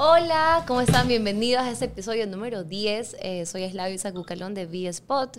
Hola, 0.00 0.62
¿cómo 0.68 0.80
están? 0.80 1.08
Bienvenidos 1.08 1.64
a 1.64 1.72
este 1.72 1.86
episodio 1.86 2.24
número 2.28 2.62
10. 2.62 3.16
Eh, 3.18 3.44
soy 3.46 3.64
Eslavio 3.64 3.98
Sacucalón 3.98 4.54
de 4.54 4.64
V-Spot. 4.64 5.38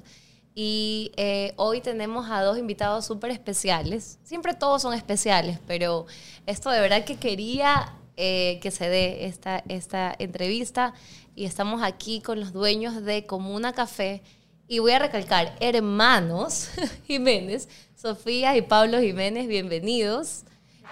Y 0.53 1.13
eh, 1.15 1.53
hoy 1.55 1.79
tenemos 1.79 2.29
a 2.29 2.43
dos 2.43 2.57
invitados 2.57 3.05
súper 3.05 3.31
especiales. 3.31 4.19
Siempre 4.25 4.53
todos 4.53 4.81
son 4.81 4.93
especiales, 4.93 5.59
pero 5.65 6.07
esto 6.45 6.71
de 6.71 6.81
verdad 6.81 7.05
que 7.05 7.15
quería 7.15 7.93
eh, 8.17 8.59
que 8.61 8.69
se 8.69 8.89
dé 8.89 9.27
esta, 9.27 9.63
esta 9.69 10.13
entrevista. 10.19 10.93
Y 11.35 11.45
estamos 11.45 11.81
aquí 11.81 12.19
con 12.19 12.41
los 12.41 12.51
dueños 12.51 13.01
de 13.05 13.25
Comuna 13.25 13.71
Café. 13.71 14.23
Y 14.67 14.79
voy 14.79 14.91
a 14.91 14.99
recalcar, 14.99 15.55
hermanos 15.61 16.69
Jiménez, 17.07 17.69
Sofía 17.95 18.57
y 18.57 18.61
Pablo 18.61 18.99
Jiménez, 18.99 19.47
bienvenidos. 19.47 20.43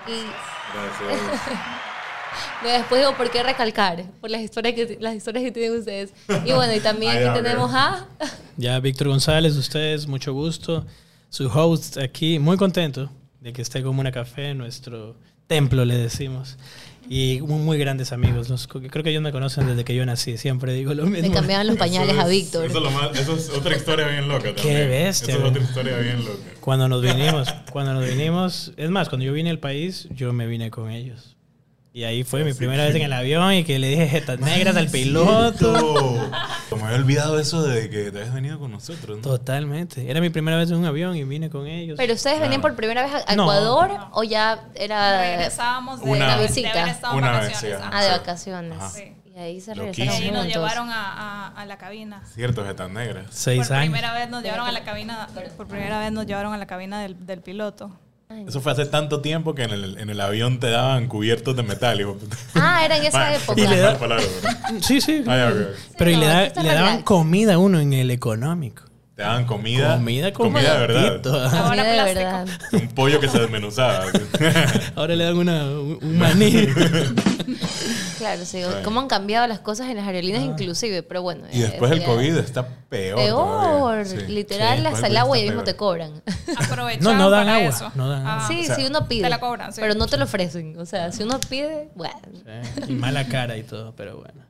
Y 0.07 0.23
Gracias. 0.73 1.41
después 2.63 3.01
digo, 3.01 3.15
¿por 3.15 3.29
qué 3.31 3.43
recalcar? 3.43 4.03
Por 4.21 4.29
las 4.29 4.41
historias 4.41 4.73
que, 4.75 4.97
las 4.99 5.15
historias 5.15 5.43
que 5.43 5.51
tienen 5.51 5.77
ustedes. 5.79 6.13
Y 6.45 6.51
bueno, 6.53 6.73
y 6.75 6.79
también 6.79 7.17
aquí 7.27 7.41
tenemos 7.41 7.71
a... 7.73 8.07
Ya, 8.57 8.79
Víctor 8.79 9.07
González, 9.09 9.55
ustedes, 9.55 10.07
mucho 10.07 10.33
gusto. 10.33 10.85
Su 11.29 11.47
host 11.47 11.97
aquí, 11.97 12.39
muy 12.39 12.57
contento 12.57 13.09
de 13.41 13.53
que 13.53 13.61
esté 13.61 13.83
como 13.83 14.01
una 14.01 14.11
café, 14.11 14.53
nuestro 14.53 15.15
templo, 15.47 15.85
le 15.85 15.97
decimos. 15.97 16.57
Y 17.09 17.39
muy, 17.41 17.59
muy 17.61 17.77
grandes 17.77 18.11
amigos. 18.11 18.49
Nos- 18.49 18.67
creo 18.67 19.01
que 19.03 19.09
ellos 19.11 19.21
me 19.21 19.31
conocen 19.31 19.65
desde 19.65 19.85
que 19.85 19.95
yo 19.95 20.05
nací, 20.05 20.37
siempre 20.37 20.73
digo 20.73 20.93
lo 20.93 21.05
mismo. 21.05 21.31
cambiaban 21.33 21.65
los 21.67 21.77
pañales 21.79 22.11
Eso 22.13 22.19
a 22.21 22.23
es- 22.25 22.29
Víctor. 22.29 22.65
Eso 22.65 22.77
es, 22.79 22.83
lo 22.83 22.91
más- 22.91 23.17
eso 23.17 23.35
es 23.37 23.49
otra 23.49 23.77
historia 23.77 24.07
bien 24.07 24.27
loca 24.27 24.53
también. 24.53 24.75
Qué 24.75 24.87
bestia, 24.87 25.33
Eso 25.35 25.43
es 25.45 25.49
otra 25.51 25.63
historia 25.63 25.97
bien 25.99 26.25
loca. 26.25 26.37
Cuando 26.59 26.89
nos 26.89 27.01
vinimos, 27.01 27.47
cuando 27.71 27.93
nos 27.93 28.05
vinimos, 28.05 28.73
es 28.75 28.89
más, 28.89 29.07
cuando 29.07 29.25
yo 29.25 29.31
vine 29.31 29.49
al 29.51 29.59
país, 29.59 30.09
yo 30.11 30.33
me 30.33 30.47
vine 30.47 30.69
con 30.69 30.91
ellos. 30.91 31.36
Y 31.97 32.03
ahí 32.03 32.23
fue 32.23 32.43
mi 32.43 32.53
primera 32.53 32.83
vez 32.85 32.93
en 32.93 33.01
el 33.01 33.11
avión 33.13 33.51
y 33.53 33.63
que 33.63 33.79
le 33.79 33.87
dije 33.87 34.07
jetas 34.07 34.39
negras 34.39 34.75
al 34.77 34.87
piloto. 34.87 36.29
Me 36.77 36.83
había 36.83 36.97
olvidado 36.97 37.39
eso 37.39 37.63
de 37.63 37.89
que 37.89 38.11
te 38.11 38.19
habías 38.19 38.35
venido 38.35 38.59
con 38.59 38.71
nosotros. 38.71 39.17
¿no? 39.17 39.23
Totalmente. 39.23 40.07
Era 40.07 40.21
mi 40.21 40.29
primera 40.29 40.57
vez 40.57 40.69
en 40.69 40.77
un 40.77 40.85
avión 40.85 41.15
y 41.15 41.23
vine 41.23 41.49
con 41.49 41.65
ellos. 41.65 41.97
¿Pero 41.97 42.13
ustedes 42.13 42.39
venían 42.39 42.61
por 42.61 42.75
primera 42.75 43.01
vez 43.01 43.23
a 43.25 43.35
No. 43.35 43.43
Ecuador 43.45 43.89
o 44.11 44.23
ya 44.23 44.65
era 44.75 45.19
Regresábamos 45.21 45.99
de, 46.03 46.11
Una- 46.11 46.37
de- 46.37 46.45
visita. 46.47 46.87
estado 46.87 47.13
en 47.13 47.17
Una 47.23 47.31
vacaciones. 47.31 47.61
vez, 47.63 47.81
sí, 47.81 47.89
ah, 47.91 48.03
de 48.03 48.09
vacaciones? 48.11 48.77
Ajá. 48.77 48.89
Sí. 48.89 49.13
Y 49.35 49.39
ahí 49.39 49.59
se 49.59 49.71
Y 49.71 49.73
regresaron 49.73 50.13
ahí 50.13 50.21
nos 50.31 50.41
juntos. 50.43 50.53
llevaron 50.53 50.89
a, 50.91 51.13
a- 51.13 51.47
a 51.47 51.65
la 51.65 51.77
cabina. 51.79 52.21
Cierto, 52.31 52.63
jetas 52.63 52.91
negras. 52.91 53.25
Seis 53.31 53.67
por 53.67 53.75
años. 53.77 53.85
primera 53.91 54.13
vez 54.13 54.29
nos 54.29 54.43
llevaron 54.43 54.67
a 54.67 54.71
la 54.71 54.83
cabina, 54.83 55.27
por 55.57 55.65
primera 55.67 55.99
vez 55.99 56.11
nos 56.11 56.27
llevaron 56.27 56.53
a 56.53 56.57
la 56.57 56.67
cabina 56.67 57.01
del, 57.01 57.25
del 57.25 57.41
piloto. 57.41 57.91
Eso 58.47 58.61
fue 58.61 58.71
hace 58.73 58.85
tanto 58.85 59.21
tiempo 59.21 59.55
que 59.55 59.63
en 59.63 59.71
el, 59.71 59.97
en 59.97 60.09
el 60.09 60.19
avión 60.21 60.59
te 60.59 60.69
daban 60.69 61.07
cubiertos 61.07 61.55
de 61.55 61.63
metal. 61.63 61.99
Ah, 62.55 62.83
era 62.85 62.97
en 62.97 63.03
esa 63.05 63.35
época. 63.35 63.59
Y 63.61 63.67
le 63.67 63.77
da-. 63.79 63.97
Sí, 64.81 65.01
sí. 65.01 65.23
Ah, 65.27 65.37
ya, 65.37 65.47
ok. 65.49 65.75
Pero 65.97 66.11
y 66.11 66.13
no, 66.15 66.19
le, 66.21 66.27
da- 66.27 66.61
le 66.63 66.69
daban 66.73 67.01
comida 67.03 67.53
a 67.55 67.57
uno 67.57 67.79
en 67.79 67.93
el 67.93 68.11
económico. 68.11 68.83
Te 69.17 69.23
daban 69.23 69.45
comida. 69.45 69.95
Comida 69.95 70.31
con 70.31 70.53
comida 70.53 70.73
de 70.75 70.79
verdad. 70.79 71.45
Ahora 71.55 71.69
Comida 71.69 72.05
de 72.05 72.13
verdad. 72.13 72.47
Un 72.71 72.87
pollo 72.89 73.19
que 73.19 73.27
se 73.27 73.39
desmenuzaba. 73.39 74.05
Ahora 74.95 75.15
le 75.15 75.23
dan 75.23 75.37
una, 75.37 75.63
un 75.65 76.17
maní. 76.19 76.67
Claro, 78.19 78.45
sí. 78.45 78.61
Bueno. 78.63 78.81
¿Cómo 78.83 78.99
han 78.99 79.07
cambiado 79.07 79.45
las 79.47 79.59
cosas 79.59 79.89
en 79.89 79.97
las 79.97 80.07
aerolíneas 80.07 80.43
inclusive? 80.43 81.03
Pero 81.03 81.21
bueno. 81.21 81.43
y 81.51 81.59
después 81.59 81.91
el 81.91 81.99
ya- 81.99 82.05
COVID 82.07 82.37
está 82.37 82.67
peor. 82.89 83.15
Peor. 83.19 84.05
Sí. 84.07 84.17
Literal, 84.27 84.79
Sí, 84.79 84.95
el 84.95 85.01
del 85.03 85.17
agua 85.17 85.37
y 85.37 85.43
mismo 85.45 85.63
te 85.63 85.75
cobran. 85.75 86.21
Aprovechaban 86.57 86.99
No, 87.03 87.13
no 87.13 87.29
dan 87.29 87.47
agua, 87.47 87.69
eso. 87.69 87.91
no 87.95 88.09
dan 88.09 88.25
agua. 88.25 88.43
Ah, 88.43 88.47
Sí, 88.47 88.61
o 88.61 88.65
sea, 88.65 88.75
si 88.75 88.85
uno 88.85 89.07
pide. 89.07 89.21
te 89.23 89.29
la 89.29 89.39
cobran, 89.39 89.71
sí. 89.71 89.81
Pero 89.81 89.93
no 89.93 90.07
te 90.07 90.17
lo 90.17 90.25
ofrecen. 90.25 90.77
O 90.79 90.85
sea, 90.87 91.11
si 91.11 91.23
uno 91.23 91.39
pide, 91.47 91.89
bueno. 91.95 92.15
Sí, 92.33 92.83
y 92.87 92.93
mala 92.93 93.27
cara 93.27 93.55
y 93.55 93.63
todo, 93.63 93.93
pero 93.95 94.17
bueno. 94.17 94.41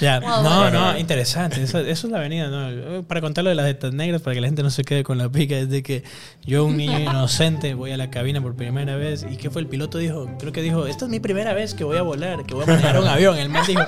Ya, 0.00 0.20
Wow, 0.20 0.42
no, 0.42 0.58
bueno. 0.62 0.92
no, 0.92 0.98
interesante. 0.98 1.62
Eso, 1.62 1.78
eso 1.78 2.06
es 2.06 2.12
la 2.12 2.18
avenida, 2.18 2.48
¿no? 2.48 3.02
Para 3.04 3.20
contar 3.20 3.44
lo 3.44 3.50
de 3.50 3.56
las 3.56 3.66
jetas 3.66 3.92
negras, 3.92 4.20
para 4.22 4.34
que 4.34 4.40
la 4.40 4.48
gente 4.48 4.62
no 4.62 4.70
se 4.70 4.84
quede 4.84 5.04
con 5.04 5.18
la 5.18 5.30
pica, 5.30 5.56
es 5.56 5.70
de 5.70 5.82
que 5.82 6.02
yo, 6.44 6.64
un 6.64 6.76
niño 6.76 6.98
inocente, 6.98 7.74
voy 7.74 7.92
a 7.92 7.96
la 7.96 8.10
cabina 8.10 8.40
por 8.42 8.54
primera 8.56 8.96
vez. 8.96 9.24
¿Y 9.28 9.36
qué 9.36 9.50
fue? 9.50 9.62
El 9.62 9.68
piloto 9.68 9.98
dijo, 9.98 10.28
creo 10.38 10.52
que 10.52 10.62
dijo, 10.62 10.86
esta 10.86 11.04
es 11.04 11.10
mi 11.10 11.20
primera 11.20 11.54
vez 11.54 11.74
que 11.74 11.84
voy 11.84 11.96
a 11.96 12.02
volar, 12.02 12.44
que 12.44 12.54
voy 12.54 12.64
a 12.64 12.66
manejar 12.66 12.98
un 13.00 13.06
avión. 13.06 13.38
El 13.38 13.48
man 13.48 13.64
dijo, 13.66 13.82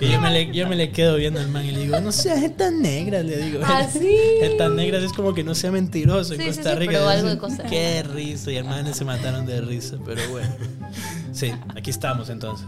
y 0.00 0.08
yo 0.10 0.20
me, 0.20 0.30
le, 0.30 0.52
yo 0.52 0.68
me 0.68 0.76
le 0.76 0.90
quedo 0.90 1.16
viendo 1.16 1.40
al 1.40 1.48
man 1.48 1.64
y 1.64 1.72
le 1.72 1.80
digo, 1.80 2.00
no 2.00 2.12
seas 2.12 2.40
jetas 2.40 2.72
negras, 2.72 3.24
le 3.24 3.36
digo. 3.36 3.60
¿Ah, 3.64 3.86
sí? 3.92 4.16
Jetas 4.40 4.70
negras 4.70 5.02
es 5.02 5.12
como 5.12 5.34
que 5.34 5.42
no 5.44 5.54
sea 5.54 5.70
mentiroso 5.72 6.34
en 6.34 6.40
Sí, 6.40 6.46
Costa 6.46 6.72
sí, 6.72 6.78
Rica. 6.78 6.92
pero 6.92 7.08
algo 7.08 7.28
de 7.28 7.64
Qué 7.68 8.02
risa, 8.04 8.52
y 8.52 8.56
hermanos 8.56 8.96
se 8.96 9.04
mataron 9.04 9.44
de 9.46 9.60
risa, 9.60 9.96
pero 10.04 10.20
bueno. 10.30 10.48
Sí, 11.32 11.52
aquí 11.76 11.90
estamos 11.90 12.28
entonces. 12.30 12.66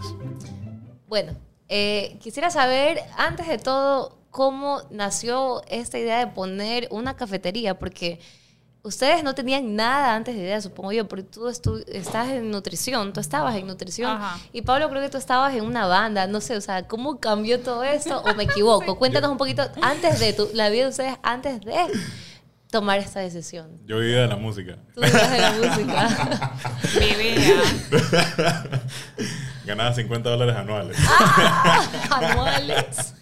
Bueno, 1.08 1.32
eh, 1.68 2.18
quisiera 2.20 2.50
saber, 2.50 3.00
antes 3.16 3.46
de 3.48 3.58
todo, 3.58 4.18
cómo 4.30 4.80
nació 4.90 5.62
esta 5.68 5.98
idea 5.98 6.18
de 6.18 6.26
poner 6.28 6.88
una 6.90 7.16
cafetería, 7.16 7.78
porque 7.78 8.18
ustedes 8.82 9.22
no 9.22 9.34
tenían 9.34 9.76
nada 9.76 10.14
antes 10.14 10.34
de 10.34 10.40
idea, 10.42 10.60
supongo 10.60 10.90
yo, 10.92 11.06
porque 11.06 11.22
tú 11.24 11.46
estu- 11.48 11.84
estás 11.86 12.30
en 12.30 12.50
nutrición, 12.50 13.12
tú 13.12 13.20
estabas 13.20 13.54
en 13.56 13.66
nutrición, 13.66 14.10
Ajá. 14.10 14.38
y 14.52 14.62
Pablo 14.62 14.88
creo 14.90 15.00
que 15.02 15.08
tú 15.08 15.18
estabas 15.18 15.54
en 15.54 15.64
una 15.64 15.86
banda, 15.86 16.26
no 16.26 16.40
sé, 16.40 16.56
o 16.56 16.60
sea, 16.60 16.88
¿cómo 16.88 17.20
cambió 17.20 17.60
todo 17.60 17.84
esto? 17.84 18.20
¿O 18.22 18.34
me 18.34 18.42
equivoco? 18.44 18.98
Cuéntanos 18.98 19.30
un 19.30 19.36
poquito 19.38 19.62
antes 19.82 20.18
de 20.18 20.32
tu, 20.32 20.48
la 20.54 20.68
vida 20.70 20.84
de 20.84 20.90
ustedes, 20.90 21.14
antes 21.22 21.60
de 21.60 21.74
tomar 22.72 22.98
esta 22.98 23.20
decisión. 23.20 23.78
Yo 23.86 23.98
vivía 24.00 24.22
de 24.22 24.26
la 24.26 24.36
música. 24.36 24.76
Tú 24.94 25.02
vivías 25.02 25.30
de 25.30 25.38
la 25.38 25.52
música. 25.52 26.52
Vivía. 26.98 27.62
Ganaba 29.66 29.94
50 29.94 30.28
dólares 30.28 30.56
anuales. 30.56 30.96
Anuales. 32.10 33.14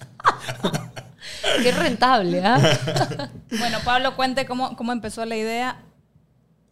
Qué 1.63 1.73
rentable, 1.73 2.43
¿ah? 2.45 3.29
Bueno, 3.59 3.79
Pablo, 3.85 4.17
cuente 4.17 4.47
cómo, 4.47 4.77
cómo 4.77 4.93
empezó 4.93 5.25
la 5.27 5.37
idea 5.37 5.83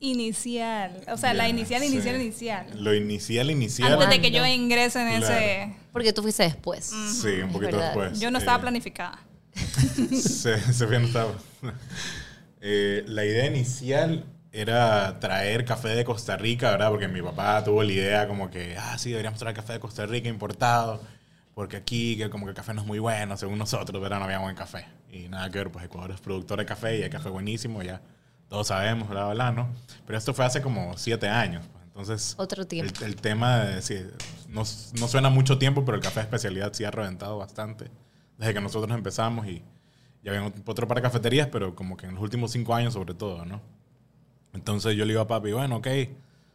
inicial. 0.00 0.92
O 1.12 1.16
sea, 1.16 1.34
la 1.34 1.48
inicial, 1.48 1.82
sí. 1.82 1.88
inicial, 1.88 2.14
inicial. 2.20 2.66
Lo 2.74 2.94
inicial, 2.94 3.50
inicial. 3.50 3.92
Antes 3.92 4.08
de 4.10 4.20
que 4.20 4.30
yo 4.30 4.46
ingrese 4.46 5.00
en 5.02 5.18
Claro. 5.20 5.34
ese... 5.34 5.74
Porque 5.92 6.12
tú 6.12 6.22
fuiste 6.22 6.44
después. 6.44 6.84
Sí, 7.20 7.40
un 7.42 7.50
poquito 7.52 7.76
después. 7.76 8.20
Yo 8.20 8.30
no 8.30 8.38
estaba 8.38 8.58
Eh, 8.58 8.60
planificada. 8.60 9.18
Se- 10.12 10.72
Sofía 10.72 11.00
no 11.00 11.06
estaba. 11.08 11.32
Eh, 12.60 13.04
la 13.06 13.24
idea 13.24 13.46
inicial 13.46 14.24
era 14.52 15.20
traer 15.20 15.64
café 15.64 15.88
de 15.88 16.04
Costa 16.04 16.36
Rica, 16.36 16.70
¿verdad? 16.70 16.90
Porque 16.90 17.08
mi 17.08 17.22
papá 17.22 17.62
tuvo 17.64 17.82
la 17.82 17.92
idea 17.92 18.28
como 18.28 18.50
que, 18.50 18.76
ah, 18.76 18.96
sí, 18.98 19.10
deberíamos 19.10 19.38
traer 19.38 19.54
café 19.54 19.74
de 19.74 19.80
Costa 19.80 20.06
Rica 20.06 20.28
importado, 20.28 21.00
porque 21.54 21.76
aquí 21.76 22.16
que 22.16 22.30
como 22.30 22.46
que 22.46 22.50
el 22.50 22.56
café 22.56 22.74
no 22.74 22.80
es 22.80 22.86
muy 22.86 22.98
bueno, 22.98 23.36
según 23.36 23.58
nosotros, 23.58 24.00
¿verdad? 24.00 24.18
No 24.18 24.24
había 24.24 24.38
buen 24.38 24.56
café. 24.56 24.86
Y 25.10 25.28
nada 25.28 25.50
que 25.50 25.58
ver, 25.58 25.70
pues 25.70 25.84
Ecuador 25.84 26.10
es 26.10 26.20
productor 26.20 26.58
de 26.58 26.66
café 26.66 26.98
y 26.98 27.02
hay 27.02 27.10
café 27.10 27.28
buenísimo, 27.28 27.82
ya 27.82 28.00
todos 28.48 28.68
sabemos, 28.68 29.08
bla, 29.08 29.28
bla, 29.28 29.52
¿no? 29.52 29.68
Pero 30.06 30.18
esto 30.18 30.32
fue 30.34 30.44
hace 30.44 30.62
como 30.62 30.96
siete 30.96 31.28
años, 31.28 31.66
pues, 31.70 31.84
entonces... 31.84 32.34
Otro 32.38 32.66
tiempo. 32.66 32.92
El, 33.00 33.06
el 33.08 33.16
tema, 33.16 33.58
de, 33.58 33.82
sí, 33.82 33.96
no, 34.48 34.62
no 34.98 35.08
suena 35.08 35.28
mucho 35.28 35.58
tiempo, 35.58 35.84
pero 35.84 35.96
el 35.96 36.02
café 36.02 36.20
de 36.20 36.24
especialidad 36.24 36.72
sí 36.72 36.84
ha 36.84 36.90
reventado 36.90 37.38
bastante 37.38 37.90
desde 38.38 38.54
que 38.54 38.60
nosotros 38.60 38.96
empezamos 38.96 39.46
y 39.46 39.62
ya 40.22 40.32
había 40.32 40.52
otro 40.66 40.86
par 40.88 40.96
de 40.96 41.02
cafeterías, 41.02 41.48
pero 41.48 41.74
como 41.74 41.96
que 41.96 42.06
en 42.06 42.14
los 42.14 42.22
últimos 42.22 42.50
cinco 42.52 42.74
años 42.74 42.92
sobre 42.94 43.14
todo, 43.14 43.44
¿no? 43.44 43.60
Entonces 44.54 44.96
yo 44.96 45.04
le 45.04 45.12
digo 45.12 45.20
a 45.22 45.26
papi, 45.26 45.52
bueno, 45.52 45.76
ok, 45.76 45.86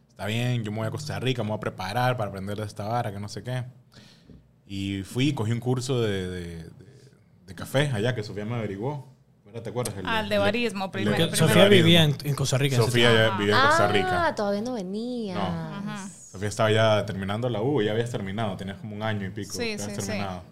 está 0.08 0.26
bien, 0.26 0.62
yo 0.64 0.70
me 0.72 0.78
voy 0.78 0.86
a 0.86 0.90
Costa 0.90 1.18
Rica, 1.20 1.42
me 1.42 1.50
voy 1.50 1.56
a 1.56 1.60
preparar 1.60 2.16
para 2.16 2.28
aprender 2.30 2.56
de 2.58 2.64
esta 2.66 2.86
vara, 2.86 3.12
que 3.12 3.20
no 3.20 3.28
sé 3.28 3.42
qué. 3.42 3.64
Y 4.66 5.02
fui, 5.02 5.32
cogí 5.34 5.52
un 5.52 5.60
curso 5.60 6.00
de, 6.00 6.28
de- 6.28 6.64
de- 6.64 6.70
de 7.46 7.54
café 7.54 7.90
allá 7.92 8.14
que 8.14 8.22
Sofía 8.22 8.44
me 8.44 8.54
averiguó. 8.56 9.12
¿Te 9.62 9.70
acuerdas? 9.70 9.94
El- 9.96 10.06
Al 10.06 10.28
de 10.28 10.34
el- 10.34 10.40
barismo, 10.40 10.86
el- 10.86 10.90
primero. 10.90 11.36
Sofía 11.36 11.68
vivía 11.68 12.02
en, 12.02 12.16
en 12.24 12.34
Costa 12.34 12.58
Rica. 12.58 12.76
Sofía 12.76 13.12
ya 13.12 13.36
vivía 13.38 13.54
en 13.54 13.66
Costa 13.68 13.84
Ah, 13.88 13.92
Rica. 13.92 14.34
todavía 14.34 14.62
no 14.62 14.72
venía. 14.72 15.34
No. 15.36 16.08
Sofía 16.32 16.48
estaba 16.48 16.72
ya 16.72 17.06
terminando 17.06 17.48
la 17.48 17.62
U, 17.62 17.80
ya 17.80 17.92
habías 17.92 18.10
terminado, 18.10 18.56
tenías 18.56 18.78
como 18.78 18.96
un 18.96 19.02
año 19.04 19.24
y 19.26 19.30
pico 19.30 19.52
Sí, 19.52 19.78
sí, 19.78 19.90
sí. 19.90 19.96
terminado. 19.96 20.42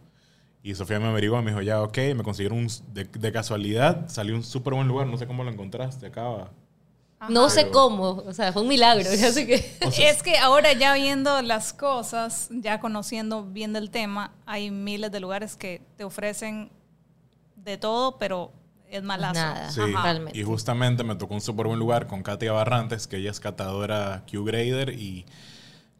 Y 0.62 0.74
Sofía 0.74 1.00
me 1.00 1.08
averiguó, 1.08 1.42
me 1.42 1.50
dijo, 1.50 1.62
ya, 1.62 1.82
ok, 1.82 1.98
me 2.14 2.22
consiguieron 2.22 2.58
un, 2.58 2.68
de, 2.94 3.04
de 3.04 3.32
casualidad, 3.32 4.08
salió 4.08 4.34
un 4.34 4.44
súper 4.44 4.74
buen 4.74 4.86
lugar, 4.86 5.06
no 5.08 5.16
sé 5.16 5.26
cómo 5.26 5.42
lo 5.42 5.50
encontraste, 5.50 6.06
acaba. 6.06 6.50
No 7.28 7.50
sé 7.50 7.70
cómo, 7.70 8.22
o 8.26 8.32
sea, 8.32 8.52
fue 8.52 8.62
un 8.62 8.68
milagro. 8.68 9.08
Así 9.26 9.46
que. 9.46 9.76
es 9.98 10.22
que 10.22 10.38
ahora 10.38 10.72
ya 10.72 10.94
viendo 10.94 11.40
las 11.42 11.72
cosas, 11.72 12.48
ya 12.50 12.80
conociendo 12.80 13.44
bien 13.44 13.72
del 13.72 13.90
tema, 13.90 14.32
hay 14.46 14.70
miles 14.70 15.12
de 15.12 15.20
lugares 15.20 15.56
que 15.56 15.82
te 15.96 16.04
ofrecen 16.04 16.70
de 17.56 17.76
todo, 17.76 18.18
pero 18.18 18.52
es 18.88 19.02
malazo. 19.02 19.34
Nada. 19.40 19.70
Sí, 19.70 19.80
Ajá. 19.80 20.02
Realmente. 20.02 20.38
y 20.38 20.42
justamente 20.42 21.04
me 21.04 21.14
tocó 21.14 21.34
un 21.34 21.40
súper 21.40 21.66
buen 21.66 21.78
lugar 21.78 22.06
con 22.06 22.22
Katia 22.22 22.52
Barrantes, 22.52 23.06
que 23.06 23.18
ella 23.18 23.30
es 23.30 23.40
catadora 23.40 24.24
Q-Grader 24.30 24.90
y 24.90 25.24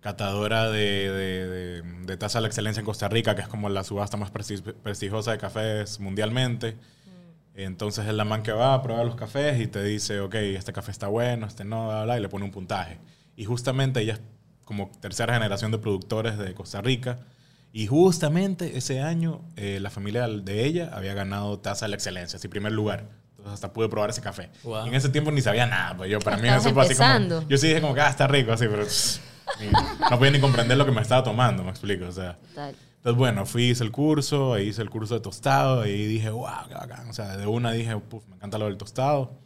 catadora 0.03 0.69
de, 0.71 1.11
de, 1.11 1.49
de- 1.49 1.83
de 2.03 2.17
tasa 2.19 2.39
de 2.39 2.43
la 2.43 2.49
excelencia 2.49 2.81
en 2.81 2.85
Costa 2.87 3.09
Rica, 3.09 3.35
que 3.35 3.41
es 3.43 3.49
como 3.49 3.69
la 3.71 3.83
subasta 3.85 4.17
más 4.19 4.31
presti- 4.33 4.75
prestigiosa 4.83 5.31
de 5.31 5.39
cafés 5.39 5.99
mundialmente. 6.01 6.77
Entonces 7.55 8.07
es 8.07 8.15
la 8.15 8.25
man 8.25 8.43
que 8.43 8.53
va 8.53 8.75
a 8.75 8.83
probar 8.83 9.05
los 9.07 9.15
cafés 9.15 9.61
y 9.61 9.67
te 9.67 9.83
dice, 9.83 10.21
ok, 10.21 10.35
este 10.37 10.73
café 10.73 10.91
está 10.91 11.07
bueno, 11.09 11.47
este 11.47 11.65
no, 11.65 11.89
bla, 11.89 12.05
bla, 12.05 12.19
y 12.19 12.23
le 12.23 12.29
pone 12.29 12.45
un 12.45 12.51
puntaje. 12.51 12.99
Y 13.37 13.45
justamente 13.45 14.01
ella 14.01 14.15
es 14.15 14.21
como 14.65 14.91
tercera 15.01 15.35
generación 15.35 15.71
de 15.71 15.79
productores 15.79 16.39
de 16.39 16.55
Costa 16.55 16.81
Rica 16.81 17.19
Y 17.73 17.87
justamente 17.87 18.77
ese 18.79 19.01
año 19.01 19.41
eh, 19.57 19.79
la 19.81 19.91
familia 19.91 20.27
de 20.29 20.65
ella 20.65 20.91
había 20.95 21.15
ganado 21.15 21.59
taza 21.59 21.85
de 21.87 21.91
la 21.91 21.97
excelencia, 21.97 22.37
así 22.39 22.49
primer 22.49 22.73
lugar. 22.73 23.07
Entonces 23.31 23.55
hasta 23.55 23.73
pude 23.73 23.89
probar 23.89 24.11
ese 24.11 24.21
café. 24.21 24.51
Wow. 24.65 24.87
En 24.87 24.95
ese 24.95 25.09
tiempo 25.11 25.31
ni 25.31 25.41
sabía 25.43 25.67
nada, 25.67 25.97
pues 25.97 26.11
yo 26.11 26.19
para 26.21 26.37
mí 26.39 26.49
eso 26.49 26.73
fue 26.73 26.83
así 26.85 26.95
como... 26.95 27.09
Yo 27.49 27.57
sí 27.59 27.69
dije 27.69 27.81
como 27.81 27.95
que, 27.95 28.01
ah, 28.01 28.09
está 28.11 28.27
rico, 28.27 28.53
así, 28.53 28.67
pero 28.69 28.85
no 30.11 30.19
podía 30.19 30.33
ni 30.33 30.41
comprender 30.41 30.77
lo 30.79 30.85
que 30.87 30.93
me 30.93 31.01
estaba 31.03 31.23
tomando, 31.23 31.63
me 31.65 31.71
explico, 31.71 32.07
o 32.07 32.13
sea... 32.13 32.37
Total. 32.39 32.75
Entonces, 32.97 33.19
bueno, 33.19 33.47
fui, 33.47 33.65
hice 33.71 33.83
el 33.83 33.91
curso, 33.91 34.55
ahí 34.55 34.69
hice 34.69 34.81
el 34.81 34.89
curso 34.89 35.15
de 35.15 35.21
tostado, 35.21 35.81
ahí 35.83 36.07
dije, 36.07 36.31
wow, 36.31 36.47
qué 36.69 36.75
bacán. 36.75 37.11
O 37.11 37.13
sea, 37.13 37.37
de 37.37 37.49
una 37.49 37.73
dije, 37.73 37.97
puf, 37.97 38.25
me 38.29 38.37
encanta 38.37 38.59
lo 38.59 38.67
del 38.67 38.77
tostado. 38.77 39.41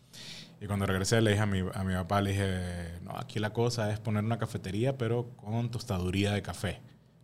Y 0.60 0.66
cuando 0.66 0.84
regresé 0.84 1.22
le 1.22 1.30
dije 1.30 1.42
a 1.42 1.46
mi, 1.46 1.60
a 1.72 1.82
mi 1.82 1.94
papá, 1.94 2.20
le 2.20 2.32
dije, 2.32 2.98
no, 3.02 3.12
aquí 3.16 3.38
la 3.38 3.54
cosa 3.54 3.90
es 3.90 3.98
poner 3.98 4.22
una 4.24 4.38
cafetería, 4.38 4.98
pero 4.98 5.30
con 5.36 5.70
tostaduría 5.70 6.32
de 6.32 6.42
café. 6.42 6.80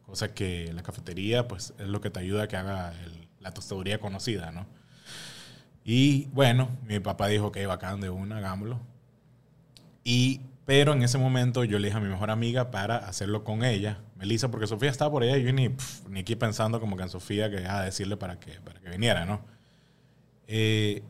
Cosa 0.06 0.32
que 0.32 0.72
la 0.72 0.82
cafetería, 0.82 1.48
pues, 1.48 1.74
es 1.78 1.86
lo 1.88 2.00
que 2.00 2.08
te 2.08 2.20
ayuda 2.20 2.44
a 2.44 2.48
que 2.48 2.56
haga 2.56 2.94
el- 3.04 3.28
la 3.40 3.52
tostaduría 3.52 4.00
conocida, 4.00 4.52
¿no? 4.52 4.64
Y 5.84 6.26
bueno, 6.32 6.70
mi 6.86 6.98
papá 7.00 7.26
dijo, 7.28 7.52
que 7.52 7.66
bacán, 7.66 8.00
de 8.00 8.08
una, 8.08 8.38
hagámoslo. 8.38 8.80
Y, 10.04 10.40
pero 10.64 10.92
en 10.92 11.02
ese 11.02 11.18
momento 11.18 11.64
yo 11.64 11.78
le 11.78 11.88
dije 11.88 11.98
a 11.98 12.00
mi 12.00 12.08
mejor 12.08 12.30
amiga 12.30 12.70
para 12.70 12.96
hacerlo 12.96 13.44
con 13.44 13.64
ella, 13.64 13.98
Melissa, 14.16 14.50
porque 14.50 14.66
Sofía 14.66 14.90
estaba 14.90 15.10
por 15.10 15.22
allá 15.22 15.36
y 15.36 15.44
yo 15.44 15.52
ni, 15.52 15.74
ni 16.08 16.20
aquí 16.20 16.36
pensando 16.36 16.80
como 16.80 16.96
que 16.96 17.02
en 17.02 17.08
Sofía 17.08 17.50
que 17.50 17.66
a 17.66 17.80
decirle 17.82 18.16
para 18.16 18.38
que, 18.38 18.52
para 18.60 18.80
que 18.80 18.88
viniera, 18.88 19.24
¿no? 19.24 19.42
Eh, 20.46 21.02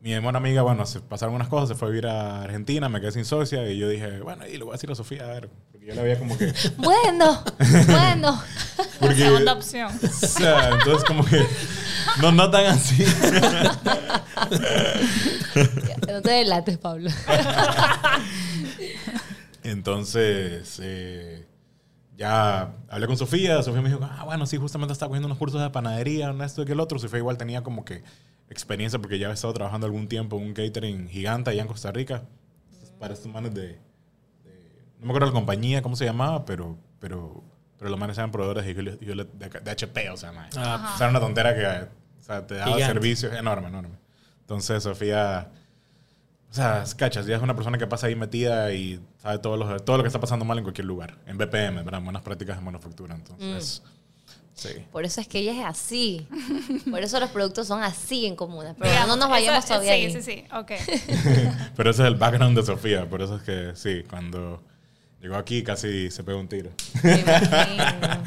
mi 0.00 0.10
mejor 0.10 0.36
amiga, 0.36 0.62
bueno, 0.62 0.86
se 0.86 1.00
pasaron 1.00 1.34
unas 1.34 1.48
cosas, 1.48 1.68
se 1.68 1.74
fue 1.74 1.88
a 1.88 1.90
vivir 1.90 2.06
a 2.06 2.42
Argentina, 2.42 2.88
me 2.88 3.00
quedé 3.00 3.12
sin 3.12 3.24
socia 3.24 3.70
y 3.70 3.78
yo 3.78 3.88
dije, 3.88 4.20
bueno, 4.20 4.46
y 4.46 4.56
le 4.56 4.64
voy 4.64 4.70
a 4.70 4.72
decir 4.72 4.90
a 4.90 4.94
Sofía, 4.94 5.24
a 5.24 5.28
ver, 5.28 5.50
porque 5.80 5.86
yo 5.86 5.94
la 5.94 6.02
veía 6.02 6.18
como 6.18 6.36
que... 6.36 6.52
Bueno, 6.76 7.42
bueno. 7.86 8.42
Porque, 9.00 9.16
Segunda 9.16 9.52
opción. 9.54 9.90
o 10.02 10.08
sea, 10.26 10.70
entonces 10.70 11.04
como 11.04 11.24
que 11.24 11.42
no, 12.20 12.32
no 12.32 12.50
tan 12.50 12.66
así. 12.66 13.04
No 16.06 16.22
te 16.22 16.30
delates, 16.30 16.78
Pablo. 16.78 17.10
Entonces, 19.62 20.80
eh, 20.82 21.46
ya 22.16 22.72
hablé 22.88 23.06
con 23.06 23.16
Sofía. 23.16 23.62
Sofía 23.62 23.82
me 23.82 23.88
dijo, 23.90 24.00
ah, 24.02 24.24
bueno, 24.24 24.46
sí, 24.46 24.56
justamente 24.56 24.92
estaba 24.92 25.08
cogiendo 25.08 25.26
unos 25.26 25.38
cursos 25.38 25.60
de 25.60 25.70
panadería, 25.70 26.30
un 26.30 26.40
esto 26.42 26.62
y 26.62 26.64
que 26.66 26.72
el 26.72 26.80
otro. 26.80 26.98
Sofía 26.98 27.18
igual 27.18 27.36
tenía 27.38 27.62
como 27.62 27.84
que 27.84 28.02
experiencia 28.48 28.98
porque 28.98 29.18
ya 29.18 29.26
había 29.26 29.34
estado 29.34 29.52
trabajando 29.54 29.86
algún 29.86 30.08
tiempo 30.08 30.36
en 30.38 30.44
un 30.48 30.54
catering 30.54 31.08
gigante 31.08 31.50
allá 31.50 31.62
en 31.62 31.68
Costa 31.68 31.92
Rica. 31.92 32.22
Para 32.98 33.14
estos 33.14 33.32
manes 33.32 33.54
de- 33.54 33.78
No 35.00 35.06
me 35.06 35.10
acuerdo 35.12 35.26
la 35.28 35.32
compañía, 35.32 35.82
cómo 35.82 35.96
se 35.96 36.04
llamaba, 36.04 36.44
pero, 36.44 36.76
pero, 36.98 37.42
pero 37.78 37.90
los 37.90 37.98
manes 37.98 38.16
eran 38.18 38.30
proveedores 38.30 38.64
de, 38.66 38.74
de, 38.74 39.24
de 39.60 39.70
HP, 39.70 40.10
o 40.10 40.16
sea. 40.16 40.32
Ah, 40.56 40.92
O 40.94 40.98
sea, 40.98 41.06
era 41.06 41.10
una 41.10 41.20
tontera 41.20 41.54
que 41.54 41.88
o 42.20 42.22
sea, 42.22 42.46
te 42.46 42.54
daba 42.54 42.72
Gigante. 42.74 42.92
servicios 42.94 43.32
enorme, 43.34 43.68
enorme. 43.68 43.96
Entonces, 44.42 44.82
Sofía, 44.82 45.48
o 46.50 46.54
sea, 46.54 46.84
cachas, 46.96 47.24
ya 47.26 47.36
es 47.36 47.42
una 47.42 47.54
persona 47.54 47.78
que 47.78 47.86
pasa 47.86 48.08
ahí 48.08 48.14
metida 48.16 48.72
y 48.72 49.00
sabe 49.18 49.38
todo 49.38 49.56
lo, 49.56 49.80
todo 49.80 49.96
lo 49.96 50.02
que 50.02 50.08
está 50.08 50.20
pasando 50.20 50.44
mal 50.44 50.58
en 50.58 50.64
cualquier 50.64 50.86
lugar. 50.86 51.16
En 51.26 51.38
BPM, 51.38 51.82
¿verdad? 51.84 52.02
Buenas 52.02 52.22
prácticas 52.22 52.56
de 52.58 52.62
manufactura. 52.64 53.14
Entonces, 53.14 53.82
sí. 54.54 54.70
Por 54.92 55.04
eso 55.04 55.20
es 55.20 55.28
que 55.28 55.38
ella 55.38 55.52
es 55.52 55.64
así. 55.64 56.26
Por 56.90 57.00
eso 57.00 57.18
los 57.20 57.30
productos 57.30 57.66
son 57.68 57.82
así 57.82 58.26
en 58.26 58.34
comunas. 58.36 58.74
Pero 58.78 58.90
Digamos, 58.90 59.08
no 59.16 59.16
nos 59.16 59.30
vayamos 59.30 59.64
eso- 59.64 59.68
todavía 59.74 59.94
Sí, 59.94 60.00
ahí. 60.04 60.12
sí, 60.12 60.22
sí. 60.22 60.44
Ok. 60.52 60.72
Pero 61.76 61.90
ese 61.90 62.02
es 62.02 62.08
el 62.08 62.16
background 62.16 62.56
de 62.58 62.64
Sofía. 62.64 63.08
Por 63.08 63.22
eso 63.22 63.36
es 63.36 63.42
que, 63.42 63.70
sí, 63.76 64.02
cuando 64.10 64.62
llegó 65.20 65.36
aquí 65.36 65.62
casi 65.62 66.10
se 66.10 66.24
pegó 66.24 66.38
un 66.40 66.48
tiro. 66.48 66.70
Me 67.02 67.20
imagino. 67.20 67.84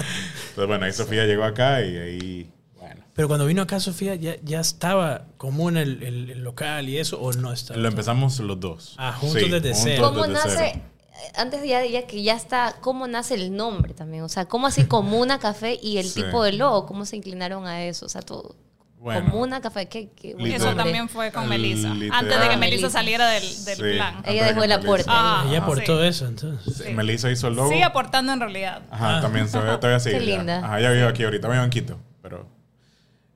Entonces, 0.50 0.68
bueno, 0.68 0.86
ahí 0.86 0.94
Sofía 0.94 1.26
llegó 1.26 1.44
acá 1.44 1.82
y 1.82 1.98
ahí, 1.98 2.52
bueno. 2.80 3.04
Pero 3.14 3.28
cuando 3.28 3.46
vino 3.46 3.62
acá 3.62 3.80
Sofía, 3.80 4.16
¿ya, 4.16 4.36
ya 4.44 4.60
estaba 4.60 5.26
común 5.38 5.78
el, 5.78 6.04
el- 6.04 6.30
el 6.32 6.44
local 6.44 6.88
y 6.90 6.98
eso 7.00 7.20
o 7.20 7.32
no 7.34 7.52
estaba? 7.54 7.80
Lo 7.80 7.88
empezamos 7.88 8.40
los 8.40 8.60
dos. 8.60 8.96
Ah, 8.98 9.14
juntos 9.14 9.50
desde 9.50 9.74
cero. 9.74 10.04
¿Cómo 10.10 10.22
desde 10.28 10.34
nace, 10.34 10.72
cero. 10.74 10.86
antes 11.36 11.62
de 11.62 11.68
ya, 11.70 11.86
ya 11.86 12.06
que 12.08 12.22
ya 12.24 12.36
está, 12.36 12.76
cómo 12.82 13.08
nace 13.08 13.34
el 13.36 13.56
nombre 13.56 13.94
también? 13.94 14.24
O 14.24 14.30
sea, 14.30 14.46
¿cómo 14.46 14.68
así 14.68 14.86
Comuna 14.86 15.40
Café 15.40 15.80
y 15.82 15.98
el 15.98 16.06
Sí. 16.08 16.22
tipo 16.24 16.44
de 16.44 16.54
logo? 16.54 16.86
¿Cómo 16.86 17.06
se 17.06 17.16
inclinaron 17.18 17.66
a 17.66 17.84
eso? 17.84 18.06
O 18.06 18.10
sea, 18.10 18.22
todo. 18.22 18.56
Bueno. 19.04 19.30
Comuna 19.32 19.60
Café, 19.60 19.90
qué 19.90 20.10
buen 20.40 20.54
Eso 20.54 20.74
también 20.76 21.10
fue 21.10 21.30
con 21.34 21.50
Melissa. 21.50 21.92
Antes 21.92 22.40
de 22.40 22.48
que 22.48 22.54
Ah, 22.54 22.58
Melissa 22.58 22.90
saliera 22.90 23.28
del, 23.28 23.44
del 23.66 23.76
Sí. 23.76 23.84
plan. 23.98 24.24
Ella 24.26 24.44
de 24.44 24.48
dejó 24.48 24.60
que 24.62 24.66
el 24.66 24.72
aporte. 24.72 25.06
Ah, 25.10 25.42
Ella 25.46 25.58
sí. 25.58 25.62
aportó 25.64 26.04
eso, 26.06 26.26
entonces. 26.26 26.78
Sí, 26.86 26.94
Melissa 26.94 27.30
hizo 27.30 27.50
el 27.50 27.56
logo. 27.56 27.68
Sigue 27.70 27.84
aportando 27.84 28.32
en 28.32 28.40
realidad. 28.40 28.82
Ajá, 28.90 29.18
Ah. 29.18 29.22
también 29.22 29.50
se 29.50 29.60
ve, 29.60 29.76
todavía 29.78 30.00
sigue. 30.00 30.20
Qué 30.20 30.26
ya. 30.26 30.38
linda. 30.38 30.60
Ajá, 30.64 30.80
ya 30.80 30.92
vivo 30.92 31.08
aquí 31.10 31.24
ahorita, 31.26 31.50
vivo 31.50 31.62
en 31.64 31.70
Quito, 31.70 32.00
pero 32.22 32.48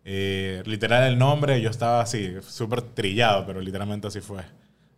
eh, 0.05 0.63
literal 0.65 1.03
el 1.03 1.17
nombre, 1.17 1.59
yo 1.61 1.69
estaba 1.69 1.99
así, 2.01 2.33
súper 2.47 2.81
trillado, 2.81 3.45
pero 3.45 3.59
literalmente 3.59 4.07
así 4.07 4.21
fue. 4.21 4.43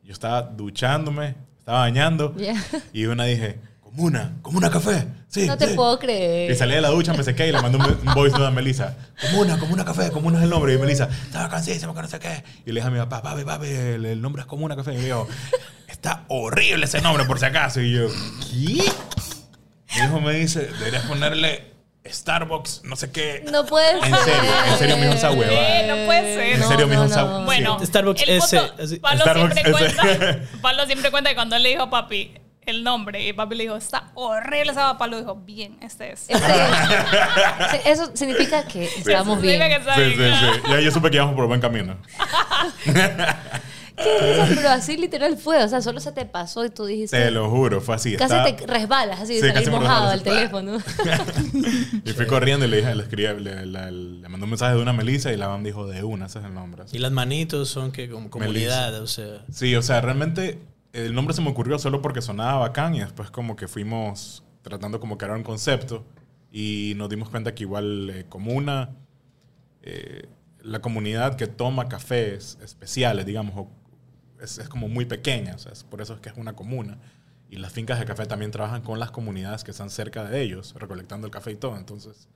Yo 0.03 0.13
estaba 0.13 0.43
duchándome, 0.43 1.33
estaba 1.57 1.79
bañando 1.79 2.35
Ya. 2.37 2.53
y 2.93 3.05
una 3.07 3.23
dije, 3.25 3.59
Comuna, 3.89 4.33
Comuna 4.43 4.69
Café, 4.69 5.07
sí. 5.27 5.47
No 5.47 5.57
te 5.57 5.67
sí". 5.69 5.73
puedo 5.73 5.95
Y 5.95 5.97
creer. 5.97 6.55
salí 6.55 6.75
de 6.75 6.81
la 6.81 6.89
ducha, 6.89 7.13
me 7.13 7.23
sequé 7.23 7.47
y 7.47 7.51
le 7.51 7.59
mandé 7.61 7.77
un, 7.79 7.85
un 7.85 8.13
voice 8.13 8.33
note 8.37 8.45
a 8.47 8.51
Melissa. 8.51 8.95
Comuna, 9.19 9.57
Comuna 9.57 9.83
Café, 9.83 10.11
Comuna 10.11 10.37
es 10.37 10.43
el 10.43 10.49
nombre. 10.51 10.73
Y 10.73 10.77
Melissa, 10.77 11.09
estaba 11.25 11.49
cansísimo 11.49 11.95
que 11.95 12.01
no 12.03 12.07
sé 12.07 12.19
qué. 12.19 12.43
Y 12.65 12.71
le 12.71 12.75
dije 12.81 12.87
a 12.87 12.91
mi 12.91 12.99
papá, 12.99 13.21
papi, 13.23 13.43
papi, 13.43 13.67
el, 13.67 14.05
el 14.05 14.21
nombre 14.21 14.41
es 14.41 14.45
Comuna 14.47 14.75
Café. 14.75 14.93
Y 14.93 14.97
me 14.97 15.05
dijo, 15.05 15.27
está 15.87 16.23
horrible 16.27 16.85
ese 16.85 17.01
nombre 17.01 17.25
por 17.25 17.39
si 17.39 17.45
acaso. 17.45 17.81
Y 17.81 17.91
yo, 17.93 18.07
¿qué? 18.41 18.83
Mi 19.97 20.05
hijo 20.05 20.21
me 20.21 20.33
dice, 20.33 20.67
deberías 20.77 21.05
ponerle 21.05 21.73
Starbucks, 22.07 22.81
no 22.83 22.95
sé 22.95 23.11
qué. 23.11 23.43
No 23.51 23.65
puede 23.65 23.91
En 23.97 24.01
ser. 24.15 24.23
serio, 24.23 24.51
en 24.71 24.77
serio 24.77 24.97
me 24.97 25.03
dijo 25.07 25.15
esa 25.15 25.31
hueva. 25.31 25.51
Sí, 25.51 25.87
no 25.87 26.05
puede 26.05 26.35
ser. 26.35 26.53
En 26.53 26.59
No, 26.59 26.67
serio 26.67 26.85
me 26.87 26.91
dijo 26.91 27.05
no, 27.05 27.09
esa 27.11 27.23
no. 27.23 27.45
Bueno, 27.45 27.79
Starbucks 27.83 28.21
el 28.21 28.29
S. 28.37 28.61
Pablo, 29.01 29.21
Starbucks 29.21 29.53
siempre 29.55 29.61
S. 29.87 29.95
cuenta, 29.95 30.39
Pablo 30.61 30.85
siempre 30.85 31.11
cuenta 31.11 31.29
que 31.31 31.35
cuando 31.35 31.55
él 31.55 31.63
le 31.63 31.69
dijo 31.69 31.81
a 31.83 31.89
papi 31.89 32.33
el 32.69 32.83
nombre 32.83 33.27
y 33.27 33.33
papi 33.33 33.55
le 33.55 33.63
dijo, 33.63 33.75
está 33.75 34.11
horrible 34.15 34.71
esa 34.71 34.97
Pablo 34.97 35.17
dijo, 35.19 35.35
bien, 35.35 35.77
este 35.81 36.11
es. 36.13 36.25
Este 36.29 36.45
es- 36.47 37.99
Eso 37.99 38.11
significa 38.15 38.65
que 38.65 38.85
estamos 38.85 39.41
bien. 39.41 39.59
que 39.59 39.75
está 39.75 39.95
Sí, 39.95 40.01
bien, 40.17 40.33
sí. 40.35 40.61
Ya 40.69 40.79
yo 40.79 40.91
supe 40.91 41.09
que 41.09 41.17
íbamos 41.17 41.35
por 41.35 41.47
buen 41.47 41.61
camino. 41.61 41.97
Qué 44.01 44.17
risa, 44.31 44.47
pero 44.55 44.69
así 44.69 44.95
literal 44.95 45.35
fue. 45.37 45.61
O 45.61 45.67
sea, 45.67 45.81
solo 45.81 45.99
se 45.99 46.13
te 46.13 46.25
pasó 46.25 46.63
y 46.63 46.69
tú 46.69 46.85
dijiste. 46.85 47.19
Te 47.21 47.31
lo 47.31 47.49
juro, 47.49 47.81
fue 47.81 47.95
así. 47.95 48.15
Casi 48.15 48.33
te 48.55 48.65
resbalas 48.65 49.19
así 49.19 49.33
de 49.35 49.41
Sí, 49.41 49.47
salir 49.47 49.53
casi 49.55 49.69
me 49.71 49.79
mojado 49.79 50.09
al 50.09 50.23
teléfono. 50.23 50.77
Y 52.05 52.11
fui 52.13 52.25
corriendo 52.25 52.65
y 52.65 52.69
le 52.69 52.77
dije, 52.77 52.95
le 52.95 53.03
escribí, 53.03 53.27
le, 53.43 53.65
le- 53.65 53.91
le 53.91 54.29
mandé 54.29 54.43
un 54.45 54.49
mensaje 54.49 54.75
de 54.75 54.81
una 54.81 54.93
Melissa 54.93 55.31
y 55.33 55.37
la 55.37 55.47
mam 55.49 55.63
dijo 55.63 55.85
de 55.85 56.03
una, 56.03 56.27
ese 56.27 56.39
es 56.39 56.45
el 56.45 56.53
nombre. 56.53 56.83
Y 56.91 56.99
las 56.99 57.11
manitos 57.11 57.69
son 57.69 57.91
que 57.91 58.09
como 58.09 58.29
comunidad, 58.29 59.01
o 59.01 59.07
sea. 59.07 59.43
Sí, 59.51 59.75
o 59.75 59.81
sea, 59.81 59.99
realmente 60.01 60.59
el 60.93 61.13
nombre 61.13 61.33
se 61.33 61.41
me 61.41 61.49
ocurrió 61.49 61.77
solo 61.79 62.01
porque 62.01 62.21
sonaba 62.21 62.59
bacán 62.59 62.95
y 62.95 62.99
después 62.99 63.31
como 63.31 63.55
que 63.55 63.67
fuimos 63.67 64.43
tratando 64.61 64.99
como 64.99 65.17
que 65.17 65.25
era 65.25 65.35
un 65.35 65.43
concepto 65.43 66.05
y 66.51 66.93
nos 66.97 67.09
dimos 67.09 67.29
cuenta 67.29 67.53
que 67.53 67.63
igual 67.63 68.09
eh, 68.09 68.25
comuna, 68.27 68.95
eh, 69.81 70.27
la 70.61 70.81
comunidad 70.81 71.35
que 71.35 71.47
toma 71.47 71.87
cafés 71.87 72.57
especiales, 72.61 73.25
digamos, 73.25 73.67
es, 74.41 74.57
es 74.57 74.67
como 74.67 74.87
muy 74.89 75.05
pequeña, 75.05 75.55
o 75.55 75.59
sea, 75.59 75.71
es 75.71 75.83
por 75.83 76.01
eso 76.01 76.15
es 76.15 76.19
que 76.19 76.29
es 76.29 76.37
una 76.37 76.53
comuna. 76.53 76.97
Y 77.49 77.57
las 77.57 77.71
fincas 77.73 77.99
de 77.99 78.05
café 78.05 78.25
también 78.25 78.51
trabajan 78.51 78.81
con 78.81 78.99
las 78.99 79.11
comunidades 79.11 79.63
que 79.63 79.71
están 79.71 79.89
cerca 79.89 80.23
de 80.23 80.41
ellos, 80.41 80.75
recolectando 80.77 81.25
el 81.25 81.31
café 81.31 81.51
y 81.51 81.55
todo. 81.55 81.77
Entonces, 81.77 82.27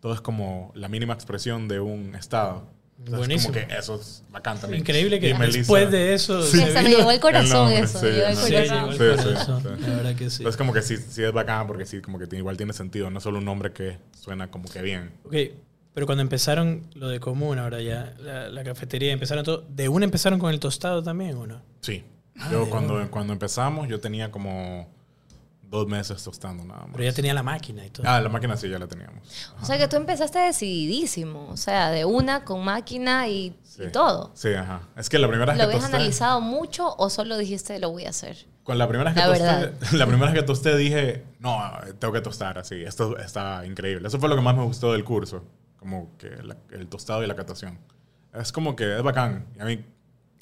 todo 0.00 0.14
es 0.14 0.20
como 0.20 0.70
la 0.74 0.88
mínima 0.88 1.12
expresión 1.12 1.66
de 1.66 1.80
un 1.80 2.14
estado. 2.14 2.70
Entonces, 3.00 3.18
Buenísimo. 3.26 3.54
como 3.54 3.66
que 3.66 3.74
eso 3.76 3.94
es 4.00 4.22
bacán 4.30 4.60
también. 4.60 4.80
Increíble 4.82 5.18
que 5.18 5.34
Melissa- 5.34 5.58
después 5.58 5.90
de 5.90 6.12
eso 6.14 6.42
Sí. 6.42 6.58
se 6.58 6.82
me 6.82 6.90
llegó 6.90 7.10
el 7.10 7.18
corazón 7.18 7.50
nombre, 7.70 7.78
eso. 7.80 7.98
sí, 7.98 8.06
el 8.06 8.34
no. 8.34 8.40
Sí, 8.40 8.52
corazón. 8.52 8.76
llegó 8.76 8.86
el 8.90 8.92
Sí, 8.92 9.22
sí, 9.22 9.24
corazón. 9.24 9.62
sí. 9.62 9.82
La 9.88 9.96
verdad 9.96 10.14
que 10.16 10.30
sí. 10.30 10.36
Entonces 10.38 10.56
como 10.58 10.72
que 10.74 10.82
sí, 10.82 10.96
sí 10.98 11.22
es 11.24 11.32
bacán 11.32 11.66
porque 11.66 11.86
sí, 11.86 12.00
como 12.02 12.18
que 12.18 12.36
igual 12.36 12.56
tiene 12.58 12.72
sentido, 12.74 13.10
no 13.10 13.18
es 13.18 13.24
solo 13.24 13.38
un 13.38 13.44
nombre 13.46 13.72
que 13.72 13.96
suena 14.20 14.50
como 14.50 14.68
que 14.68 14.82
bien. 14.82 15.12
Ok, 15.24 15.34
pero 15.94 16.04
cuando 16.06 16.20
empezaron 16.22 16.86
lo 16.94 17.08
de 17.08 17.20
común, 17.20 17.58
ahora 17.58 17.80
ya, 17.80 18.14
la, 18.20 18.48
la 18.50 18.62
cafetería, 18.64 19.12
empezaron 19.12 19.44
todo. 19.44 19.64
¿De 19.70 19.88
una 19.88 20.04
empezaron 20.04 20.38
con 20.38 20.52
el 20.52 20.60
tostado 20.60 21.02
también 21.02 21.36
o 21.36 21.46
no? 21.46 21.62
Sí. 21.80 22.04
Ah, 22.38 22.48
yo 22.52 22.68
cuando, 22.70 22.94
una. 22.96 23.08
cuando 23.10 23.32
empezamos 23.32 23.88
yo 23.88 23.98
tenía 23.98 24.30
como 24.30 24.88
dos 25.70 25.86
meses 25.86 26.22
tostando 26.24 26.64
nada 26.64 26.80
más. 26.82 26.90
Pero 26.92 27.04
ya 27.04 27.12
tenía 27.12 27.32
la 27.32 27.42
máquina 27.44 27.86
y 27.86 27.90
todo. 27.90 28.04
Ah, 28.08 28.20
la 28.20 28.28
máquina 28.28 28.56
sí 28.56 28.68
ya 28.68 28.78
la 28.78 28.88
teníamos. 28.88 29.22
O 29.62 29.64
sea 29.64 29.78
que 29.78 29.86
tú 29.86 29.96
empezaste 29.96 30.40
decididísimo. 30.40 31.48
O 31.48 31.56
sea, 31.56 31.90
de 31.90 32.04
una 32.04 32.44
con 32.44 32.64
máquina 32.64 33.28
y, 33.28 33.56
Sí. 33.62 33.84
y 33.84 33.92
todo. 33.92 34.32
Sí, 34.34 34.52
ajá. 34.52 34.82
Es 34.96 35.08
que 35.08 35.18
la 35.18 35.28
primera 35.28 35.52
vez 35.52 35.56
¿Lo 35.62 35.68
que 35.68 35.74
habías 35.76 35.82
tosté... 35.82 35.96
analizado 35.96 36.40
mucho 36.40 36.94
o 36.96 37.08
solo 37.08 37.38
dijiste 37.38 37.78
lo 37.78 37.90
voy 37.90 38.04
a 38.06 38.10
hacer? 38.10 38.36
Con 38.64 38.78
la 38.78 38.88
primera 38.88 39.10
vez 39.12 39.14
que 39.22 39.26
La 39.28 39.32
tosté, 39.34 39.44
verdad. 39.44 39.72
la 39.92 40.06
primera 40.06 40.32
vez 40.32 40.40
que 40.40 40.46
tosté 40.46 40.76
dije, 40.76 41.24
no, 41.38 41.58
tengo 42.00 42.12
que 42.12 42.20
tostar 42.20 42.58
así. 42.58 42.82
Esto 42.82 43.16
está 43.18 43.64
increíble. 43.64 44.08
Eso 44.08 44.18
fue 44.18 44.28
lo 44.28 44.34
que 44.36 44.42
más 44.42 44.56
me 44.56 44.64
gustó 44.64 44.92
del 44.92 45.04
curso, 45.04 45.44
como 45.78 46.16
que 46.18 46.30
la- 46.42 46.56
el 46.72 46.88
tostado 46.88 47.22
y 47.22 47.26
la 47.28 47.36
catación. 47.36 47.78
Es 48.34 48.50
como 48.52 48.74
que 48.76 48.96
es 48.96 49.02
bacán. 49.02 49.46
Y 49.56 49.60
a 49.62 49.64
mí 49.64 49.84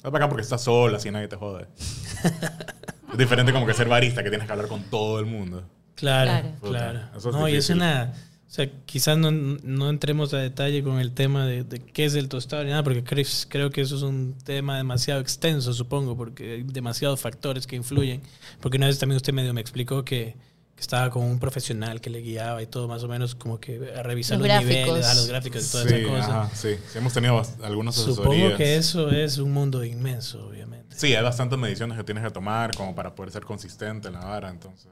es 0.03 0.11
bacán 0.11 0.27
porque 0.29 0.41
estás 0.41 0.61
sola, 0.63 0.97
así 0.97 1.11
nadie 1.11 1.27
te 1.27 1.35
jode. 1.35 1.67
es 3.11 3.17
diferente 3.17 3.51
como 3.53 3.65
que 3.65 3.73
ser 3.73 3.87
barista, 3.87 4.23
que 4.23 4.29
tienes 4.29 4.45
que 4.47 4.51
hablar 4.53 4.67
con 4.67 4.83
todo 4.83 5.19
el 5.19 5.25
mundo. 5.25 5.63
Claro, 5.95 6.31
Claro. 6.31 6.57
claro. 6.61 6.99
Eso 7.17 7.29
es 7.29 7.35
no, 7.35 7.47
y 7.47 7.51
es 7.55 7.67
difícil. 7.67 7.75
una, 7.77 8.13
O 8.47 8.51
sea, 8.51 8.67
quizás 8.85 9.17
no, 9.17 9.31
no 9.31 9.89
entremos 9.89 10.33
a 10.33 10.37
detalle 10.37 10.81
con 10.81 10.99
el 10.99 11.11
tema 11.11 11.45
de, 11.45 11.63
de 11.63 11.79
qué 11.79 12.05
es 12.05 12.15
el 12.15 12.29
tostado 12.29 12.63
ni 12.63 12.69
nada, 12.71 12.83
porque 12.83 13.03
creo, 13.03 13.25
creo 13.49 13.69
que 13.69 13.81
eso 13.81 13.95
es 13.97 14.01
un 14.01 14.35
tema 14.43 14.77
demasiado 14.77 15.19
extenso, 15.21 15.73
supongo, 15.73 16.15
porque 16.17 16.53
hay 16.53 16.63
demasiados 16.63 17.19
factores 17.19 17.67
que 17.67 17.75
influyen. 17.75 18.21
Porque 18.61 18.77
una 18.77 18.87
vez 18.87 18.97
también 18.97 19.17
usted 19.17 19.33
medio 19.33 19.53
me 19.53 19.61
explicó 19.61 20.03
que, 20.05 20.35
que 20.79 20.83
estaba 20.83 21.09
con 21.09 21.23
un 21.25 21.39
profesional 21.39 21.99
que 21.99 22.09
le 22.09 22.21
guiaba 22.21 22.61
y 22.61 22.65
todo, 22.65 22.87
más 22.87 23.03
o 23.03 23.09
menos 23.09 23.35
como 23.35 23.59
que 23.59 23.91
a 23.97 24.01
revisar 24.01 24.37
Los 24.37 24.47
los, 24.47 24.55
gráficos. 24.55 24.85
niveles, 24.87 25.05
a 25.07 25.13
los 25.13 25.27
gráficos 25.27 25.67
y 25.67 25.71
toda 25.73 25.83
Sí, 25.89 25.93
esa 25.95 26.07
cosa. 26.07 26.41
ajá, 26.43 26.55
sí. 26.55 26.75
Sí, 26.91 26.97
hemos 26.97 27.11
tenido 27.11 27.41
algunas 27.63 27.95
Supongo 27.95 28.31
asesorías. 28.31 28.57
que 28.57 28.77
eso 28.77 29.09
es 29.11 29.37
un 29.39 29.51
mundo 29.51 29.83
inmenso, 29.83 30.47
obviamente. 30.47 30.95
Sí, 30.97 31.13
hay 31.13 31.21
bastantes 31.21 31.59
mediciones 31.59 31.97
que 31.97 32.03
tienes 32.05 32.23
que 32.23 32.31
tomar 32.31 32.73
como 32.77 32.95
para 32.95 33.13
poder 33.13 33.29
ser 33.33 33.43
consistente 33.43 34.07
en 34.07 34.13
la 34.13 34.21
vara, 34.21 34.49
entonces... 34.49 34.87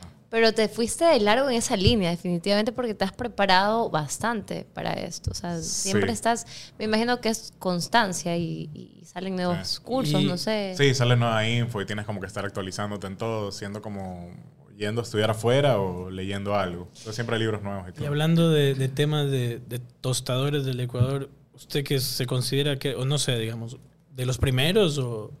ajá. 0.00 0.10
Pero 0.30 0.52
te 0.52 0.68
fuiste 0.68 1.04
de 1.04 1.18
largo 1.20 1.48
en 1.50 1.56
esa 1.56 1.76
línea, 1.76 2.10
definitivamente, 2.10 2.70
porque 2.70 2.94
te 2.94 3.04
has 3.04 3.12
preparado 3.12 3.90
bastante 3.90 4.66
para 4.72 4.92
esto. 4.92 5.32
O 5.32 5.34
sea, 5.34 5.60
siempre 5.62 6.10
Sí. 6.10 6.14
estás, 6.14 6.46
me 6.78 6.84
imagino 6.84 7.20
que 7.20 7.28
es 7.28 7.52
constancia 7.58 8.36
y, 8.36 8.70
y 8.72 9.04
salen 9.04 9.34
nuevos 9.36 9.68
Sí. 9.68 9.80
cursos, 9.82 10.20
Y- 10.22 10.26
no 10.26 10.36
sé. 10.36 10.74
Sí, 10.78 10.94
sale 10.94 11.16
nueva 11.16 11.44
info 11.48 11.80
y 11.82 11.86
tienes 11.86 12.04
como 12.06 12.20
que 12.20 12.26
estar 12.28 12.44
actualizándote 12.44 13.06
en 13.08 13.16
todo, 13.16 13.50
siendo 13.52 13.80
como 13.82 14.30
yendo 14.76 15.00
a 15.00 15.04
estudiar 15.04 15.30
afuera 15.30 15.78
o 15.78 16.10
leyendo 16.10 16.54
algo. 16.56 16.84
Entonces 16.88 17.14
siempre 17.14 17.36
hay 17.36 17.42
libros 17.42 17.62
nuevos 17.62 17.86
y 17.86 17.90
Y 17.90 17.92
todo. 17.94 18.08
hablando 18.08 18.50
de, 18.50 18.74
de 18.74 18.88
temas 18.88 19.30
de, 19.30 19.60
de 19.68 19.78
tostadores 20.00 20.64
del 20.64 20.80
Ecuador, 20.80 21.30
¿usted 21.54 21.84
que 21.84 22.00
se 22.00 22.26
considera 22.26 22.78
que, 22.78 22.94
o 22.94 23.04
no 23.04 23.18
sé, 23.18 23.38
digamos, 23.38 23.76
de 24.14 24.26
los 24.26 24.38
primeros 24.38 24.98
o 24.98 25.32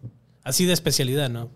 así 0.42 0.64
de 0.66 0.72
especialidad, 0.72 1.30
no? 1.30 1.50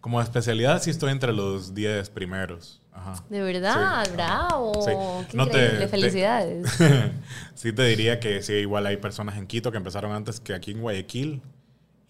Como 0.00 0.20
especialidad 0.22 0.80
sí 0.82 0.90
estoy 0.90 1.10
entre 1.10 1.32
los 1.32 1.74
10 1.74 2.08
primeros. 2.10 2.80
Ajá. 2.92 3.24
De 3.28 3.40
verdad, 3.42 4.04
Sí. 4.06 4.12
bravo. 4.12 4.72
Sí. 4.84 4.90
Qué 5.30 5.36
No 5.36 5.46
te- 5.46 5.50
increíble, 5.58 5.78
te- 5.80 5.88
felicidades. 5.88 6.66
sí 7.54 7.72
te 7.72 7.82
diría 7.84 8.18
que 8.20 8.42
sí, 8.42 8.54
igual 8.54 8.86
hay 8.86 8.96
personas 8.96 9.36
en 9.36 9.46
Quito 9.46 9.70
que 9.70 9.76
empezaron 9.76 10.12
antes 10.12 10.40
que 10.40 10.54
aquí 10.54 10.70
en 10.72 10.80
Guayaquil. 10.80 11.42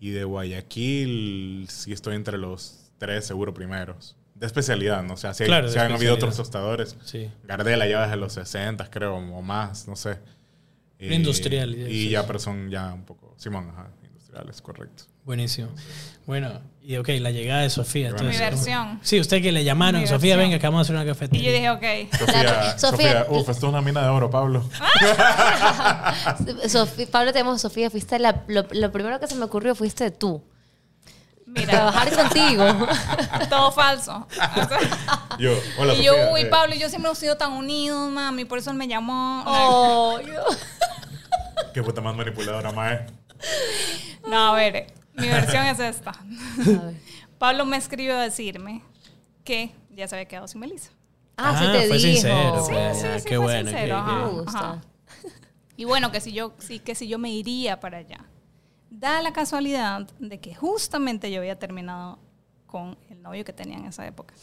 Y 0.01 0.11
de 0.11 0.25
Guayaquil 0.25 1.67
sí 1.69 1.93
estoy 1.93 2.15
entre 2.15 2.39
los 2.39 2.91
tres 2.99 3.27
seguro 3.27 3.53
primeros. 3.53 4.17
De 4.39 4.47
especialidad, 4.47 5.03
¿no? 5.03 5.15
O 5.15 5.17
sea, 5.17 5.35
sí, 5.35 5.43
hay- 5.43 5.49
Claro, 5.49 5.67
de 5.67 5.73
sí 5.73 5.79
han 5.79 5.91
habido 5.93 6.15
otros 6.15 6.37
tostadores. 6.37 6.97
Sí. 7.05 7.31
Gardela 7.45 7.87
ya 7.87 8.03
desde 8.03 8.17
los 8.17 8.33
60, 8.35 8.89
creo, 8.91 9.17
o 9.17 9.43
más, 9.43 9.89
no 9.89 9.97
sé. 9.97 10.19
Eh, 11.01 11.15
Industrial, 11.15 11.75
y 11.75 12.07
Y 12.07 12.11
ya, 12.11 12.27
pero 12.27 12.39
son 12.39 12.71
ya 12.71 12.93
un 12.93 13.05
poco... 13.05 13.35
Simón, 13.37 13.71
ajá, 13.73 13.89
industriales, 14.05 14.61
correcto. 14.63 15.05
Buenísimo. 15.25 15.69
Bueno, 16.27 16.61
y 16.83 16.97
ok, 16.97 17.09
la 17.21 17.31
llegada 17.31 17.61
de 17.63 17.71
Sofía. 17.71 18.13
Mi 18.13 18.37
versión. 18.37 18.99
Sí, 19.03 19.21
usted 19.21 19.43
que 19.43 19.53
le 19.53 19.63
llamaron, 19.63 20.01
Mi 20.01 20.07
Sofía, 20.07 20.37
versión. 20.37 20.51
venga, 20.51 20.61
que 20.61 20.67
vamos 20.67 20.79
a 20.79 20.83
hacer 20.83 20.95
una 20.97 21.05
Y 21.05 21.09
cafetería. 21.09 21.47
yo 21.51 21.53
dije, 21.57 21.71
ok. 21.71 22.19
Sofía, 22.19 22.79
Sofía- 22.79 22.79
Sofía, 22.79 23.27
uf, 23.29 23.49
esto 23.49 23.67
es 23.67 23.71
una 23.73 23.83
mina 23.83 24.03
de 24.03 24.09
oro, 24.09 24.31
Pablo. 24.31 24.69
Sofi- 26.69 27.07
Pablo, 27.07 27.33
te 27.33 27.41
amo, 27.41 27.59
Sofía, 27.59 27.91
fuiste 27.91 28.19
la- 28.19 28.45
lo, 28.49 28.67
lo 28.71 28.93
primero 28.93 29.19
que 29.21 29.27
se 29.27 29.35
me 29.35 29.45
ocurrió 29.45 29.75
fuiste 29.75 30.11
tú. 30.11 30.43
Mira, 31.59 31.73
Trabajar 31.73 32.13
contigo. 32.15 32.65
todo 33.51 33.73
falso. 33.73 34.27
Yo, 35.39 35.53
hola, 35.79 35.95
y 35.95 36.03
yo, 36.03 36.13
Sofía, 36.13 36.33
uy, 36.33 36.41
eh, 36.43 36.47
Pablo, 36.47 36.75
yo 36.75 36.89
siempre 36.89 37.09
hemos 37.09 37.19
sido 37.19 37.37
tan 37.37 37.53
unidos, 37.53 38.11
mami, 38.11 38.45
por 38.45 38.59
eso 38.59 38.71
él 38.71 38.77
me 38.77 38.89
llamó. 38.89 39.43
Oh, 39.47 40.19
Qué 41.75 41.83
puta 41.83 42.01
más 42.01 42.15
manipuladora, 42.17 42.73
mae. 42.73 43.07
No, 44.27 44.49
a 44.49 44.53
ver, 44.55 44.93
mi 45.15 45.29
versión 45.29 45.65
es 45.67 45.79
esta. 45.79 46.13
Pablo 47.39 47.65
me 47.67 47.77
escribió 47.77 48.17
a 48.17 48.23
decirme 48.23 48.83
que 49.45 49.73
ya 49.91 50.09
se 50.09 50.17
había 50.17 50.27
quedado 50.27 50.49
sin 50.49 50.61
Melissa. 50.61 50.91
Ah, 51.37 51.57
sí 51.59 51.65
Ah, 51.69 51.73
te 51.73 51.87
fue 51.87 51.99
dijo. 51.99 52.13
sincero, 52.13 52.65
Sí, 52.67 52.73
pues, 52.73 52.99
sí, 52.99 53.07
sí, 53.19 53.25
qué 53.29 53.37
fue 53.37 53.45
bueno. 53.45 53.71
sincero, 53.71 53.87
qué- 53.87 53.93
ajá. 53.95 54.13
Me 54.17 54.25
qué- 54.25 54.31
gusta. 54.31 54.81
Y 55.77 55.85
bueno, 55.85 56.11
que 56.11 56.21
si 56.21 56.33
yo, 56.33 56.53
sí, 56.59 56.81
que 56.81 56.97
si 56.97 57.07
yo 57.07 57.19
me 57.19 57.31
iría 57.31 57.79
para 57.79 57.99
allá. 57.99 58.19
Da 58.91 59.21
la 59.23 59.33
casualidad 59.33 60.09
de 60.19 60.41
que 60.41 60.55
justamente 60.55 61.31
yo 61.31 61.41
había 61.41 61.59
terminado 61.59 62.19
con 62.67 62.97
el 63.11 63.23
novio 63.23 63.45
que 63.45 63.53
tenía 63.53 63.79
en 63.79 63.87
esa 63.87 64.07
época. 64.07 64.35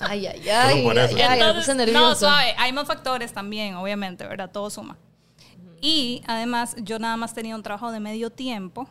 Ay, 0.00 0.26
ay, 0.26 0.48
ay. 0.48 0.70
Solo 0.72 0.82
por 0.84 0.98
eso. 0.98 1.16
ay, 1.16 1.22
ay, 1.22 1.28
me 1.28 1.46
Entonces, 1.46 1.74
puse 1.76 1.92
no, 1.92 2.14
suave, 2.14 2.54
hay 2.58 2.72
más 2.72 2.86
factores 2.86 3.32
también, 3.32 3.74
obviamente, 3.74 4.26
¿verdad? 4.26 4.50
Todo 4.50 4.70
suma. 4.70 4.98
Y 5.80 6.22
además, 6.26 6.76
yo 6.78 6.98
nada 6.98 7.16
más 7.16 7.32
tenía 7.32 7.56
un 7.56 7.62
trabajo 7.62 7.90
de 7.90 8.00
medio 8.00 8.30
tiempo, 8.30 8.86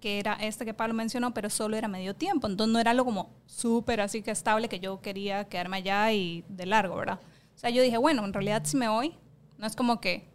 que 0.00 0.18
era 0.18 0.34
este 0.34 0.64
que 0.64 0.74
Pablo 0.74 0.94
mencionó, 0.94 1.32
pero 1.32 1.50
solo 1.50 1.76
era 1.76 1.88
medio 1.88 2.14
tiempo. 2.14 2.46
Entonces 2.48 2.72
no 2.72 2.80
era 2.80 2.90
algo 2.90 3.04
como 3.04 3.30
súper 3.46 4.00
así 4.00 4.22
que 4.22 4.32
estable 4.32 4.68
que 4.68 4.80
yo 4.80 5.00
quería 5.00 5.44
quedarme 5.44 5.78
allá 5.78 6.12
y 6.12 6.44
de 6.48 6.66
largo, 6.66 6.96
¿verdad? 6.96 7.20
O 7.54 7.58
sea, 7.58 7.70
yo 7.70 7.82
dije, 7.82 7.96
bueno, 7.96 8.24
en 8.24 8.32
realidad 8.32 8.62
si 8.64 8.76
me 8.76 8.88
voy, 8.88 9.14
no 9.58 9.66
es 9.66 9.76
como 9.76 10.00
que 10.00 10.28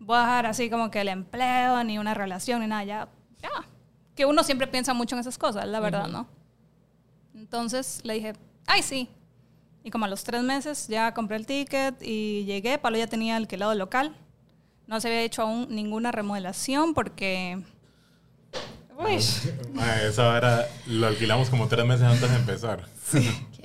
voy 0.00 0.16
a 0.16 0.20
dejar 0.20 0.46
así 0.46 0.70
como 0.70 0.90
que 0.90 1.00
el 1.00 1.08
empleo, 1.08 1.82
ni 1.84 1.98
una 1.98 2.14
relación, 2.14 2.60
ni 2.60 2.66
nada, 2.66 2.84
ya, 2.84 3.08
ya. 3.42 3.50
Que 4.14 4.24
uno 4.24 4.42
siempre 4.42 4.66
piensa 4.66 4.94
mucho 4.94 5.14
en 5.14 5.20
esas 5.20 5.38
cosas, 5.38 5.66
la 5.66 5.80
verdad, 5.80 6.08
¿no? 6.08 6.26
Entonces 7.34 8.00
le 8.02 8.14
dije, 8.14 8.32
ay, 8.66 8.82
sí. 8.82 9.08
Y 9.84 9.90
como 9.90 10.06
a 10.06 10.08
los 10.08 10.24
tres 10.24 10.42
meses 10.42 10.88
ya 10.88 11.14
compré 11.14 11.36
el 11.36 11.46
ticket 11.46 11.94
y 12.02 12.44
llegué. 12.44 12.78
Pablo 12.78 12.98
ya 12.98 13.06
tenía 13.06 13.36
alquilado 13.36 13.72
el 13.72 13.78
local. 13.78 14.16
No 14.86 15.00
se 15.00 15.08
había 15.08 15.22
hecho 15.22 15.42
aún 15.42 15.68
ninguna 15.70 16.12
remodelación 16.12 16.94
porque... 16.94 17.62
Uy, 18.98 19.18
Mae, 19.74 20.08
esa 20.08 20.24
vara 20.24 20.66
lo 20.86 21.06
alquilamos 21.06 21.50
como 21.50 21.68
tres 21.68 21.84
meses 21.84 22.06
antes 22.06 22.30
de 22.30 22.36
empezar. 22.36 22.86
Qué 23.12 23.20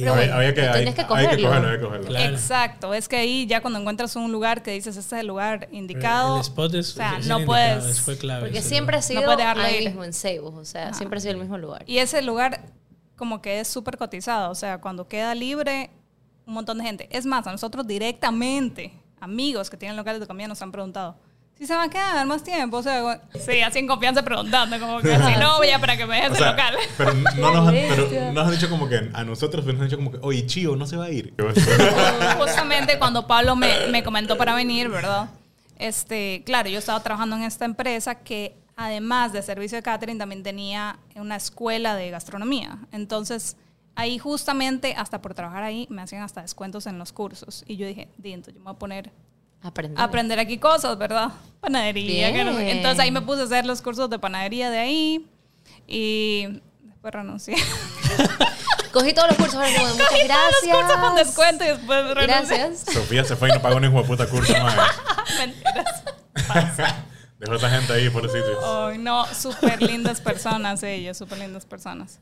Pero 0.00 0.14
había, 0.14 0.34
había 0.36 0.54
que, 0.54 0.60
tienes 0.62 0.74
hay, 0.76 0.82
que 0.84 0.88
hay 0.88 0.94
que 0.94 1.06
cogerlo. 1.06 1.48
cogerlo, 1.48 1.68
hay 1.68 1.76
que 1.78 1.84
cogerlo. 1.84 2.06
Claro. 2.08 2.34
Exacto. 2.34 2.94
Es 2.94 3.08
que 3.08 3.16
ahí 3.16 3.46
ya 3.46 3.60
cuando 3.60 3.78
encuentras 3.78 4.16
un 4.16 4.32
lugar 4.32 4.62
que 4.62 4.72
dices, 4.72 4.96
este 4.96 5.16
es 5.16 5.20
el 5.20 5.26
lugar 5.28 5.68
indicado... 5.70 6.36
El 6.36 6.40
spot 6.42 6.74
es, 6.74 6.90
o 6.92 6.94
sea, 6.96 7.18
es 7.18 7.26
no 7.26 7.44
puedes- 7.44 8.00
fue 8.00 8.16
clave. 8.18 8.42
Porque 8.46 8.62
siempre 8.62 8.96
ha 8.96 9.02
sido 9.02 9.36
dejarlo 9.36 9.62
ahí 9.62 9.76
ir. 9.82 9.84
mismo 9.88 10.04
en 10.04 10.12
Ceibos, 10.12 10.54
o 10.54 10.64
sea, 10.64 10.92
siempre 10.94 11.18
ha 11.18 11.20
sido 11.20 11.32
el 11.34 11.40
mismo 11.40 11.58
lugar. 11.58 11.84
Y 11.86 11.98
ese 11.98 12.22
lugar 12.22 12.60
como 13.16 13.42
que 13.42 13.60
es 13.60 13.68
súper 13.68 13.96
cotizado, 13.98 14.50
o 14.50 14.54
sea, 14.54 14.80
cuando 14.80 15.06
queda 15.06 15.34
libre, 15.34 15.90
un 16.46 16.54
montón 16.54 16.78
de 16.78 16.84
gente. 16.84 17.08
Es 17.12 17.26
más, 17.26 17.46
a 17.46 17.52
nosotros 17.52 17.86
directamente, 17.86 18.92
amigos 19.20 19.68
que 19.70 19.76
tienen 19.76 19.96
locales 19.96 20.20
de 20.20 20.26
comida 20.26 20.48
nos 20.48 20.62
han 20.62 20.72
preguntado, 20.72 21.16
si 21.60 21.66
se 21.66 21.74
va 21.74 21.82
a 21.82 21.90
quedar 21.90 22.26
más 22.26 22.42
tiempo, 22.42 22.78
o 22.78 22.82
sea, 22.82 23.20
sí, 23.38 23.60
así 23.60 23.80
en 23.80 23.86
confianza 23.86 24.22
preguntando, 24.22 24.80
como 24.80 24.98
que 25.00 25.14
si 25.14 25.36
no, 25.38 25.62
ya 25.62 25.78
para 25.78 25.94
que 25.94 26.06
me 26.06 26.16
dejes 26.16 26.30
O 26.30 26.34
el 26.36 26.50
local. 26.50 26.74
pero 26.96 27.12
no 27.12 27.52
nos, 27.52 27.70
pero 27.70 28.32
nos 28.32 28.46
han 28.46 28.52
dicho 28.52 28.70
como 28.70 28.88
que 28.88 29.10
a 29.12 29.24
nosotros 29.24 29.66
nos 29.66 29.74
han 29.76 29.84
dicho 29.84 29.98
como 29.98 30.10
que, 30.10 30.18
oye, 30.22 30.46
Chío, 30.46 30.74
no 30.74 30.86
se 30.86 30.96
va 30.96 31.04
a 31.04 31.10
ir. 31.10 31.34
Justamente 32.38 32.98
cuando 32.98 33.26
Pablo 33.26 33.56
me, 33.56 33.88
me 33.88 34.02
comentó 34.02 34.38
para 34.38 34.54
venir, 34.54 34.88
¿verdad? 34.88 35.28
Este, 35.78 36.42
claro, 36.46 36.70
yo 36.70 36.78
estaba 36.78 37.02
trabajando 37.02 37.36
en 37.36 37.42
esta 37.42 37.66
empresa 37.66 38.14
que 38.14 38.56
además 38.74 39.34
de 39.34 39.42
servicio 39.42 39.76
de 39.76 39.82
catering 39.82 40.16
también 40.16 40.42
tenía 40.42 40.98
una 41.14 41.36
escuela 41.36 41.94
de 41.94 42.08
gastronomía. 42.08 42.78
Entonces, 42.90 43.58
ahí 43.96 44.18
justamente, 44.18 44.94
hasta 44.96 45.20
por 45.20 45.34
trabajar 45.34 45.62
ahí, 45.62 45.86
me 45.90 46.00
hacían 46.00 46.22
hasta 46.22 46.40
descuentos 46.40 46.86
en 46.86 46.98
los 46.98 47.12
cursos. 47.12 47.64
Y 47.66 47.76
yo 47.76 47.86
dije, 47.86 48.08
Dinto, 48.16 48.50
yo 48.50 48.60
me 48.60 48.64
voy 48.64 48.72
a 48.76 48.78
poner 48.78 49.12
Aprender. 49.62 50.02
aprender 50.02 50.38
aquí 50.38 50.58
cosas, 50.58 50.96
¿verdad? 50.96 51.32
Panadería. 51.60 52.30
Bien. 52.30 52.48
Entonces 52.48 52.98
ahí 53.00 53.10
me 53.10 53.20
puse 53.20 53.42
a 53.42 53.44
hacer 53.44 53.66
los 53.66 53.82
cursos 53.82 54.08
de 54.08 54.18
panadería 54.18 54.70
de 54.70 54.78
ahí 54.78 55.26
y 55.86 56.60
después 56.82 57.12
renuncié. 57.12 57.56
Cogí 58.92 59.12
todos 59.12 59.28
los 59.28 59.36
cursos, 59.36 59.54
ahora 59.54 59.68
como, 59.76 59.88
muchas 59.90 60.08
Cogí 60.08 60.26
todos 60.26 60.40
gracias. 60.40 60.66
los 60.66 60.82
cursos 60.82 61.00
con 61.00 61.14
descuento 61.16 61.64
y 61.64 61.68
después 61.68 62.14
renuncié. 62.14 62.58
Gracias. 62.58 62.94
Sofía 62.94 63.24
se 63.24 63.36
fue 63.36 63.50
y 63.50 63.52
no 63.52 63.62
pagó 63.62 63.78
ni 63.78 63.88
de 63.88 64.02
puta 64.02 64.26
curso, 64.26 64.52
mae. 64.52 64.76
Mentiras. 65.38 66.04
Dejó 67.38 67.52
a 67.52 67.56
esa 67.56 67.70
gente 67.70 67.92
ahí 67.92 68.10
por 68.10 68.24
el 68.24 68.30
sitio. 68.30 68.86
Ay, 68.86 68.98
no, 68.98 69.26
súper 69.26 69.80
lindas 69.80 70.20
personas 70.20 70.82
ellos, 70.82 71.16
súper 71.16 71.38
lindas 71.38 71.64
personas. 71.66 72.18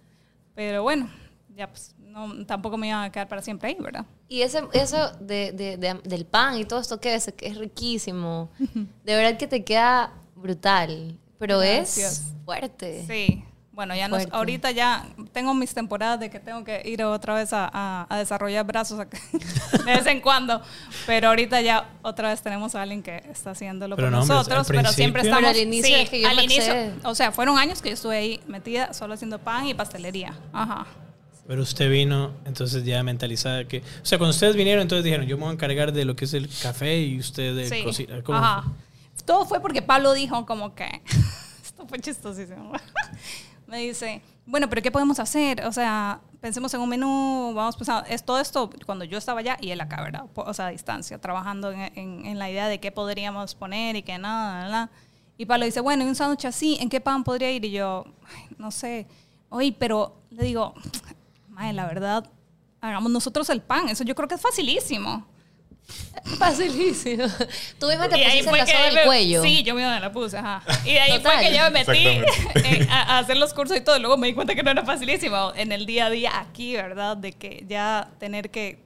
Pero 0.54 0.83
bueno, 0.83 1.11
ya 1.58 1.66
pues 1.68 1.94
no, 1.98 2.46
tampoco 2.46 2.76
me 2.78 2.86
iban 2.88 3.02
a 3.02 3.10
quedar 3.12 3.28
para 3.28 3.42
siempre 3.42 3.68
ahí, 3.68 3.76
¿verdad? 3.80 4.06
Y 4.28 4.42
ese, 4.42 4.62
eso 4.72 5.10
de, 5.20 5.52
de- 5.52 5.76
de- 5.76 6.00
del 6.04 6.24
pan 6.24 6.56
y 6.58 6.64
todo 6.64 6.78
esto 6.80 7.00
que 7.00 7.14
es, 7.14 7.32
que 7.36 7.46
es 7.48 7.58
riquísimo. 7.58 8.48
De 9.04 9.16
verdad 9.16 9.36
que 9.36 9.46
te 9.48 9.64
queda 9.64 10.12
brutal. 10.36 11.18
Pero 11.38 11.58
Gracias. 11.58 12.12
es 12.12 12.32
fuerte. 12.44 13.04
Sí. 13.06 13.44
Bueno, 13.72 13.94
ya 13.94 14.08
no, 14.08 14.16
ahorita 14.32 14.72
ya 14.72 15.06
tengo 15.32 15.54
mis 15.54 15.72
temporadas 15.72 16.18
de 16.18 16.30
que 16.30 16.40
tengo 16.40 16.64
que 16.64 16.82
ir 16.84 17.00
otra 17.04 17.34
vez 17.34 17.52
a, 17.52 17.70
a- 17.72 18.06
a 18.10 18.18
desarrollar 18.18 18.64
brazos 18.66 18.98
acá, 18.98 19.18
de 19.84 19.84
vez 19.84 20.06
en 20.06 20.20
cuando. 20.20 20.60
Pero 21.06 21.28
ahorita 21.28 21.60
ya 21.60 21.88
otra 22.02 22.30
vez 22.30 22.42
tenemos 22.42 22.74
a 22.74 22.82
alguien 22.82 23.02
que 23.04 23.18
está 23.30 23.50
haciéndolo 23.52 23.94
Pero 23.94 24.10
no, 24.10 24.20
hombre, 24.20 24.34
nosotros, 24.36 24.68
al 24.68 24.76
pero 24.76 24.92
siempre 24.92 25.22
estamos. 25.22 25.40
Pero 25.48 25.50
al 25.60 25.64
inicio 25.64 25.94
sí, 25.96 26.02
es 26.02 26.10
que 26.10 26.20
yo 26.22 26.28
al 26.28 26.42
inicio, 26.42 26.74
o 27.04 27.14
sea, 27.14 27.30
fueron 27.30 27.56
años 27.58 27.80
que 27.80 27.90
yo 27.90 27.94
estuve 27.94 28.16
ahí 28.16 28.40
metida 28.48 28.92
solo 28.94 29.14
haciendo 29.14 29.38
pan 29.38 29.66
y 29.66 29.74
pastelería. 29.74 30.36
Ajá. 30.52 30.86
Pero 31.49 31.62
usted 31.62 31.90
vino, 31.90 32.31
entonces 32.45 32.85
ya 32.85 33.02
mentalizada 33.02 33.67
que... 33.67 33.78
O 33.78 34.05
sea, 34.07 34.19
cuando 34.19 34.31
ustedes 34.35 34.55
vinieron, 34.55 34.83
entonces 34.83 35.02
dijeron, 35.02 35.26
yo 35.26 35.37
me 35.38 35.45
voy 35.45 35.50
a 35.50 35.55
encargar 35.55 35.93
de 35.93 36.05
lo 36.05 36.14
que 36.14 36.26
es 36.26 36.35
el 36.35 36.49
café 36.62 37.00
y 37.00 37.19
usted 37.19 37.57
de 37.57 37.69
Sí. 37.69 37.83
cocina. 37.83 38.23
¿Cómo 38.23 38.38
Ajá. 38.38 38.62
fue? 38.62 39.25
Todo 39.25 39.45
fue 39.47 39.61
porque 39.61 39.83
Pablo 39.83 40.12
dijo 40.12 40.45
como 40.47 40.75
que... 40.75 40.87
Esto 41.64 41.87
fue 41.88 41.99
chistosísimo. 42.00 42.73
Me 43.67 43.78
dice, 43.78 44.21
bueno, 44.47 44.69
pero 44.69 44.83
¿qué 44.83 44.90
podemos 44.90 45.19
hacer? 45.19 45.64
O 45.64 45.73
sea, 45.73 46.21
pensemos 46.40 46.73
en 46.75 46.81
un 46.81 46.88
menú, 46.88 47.52
vamos 47.55 47.76
pensando, 47.76 48.07
es 48.09 48.23
todo 48.25 48.40
esto 48.40 48.71
cuando 48.87 49.05
yo 49.05 49.19
estaba 49.19 49.40
allá 49.40 49.57
y 49.61 49.71
él 49.71 49.81
acá, 49.81 50.02
¿verdad? 50.02 50.25
O 50.35 50.55
sea, 50.55 50.67
a 50.67 50.71
distancia, 50.71 51.19
trabajando 51.19 51.73
en, 51.73 51.81
en- 51.95 52.26
en 52.26 52.38
la 52.38 52.50
idea 52.50 52.69
de 52.69 52.78
qué 52.81 52.93
podríamos 52.93 53.55
poner 53.55 53.97
y 53.97 54.02
qué 54.02 54.17
nada, 54.19 54.62
nada. 54.69 54.90
Y 55.37 55.45
Pablo 55.47 55.64
dice, 55.67 55.81
bueno, 55.81 56.05
y 56.05 56.09
un 56.09 56.14
sándwich 56.14 56.45
así, 56.47 56.76
¿en 56.81 56.88
qué 56.90 57.00
pan 57.00 57.25
podría 57.25 57.50
ir? 57.52 57.64
Y 57.64 57.71
yo, 57.71 58.05
"Ay, 58.35 58.55
no 58.59 58.71
sé. 58.71 59.07
Oye, 59.50 59.75
pero 59.78 60.14
le 60.31 60.45
digo, 60.45 60.75
mae, 61.58 61.72
la 61.72 61.86
verdad, 61.86 62.24
hagamos 62.80 63.10
nosotros 63.10 63.50
el 63.50 63.60
pan. 63.60 63.88
Eso 63.88 64.04
yo 64.04 64.14
creo 64.14 64.28
que 64.28 64.36
es 64.36 64.40
facilísimo. 64.40 65.26
Facilísimo. 66.38 67.24
Tú 67.78 67.86
misma 67.86 68.08
te 68.08 68.16
pusiste 68.22 68.48
fue 68.48 68.58
la 68.58 68.64
que 68.66 68.72
soga 68.72 68.84
del 68.86 68.94
me- 68.94 69.04
cuello. 69.04 69.42
Sí, 69.42 69.62
yo 69.62 69.74
misma 69.74 69.94
me 69.94 70.00
la 70.00 70.12
puse, 70.12 70.36
ajá. 70.36 70.62
Y 70.84 70.92
de 70.92 71.00
ahí 71.00 71.12
Total. 71.16 71.32
fue 71.38 71.46
que 71.48 71.56
yo 71.56 71.62
me 71.70 71.70
metí 71.84 72.86
a, 72.90 73.16
a 73.16 73.18
hacer 73.20 73.36
los 73.38 73.54
cursos 73.54 73.76
y 73.76 73.80
todo. 73.80 73.96
Y 73.96 74.00
luego 74.00 74.16
me 74.18 74.26
di 74.26 74.34
cuenta 74.34 74.54
que 74.54 74.62
no 74.62 74.70
era 74.70 74.84
facilísimo 74.84 75.52
en 75.56 75.72
el 75.72 75.86
día 75.86 76.06
a 76.06 76.10
día 76.10 76.38
aquí, 76.38 76.74
¿verdad? 76.74 77.16
De 77.16 77.32
que 77.32 77.64
ya 77.66 78.10
tener 78.18 78.50
que, 78.50 78.84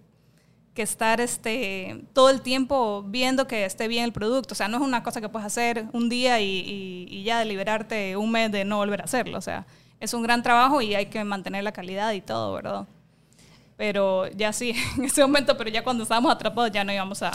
que 0.75 0.83
estar 0.83 1.21
este, 1.21 2.05
todo 2.13 2.31
el 2.31 2.41
tiempo 2.41 3.03
viendo 3.07 3.47
que 3.49 3.65
esté 3.65 3.89
bien 3.89 4.05
el 4.05 4.13
producto. 4.13 4.53
O 4.53 4.57
sea, 4.57 4.69
no 4.69 4.77
es 4.77 4.83
una 4.83 5.03
cosa 5.03 5.21
que 5.21 5.29
puedes 5.29 5.47
hacer 5.47 5.87
un 5.93 6.09
día 6.09 6.39
y, 6.41 6.45
y- 6.47 7.07
y 7.11 7.23
ya 7.25 7.41
de 7.41 7.47
liberarte 7.47 8.17
un 8.17 8.31
mes 8.31 8.53
de 8.53 8.65
no 8.65 8.77
volver 8.77 9.01
a 9.01 9.05
hacerlo. 9.05 9.39
O 9.39 9.43
sea, 9.43 9.67
es 10.03 10.13
un 10.15 10.23
gran 10.25 10.43
trabajo 10.43 10.83
y 10.83 10.97
hay 10.97 11.07
que 11.07 11.23
mantener 11.23 11.63
la 11.63 11.71
calidad 11.71 12.13
y 12.13 12.21
todo, 12.21 12.53
¿verdad? 12.53 12.89
Pero 13.77 14.27
ya 14.33 14.53
sí, 14.53 14.75
en 14.99 15.05
ese 15.05 15.23
momento, 15.23 15.57
pero 15.57 15.71
ya 15.71 15.85
cuando 15.85 16.03
estábamos 16.03 16.33
atrapados 16.33 16.73
ya 16.73 16.83
no 16.83 16.93
íbamos 16.93 17.23
a, 17.23 17.31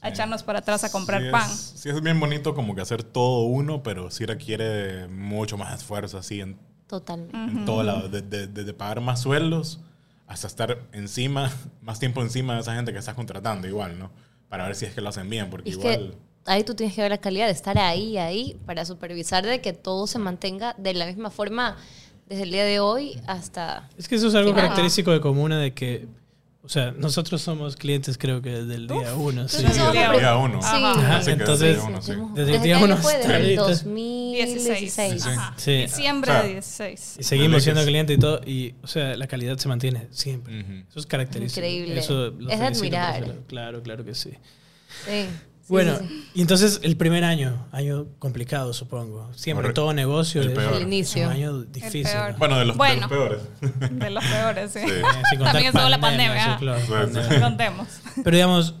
a 0.00 0.08
echarnos 0.08 0.44
para 0.44 0.60
atrás 0.60 0.84
a 0.84 0.92
comprar 0.92 1.20
Sí 1.20 1.30
pan. 1.32 1.50
Es, 1.50 1.72
sí 1.76 1.88
es 1.88 2.00
bien 2.00 2.20
bonito 2.20 2.54
como 2.54 2.76
que 2.76 2.80
hacer 2.80 3.02
todo 3.02 3.42
uno, 3.46 3.82
pero 3.82 4.12
sí 4.12 4.24
requiere 4.24 5.08
mucho 5.08 5.58
más 5.58 5.74
esfuerzo 5.74 6.16
así 6.16 6.40
en, 6.40 6.56
Totalmente. 6.86 7.36
en 7.36 7.64
todo 7.64 7.82
lado. 7.82 8.08
Desde 8.08 8.46
de, 8.46 8.64
de 8.64 8.72
pagar 8.72 9.00
más 9.00 9.20
sueldos 9.20 9.80
hasta 10.28 10.46
estar 10.46 10.78
encima, 10.92 11.50
más 11.82 11.98
tiempo 11.98 12.22
encima 12.22 12.54
de 12.54 12.60
esa 12.60 12.76
gente 12.76 12.92
que 12.92 12.98
estás 13.00 13.16
contratando 13.16 13.66
igual, 13.66 13.98
¿no? 13.98 14.12
Para 14.48 14.64
ver 14.66 14.76
si 14.76 14.84
es 14.84 14.94
que 14.94 15.00
lo 15.00 15.08
hacen 15.08 15.28
bien, 15.28 15.50
porque 15.50 15.70
es 15.70 15.76
igual... 15.76 16.14
ahí 16.46 16.64
tú 16.64 16.74
tienes 16.74 16.94
que 16.94 17.02
ver 17.02 17.10
la 17.10 17.18
calidad 17.18 17.46
de 17.46 17.52
estar 17.52 17.78
ahí, 17.78 18.16
ahí, 18.18 18.56
para 18.66 18.84
supervisar 18.84 19.44
de 19.44 19.60
que 19.60 19.72
todo 19.72 20.06
se 20.06 20.18
mantenga 20.18 20.74
de 20.78 20.94
la 20.94 21.06
misma 21.06 21.30
forma 21.30 21.76
desde 22.28 22.42
el 22.44 22.50
día 22.50 22.64
de 22.64 22.80
hoy 22.80 23.20
hasta... 23.26 23.88
Es 23.98 24.08
que 24.08 24.14
eso 24.16 24.28
es 24.28 24.34
algo 24.34 24.50
Ajá. 24.52 24.62
característico 24.62 25.10
de 25.12 25.20
Comuna 25.20 25.60
de 25.60 25.74
que, 25.74 26.08
o 26.62 26.68
sea, 26.68 26.90
nosotros 26.90 27.40
somos 27.42 27.76
clientes 27.76 28.18
creo 28.18 28.42
que 28.42 28.50
desde 28.50 28.74
el 28.74 28.88
día 28.88 29.14
uno. 29.14 29.46
sí. 29.48 29.58
Sí, 29.58 29.62
desde 29.64 29.86
el 29.86 29.92
día 30.18 30.36
uno. 30.36 30.60
Sí. 30.60 30.68
Ajá. 30.72 31.16
Así 31.18 31.26
que 31.26 31.32
Entonces, 31.32 31.60
desde 31.60 31.70
el 31.70 31.76
día 31.78 31.88
uno, 31.88 32.02
sí. 32.02 32.12
hemos- 32.12 32.34
Desde 32.34 32.40
el 32.42 32.52
¿Desde 32.54 32.64
día 32.66 32.78
qué 32.78 32.84
uno 32.84 32.94
año 32.94 33.02
fue? 33.02 33.12
hasta 33.14 33.28
Desde 33.28 33.36
el 33.52 33.58
ahorita. 33.58 33.62
2016. 33.62 34.80
16. 34.80 35.22
Sí. 35.22 35.30
Sí. 35.56 35.72
Diciembre 35.82 36.32
de 36.32 36.48
16. 36.54 37.16
Y 37.20 37.22
seguimos 37.22 37.62
siendo 37.62 37.80
Alex. 37.80 37.90
cliente 37.90 38.12
y 38.14 38.18
todo, 38.18 38.40
y, 38.44 38.74
o 38.82 38.86
sea, 38.88 39.16
la 39.16 39.26
calidad 39.28 39.56
se 39.58 39.68
mantiene 39.68 40.08
siempre. 40.10 40.60
Ujú. 40.62 40.72
Eso 40.90 40.98
es 40.98 41.06
característico. 41.06 41.64
Increíble. 41.64 41.98
Eso 42.00 42.30
lo 42.30 42.50
Es 42.50 42.58
de 42.58 42.66
admirar. 42.66 43.34
Claro, 43.46 43.82
claro 43.82 44.04
que 44.04 44.14
sí. 44.16 44.30
Sí. 45.04 45.26
Sí, 45.66 45.72
bueno, 45.72 45.96
sí, 45.98 46.06
sí. 46.06 46.30
y 46.36 46.40
entonces 46.42 46.78
el 46.84 46.96
primer 46.96 47.24
año, 47.24 47.66
año 47.72 48.06
complicado, 48.20 48.72
supongo. 48.72 49.32
Siempre 49.34 49.62
Correcto. 49.64 49.82
todo 49.82 49.92
negocio 49.94 50.40
El 50.42 50.48
es 50.50 50.54
peor. 50.54 50.74
El 50.74 50.82
inicio. 50.82 51.26
un 51.26 51.32
año 51.32 51.62
difícil. 51.62 52.04
peor. 52.04 52.30
¿no? 52.32 52.38
Bueno, 52.38 52.58
de 52.58 52.64
los, 52.66 52.74
de 52.74 52.78
Bueno. 52.78 53.00
los 53.00 53.10
peores. 53.10 53.38
De 53.90 54.10
los 54.10 54.24
peores, 54.24 54.72
sí. 54.72 54.78
Sí. 54.80 54.86
Eh, 54.90 55.02
contar 55.02 55.52
También 55.52 55.66
estuvo 55.66 55.88
la 55.88 56.00
pandemia, 56.00 56.52
sí, 56.56 56.60
claro, 56.64 56.80
Sí, 56.80 56.86
sí. 56.86 56.92
pandemia. 56.92 57.40
Contemos. 57.40 57.88
Pero 58.22 58.36
digamos, 58.36 58.74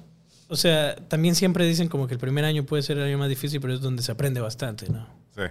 o 0.48 0.54
sea, 0.54 0.94
también 1.08 1.34
siempre 1.34 1.66
dicen 1.66 1.88
como 1.88 2.06
que 2.06 2.14
el 2.14 2.20
primer 2.20 2.44
año 2.44 2.64
puede 2.64 2.84
ser 2.84 2.98
el 2.98 3.04
año 3.04 3.18
más 3.18 3.28
difícil, 3.28 3.60
pero 3.60 3.74
es 3.74 3.80
donde 3.80 4.02
se 4.04 4.12
aprende 4.12 4.40
bastante, 4.40 4.88
¿no? 4.88 5.08
Sí. 5.34 5.42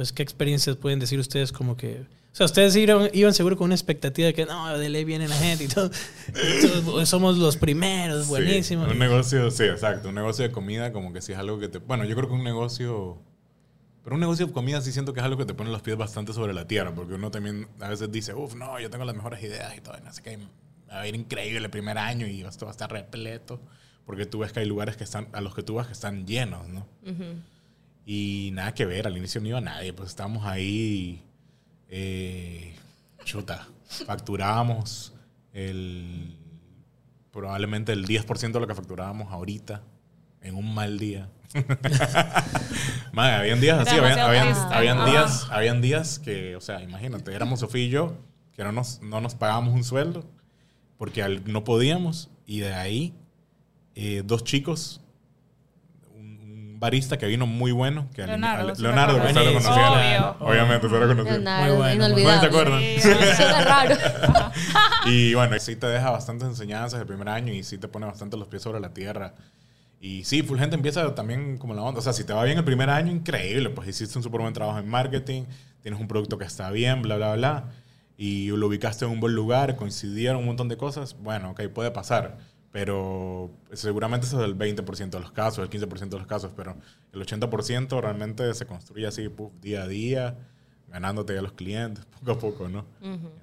Entonces, 0.00 0.14
¿qué 0.14 0.22
experiencias 0.22 0.76
pueden 0.76 0.98
decir 0.98 1.18
ustedes 1.18 1.52
como 1.52 1.76
que... 1.76 2.06
O 2.32 2.34
sea, 2.34 2.46
ustedes 2.46 2.74
iban, 2.76 3.10
iban 3.12 3.34
seguro 3.34 3.58
con 3.58 3.66
una 3.66 3.74
expectativa 3.74 4.28
de 4.28 4.32
que 4.32 4.46
no, 4.46 4.78
de 4.78 4.88
ley 4.88 5.04
viene 5.04 5.28
la 5.28 5.34
gente 5.34 5.64
y 5.64 5.68
todo. 5.68 5.90
Entonces, 6.28 7.06
somos 7.06 7.36
los 7.36 7.58
primeros, 7.58 8.26
buenísimos. 8.26 8.86
Sí, 8.86 8.92
un 8.92 8.98
negocio, 8.98 9.50
sí, 9.50 9.64
exacto. 9.64 10.08
Un 10.08 10.14
negocio 10.14 10.44
de 10.44 10.50
comida, 10.50 10.90
como 10.90 11.12
que 11.12 11.20
sí 11.20 11.32
es 11.32 11.38
algo 11.38 11.58
que 11.58 11.68
te. 11.68 11.78
Bueno, 11.78 12.06
yo 12.06 12.16
creo 12.16 12.28
que 12.28 12.34
un 12.34 12.44
negocio. 12.44 13.18
Pero 14.02 14.14
un 14.14 14.20
negocio 14.20 14.46
de 14.46 14.52
comida 14.54 14.80
sí 14.80 14.90
siento 14.90 15.12
que 15.12 15.20
es 15.20 15.26
algo 15.26 15.36
que 15.36 15.44
te 15.44 15.52
pone 15.52 15.70
los 15.70 15.82
pies 15.82 15.98
bastante 15.98 16.32
sobre 16.32 16.54
la 16.54 16.66
tierra, 16.66 16.94
porque 16.94 17.12
uno 17.12 17.30
también 17.30 17.68
a 17.78 17.90
veces 17.90 18.10
dice, 18.10 18.32
uff, 18.32 18.54
no, 18.54 18.80
yo 18.80 18.88
tengo 18.88 19.04
las 19.04 19.14
mejores 19.14 19.42
ideas 19.42 19.76
y 19.76 19.82
todo, 19.82 19.98
y 20.00 20.02
no 20.02 20.10
sé 20.14 20.22
qué, 20.22 20.38
me 20.38 20.46
va 20.88 21.02
a 21.02 21.06
ir 21.06 21.14
increíble 21.14 21.58
el 21.58 21.68
primer 21.68 21.98
año 21.98 22.26
y 22.26 22.40
esto 22.40 22.64
va 22.64 22.70
a 22.70 22.72
estar 22.72 22.90
repleto, 22.90 23.60
porque 24.06 24.24
tú 24.24 24.38
ves 24.38 24.52
que 24.52 24.60
hay 24.60 24.66
lugares 24.66 24.96
que 24.96 25.04
están, 25.04 25.28
a 25.32 25.42
los 25.42 25.54
que 25.54 25.62
tú 25.62 25.74
vas 25.74 25.88
que 25.88 25.92
están 25.92 26.26
llenos, 26.26 26.66
¿no? 26.68 26.86
Y 28.12 28.50
nada 28.54 28.74
que 28.74 28.86
ver, 28.86 29.06
al 29.06 29.16
inicio 29.16 29.40
no 29.40 29.46
iba 29.46 29.60
nadie, 29.60 29.92
pues 29.92 30.08
estábamos 30.08 30.44
ahí, 30.44 31.22
eh, 31.88 32.74
chuta, 33.22 33.68
facturábamos 33.86 35.14
el, 35.52 36.36
probablemente 37.30 37.92
el 37.92 38.04
10% 38.08 38.50
de 38.50 38.58
lo 38.58 38.66
que 38.66 38.74
facturábamos 38.74 39.32
ahorita 39.32 39.84
en 40.42 40.56
un 40.56 40.74
mal 40.74 40.98
día. 40.98 41.28
Madre, 43.12 43.34
habían 43.36 43.60
días 43.60 43.78
así, 43.78 43.96
habían, 43.96 44.18
habían- 44.18 45.04
días, 45.04 45.46
habían 45.48 45.80
días 45.80 46.18
que, 46.18 46.56
o 46.56 46.60
sea, 46.60 46.82
imagínate, 46.82 47.32
éramos 47.32 47.60
Sofía 47.60 47.84
y 47.84 47.90
yo, 47.90 48.16
que 48.56 48.64
no 48.64 48.72
nos, 48.72 49.00
no 49.02 49.20
nos 49.20 49.36
pagábamos 49.36 49.72
un 49.72 49.84
sueldo, 49.84 50.24
porque 50.98 51.22
no 51.46 51.62
podíamos, 51.62 52.28
y 52.44 52.58
de 52.58 52.74
ahí, 52.74 53.14
eh, 53.94 54.24
dos 54.24 54.42
chicos, 54.42 55.00
barista 56.80 57.18
que 57.18 57.26
vino 57.26 57.46
muy 57.46 57.70
bueno, 57.72 58.08
que 58.14 58.26
Leonardo, 58.26 58.70
al- 58.72 58.82
Leonardo, 58.82 59.22
que 59.22 59.32
lo. 59.32 60.36
Obviamente, 60.40 60.86
usted 60.86 60.98
lo 60.98 61.14
Muy 61.14 61.76
bueno. 61.76 62.08
¿No 62.08 62.40
te 62.40 62.46
acuerdas? 62.46 62.82
Sí, 62.82 63.00
Suena 63.36 63.60
raro. 63.64 63.94
Y 65.06 65.34
bueno, 65.34 65.58
sí 65.60 65.76
te 65.76 65.86
deja 65.86 66.10
bastantes 66.10 66.48
enseñanzas 66.48 67.00
el 67.00 67.06
primer 67.06 67.28
año 67.28 67.52
y 67.52 67.62
sí 67.62 67.78
te 67.78 67.86
pone 67.88 68.06
bastante 68.06 68.36
los 68.36 68.48
pies 68.48 68.62
sobre 68.62 68.80
la 68.80 68.92
tierra. 68.92 69.34
Y 70.00 70.24
sí, 70.24 70.42
full 70.42 70.58
gente 70.58 70.76
empieza 70.76 71.14
también 71.14 71.58
como 71.58 71.74
la 71.74 71.82
onda. 71.82 71.98
O 72.00 72.02
sea, 72.02 72.12
si 72.14 72.24
te 72.24 72.32
va 72.32 72.42
bien 72.44 72.56
el 72.58 72.64
primer 72.64 72.88
año, 72.88 73.12
increíble. 73.12 73.68
Pues 73.70 73.86
hiciste 73.88 74.18
un 74.18 74.22
súper 74.22 74.40
buen 74.40 74.54
trabajo 74.54 74.78
en 74.78 74.88
marketing, 74.88 75.44
tienes 75.82 76.00
un 76.00 76.08
producto 76.08 76.38
que 76.38 76.44
está 76.44 76.70
bien, 76.70 77.02
bla, 77.02 77.16
bla, 77.16 77.34
bla. 77.34 77.64
Y 78.16 78.48
lo 78.48 78.66
ubicaste 78.66 79.04
en 79.04 79.10
un 79.10 79.20
buen 79.20 79.34
lugar, 79.34 79.76
coincidieron 79.76 80.38
un 80.40 80.46
montón 80.46 80.68
de 80.68 80.76
cosas. 80.76 81.16
Bueno, 81.20 81.50
ok, 81.50 81.68
puede 81.68 81.90
pasar. 81.90 82.38
Pero 82.72 83.50
seguramente 83.72 84.26
eso 84.26 84.40
es 84.40 84.44
el 84.48 84.56
20% 84.56 85.10
de 85.10 85.20
los 85.20 85.32
casos, 85.32 85.58
el 85.58 85.70
15% 85.70 86.08
de 86.08 86.18
los 86.18 86.26
casos. 86.26 86.52
Pero 86.56 86.76
el 87.12 87.20
80% 87.20 88.00
realmente 88.00 88.52
se 88.54 88.66
construye 88.66 89.06
así, 89.06 89.28
puf, 89.28 89.52
día 89.60 89.82
a 89.82 89.88
día, 89.88 90.38
ganándote 90.88 91.36
a 91.36 91.42
los 91.42 91.52
clientes, 91.52 92.04
poco 92.20 92.32
a 92.32 92.38
poco, 92.38 92.68
¿no? 92.68 92.84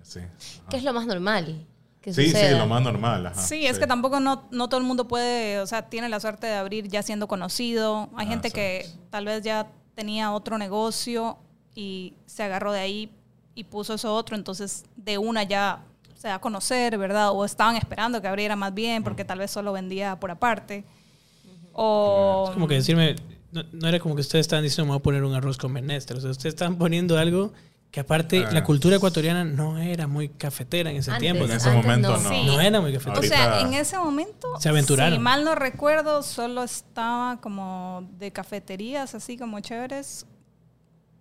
Sí. 0.01 0.21
Que 0.69 0.77
es 0.77 0.83
lo 0.83 0.93
más 0.93 1.05
normal 1.05 1.65
que 2.01 2.13
Sí, 2.13 2.29
sí, 2.29 2.37
lo 2.51 2.67
más 2.67 2.81
normal. 2.81 3.25
Ajá, 3.27 3.41
Sí, 3.41 3.65
es 3.65 3.79
que 3.79 3.87
tampoco 3.87 4.19
no, 4.21 4.47
no 4.51 4.69
todo 4.69 4.79
el 4.79 4.85
mundo 4.85 5.07
puede, 5.09 5.59
o 5.59 5.67
sea, 5.67 5.89
tiene 5.89 6.07
la 6.07 6.19
suerte 6.21 6.47
de 6.47 6.53
abrir 6.53 6.87
ya 6.87 7.01
siendo 7.03 7.27
conocido. 7.27 8.09
Hay 8.15 8.27
Ah, 8.27 8.29
gente 8.29 8.47
sí. 8.49 8.53
que 8.53 8.85
tal 9.09 9.25
vez 9.25 9.41
ya 9.43 9.67
tenía 9.93 10.31
otro 10.31 10.57
negocio 10.57 11.37
y 11.75 12.13
se 12.25 12.43
agarró 12.43 12.71
de 12.71 12.79
ahí 12.79 13.11
y 13.55 13.65
puso 13.65 13.95
eso 13.95 14.15
otro, 14.15 14.35
entonces 14.37 14.85
de 14.95 15.17
una 15.17 15.43
ya 15.43 15.83
se 16.17 16.27
da 16.27 16.35
a 16.35 16.39
conocer, 16.41 16.97
¿verdad? 16.97 17.31
O 17.31 17.45
estaban 17.45 17.75
esperando 17.75 18.21
que 18.21 18.27
abriera 18.27 18.55
más 18.55 18.73
bien 18.73 19.03
porque 19.03 19.23
tal 19.23 19.39
vez 19.39 19.51
solo 19.51 19.71
vendía 19.73 20.19
por 20.19 20.31
aparte. 20.31 20.83
O... 21.73 22.45
Es 22.49 22.53
como 22.53 22.67
que 22.67 22.75
decirme, 22.75 23.15
no, 23.51 23.63
no 23.71 23.87
era 23.87 23.99
como 23.99 24.15
que 24.15 24.21
ustedes 24.21 24.45
estaban 24.45 24.63
diciendo, 24.63 24.85
me 24.85 24.91
voy 24.97 24.99
a 24.99 25.03
poner 25.03 25.23
un 25.23 25.35
arroz 25.35 25.57
con 25.57 25.71
menestra. 25.71 26.17
O 26.17 26.21
sea, 26.21 26.31
ustedes 26.31 26.55
estaban 26.55 26.75
poniendo 26.77 27.17
algo 27.17 27.53
que 27.91 27.99
aparte 28.01 28.43
Ah. 28.45 28.51
la 28.51 28.63
cultura 28.63 28.97
ecuatoriana 28.97 29.43
no 29.45 29.77
era 29.77 30.07
muy 30.07 30.29
cafetera 30.29 30.89
en 30.89 30.97
ese 30.97 31.11
Antes, 31.11 31.21
tiempo. 31.21 31.45
En 31.45 31.51
ese 31.51 31.69
momento 31.71 32.11
no. 32.11 32.17
no. 32.19 32.29
Sí. 32.29 32.43
No 32.45 32.59
era 32.59 32.81
muy 32.81 32.91
O 32.91 32.93
cafetera. 32.95 33.15
Ahorita- 33.17 33.35
sea, 33.35 33.61
en 33.61 33.73
ese 33.73 33.97
momento, 33.97 34.59
Se 34.59 34.69
aventuraron. 34.69 35.13
si 35.13 35.19
mal 35.19 35.43
no 35.45 35.55
recuerdo, 35.55 36.23
solo 36.23 36.63
estaba 36.63 37.39
como 37.41 38.07
de 38.17 38.31
cafeterías 38.31 39.13
así 39.15 39.37
como 39.37 39.59
chéveres. 39.59 40.25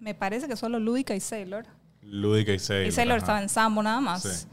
Me 0.01 0.15
parece 0.15 0.49
que 0.49 0.57
solo 0.57 0.79
Lúdica 0.79 1.15
y 1.15 1.21
Sailor. 1.21 1.67
Lúdica 2.03 2.53
y 2.53 2.59
Sailor. 2.59 2.87
y 2.89 2.93
Sailor 2.93 3.17
ajá. 3.17 3.23
estaba 3.25 3.43
en 3.43 3.49
Sambo 3.49 3.83
nada 3.83 4.01
más. 4.01 4.23
Sí. 4.23 4.47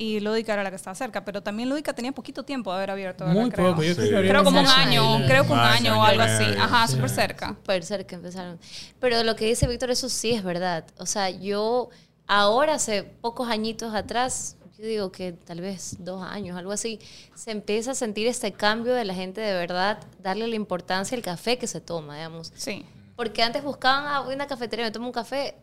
Y 0.00 0.20
Lúdica 0.20 0.52
era 0.52 0.62
la 0.62 0.70
que 0.70 0.76
estaba 0.76 0.94
cerca, 0.94 1.24
pero 1.24 1.42
también 1.42 1.68
Lúdica 1.68 1.92
tenía 1.92 2.12
poquito 2.12 2.44
tiempo 2.44 2.70
de 2.70 2.76
haber 2.76 2.92
abierto. 2.92 3.26
Muy. 3.26 3.50
Creo. 3.50 3.70
poco. 3.72 3.82
Yo 3.82 3.94
Sí. 3.96 4.08
creo 4.08 4.44
como 4.44 4.60
un 4.60 4.66
año, 4.66 5.26
creo 5.26 5.44
que 5.44 5.52
un 5.52 5.58
año 5.58 5.98
o 6.00 6.04
algo 6.04 6.22
así. 6.22 6.44
Ajá, 6.56 6.86
sí. 6.86 6.94
súper 6.94 7.10
cerca. 7.10 7.48
Súper 7.48 7.84
cerca 7.84 8.14
empezaron. 8.14 8.60
Pero 9.00 9.24
lo 9.24 9.34
que 9.34 9.46
dice 9.46 9.66
Víctor, 9.66 9.90
eso 9.90 10.08
sí 10.08 10.30
es 10.30 10.44
verdad. 10.44 10.84
O 10.98 11.04
sea, 11.06 11.30
yo 11.30 11.90
ahora, 12.28 12.74
hace 12.74 13.02
pocos 13.02 13.48
añitos 13.48 13.92
atrás, 13.92 14.56
yo 14.78 14.86
digo 14.86 15.10
que 15.10 15.32
tal 15.32 15.60
vez 15.60 15.96
dos 15.98 16.22
años, 16.22 16.56
algo 16.56 16.70
así, 16.70 17.00
se 17.34 17.50
empieza 17.50 17.90
a 17.90 17.94
sentir 17.96 18.28
este 18.28 18.52
cambio 18.52 18.94
de 18.94 19.04
la 19.04 19.14
gente 19.14 19.40
de 19.40 19.52
verdad, 19.52 19.98
darle 20.22 20.46
la 20.46 20.54
importancia 20.54 21.16
al 21.16 21.22
café 21.24 21.58
que 21.58 21.66
se 21.66 21.80
toma, 21.80 22.14
digamos. 22.14 22.52
Sí. 22.54 22.84
Porque 23.16 23.42
antes 23.42 23.64
buscaban 23.64 24.06
a 24.06 24.20
una 24.20 24.46
cafetería, 24.46 24.84
me 24.84 24.92
tomo 24.92 25.06
un 25.06 25.12
café. 25.12 25.56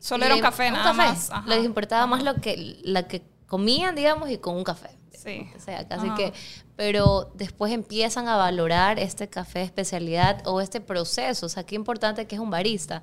Solo 0.00 0.26
era 0.26 0.34
un 0.34 0.42
café, 0.42 0.70
nada 0.70 0.92
más. 0.92 1.30
Ajá. 1.30 1.48
Les 1.48 1.64
importaba 1.64 2.06
más 2.06 2.22
lo 2.22 2.34
que, 2.34 2.76
la 2.82 3.08
que 3.08 3.22
comían, 3.50 3.96
digamos, 3.96 4.30
y 4.30 4.38
con 4.38 4.56
un 4.56 4.62
café. 4.62 4.90
Sí. 5.10 5.46
O 5.54 5.60
sea, 5.60 5.86
casi 5.86 6.06
Ajá. 6.06 6.14
que, 6.16 6.32
pero 6.76 7.30
después 7.34 7.72
empiezan 7.72 8.26
a 8.28 8.36
valorar 8.36 8.98
este 8.98 9.28
café 9.28 9.58
de 9.58 9.64
especialidad 9.66 10.40
o 10.46 10.62
este 10.62 10.80
proceso. 10.80 11.44
O 11.44 11.48
sea, 11.48 11.64
qué 11.64 11.74
importante 11.74 12.26
que 12.26 12.36
es 12.36 12.40
un 12.40 12.48
barista. 12.48 13.02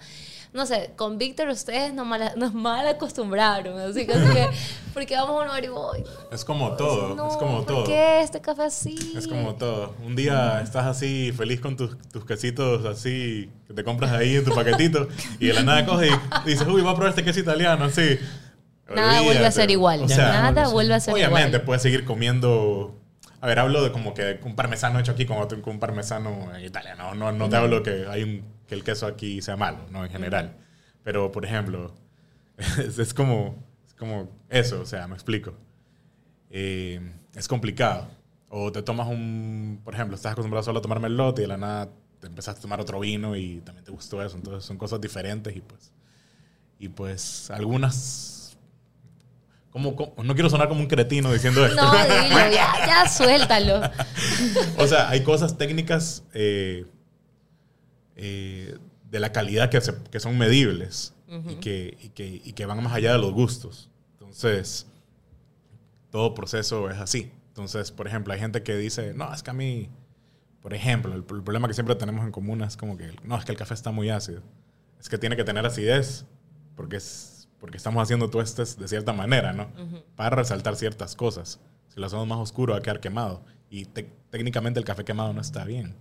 No 0.53 0.65
sé, 0.65 0.93
con 0.95 1.17
Víctor 1.19 1.49
ustedes 1.49 1.93
nos 1.93 2.07
mal, 2.07 2.31
nos 2.37 2.53
mal 2.55 2.87
acostumbraron. 2.87 3.77
Así 3.79 4.07
que, 4.07 4.13
así 4.13 4.33
que, 4.33 4.47
porque 4.95 5.15
vamos 5.15 5.41
a 5.41 5.43
un 5.43 5.47
bar 5.49 5.63
y 5.63 5.67
voy. 5.67 6.03
Es 6.31 6.43
como 6.43 6.75
todo, 6.75 7.13
No, 7.13 7.29
es 7.29 7.37
como 7.37 7.57
¿por 7.57 7.65
todo. 7.65 7.83
qué 7.83 8.21
este 8.21 8.41
café 8.41 8.63
así? 8.63 9.13
Es 9.15 9.27
como 9.27 9.53
todo. 9.55 9.93
Un 10.03 10.15
día 10.15 10.61
estás 10.61 10.85
así 10.87 11.31
feliz 11.37 11.59
con 11.59 11.75
tus, 11.75 11.97
tus 12.09 12.25
quesitos 12.25 12.85
así 12.85 13.51
que 13.67 13.73
te 13.73 13.83
compras 13.83 14.13
ahí 14.13 14.37
en 14.37 14.45
tu 14.45 14.55
paquetito 14.55 15.07
y 15.39 15.47
de 15.47 15.53
la 15.53 15.61
nada 15.61 15.85
coges 15.85 16.11
y 16.45 16.49
dices, 16.49 16.65
uy, 16.65 16.81
voy 16.81 16.91
a 16.93 16.95
probar 16.95 17.09
este 17.09 17.23
queso 17.23 17.41
italiano, 17.41 17.85
así. 17.85 18.17
Nada 18.93 19.21
vuelve 19.21 19.45
a 19.45 19.51
ser 19.51 19.71
igual. 19.71 20.03
O 20.03 20.07
sea, 20.07 20.51
Nada 20.51 20.69
vuelve 20.69 20.93
a 20.93 20.99
ser 20.99 21.13
obviamente 21.13 21.49
igual. 21.49 21.61
puedes 21.63 21.81
seguir 21.81 22.05
comiendo. 22.05 22.95
A 23.39 23.47
ver, 23.47 23.59
hablo 23.59 23.83
de 23.83 23.91
como 23.91 24.13
que 24.13 24.39
un 24.43 24.55
parmesano 24.55 24.99
hecho 24.99 25.11
aquí 25.11 25.25
con, 25.25 25.37
otro, 25.37 25.61
con 25.61 25.75
un 25.75 25.79
parmesano 25.79 26.49
italiano. 26.59 27.13
No, 27.15 27.31
no 27.31 27.49
te 27.49 27.55
hablo 27.55 27.83
que 27.83 28.05
hay 28.09 28.23
un, 28.23 28.43
que 28.67 28.75
el 28.75 28.83
queso 28.83 29.05
aquí 29.07 29.41
sea 29.41 29.55
malo, 29.55 29.79
no 29.91 30.03
en 30.03 30.11
general. 30.11 30.55
Pero, 31.03 31.31
por 31.31 31.45
ejemplo, 31.45 31.93
es, 32.57 32.99
es 32.99 33.13
como, 33.13 33.63
es 33.85 33.93
como 33.93 34.29
eso, 34.49 34.81
o 34.81 34.85
sea, 34.85 35.07
me 35.07 35.13
explico. 35.13 35.53
Eh, 36.49 36.99
es 37.35 37.47
complicado. 37.47 38.07
O 38.49 38.71
te 38.71 38.81
tomas 38.81 39.07
un, 39.07 39.81
por 39.83 39.93
ejemplo, 39.93 40.15
estás 40.15 40.31
acostumbrado 40.31 40.63
solo 40.63 40.79
a 40.79 40.81
tomar 40.81 40.99
merlot 40.99 41.37
y 41.39 41.41
de 41.41 41.47
la 41.47 41.57
nada 41.57 41.89
te 42.19 42.27
empezaste 42.27 42.59
a 42.59 42.61
tomar 42.61 42.79
otro 42.79 42.99
vino 42.99 43.35
y 43.35 43.59
también 43.61 43.85
te 43.85 43.91
gustó 43.91 44.23
eso. 44.23 44.37
Entonces 44.37 44.65
son 44.65 44.77
cosas 44.77 45.01
diferentes 45.01 45.55
y 45.55 45.61
pues, 45.61 45.91
y 46.79 46.89
pues 46.89 47.51
algunas, 47.51 48.36
como, 49.77 49.95
como- 49.95 50.23
no 50.23 50.33
quiero 50.33 50.49
sonar 50.49 50.67
como 50.67 50.81
un 50.81 50.87
cretino 50.87 51.31
diciendo 51.31 51.65
esto. 51.65 51.75
No, 51.81 51.91
dilo, 51.91 52.51
ya, 52.51 52.73
ya 52.85 53.07
suéltalo. 53.09 53.81
O 54.77 54.87
sea, 54.87 55.09
hay 55.09 55.23
cosas 55.23 55.57
técnicas 55.57 56.23
eh, 56.33 56.85
eh, 58.15 58.77
de 59.09 59.19
la 59.19 59.31
calidad 59.31 59.69
que, 59.69 59.79
se- 59.81 59.95
que 60.11 60.19
son 60.19 60.37
medibles 60.37 61.13
y, 61.49 61.55
que, 61.55 61.97
y, 62.01 62.09
que, 62.09 62.41
y 62.43 62.53
que 62.53 62.65
van 62.65 62.81
más 62.83 62.93
allá 62.93 63.11
de 63.13 63.19
los 63.19 63.31
gustos. 63.33 63.89
Entonces, 64.13 64.87
todo 66.09 66.33
proceso 66.33 66.89
es 66.89 66.97
así. 66.97 67.31
Entonces, 67.49 67.91
por 67.91 68.07
ejemplo, 68.07 68.33
hay 68.33 68.39
gente 68.39 68.63
que 68.63 68.75
dice, 68.77 69.13
no, 69.13 69.33
es 69.33 69.43
que 69.43 69.49
a 69.49 69.53
mí, 69.53 69.89
por 70.61 70.73
ejemplo, 70.73 71.11
el, 71.13 71.19
el 71.19 71.43
problema 71.43 71.67
que 71.67 71.73
siempre 71.73 71.95
tenemos 71.95 72.25
en 72.25 72.31
común 72.31 72.61
es 72.63 72.77
como 72.77 72.97
que, 72.97 73.11
no, 73.23 73.37
es 73.37 73.45
que 73.45 73.51
el 73.51 73.57
café 73.57 73.73
está 73.73 73.91
muy 73.91 74.09
ácido. 74.09 74.41
Es 74.99 75.09
que 75.09 75.17
tiene 75.17 75.35
que 75.35 75.43
tener 75.43 75.65
acidez 75.65 76.25
porque, 76.75 76.97
es, 76.97 77.36
porque 77.59 77.77
estamos 77.77 78.01
haciendo 78.03 78.29
tuestes 78.29 78.77
de 78.77 78.87
cierta 78.87 79.13
manera, 79.13 79.53
¿no? 79.53 79.67
Para 80.15 80.35
resaltar 80.35 80.75
ciertas 80.75 81.15
cosas. 81.15 81.59
Si 81.93 81.99
lo 81.99 82.05
hacemos 82.07 82.27
más 82.27 82.37
oscuro 82.39 82.73
va 82.73 82.79
a 82.79 82.81
quedar 82.81 82.99
quemado. 82.99 83.41
Y 83.69 83.85
te- 83.85 84.09
técnicamente 84.29 84.79
el 84.79 84.85
café 84.85 85.03
quemado 85.03 85.33
no 85.33 85.41
está 85.41 85.63
bien. 85.65 85.95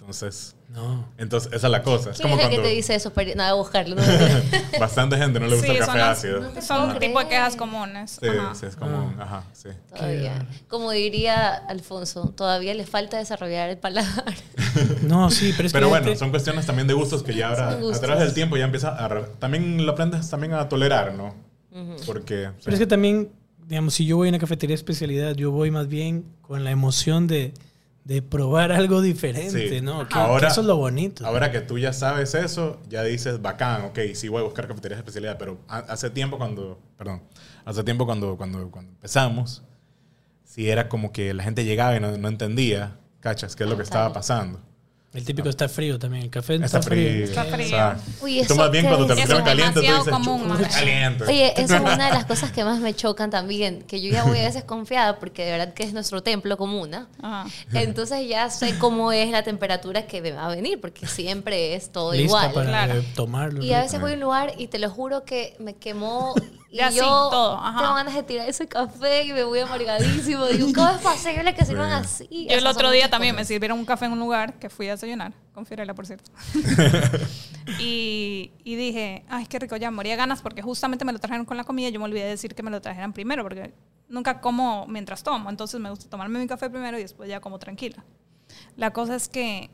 Entonces, 0.00 0.54
No. 0.68 1.08
entonces 1.16 1.50
esa 1.54 1.66
es 1.68 1.70
la 1.70 1.82
cosa. 1.82 2.10
Es 2.10 2.18
¿Quién 2.18 2.28
como 2.28 2.34
es 2.38 2.44
el 2.44 2.50
que 2.50 2.56
cuando 2.56 2.68
te 2.68 2.74
dice 2.74 2.94
eso? 2.94 3.10
Pero, 3.14 3.34
nada, 3.36 3.54
buscarlo. 3.54 3.96
No, 3.96 4.02
bastante 4.78 5.16
gente 5.16 5.40
no 5.40 5.46
le 5.46 5.54
gusta 5.56 5.66
Sí, 5.66 5.72
el 5.72 5.78
café 5.78 5.92
son 5.92 6.00
ácido. 6.10 6.40
No 6.40 6.60
Son 6.60 6.90
un 6.90 6.98
tipo 6.98 7.18
de 7.20 7.28
quejas 7.28 7.56
comunes. 7.56 8.18
Sí, 8.20 8.28
Ajá. 8.28 8.54
sí, 8.54 8.66
es 8.66 8.76
como, 8.76 9.14
ajá, 9.18 9.44
sí. 9.54 9.70
Todavía. 9.88 10.46
Como 10.68 10.90
diría 10.90 11.54
Alfonso, 11.54 12.34
todavía 12.36 12.74
le 12.74 12.84
falta 12.84 13.16
desarrollar 13.16 13.70
el 13.70 13.78
paladar. 13.78 14.34
No, 15.14 15.30
sí, 15.30 15.52
pero 15.56 15.66
es 15.66 15.72
Pero 15.72 15.86
que 15.86 15.90
bueno, 16.00 16.16
son 16.16 16.30
cuestiones 16.30 16.66
también 16.66 16.88
de 16.88 16.94
gustos 16.94 17.22
que 17.22 17.34
ya 17.34 17.48
ahora, 17.50 17.70
a 17.70 18.00
través 18.00 18.24
del 18.24 18.34
tiempo 18.34 18.56
ya 18.56 18.64
empieza 18.64 18.88
a... 19.04 19.08
También 19.38 19.84
lo 19.86 19.92
aprendes 19.92 20.28
también 20.28 20.54
a 20.54 20.68
tolerar, 20.68 21.14
¿no? 21.14 21.34
Porque... 22.06 22.50
Pero 22.64 22.74
es 22.74 22.80
que 22.80 22.86
también, 22.86 23.30
digamos, 23.68 23.94
si 23.94 24.06
yo 24.06 24.16
voy 24.16 24.28
a 24.28 24.30
una 24.30 24.38
cafetería 24.38 24.72
de 24.74 24.78
especialidad, 24.78 25.34
yo 25.34 25.50
voy 25.50 25.70
más 25.70 25.88
bien 25.88 26.24
con 26.42 26.64
la 26.64 26.70
emoción 26.70 27.26
de, 27.26 27.52
de 28.04 28.22
probar 28.22 28.72
algo 28.72 29.00
diferente, 29.00 29.68
Sí. 29.68 29.80
¿no? 29.80 30.08
Que, 30.08 30.14
Ahora- 30.18 30.40
que 30.40 30.52
eso 30.52 30.60
es 30.60 30.66
lo 30.66 30.76
bonito. 30.76 31.26
Ahora 31.26 31.50
que 31.50 31.60
tú 31.60 31.78
ya 31.78 31.92
sabes 31.92 32.34
eso, 32.34 32.80
ya 32.88 33.02
dices, 33.02 33.40
bacán, 33.40 33.82
ok, 33.86 33.98
sí 34.14 34.28
voy 34.28 34.40
a 34.40 34.44
buscar 34.44 34.66
cafeterías 34.68 34.98
de 34.98 35.00
especialidad, 35.02 35.36
pero 35.38 35.58
ha- 35.68 35.78
hace 35.78 36.10
tiempo 36.10 36.38
cuando, 36.38 36.78
perdón, 36.98 37.22
hace 37.64 37.82
tiempo 37.84 38.04
cuando, 38.06 38.36
cuando, 38.36 38.68
cuando 38.70 38.90
empezamos, 38.92 39.62
sí 40.44 40.68
era 40.68 40.88
como 40.88 41.12
que 41.12 41.34
la 41.34 41.42
gente 41.42 41.64
llegaba 41.64 41.96
y 41.96 42.00
no, 42.00 42.16
no 42.18 42.28
entendía, 42.28 42.96
cachas, 43.20 43.56
qué 43.56 43.64
es 43.64 43.70
lo 43.70 43.76
que 43.76 43.82
estaba 43.82 44.12
pasando. 44.12 44.60
El 45.14 45.24
típico 45.24 45.48
está 45.48 45.68
frío 45.68 45.98
también. 45.98 46.24
El 46.24 46.30
café 46.30 46.56
Está 46.56 46.82
frío. 46.82 47.24
Está 47.24 47.44
frío. 47.44 47.66
o 47.66 47.68
sea, 47.68 47.96
Uy, 48.20 48.40
eso 48.40 48.56
más 48.56 48.70
bien 48.70 48.86
cuando 48.86 49.06
te 49.06 49.14
lo 49.14 49.20
es- 49.20 49.44
caliente, 49.44 49.72
tú 49.74 49.80
demasiado 49.80 49.98
dices, 49.98 50.12
común, 50.12 50.42
"Chuta, 50.42 50.54
man. 50.60 50.68
caliente. 50.70 51.24
Oye, 51.24 51.52
eso 51.56 51.74
es 51.76 51.80
una 51.94 52.06
de 52.06 52.12
las 52.12 52.24
cosas 52.24 52.50
que 52.50 52.64
más 52.64 52.80
me 52.80 52.94
chocan 52.94 53.30
también, 53.30 53.82
que 53.82 54.00
yo 54.02 54.10
ya 54.10 54.24
voy 54.24 54.38
a 54.40 54.42
veces 54.44 54.64
confiada 54.64 55.18
porque 55.20 55.44
de 55.44 55.52
verdad 55.52 55.72
que 55.72 55.84
es 55.84 55.92
nuestro 55.92 56.22
templo 56.22 56.56
comuna. 56.56 57.06
Ajá. 57.22 57.46
Entonces 57.72 58.28
ya 58.28 58.50
sé 58.50 58.76
cómo 58.78 59.12
es 59.12 59.30
la 59.30 59.42
temperatura 59.44 60.06
que 60.06 60.20
me 60.20 60.32
va 60.32 60.46
a 60.46 60.48
venir, 60.48 60.80
porque 60.80 61.06
siempre 61.06 61.74
es 61.76 61.92
todo 61.92 62.12
Lista 62.12 62.24
igual. 62.24 62.52
para 62.52 62.66
claro. 62.68 63.02
tomarlo. 63.14 63.62
Y 63.64 63.72
a 63.72 63.80
veces 63.82 64.00
voy 64.00 64.10
a 64.12 64.14
un 64.14 64.20
lugar 64.20 64.52
y 64.58 64.66
te 64.66 64.78
lo 64.80 64.90
juro 64.90 65.24
que 65.24 65.54
me 65.60 65.74
quemó 65.74 66.34
y 66.70 66.78
Ya 66.78 66.90
sí, 66.90 66.96
yo 66.98 67.04
todo, 67.30 67.56
ajá. 67.58 67.78
tengo 67.82 67.94
ganas 67.94 68.14
de 68.14 68.22
tirar 68.24 68.48
ese 68.48 68.66
café 68.66 69.22
y 69.26 69.32
me 69.32 69.44
voy 69.44 69.60
amargadísimo. 69.60 70.46
Digo, 70.46 70.68
¿cómo 70.74 70.88
es 70.90 70.98
posible 71.02 71.54
que 71.54 71.64
sirvan 71.64 71.92
así? 71.92 72.26
Yo 72.30 72.38
el 72.54 72.58
Esas 72.58 72.74
otro 72.74 72.90
día 72.90 73.08
también 73.08 73.34
me 73.36 73.42
cosas. 73.42 73.48
sirvieron 73.48 73.78
un 73.78 73.84
café 73.84 74.06
en 74.06 74.12
un 74.12 74.18
lugar 74.18 74.54
que 74.58 74.68
fui 74.68 74.88
a 74.88 74.94
desayunar, 75.04 75.32
con 75.52 75.66
Fiorella, 75.66 75.94
por 75.94 76.06
cierto. 76.06 76.30
y, 77.78 78.50
y 78.64 78.76
dije, 78.76 79.24
ay, 79.28 79.46
qué 79.46 79.58
rico, 79.58 79.76
ya 79.76 79.90
moría 79.90 80.16
ganas 80.16 80.42
porque 80.42 80.62
justamente 80.62 81.04
me 81.04 81.12
lo 81.12 81.18
trajeron 81.18 81.46
con 81.46 81.56
la 81.56 81.64
comida 81.64 81.88
yo 81.88 81.98
me 82.00 82.06
olvidé 82.06 82.24
de 82.24 82.30
decir 82.30 82.54
que 82.54 82.62
me 82.62 82.70
lo 82.70 82.80
trajeran 82.80 83.12
primero 83.12 83.42
porque 83.42 83.72
nunca 84.08 84.40
como 84.40 84.86
mientras 84.86 85.22
tomo, 85.22 85.50
entonces 85.50 85.80
me 85.80 85.90
gusta 85.90 86.08
tomarme 86.08 86.38
mi 86.38 86.46
café 86.46 86.70
primero 86.70 86.98
y 86.98 87.02
después 87.02 87.28
ya 87.28 87.40
como 87.40 87.58
tranquila. 87.58 88.04
La 88.76 88.92
cosa 88.92 89.16
es 89.16 89.28
que 89.28 89.70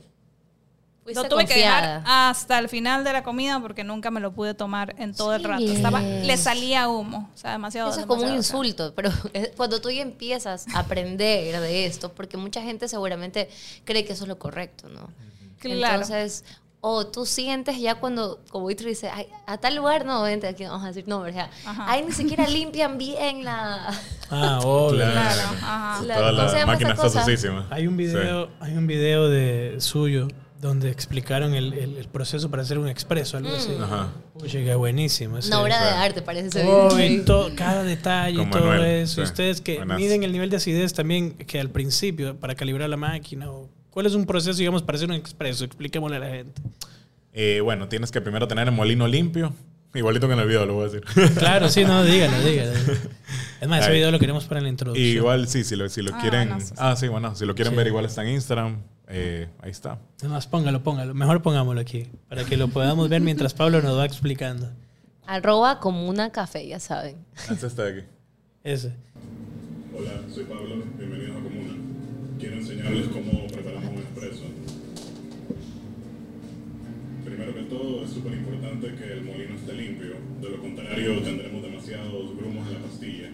Fuiste 1.15 1.23
lo 1.23 1.29
tuve 1.29 1.47
que 1.47 1.55
dejar 1.61 1.83
confiada. 2.03 2.29
hasta 2.31 2.59
el 2.59 2.69
final 2.69 3.05
de 3.05 3.13
la 3.13 3.23
comida 3.23 3.61
porque 3.61 3.85
nunca 3.85 4.11
me 4.11 4.21
lo 4.21 4.33
pude 4.33 4.55
tomar 4.55 4.95
en 4.99 5.15
todo 5.15 5.35
el 5.35 5.43
Sí. 5.43 5.47
rato. 5.49 5.63
Estaba, 5.65 6.01
le 6.01 6.37
salía 6.37 6.89
humo, 6.89 7.31
o 7.35 7.37
sea, 7.37 7.53
demasiado. 7.53 7.91
Eso 7.91 8.01
es 8.01 8.07
como 8.07 8.23
un 8.23 8.29
demasiado, 8.29 8.61
o 8.61 8.63
sea. 8.63 8.69
insulto, 8.71 8.95
pero 8.95 9.11
es 9.33 9.51
cuando 9.57 9.81
tú 9.81 9.91
ya 9.91 10.03
empiezas 10.03 10.67
a 10.75 10.81
aprender 10.81 11.59
de 11.61 11.87
esto, 11.87 12.13
porque 12.13 12.37
mucha 12.37 12.63
gente 12.63 12.89
seguramente 12.89 13.49
cree 13.85 14.05
que 14.05 14.13
eso 14.13 14.25
es 14.25 14.29
lo 14.29 14.39
correcto, 14.39 14.89
¿no? 14.89 15.09
Claro. 15.59 15.95
Entonces, 16.03 16.45
o 16.83 17.07
tú 17.07 17.27
sientes 17.27 17.79
ya 17.79 17.97
cuando, 17.97 18.41
como 18.51 18.67
Víctor 18.69 18.87
dice, 18.87 19.11
"Ay, 19.13 19.27
a 19.47 19.59
tal 19.59 19.77
lugar, 19.77 20.07
no, 20.07 20.23
vente 20.23 20.47
aquí, 20.49 20.65
vamos 20.65 20.83
a 20.83 20.87
decir, 20.87 21.05
no, 21.07 21.19
o 21.19 21.31
sea, 21.31 21.51
Ajá. 21.67 21.91
ahí 21.91 22.03
ni 22.03 22.13
siquiera 22.13 22.47
limpian 22.49 22.97
bien 22.97 23.45
la... 23.45 23.93
Ah, 24.31 24.61
obvio. 24.63 24.97
Claro, 25.05 25.43
ajá. 25.61 26.03
La- 26.07 26.15
Toda 26.17 26.37
¿cómo 26.37 26.49
se 26.49 26.59
la 26.61 26.67
máquina 26.67 26.93
está 26.93 27.11
sucísima. 27.11 27.67
Hay 27.69 27.87
un 27.89 27.97
video, 27.99 28.49
hay 28.61 28.73
un 28.77 28.87
video 28.87 29.29
de 29.29 29.77
suyo 29.81 30.29
donde 30.61 30.91
explicaron 30.91 31.55
el, 31.55 31.73
el- 31.73 31.97
el 31.97 32.09
proceso 32.09 32.51
para 32.51 32.63
hacer 32.63 32.79
un 32.79 32.87
expreso, 32.89 33.37
algo 33.39 33.49
así. 33.57 33.71
Ajá. 33.81 34.09
Uy, 34.35 34.49
qué 34.49 34.75
buenísimo. 34.75 35.39
ese. 35.39 35.49
Una 35.49 35.61
obra 35.63 35.83
de 35.83 35.91
arte, 35.91 36.21
parece 36.23 36.63
Oh, 36.67 36.95
video. 36.95 37.23
y 37.23 37.25
to- 37.25 37.51
cada 37.57 37.83
detalle 37.83 38.43
y 38.43 38.47
todo 38.51 38.67
Manuel, 38.67 38.85
eso. 39.03 39.15
sí. 39.17 39.23
Ustedes 39.23 39.61
que 39.61 39.85
miden 39.85 40.23
el 40.23 40.33
nivel 40.33 40.51
de 40.51 40.57
acidez 40.57 40.93
también 40.93 41.33
que 41.33 41.59
al 41.61 41.71
principio 41.71 42.37
para 42.37 42.55
calibrar 42.55 42.89
la 42.91 42.97
máquina. 42.99 43.51
O, 43.51 43.69
¿Cuál 43.91 44.07
es 44.07 44.15
un 44.15 44.27
proceso, 44.27 44.59
digamos, 44.59 44.83
para 44.83 44.97
hacer 44.97 45.09
un 45.09 45.15
expreso? 45.17 45.65
Expliquémosle 45.65 46.17
a 46.17 46.21
la 46.21 46.29
gente. 46.29 46.61
Eh, 47.33 47.61
bueno, 47.63 47.89
tienes 47.89 48.11
que 48.11 48.21
primero 48.21 48.47
tener 48.47 48.69
el 48.69 48.75
molino 48.75 49.09
limpio. 49.09 49.55
Igualito 49.95 50.29
que 50.29 50.35
en 50.35 50.39
el 50.41 50.47
video, 50.47 50.67
lo 50.67 50.75
voy 50.75 50.85
a 50.89 50.93
decir. 50.93 51.35
Claro, 51.39 51.69
sí, 51.69 51.85
no, 51.85 52.05
dígalo, 52.05 52.39
dígalo. 52.45 52.71
Es 53.61 53.69
más, 53.69 53.81
ese 53.81 53.89
Ahí. 53.91 53.97
video 53.97 54.11
lo 54.13 54.19
queremos 54.21 54.45
para 54.45 54.61
la 54.61 54.69
Y 54.69 54.71
introducción. 54.71 55.07
igual, 55.17 55.49
sí, 55.49 55.65
si 55.65 55.75
lo, 55.75 55.89
si 55.89 56.03
lo 56.03 56.15
Ah, 56.15 56.19
quieren. 56.21 56.49
bueno, 56.49 56.61
sí, 56.61 56.67
sí. 56.69 56.75
Ah, 56.79 56.95
sí, 56.97 57.09
bueno, 57.09 57.35
si 57.35 57.45
lo 57.47 57.55
quieren 57.55 57.73
Sí. 57.73 57.77
ver, 57.79 57.87
igual 57.89 58.05
está 58.05 58.23
en 58.23 58.29
Instagram. 58.35 58.77
Eh, 59.13 59.49
ahí 59.61 59.73
está. 59.73 59.99
Es 60.23 60.29
más, 60.29 60.47
póngalo, 60.47 60.83
póngalo. 60.85 61.15
Mejor 61.15 61.43
pongámoslo 61.43 61.81
aquí, 61.81 62.07
para 62.29 62.45
que 62.45 62.57
lo 62.57 62.69
podamos 62.69 63.09
ver 63.09 63.21
mientras 63.21 63.55
Pablo 63.55 63.83
nos 63.83 63.99
va 63.99 64.05
explicando. 64.07 64.69
Arroba 65.27 65.81
como 65.81 66.09
una 66.09 66.31
café, 66.31 66.67
ya 66.67 66.79
saben. 66.79 67.17
Este 67.51 67.67
está 67.67 67.89
aquí. 67.89 68.03
Ese. 68.63 68.93
Hola, 69.97 70.13
soy 70.33 70.45
Pablo. 70.45 70.77
Bienvenidos 70.97 71.37
a 71.37 71.43
Comuna. 71.43 71.75
Quiero 72.39 72.57
enseñarles 72.57 73.09
cómo 73.09 73.47
preparamos 73.49 73.91
un 73.91 73.99
expreso. 73.99 74.43
Primero 77.25 77.55
que 77.55 77.63
todo, 77.63 78.05
es 78.05 78.11
súper 78.11 78.35
importante 78.35 78.95
que 78.95 79.13
el 79.13 79.25
molino 79.25 79.57
esté 79.57 79.73
limpio. 79.73 80.15
De 80.41 80.51
lo 80.51 80.61
contrario, 80.61 81.21
tendremos 81.23 81.63
demasiados 81.63 82.37
grumos 82.37 82.69
en 82.69 82.75
la 82.75 82.81
pastilla. 82.81 83.31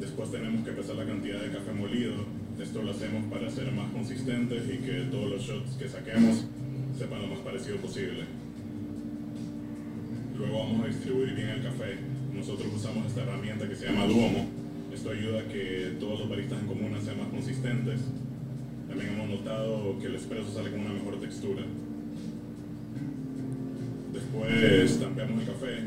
Después 0.00 0.30
tenemos 0.30 0.64
que 0.66 0.72
pesar 0.72 0.96
la 0.96 1.06
cantidad 1.06 1.40
de 1.40 1.50
café 1.50 1.72
molido. 1.72 2.43
Esto 2.60 2.82
lo 2.82 2.92
hacemos 2.92 3.24
para 3.30 3.50
ser 3.50 3.70
más 3.72 3.90
consistentes 3.92 4.64
y 4.68 4.78
que 4.78 5.08
todos 5.10 5.30
los 5.30 5.42
shots 5.42 5.76
que 5.76 5.88
saquemos 5.88 6.44
sepan 6.96 7.22
lo 7.22 7.28
más 7.28 7.40
parecido 7.40 7.76
posible. 7.78 8.24
Luego 10.38 10.58
vamos 10.58 10.84
a 10.84 10.88
distribuir 10.88 11.34
bien 11.34 11.48
el 11.48 11.62
café. 11.62 11.96
Nosotros 12.32 12.72
usamos 12.74 13.06
esta 13.06 13.22
herramienta 13.22 13.68
que 13.68 13.76
se 13.76 13.86
llama 13.86 14.06
Duomo. 14.06 14.46
Esto 14.92 15.10
ayuda 15.10 15.40
a 15.40 15.48
que 15.48 15.96
todos 15.98 16.20
los 16.20 16.28
baristas 16.28 16.60
en 16.60 16.66
comuna 16.66 17.00
sean 17.00 17.18
más 17.18 17.28
consistentes. 17.28 18.00
También 18.88 19.14
hemos 19.14 19.28
notado 19.28 19.98
que 19.98 20.06
el 20.06 20.14
espresso 20.14 20.52
sale 20.52 20.70
con 20.70 20.80
una 20.80 20.94
mejor 20.94 21.20
textura. 21.20 21.62
Después 24.12 25.00
tampeamos 25.00 25.40
el 25.40 25.46
café, 25.46 25.78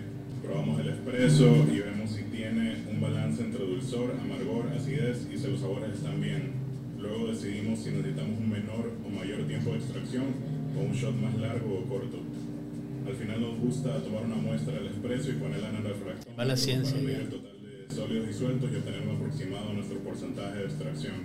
probamos 0.43 0.79
el 0.81 0.89
espresso 0.89 1.65
y 1.71 1.79
vemos 1.79 2.16
tiene 2.49 2.83
un 2.89 3.01
balance 3.01 3.43
entre 3.43 3.65
dulzor, 3.65 4.15
amargor, 4.21 4.71
acidez 4.75 5.27
y 5.31 5.37
si 5.37 5.47
los 5.47 5.59
sabores 5.59 5.93
están 5.93 6.21
bien. 6.21 6.53
Luego 6.97 7.27
decidimos 7.27 7.79
si 7.79 7.91
necesitamos 7.91 8.39
un 8.39 8.49
menor 8.49 8.91
o 9.05 9.09
mayor 9.09 9.45
tiempo 9.47 9.71
de 9.71 9.77
extracción 9.77 10.25
o 10.77 10.81
un 10.81 10.93
shot 10.93 11.15
más 11.15 11.35
largo 11.35 11.79
o 11.79 11.83
corto. 11.89 12.17
Al 13.05 13.15
final 13.15 13.41
nos 13.41 13.59
gusta 13.59 14.01
tomar 14.01 14.23
una 14.23 14.35
muestra 14.35 14.73
del 14.73 14.87
espresso 14.87 15.31
y 15.31 15.33
ponerla 15.33 15.69
en 15.69 15.75
el 15.77 15.83
refractor 15.83 16.39
Va 16.39 16.45
la 16.45 16.57
ciencia, 16.57 16.93
para 16.95 17.03
medir 17.05 17.19
el 17.21 17.29
total 17.29 17.53
de 17.61 17.95
sólidos 17.95 18.27
disueltos 18.27 18.71
y 18.71 18.75
obtener 18.75 19.01
un 19.01 19.15
aproximado 19.15 19.73
nuestro 19.73 19.99
porcentaje 19.99 20.57
de 20.59 20.65
extracción. 20.65 21.15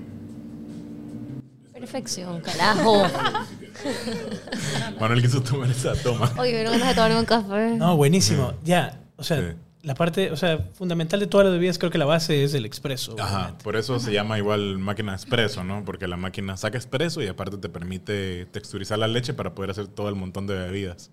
Perfección, 1.73 2.41
carajo. 2.41 3.03
Manuel 5.01 5.23
quiso 5.23 5.43
tomar 5.43 5.71
esa 5.71 5.95
toma. 5.97 6.33
Oye, 6.39 6.53
me 6.53 6.63
ganas 6.63 6.89
de 6.89 6.95
tomarme 6.95 7.19
un 7.19 7.25
café. 7.25 7.77
No, 7.77 7.97
buenísimo. 7.97 8.53
Ya, 8.65 9.01
o 9.17 9.25
sea, 9.25 9.41
Sí. 9.41 9.57
La 9.83 9.95
parte, 9.95 10.31
o 10.31 10.37
sea, 10.37 10.59
fundamental 10.75 11.19
de 11.19 11.27
todas 11.27 11.47
las 11.47 11.55
bebidas, 11.55 11.79
creo 11.79 11.91
que 11.91 11.99
la 11.99 12.05
base 12.05 12.45
es 12.45 12.55
el 12.55 12.65
expreso. 12.65 13.17
Ajá, 13.19 13.37
obviamente. 13.39 13.65
por 13.65 13.77
eso 13.77 13.99
se 13.99 14.13
llama 14.13 14.39
igual 14.39 14.79
máquina 14.79 15.13
expreso, 15.13 15.65
¿no? 15.65 15.85
Porque 15.85 16.07
la 16.07 16.17
máquina 16.17 16.57
saca 16.57 16.79
expreso 16.79 17.21
y 17.23 17.27
aparte 17.27 17.59
te 17.59 17.69
permite 17.69 18.47
texturizar 18.47 18.99
la 18.99 19.09
leche 19.09 19.35
para 19.35 19.55
poder 19.55 19.71
hacer 19.71 19.89
todo 19.89 20.09
el 20.09 20.15
montón 20.15 20.47
de 20.47 20.55
bebidas. 20.55 21.11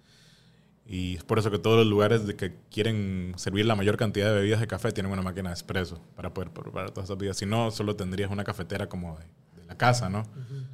Y 0.85 1.15
es 1.15 1.23
por 1.23 1.37
eso 1.37 1.51
que 1.51 1.59
todos 1.59 1.77
los 1.77 1.87
lugares 1.87 2.25
de 2.25 2.35
que 2.35 2.55
quieren 2.71 3.33
servir 3.37 3.65
la 3.65 3.75
mayor 3.75 3.97
cantidad 3.97 4.27
de 4.29 4.35
bebidas 4.35 4.59
de 4.59 4.67
café 4.67 4.91
tienen 4.91 5.11
una 5.11 5.21
máquina 5.21 5.49
de 5.49 5.53
expreso 5.53 6.01
para 6.15 6.33
poder 6.33 6.51
preparar 6.51 6.91
todas 6.91 7.05
esas 7.05 7.17
bebidas. 7.17 7.37
Si 7.37 7.45
no, 7.45 7.69
solo 7.71 7.95
tendrías 7.95 8.31
una 8.31 8.43
cafetera 8.43 8.87
como 8.89 9.17
de, 9.17 9.25
de 9.61 9.67
la 9.67 9.77
casa, 9.77 10.09
¿no? 10.09 10.23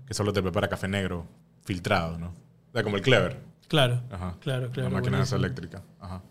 Que 0.05 0.13
solo 0.13 0.31
te 0.31 0.41
prepara 0.41 0.69
café 0.69 0.87
negro 0.87 1.27
filtrado, 1.63 2.17
¿no? 2.17 2.27
O 2.27 2.71
sea, 2.73 2.83
como 2.83 2.95
el 2.97 3.01
Clever. 3.01 3.39
Claro, 3.67 4.01
Ajá. 4.11 4.37
claro, 4.39 4.69
claro. 4.71 4.89
La 4.89 4.95
máquina 4.95 5.23
eléctrica. 5.23 5.81
Ajá. 5.99 6.21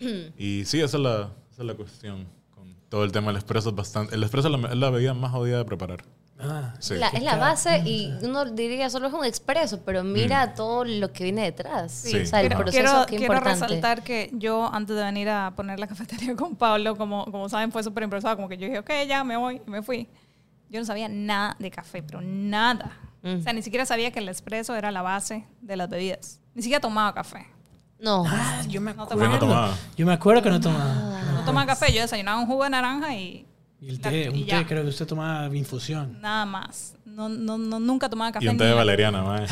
y 0.38 0.64
sí, 0.64 0.80
esa 0.80 0.96
es, 0.96 1.02
la, 1.02 1.30
esa 1.50 1.62
es 1.62 1.66
la 1.66 1.74
cuestión. 1.74 2.26
Con 2.54 2.74
todo 2.88 3.04
el 3.04 3.12
tema 3.12 3.28
del 3.28 3.36
espresso 3.36 3.70
es 3.70 3.74
bastante... 3.74 4.14
El 4.14 4.22
espresso 4.22 4.48
es 4.54 4.60
la, 4.60 4.68
es 4.68 4.76
la 4.76 4.90
bebida 4.90 5.14
más 5.14 5.32
jodida 5.32 5.58
de 5.58 5.64
preparar. 5.64 6.04
Ah, 6.38 6.74
Sí. 6.80 6.94
La- 6.96 7.08
es 7.10 7.22
la 7.22 7.36
base 7.36 7.78
y 7.86 8.12
uno 8.22 8.44
diría 8.44 8.90
solo 8.90 9.06
es 9.06 9.14
un 9.14 9.24
expreso, 9.24 9.82
pero 9.84 10.02
mira 10.02 10.54
todo 10.54 10.84
lo 10.84 11.12
que 11.12 11.22
viene 11.24 11.42
detrás. 11.42 11.92
Sí. 11.92 12.18
O 12.18 12.26
sea, 12.26 12.40
el 12.40 12.48
Quiero- 12.48 12.62
proceso 12.64 12.82
quiero, 12.82 13.06
qué 13.06 13.16
quiero 13.18 13.40
resaltar 13.40 14.02
que 14.02 14.30
yo 14.32 14.68
antes 14.72 14.96
de 14.96 15.04
venir 15.04 15.28
a 15.28 15.52
poner 15.54 15.78
la 15.78 15.86
cafetería 15.86 16.34
con 16.36 16.56
Pablo, 16.56 16.96
como, 16.96 17.24
como 17.26 17.48
saben, 17.48 17.70
fue 17.70 17.82
súper 17.84 18.02
impresionado. 18.02 18.36
Como 18.36 18.48
que 18.48 18.56
yo 18.58 18.66
dije, 18.66 18.80
ok, 18.80 18.90
ya 19.08 19.22
me 19.22 19.36
voy 19.36 19.60
y 19.64 19.70
me 19.70 19.80
fui. 19.82 20.08
Yo 20.70 20.80
no 20.80 20.84
sabía 20.86 21.08
nada 21.08 21.54
de 21.60 21.70
café, 21.70 22.02
pero 22.02 22.20
nada. 22.20 22.98
Mm. 23.22 23.36
O 23.38 23.42
sea, 23.42 23.52
ni 23.52 23.62
siquiera 23.62 23.86
sabía 23.86 24.10
que 24.10 24.18
el 24.18 24.28
espresso 24.28 24.74
era 24.74 24.90
la 24.90 25.02
base 25.02 25.46
de 25.62 25.76
las 25.76 25.88
bebidas. 25.88 26.40
Ni 26.54 26.62
siquiera 26.62 26.80
tomaba 26.80 27.14
café. 27.14 27.46
No. 27.98 28.24
Ah, 28.26 28.62
yo 28.68 28.80
me 28.80 28.92
No 28.94 29.06
¿Por 29.06 29.18
qué 29.18 29.28
no 29.28 29.38
tomaba? 29.38 29.76
Yo 29.96 30.06
me 30.06 30.12
acuerdo 30.12 30.42
que 30.42 30.50
no 30.50 30.60
tomaba. 30.60 31.20
no 31.34 31.44
tomaba 31.44 31.66
café. 31.66 31.92
Yo 31.92 32.02
desayunaba 32.02 32.38
un 32.38 32.46
jugo 32.46 32.64
de 32.64 32.70
naranja 32.70 33.14
y 33.14 33.46
Y 33.80 33.88
el 33.88 34.00
té, 34.00 34.28
un 34.30 34.46
té, 34.46 34.66
creo 34.66 34.82
que 34.82 34.88
usted 34.88 35.06
tomaba 35.06 35.54
infusión. 35.56 36.20
nada 36.20 36.44
más. 36.44 36.94
No, 37.04 37.28
no, 37.28 37.56
no, 37.58 37.78
nunca 37.78 38.08
tomaba 38.08 38.32
café. 38.32 38.44
Y 38.44 38.48
un 38.48 38.56
té 38.58 38.64
de 38.64 38.70
nada. 38.70 38.80
valeriana, 38.80 39.22
mae. 39.24 39.46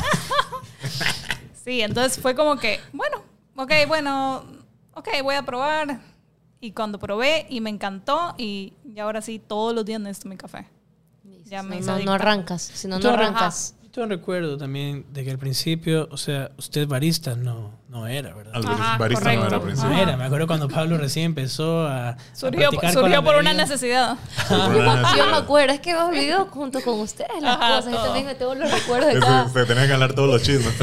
Sí, 1.63 1.81
entonces 1.81 2.19
fue 2.21 2.35
como 2.35 2.57
que, 2.57 2.79
bueno, 2.91 3.21
ok, 3.55 3.71
bueno, 3.87 4.43
ok, 4.93 5.07
voy 5.23 5.35
a 5.35 5.43
probar. 5.43 5.99
Y 6.59 6.71
cuando 6.71 6.97
probé 6.99 7.45
y 7.49 7.59
me 7.61 7.69
encantó 7.69 8.35
y, 8.37 8.73
y 8.85 8.99
ahora 8.99 9.21
sí, 9.21 9.39
todos 9.39 9.73
los 9.73 9.85
días 9.85 9.99
necesito 9.99 10.29
mi 10.29 10.37
café. 10.37 10.67
Ya 11.45 11.61
me 11.61 11.79
no, 11.81 11.97
no, 11.97 12.05
no 12.05 12.13
arrancas, 12.13 12.61
si 12.61 12.87
no, 12.87 12.99
no 12.99 13.09
arrancas. 13.09 13.75
Yo 13.95 14.07
recuerdo 14.07 14.57
también 14.57 15.05
de 15.13 15.23
que 15.23 15.29
al 15.29 15.37
principio, 15.37 16.07
o 16.11 16.17
sea, 16.17 16.49
usted 16.57 16.87
barista 16.87 17.35
no, 17.35 17.71
no 17.89 18.07
era, 18.07 18.33
¿verdad? 18.33 18.53
Ajá, 18.65 18.97
barista 18.97 19.31
no 19.35 19.41
correcto. 19.41 19.45
era 19.45 19.55
al 19.55 19.61
No 19.61 19.65
principio. 19.67 19.97
era, 19.97 20.17
me 20.17 20.23
acuerdo 20.23 20.47
cuando 20.47 20.67
Pablo 20.67 20.97
recién 20.97 21.25
empezó 21.27 21.85
a, 21.85 22.09
a 22.09 22.17
Surgió, 22.33 22.71
con 22.71 22.91
surgió 22.91 23.07
la 23.09 23.21
por 23.21 23.35
una 23.35 23.53
necesidad. 23.53 24.17
Yo 24.49 25.27
me 25.27 25.37
acuerdo, 25.37 25.73
es 25.73 25.79
que 25.79 25.91
hemos 25.91 26.09
vivido 26.09 26.47
junto 26.47 26.81
con 26.81 26.99
ustedes 27.01 27.39
las 27.39 27.55
Ajá, 27.57 27.75
cosas. 27.77 27.91
Yo 27.93 28.01
también 28.03 28.25
me 28.25 28.33
tengo 28.33 28.55
los 28.55 28.71
recuerdos 28.71 29.09
de 29.09 29.13
Se, 29.13 29.19
cada. 29.19 29.49
se 29.49 29.65
tenía 29.65 29.85
que 29.85 29.93
hablar 29.93 30.13
todos 30.13 30.27
los 30.29 30.41
chismes. 30.41 30.73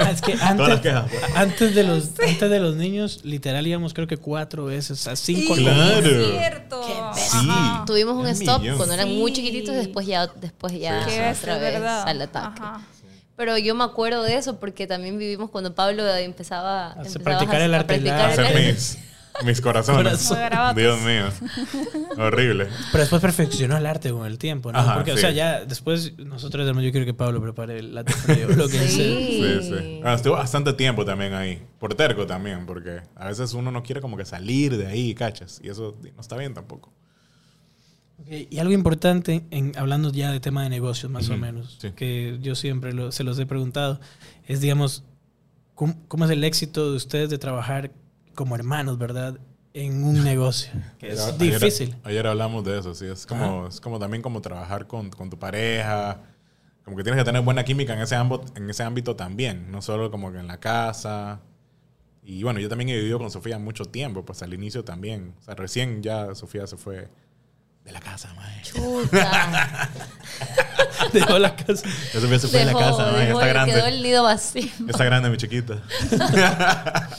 Ah, 0.00 0.10
es 0.10 0.20
que 0.22 0.32
Todas 0.32 0.56
las 0.58 0.60
antes, 0.60 0.80
quejas. 0.80 1.04
pues. 1.08 1.36
antes, 1.36 1.74
de 1.74 1.84
los, 1.84 2.10
antes 2.20 2.50
de 2.50 2.58
los 2.60 2.74
niños, 2.74 3.20
literal 3.22 3.64
íbamos 3.64 3.94
creo 3.94 4.08
que 4.08 4.16
cuatro 4.16 4.64
veces, 4.64 5.06
a 5.06 5.14
cinco. 5.14 5.54
Sí. 5.54 5.62
Claro. 5.62 6.04
Es 6.04 6.26
cierto. 6.30 6.82
Sí. 7.14 7.48
Ajá. 7.48 7.84
Tuvimos 7.86 8.14
un 8.14 8.22
Un 8.22 8.26
stop 8.28 8.60
millón. 8.62 8.76
cuando 8.76 8.94
eran 8.94 9.08
muy 9.14 9.30
Sí. 9.30 9.36
chiquititos 9.36 9.72
y 9.72 9.78
después 9.78 10.04
ya, 10.06 10.26
después 10.26 10.72
ya 10.72 11.04
Sí, 11.04 11.10
sí. 11.10 11.16
Que 11.16 11.30
es 11.30 11.38
otra 11.38 11.58
vez 11.58 11.72
verdad. 11.74 12.08
al 12.08 12.22
ataque. 12.22 12.55
Ajá. 12.64 12.80
Pero 13.36 13.58
yo 13.58 13.74
me 13.74 13.84
acuerdo 13.84 14.22
de 14.22 14.36
eso 14.36 14.58
porque 14.58 14.86
también 14.86 15.18
vivimos 15.18 15.50
cuando 15.50 15.74
Pablo 15.74 16.06
empezaba, 16.16 16.94
empezabas 16.96 17.22
practicar 17.22 17.60
el 17.60 17.74
a 17.74 17.80
arte, 17.80 17.96
el 17.96 18.08
Hacer 18.08 18.46
arte. 18.46 18.72
mis, 18.72 18.98
mis 19.44 19.60
corazones. 19.60 20.32
Dios 20.74 21.00
mío. 21.02 21.26
Horrible. 22.16 22.68
Pero 22.92 23.02
después 23.02 23.20
perfeccionó 23.20 23.76
el 23.76 23.84
arte 23.84 24.10
con 24.10 24.26
el 24.26 24.38
tiempo, 24.38 24.72
¿no? 24.72 24.78
Ajá, 24.78 24.94
Porque, 24.94 25.12
o 25.12 25.18
sea, 25.18 25.32
ya 25.32 25.66
después 25.66 26.16
nosotros 26.16 26.66
yo 26.66 26.90
quiero 26.90 27.04
que 27.04 27.12
Pablo 27.12 27.42
prepare 27.42 27.78
el 27.80 27.94
latte 27.94 28.14
frío, 28.14 28.48
lo 28.48 28.68
que 28.68 28.78
sea. 28.78 28.88
Sí. 28.88 29.60
Sí, 29.60 29.68
sí. 29.68 30.00
Ah, 30.02 30.14
estuvo 30.14 30.32
bastante 30.32 30.72
tiempo 30.72 31.04
también 31.04 31.34
ahí. 31.34 31.62
Por 31.78 31.94
terco 31.94 32.26
también, 32.26 32.64
porque 32.64 33.02
a 33.14 33.26
veces 33.26 33.52
uno 33.52 33.70
no 33.70 33.82
quiere 33.82 34.00
como 34.00 34.16
que 34.16 34.24
salir 34.24 34.78
de 34.78 34.86
ahí, 34.86 35.14
cachas. 35.14 35.60
Y 35.62 35.68
eso 35.68 35.94
no 36.14 36.20
está 36.22 36.38
bien 36.38 36.54
tampoco. 36.54 36.90
Ok, 38.18 38.28
Y 38.50 38.58
algo 38.58 38.72
importante, 38.72 39.44
en, 39.50 39.72
hablando 39.76 40.10
ya 40.10 40.32
de 40.32 40.40
tema 40.40 40.62
de 40.62 40.70
negocios 40.70 41.10
más 41.12 41.28
o 41.30 41.36
menos, 41.36 41.76
sí. 41.80 41.90
que 41.92 42.38
yo 42.40 42.54
siempre 42.54 42.92
lo- 42.92 43.12
se 43.12 43.24
los 43.24 43.38
he 43.38 43.46
preguntado, 43.46 44.00
es, 44.46 44.60
digamos, 44.60 45.04
¿cómo, 45.74 45.94
cómo 46.08 46.24
es 46.24 46.30
el 46.30 46.42
éxito 46.44 46.90
de 46.90 46.96
ustedes 46.96 47.28
de 47.30 47.38
trabajar 47.38 47.90
como 48.34 48.54
hermanos, 48.54 48.98
verdad? 48.98 49.38
En 49.74 50.02
un 50.04 50.24
negocio. 50.24 50.72
Que 50.98 51.08
es 51.08 51.20
Ayer- 51.20 51.38
difícil. 51.60 51.96
Ayer, 52.04 52.26
hablamos 52.26 52.64
de 52.64 52.78
eso, 52.78 52.94
sí. 52.94 53.04
Es 53.06 53.26
como, 53.26 53.66
es 53.66 53.80
como 53.80 53.98
también 53.98 54.22
como 54.22 54.40
trabajar 54.40 54.86
con, 54.86 55.10
con 55.10 55.28
tu 55.28 55.38
pareja. 55.38 56.22
Como 56.82 56.96
que 56.96 57.02
tienes 57.02 57.20
que 57.20 57.24
tener 57.26 57.42
buena 57.42 57.64
química 57.64 57.92
en 57.92 58.00
ese, 58.00 58.14
ámbito, 58.14 58.44
en 58.54 58.70
ese 58.70 58.82
ámbito 58.84 59.16
también. 59.16 59.70
No 59.70 59.82
solo 59.82 60.10
como 60.10 60.32
que 60.32 60.38
en 60.38 60.46
la 60.46 60.58
casa. 60.60 61.40
Y 62.24 62.42
bueno, 62.42 62.58
yo 62.60 62.68
también 62.70 62.88
he 62.88 62.96
vivido 62.96 63.18
con 63.18 63.30
Sofía 63.30 63.58
mucho 63.58 63.84
tiempo, 63.84 64.24
pues 64.24 64.42
al 64.42 64.54
inicio 64.54 64.82
también. 64.84 65.34
O 65.40 65.42
sea, 65.42 65.54
recién 65.54 66.02
ya 66.02 66.34
Sofía 66.34 66.66
se 66.66 66.76
fue 66.78 67.08
de 67.86 67.92
la 67.92 68.00
casa, 68.00 68.28
mae. 68.34 68.62
Chuta. 68.62 69.88
Dejó 71.12 71.38
la 71.38 71.54
casa. 71.56 71.86
Ya 72.12 72.20
Sofía 72.20 72.38
se 72.38 72.48
fue 72.48 72.58
de 72.60 72.64
la 72.66 72.72
Dejó- 72.72 72.78
casa, 72.80 73.12
mae. 73.12 73.30
Está 73.32 73.46
grande. 73.46 73.72
Quedó 73.74 73.86
el 73.86 74.02
nido 74.02 74.22
vacío. 74.24 74.70
Está 74.88 75.04
grande, 75.04 75.30
mi 75.30 75.36
chiquita. 75.38 75.80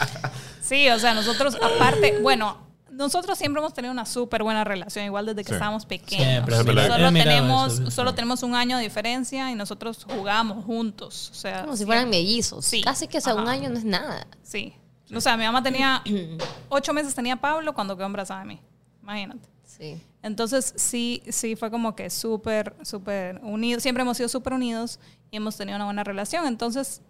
Sí, 0.62 0.90
o 0.90 1.00
sea, 1.00 1.14
nosotros 1.14 1.56
aparte, 1.64 2.20
bueno, 2.22 2.58
nosotros 2.92 3.38
siempre 3.38 3.62
hemos 3.62 3.74
tenido 3.74 3.90
una 3.94 4.06
súper 4.06 4.44
buena 4.44 4.66
relación, 4.66 5.06
igual 5.06 5.26
desde 5.26 5.44
que 5.44 5.48
Sí. 5.48 5.54
estábamos 5.54 5.86
pequeños. 5.86 6.26
Siempre, 6.28 6.56
sí, 6.58 6.64
Solo 6.66 7.14
tenemos, 7.14 7.74
eso, 7.74 7.86
sí. 7.86 7.92
solo 7.92 8.14
tenemos 8.16 8.44
un 8.44 8.54
año 8.54 8.76
de 8.76 8.84
diferencia 8.84 9.50
y 9.50 9.56
nosotros 9.56 10.06
jugamos 10.14 10.66
juntos. 10.66 11.30
O 11.32 11.36
sea, 11.36 11.62
Como 11.62 11.78
si 11.78 11.86
fueran 11.86 12.10
mellizos. 12.10 12.66
Sí. 12.66 12.82
Casi 12.82 13.08
que 13.08 13.20
o 13.20 13.22
sea, 13.22 13.36
un 13.36 13.48
año 13.48 13.70
no 13.70 13.78
es 13.78 13.86
nada. 13.86 14.28
Sí. 14.44 14.74
O 15.16 15.22
sea, 15.22 15.38
mi 15.38 15.46
mamá 15.46 15.64
tenía 15.64 16.04
ocho 16.68 16.94
meses 16.94 17.16
tenía 17.16 17.38
Pablo 17.38 17.74
cuando 17.74 17.96
quedó 17.96 18.08
embarazada 18.08 18.42
de 18.42 18.48
mí. 18.48 18.62
Imagínate. 19.02 19.48
Sí. 19.68 20.02
Entonces, 20.24 20.74
sí, 20.76 21.22
sí, 21.30 21.56
fue 21.56 21.70
como 21.70 21.96
que 21.96 22.10
súper, 22.10 22.76
súper 22.82 23.40
unidos. 23.44 23.84
Siempre 23.84 24.02
hemos 24.02 24.18
sido 24.18 24.30
súper 24.30 24.54
unidos 24.54 25.00
y 25.30 25.38
hemos 25.38 25.56
tenido 25.56 25.76
una 25.76 25.86
buena 25.86 26.04
relación. 26.04 26.48
Entonces, 26.48 27.02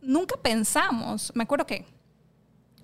nunca 0.00 0.36
pensamos. 0.40 1.32
Me 1.34 1.42
acuerdo 1.42 1.66
que 1.66 1.84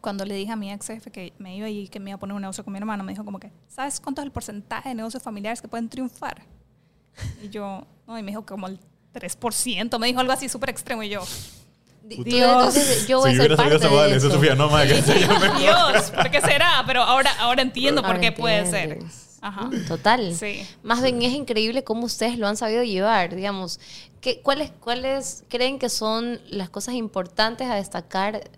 cuando 0.00 0.24
le 0.24 0.34
dije 0.34 0.52
a 0.52 0.56
mi 0.56 0.72
ex 0.72 0.86
jefe 0.88 1.10
que 1.10 1.32
me 1.38 1.56
iba 1.56 1.68
y 1.68 1.88
que 1.88 2.00
me 2.00 2.10
iba 2.10 2.16
a 2.16 2.18
poner 2.18 2.34
un 2.34 2.42
negocio 2.42 2.64
con 2.64 2.72
mi 2.72 2.78
hermano, 2.78 3.04
me 3.04 3.12
dijo 3.12 3.24
como 3.24 3.38
que, 3.38 3.52
¿sabes 3.68 4.00
cuánto 4.00 4.20
es 4.20 4.26
el 4.26 4.32
porcentaje 4.32 4.90
de 4.90 4.94
negocios 4.94 5.22
familiares 5.22 5.62
que 5.62 5.68
pueden 5.68 5.88
triunfar? 5.88 6.42
Y 7.42 7.48
yo, 7.48 7.86
no, 8.06 8.18
y 8.18 8.22
me 8.22 8.32
dijo 8.32 8.44
como 8.44 8.66
el 8.66 8.80
3%. 9.14 9.98
Me 9.98 10.06
dijo 10.08 10.20
algo 10.20 10.32
así 10.32 10.48
súper 10.48 10.70
extremo 10.70 11.02
y 11.02 11.08
yo, 11.08 11.22
Di- 12.10 12.16
Puta. 12.16 12.28
digo, 12.30 12.46
entonces, 12.46 13.06
yo 13.06 13.20
voy 13.20 13.30
si 13.30 13.36
a 13.36 13.40
ser 13.42 13.46
hubiera 13.52 13.56
parte 13.56 13.76
esa 13.76 13.88
boda, 13.88 14.06
de 14.08 14.16
eso. 14.16 14.30
Sofía, 14.30 14.54
no, 14.56 14.68
que 14.68 14.86
llame. 15.20 15.58
Dios, 15.60 16.10
¿por 16.10 16.30
qué 16.30 16.40
será? 16.40 16.82
Pero 16.86 17.02
ahora, 17.02 17.30
ahora 17.38 17.62
entiendo 17.62 18.02
por 18.02 18.18
qué 18.18 18.32
puede 18.32 18.68
ser. 18.68 18.98
Ajá. 19.40 19.66
Mm, 19.66 19.86
Total. 19.86 20.34
Sí. 20.34 20.66
Más 20.82 21.00
bien 21.02 21.22
es 21.22 21.32
increíble 21.32 21.82
cómo 21.84 22.04
ustedes 22.06 22.36
lo 22.36 22.46
han 22.48 22.56
sabido 22.56 22.82
llevar, 22.82 23.34
digamos. 23.34 23.78
¿Qué, 24.20 24.40
cuáles, 24.42 24.70
¿Cuáles 24.80 25.44
creen 25.48 25.78
que 25.78 25.88
son 25.88 26.40
las 26.50 26.68
cosas 26.68 26.94
importantes 26.94 27.66
a 27.68 27.76
destacar 27.76 28.50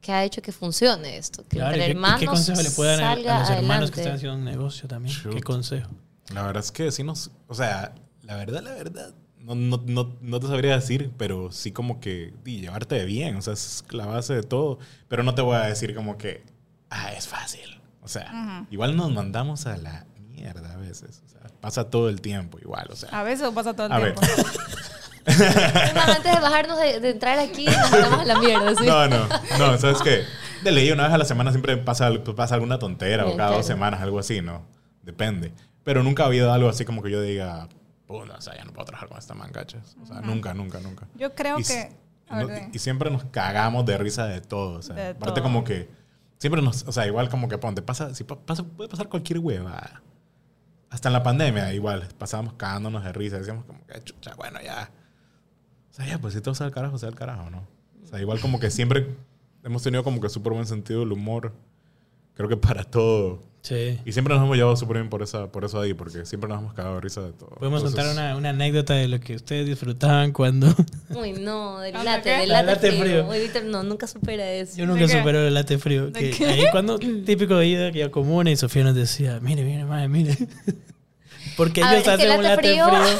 que 0.00 0.12
ha 0.12 0.24
hecho 0.24 0.40
que 0.42 0.50
funcione 0.50 1.16
esto? 1.18 1.44
Que 1.48 1.58
Claro, 1.58 1.74
entre 1.74 1.78
¿y 1.78 1.84
qué- 1.84 1.88
y 1.88 1.94
hermanos 1.94 2.20
¿qué, 2.20 2.26
consejo 2.26 2.62
le 2.62 2.70
pueden 2.70 2.98
dar 3.00 3.06
a, 3.08 3.12
a 3.12 3.16
los 3.16 3.26
hermanos 3.28 3.50
adelante. 3.50 3.92
que 3.92 4.00
están 4.00 4.14
haciendo 4.16 4.36
un 4.38 4.44
negocio 4.44 4.88
también? 4.88 5.14
Shoot. 5.14 5.34
¿Qué 5.34 5.42
consejo? 5.42 5.90
La 6.34 6.42
verdad 6.44 6.64
es 6.64 6.72
que 6.72 6.90
sí 6.90 7.04
nos... 7.04 7.30
O 7.46 7.54
sea, 7.54 7.94
la 8.22 8.34
verdad, 8.36 8.62
la 8.64 8.72
verdad, 8.72 9.14
no, 9.46 9.54
no, 9.54 9.82
no, 9.86 10.16
no 10.20 10.40
te 10.40 10.46
sabría 10.48 10.74
decir, 10.74 11.12
pero 11.16 11.52
sí 11.52 11.70
como 11.72 12.00
que 12.00 12.34
di, 12.44 12.60
llevarte 12.60 13.04
bien, 13.04 13.36
o 13.36 13.42
sea, 13.42 13.52
es 13.52 13.84
la 13.90 14.06
base 14.06 14.34
de 14.34 14.42
todo. 14.42 14.78
Pero 15.08 15.22
no 15.22 15.34
te 15.34 15.42
voy 15.42 15.56
a 15.56 15.60
decir 15.60 15.94
como 15.94 16.18
que, 16.18 16.44
ah, 16.90 17.12
es 17.12 17.28
fácil. 17.28 17.80
O 18.02 18.08
sea, 18.08 18.66
igual 18.70 18.96
nos 18.96 19.12
mandamos 19.12 19.66
a 19.66 19.76
la 19.76 20.06
mierda 20.30 20.74
a 20.74 20.76
veces. 20.76 21.22
O 21.24 21.28
sea, 21.28 21.40
pasa 21.60 21.90
todo 21.90 22.08
el 22.08 22.20
tiempo 22.20 22.58
igual, 22.60 22.88
o 22.90 22.96
sea. 22.96 23.08
A 23.10 23.22
veces 23.22 23.48
pasa 23.50 23.74
todo 23.74 23.86
el 23.86 23.92
A 23.92 24.00
tiempo. 24.00 24.20
Antes 25.26 26.34
de 26.34 26.40
bajarnos 26.40 26.78
de, 26.78 27.00
de 27.00 27.10
entrar 27.10 27.38
aquí, 27.38 27.66
nos 27.66 27.90
metemos 27.90 28.20
a 28.20 28.24
la 28.24 28.38
mierda, 28.38 28.74
¿sí? 28.76 28.86
No, 28.86 29.08
no, 29.08 29.26
no, 29.58 29.78
¿sabes 29.78 30.00
qué? 30.02 30.22
De 30.62 30.70
ley, 30.70 30.90
una 30.92 31.04
vez 31.04 31.12
a 31.12 31.18
la 31.18 31.24
semana 31.24 31.50
siempre 31.50 31.76
pasa, 31.76 32.10
pasa 32.36 32.54
alguna 32.54 32.78
tontera 32.78 33.24
o 33.24 33.26
Bien, 33.26 33.38
cada 33.38 33.50
dos 33.50 33.66
claro. 33.66 33.74
semanas, 33.74 34.00
algo 34.02 34.20
así, 34.20 34.40
¿no? 34.40 34.62
depende. 35.06 35.52
Pero 35.84 36.02
nunca 36.02 36.24
ha 36.24 36.26
habido 36.26 36.52
algo 36.52 36.68
así 36.68 36.84
como 36.84 37.02
que 37.02 37.10
yo 37.10 37.22
diga, 37.22 37.68
puta, 38.06 38.36
o 38.36 38.40
sea, 38.40 38.56
ya 38.56 38.64
no 38.64 38.72
puedo 38.72 38.86
trabajar 38.86 39.08
con 39.08 39.18
esta 39.18 39.34
man, 39.34 39.50
¿cachas? 39.52 39.96
O 40.02 40.06
sea, 40.06 40.20
nunca, 40.20 40.54
nunca, 40.54 40.80
nunca. 40.80 41.06
Yo 41.16 41.34
creo 41.34 41.58
Y 41.58 41.64
que... 41.64 41.90
no- 42.30 42.38
dime. 42.46 42.70
y 42.72 42.78
siempre 42.78 43.10
nos 43.10 43.24
cagamos 43.24 43.84
de 43.86 43.98
risa 43.98 44.26
de 44.26 44.40
todo. 44.40 44.78
O 44.78 44.82
sea, 44.82 44.94
De 44.94 45.06
aparte 45.08 45.40
todo. 45.40 45.42
como 45.42 45.64
que 45.64 45.88
siempre 46.38 46.62
nos, 46.62 46.82
o 46.84 46.92
sea, 46.92 47.06
igual 47.06 47.28
como 47.28 47.48
que 47.48 47.58
ponte, 47.58 47.82
pasa, 47.82 48.14
si 48.14 48.24
pa- 48.24 48.38
pasa, 48.38 48.62
puede 48.64 48.88
pasar 48.88 49.08
cualquier 49.08 49.38
hueva. 49.40 50.02
Hasta 50.88 51.08
en 51.08 51.14
la 51.14 51.22
pandemia 51.22 51.72
igual, 51.74 52.06
pasábamos 52.16 52.54
cagándonos 52.54 53.02
de 53.04 53.12
risa, 53.12 53.38
decíamos 53.38 53.64
como 53.64 53.84
que 53.86 54.00
chucha, 54.04 54.34
bueno, 54.36 54.60
ya. 54.62 54.90
O 55.90 55.92
sea, 55.92 56.06
ya, 56.06 56.18
pues 56.18 56.34
si 56.34 56.40
todo 56.40 56.54
sea 56.54 56.66
el 56.66 56.72
carajo, 56.72 56.96
sea 56.98 57.08
el 57.08 57.14
carajo, 57.16 57.50
¿no? 57.50 57.66
O 58.02 58.06
sea, 58.06 58.20
igual 58.20 58.40
como 58.40 58.60
que 58.60 58.70
siempre 58.70 59.16
hemos 59.64 59.82
tenido 59.82 60.04
como 60.04 60.20
que 60.20 60.28
súper 60.28 60.52
buen 60.52 60.66
sentido 60.66 61.00
del 61.00 61.10
humor. 61.12 61.52
Creo 62.36 62.48
que 62.48 62.56
para 62.56 62.84
todo. 62.84 63.42
Sí. 63.62 63.98
Y 64.04 64.12
siempre 64.12 64.32
nos 64.32 64.44
hemos 64.44 64.56
llevado 64.56 64.76
súper 64.76 64.98
bien 64.98 65.08
por, 65.08 65.22
esa, 65.24 65.50
por 65.50 65.64
eso 65.64 65.80
ahí, 65.80 65.92
porque 65.92 66.24
siempre 66.24 66.48
nos 66.48 66.60
hemos 66.60 66.72
cagado 66.74 66.94
de 66.96 67.00
risa 67.00 67.20
de 67.22 67.32
todo. 67.32 67.48
Podemos 67.50 67.82
Entonces, 67.82 68.04
contar 68.04 68.12
una, 68.24 68.36
una 68.36 68.50
anécdota 68.50 68.94
de 68.94 69.08
lo 69.08 69.18
que 69.18 69.34
ustedes 69.34 69.66
disfrutaban 69.66 70.30
cuando... 70.32 70.72
Uy, 71.10 71.32
no, 71.32 71.80
del 71.80 71.96
¿Ah, 71.96 72.04
latte, 72.04 72.28
de 72.28 72.34
qué? 72.36 72.40
del 72.42 72.48
La 72.50 72.62
latte, 72.62 72.90
latte 72.92 73.02
frío. 73.02 73.28
frío. 73.28 73.64
No, 73.64 73.82
nunca 73.82 74.06
supera 74.06 74.48
eso. 74.52 74.76
Yo 74.76 74.86
nunca 74.86 75.08
supero 75.08 75.40
el 75.48 75.52
latte 75.52 75.78
frío. 75.78 76.12
Ahí 76.14 76.66
cuando, 76.70 76.96
típico 77.24 77.56
de 77.56 77.66
ida 77.66 77.90
que 77.90 78.08
comuna 78.12 78.52
y 78.52 78.56
Sofía 78.56 78.84
nos 78.84 78.94
decía, 78.94 79.40
mire, 79.42 79.64
mire, 79.64 79.84
madre, 79.84 80.06
mire. 80.08 80.36
Porque 81.56 81.80
ellos 81.80 82.06
hacen 82.06 82.30
el 82.30 82.36
un 82.38 82.44
latte 82.44 82.62
latte 82.62 82.68
frío- 82.68 82.88
frío, 82.88 83.18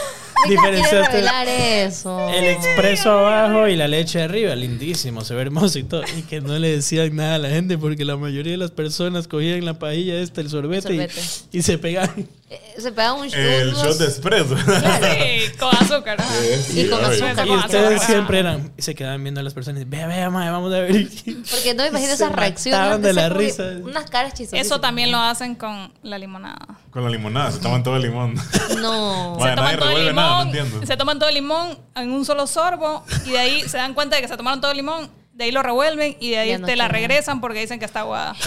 diferenciaste 0.48 1.84
eso. 1.84 2.28
el 2.30 2.44
expreso 2.44 3.10
abajo 3.10 3.68
y 3.68 3.76
la 3.76 3.88
leche 3.88 4.22
arriba. 4.22 4.54
Lindísimo, 4.54 5.24
se 5.24 5.34
ve 5.34 5.42
hermoso 5.42 5.78
y 5.78 5.84
todo. 5.84 6.02
Y 6.16 6.22
que 6.22 6.40
no 6.40 6.58
le 6.58 6.70
decían 6.76 7.14
nada 7.16 7.36
a 7.36 7.38
la 7.38 7.48
gente 7.50 7.78
porque 7.78 8.04
la 8.04 8.16
mayoría 8.16 8.52
de 8.52 8.58
las 8.58 8.70
personas 8.70 9.28
cogían 9.28 9.64
la 9.64 9.78
paella 9.78 10.14
esta, 10.20 10.40
el 10.40 10.50
sorbete, 10.50 10.92
y- 10.94 10.96
sorbete. 10.96 11.20
Y, 11.52 11.62
se 11.62 11.78
pegaban. 11.78 12.28
Eh, 12.48 12.60
Se 12.78 12.92
pega 12.92 13.12
un 13.14 13.26
El 13.32 13.68
unos- 13.70 13.82
shot 13.82 13.98
de 13.98 14.06
espresso. 14.06 14.56
Sí, 14.66 15.58
con 15.58 15.74
azúcar. 15.76 16.20
ajá. 16.20 16.32
Y 16.74 16.84
con 16.88 17.04
obvio. 17.04 17.08
azúcar. 17.26 17.46
Y 17.46 17.50
ustedes 17.50 17.86
azúcar. 17.90 18.06
siempre 18.06 18.38
eran, 18.38 18.72
y 18.76 18.82
se 18.82 18.94
quedaban 18.94 19.22
viendo 19.22 19.40
a 19.40 19.42
las 19.42 19.52
personas 19.54 19.82
y 19.82 19.84
vea, 19.84 20.06
vea, 20.06 20.30
madre, 20.30 20.50
vamos 20.50 20.72
a 20.72 20.78
ver. 20.80 20.92
Porque 21.50 21.74
no 21.74 21.82
me 21.82 21.88
imagino 21.88 22.08
Se 22.10 22.14
esas 22.14 22.32
reacciones. 22.32 22.78
mataban 22.80 23.02
de 23.02 23.12
la 23.12 23.28
risa. 23.30 23.64
Unas 23.82 24.08
caras 24.10 24.34
chistosas. 24.34 24.64
Eso 24.64 24.80
también 24.80 25.10
lo 25.10 25.18
hacen 25.18 25.54
con 25.56 25.92
la 26.02 26.18
limonada. 26.18 26.66
Con 26.90 27.02
la 27.04 27.10
limonada, 27.10 27.50
se 27.50 27.58
toman 27.58 27.82
todo 27.82 27.96
el 27.96 28.02
limón. 28.02 28.34
No. 28.80 29.36
Vaya, 29.38 29.50
se 29.50 29.56
toman 29.56 29.56
nadie 29.56 29.78
todo 29.78 29.88
el 29.90 29.96
revuelve 29.96 30.10
limón, 30.10 30.24
nada, 30.28 30.44
no 30.44 30.50
entiendo. 30.50 30.86
se 30.86 30.96
toman 30.96 31.18
todo 31.18 31.28
el 31.28 31.34
limón 31.36 31.78
en 31.94 32.12
un 32.12 32.24
solo 32.24 32.46
sorbo 32.46 33.04
y 33.26 33.30
de 33.30 33.38
ahí 33.38 33.60
se 33.68 33.76
dan 33.78 33.94
cuenta 33.94 34.16
de 34.16 34.22
que 34.22 34.28
se 34.28 34.36
tomaron 34.36 34.60
todo 34.60 34.70
el 34.70 34.76
limón, 34.76 35.10
de 35.32 35.44
ahí 35.44 35.52
lo 35.52 35.62
revuelven 35.62 36.16
y 36.20 36.30
de 36.30 36.38
ahí 36.38 36.48
Ya 36.50 36.58
no 36.58 36.66
te 36.66 36.76
la 36.76 36.84
quiero. 36.88 36.98
regresan 37.08 37.40
porque 37.40 37.60
dicen 37.60 37.78
que 37.78 37.84
está 37.84 38.00
aguada. 38.00 38.34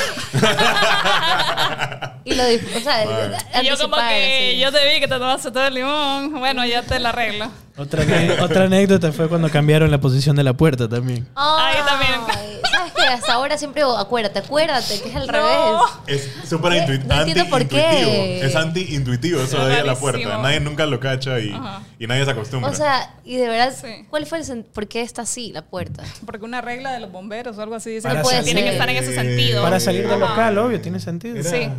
Y 2.26 2.36
lo 2.36 2.44
dif- 2.44 2.76
o 2.76 2.80
sea, 2.82 3.06
Vale. 3.06 3.38
Y 3.62 3.66
yo 3.68 3.78
como 3.78 3.96
anticipar, 3.96 4.10
que 4.10 4.50
así. 4.52 4.60
yo 4.60 4.72
te 4.72 4.88
vi 4.94 5.00
que 5.00 5.08
te 5.08 5.16
tomaste 5.16 5.52
todo 5.52 5.66
el 5.66 5.74
limón, 5.74 6.34
bueno, 6.40 6.66
ya 6.66 6.84
te 6.84 7.00
la 7.00 7.10
arreglo. 7.10 7.50
Otra, 7.80 8.04
otra 8.42 8.64
anécdota 8.66 9.12
fue 9.12 9.28
cuando 9.30 9.50
cambiaron 9.50 9.90
la 9.90 10.00
posición 10.00 10.36
de 10.36 10.44
la 10.44 10.54
puerta 10.54 10.88
también. 10.90 11.28
Ay, 11.36 11.76
Ahí 11.78 11.86
también. 11.86 12.62
¿Sabes 12.72 12.94
qué? 12.96 13.04
Hasta 13.04 13.34
ahora 13.34 13.58
siempre 13.58 13.82
digo, 13.82 13.98
acuérdate, 13.98 14.40
acuérdate, 14.40 15.00
que 15.02 15.10
es 15.10 15.16
al 15.16 15.28
No. 15.28 15.32
revés. 15.34 15.82
Es 16.08 16.50
súper 16.50 16.72
No 17.08 17.16
entiendo 17.20 17.50
por 17.50 17.66
qué. 17.68 17.82
anti-intuitivo. 17.86 18.46
Es 18.46 18.56
anti-intuitivo 18.56 19.42
eso 19.42 19.66
de 19.66 19.74
ir 19.74 19.80
a 19.80 19.84
la 19.84 19.96
puerta. 19.96 20.20
Rarísimo. 20.20 20.44
Nadie 20.44 20.60
nunca 20.60 20.86
lo 20.86 21.00
cacha 21.00 21.40
y, 21.40 21.52
Ajá. 21.52 21.82
y 21.98 22.06
nadie 22.08 22.26
se 22.26 22.32
acostumbra. 22.32 22.70
O 22.70 22.76
sea, 22.76 23.14
y 23.24 23.38
de 23.38 23.48
verdad, 23.48 23.74
Sí. 23.80 24.06
¿cuál 24.10 24.26
fue 24.26 24.40
el 24.40 24.46
sen- 24.46 24.66
por 24.66 24.88
qué 24.88 25.02
está 25.02 25.22
así 25.24 25.52
la 25.54 25.62
puerta? 25.64 26.04
Porque 26.26 26.46
una 26.46 26.62
regla 26.62 26.92
de 26.92 27.00
los 27.00 27.12
bomberos 27.12 27.58
o 27.58 27.62
algo 27.62 27.76
así 27.76 27.90
dice 27.92 28.08
Para 28.08 28.22
que 28.22 28.44
tiene 28.44 28.64
que 28.64 28.70
estar 28.72 28.90
en 28.90 28.98
ese 28.98 29.16
sentido. 29.16 29.64
Para 29.64 29.80
salir 29.80 30.08
del 30.08 30.22
Ajá. 30.22 30.30
local, 30.32 30.58
obvio, 30.58 30.82
tiene 30.82 31.00
sentido. 31.00 31.38
Era- 31.38 31.50
Sí. 31.50 31.70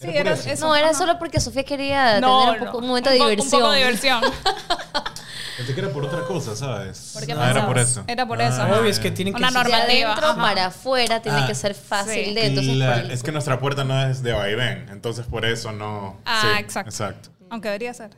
Sí, 0.00 0.08
era 0.08 0.12
por 0.12 0.26
era 0.26 0.32
eso. 0.34 0.48
eso. 0.50 0.66
no, 0.66 0.76
era 0.76 0.94
solo 0.94 1.18
porque 1.18 1.40
Sofía 1.40 1.62
quería 1.64 2.20
No, 2.20 2.40
tener 2.46 2.60
un, 2.62 2.66
poco- 2.66 2.72
no. 2.72 2.84
un 2.84 2.88
momento 2.88 3.10
de 3.10 3.16
diversión. 3.16 3.44
Un 3.44 3.50
poco 3.60 3.72
de 3.72 3.78
diversión. 3.78 4.20
Pensé 5.56 5.74
que 5.74 5.80
era 5.80 5.90
por 5.90 6.04
otra 6.04 6.22
cosa, 6.24 6.56
¿sabes? 6.56 7.10
¿Por 7.12 7.26
qué 7.26 7.32
Ah, 7.34 7.50
era 7.50 7.66
por 7.66 7.78
eso. 7.78 8.02
Era 8.06 8.26
por 8.26 8.40
Ah, 8.40 8.48
eso. 8.48 8.62
Obvio, 8.62 8.74
ajá. 8.76 8.88
es 8.88 8.98
que 8.98 9.10
tienen 9.10 9.34
que 9.34 9.38
Una 9.40 9.50
ser- 9.50 9.64
De 9.64 9.70
normativa. 9.70 10.08
adentro 10.12 10.28
ajá. 10.30 10.40
para 10.42 10.66
afuera 10.66 11.20
tiene 11.20 11.40
Ah. 11.42 11.46
que 11.46 11.54
ser 11.54 11.74
fácil 11.74 12.24
Sí. 12.28 12.34
de 12.34 12.46
entonces 12.46 12.76
La- 12.76 12.92
por 12.94 12.98
el- 13.04 13.10
es 13.10 13.22
que 13.22 13.30
nuestra 13.32 13.60
puerta 13.60 13.84
no 13.84 14.02
es 14.06 14.22
de 14.22 14.32
vaivén, 14.32 14.88
entonces 14.90 15.26
por 15.26 15.44
eso 15.44 15.72
no. 15.72 16.18
Ah, 16.24 16.40
sí, 16.42 16.60
exacto. 16.60 16.88
Exacto. 16.90 17.28
Aunque 17.50 17.68
debería 17.68 17.92
ser. 17.92 18.10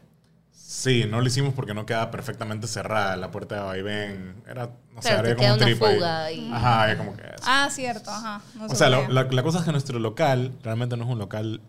Sí, 0.52 1.04
no 1.08 1.20
lo 1.20 1.26
hicimos 1.26 1.52
porque 1.52 1.74
no 1.74 1.84
quedaba 1.84 2.10
perfectamente 2.12 2.66
cerrada 2.68 3.16
la 3.16 3.30
puerta 3.32 3.56
de 3.56 3.60
vaivén. 3.62 4.36
Era, 4.48 4.70
no 4.94 5.02
sé, 5.02 5.08
Claro, 5.08 5.18
había 5.22 5.34
como 5.36 5.48
un 5.54 5.54
una 5.98 6.24
ahí. 6.24 6.48
y- 6.48 6.52
Ajá, 6.52 6.82
había 6.84 6.96
como 6.98 7.16
que 7.16 7.22
eso. 7.24 7.34
Ah, 7.44 7.68
cierto, 7.70 8.10
ajá. 8.10 8.40
No 8.54 8.66
O 8.66 8.68
se 8.68 8.76
sea, 8.76 8.88
lo- 8.88 9.02
podía. 9.06 9.22
la, 9.24 9.28
la 9.30 9.42
cosa 9.42 9.58
es 9.58 9.64
que 9.64 9.72
nuestro 9.72 9.98
local 9.98 10.52
realmente 10.62 10.96
no 10.96 11.04
es 11.04 11.10
un 11.10 11.18
local 11.18 11.60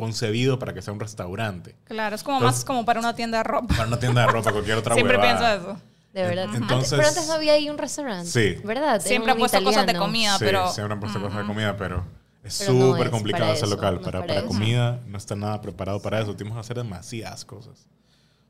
concebido 0.00 0.58
para 0.58 0.74
que 0.74 0.82
sea 0.82 0.92
un 0.92 0.98
restaurante. 1.00 1.76
Claro, 1.84 2.16
es 2.16 2.22
como 2.24 2.38
Entonces- 2.38 2.58
más 2.60 2.64
como 2.64 2.84
para 2.84 2.98
una 3.00 3.14
tienda 3.14 3.38
de 3.38 3.44
ropa. 3.44 3.68
Para 3.76 3.86
una 3.86 3.98
tienda 4.00 4.22
de 4.22 4.26
ropa, 4.32 4.50
cualquier 4.52 4.78
otra 4.78 4.94
Siempre 4.94 5.16
huevada. 5.16 5.38
pienso 5.58 5.70
eso. 5.70 5.80
De 6.12 6.22
verdad. 6.22 6.44
En- 6.44 6.50
Antes- 6.50 6.62
entonces- 6.62 6.90
pero 6.96 7.08
antes 7.08 7.26
no 7.28 7.34
había 7.34 7.52
ahí 7.52 7.70
un 7.70 7.78
restaurante. 7.78 8.26
Sí. 8.28 8.56
¿Verdad? 8.64 9.00
Siempre 9.00 9.30
han 9.30 9.38
puesto 9.38 9.58
cosas 9.62 9.86
de 9.86 9.92
italiano. 9.92 10.04
comida, 10.06 10.38
Sí, 10.38 10.44
pero. 10.44 10.68
siempre 10.72 10.94
han 10.94 11.00
puesto 11.00 11.20
cosas 11.20 11.38
de 11.38 11.46
comida, 11.46 11.76
pero 11.76 12.04
es 12.42 12.68
no 12.68 12.90
súper 12.90 13.06
es 13.06 13.10
complicado 13.12 13.52
eso, 13.52 13.66
local. 13.66 13.94
no 13.96 14.00
para, 14.00 14.26
para 14.26 14.42
comida 14.44 15.00
no 15.06 15.16
está 15.18 15.36
nada 15.36 15.60
preparado 15.60 16.02
para 16.02 16.20
eso. 16.20 16.34
Tuvimos 16.34 16.56
que 16.56 16.60
hacer 16.60 16.76
demasiadas 16.78 17.44
cosas. 17.44 17.86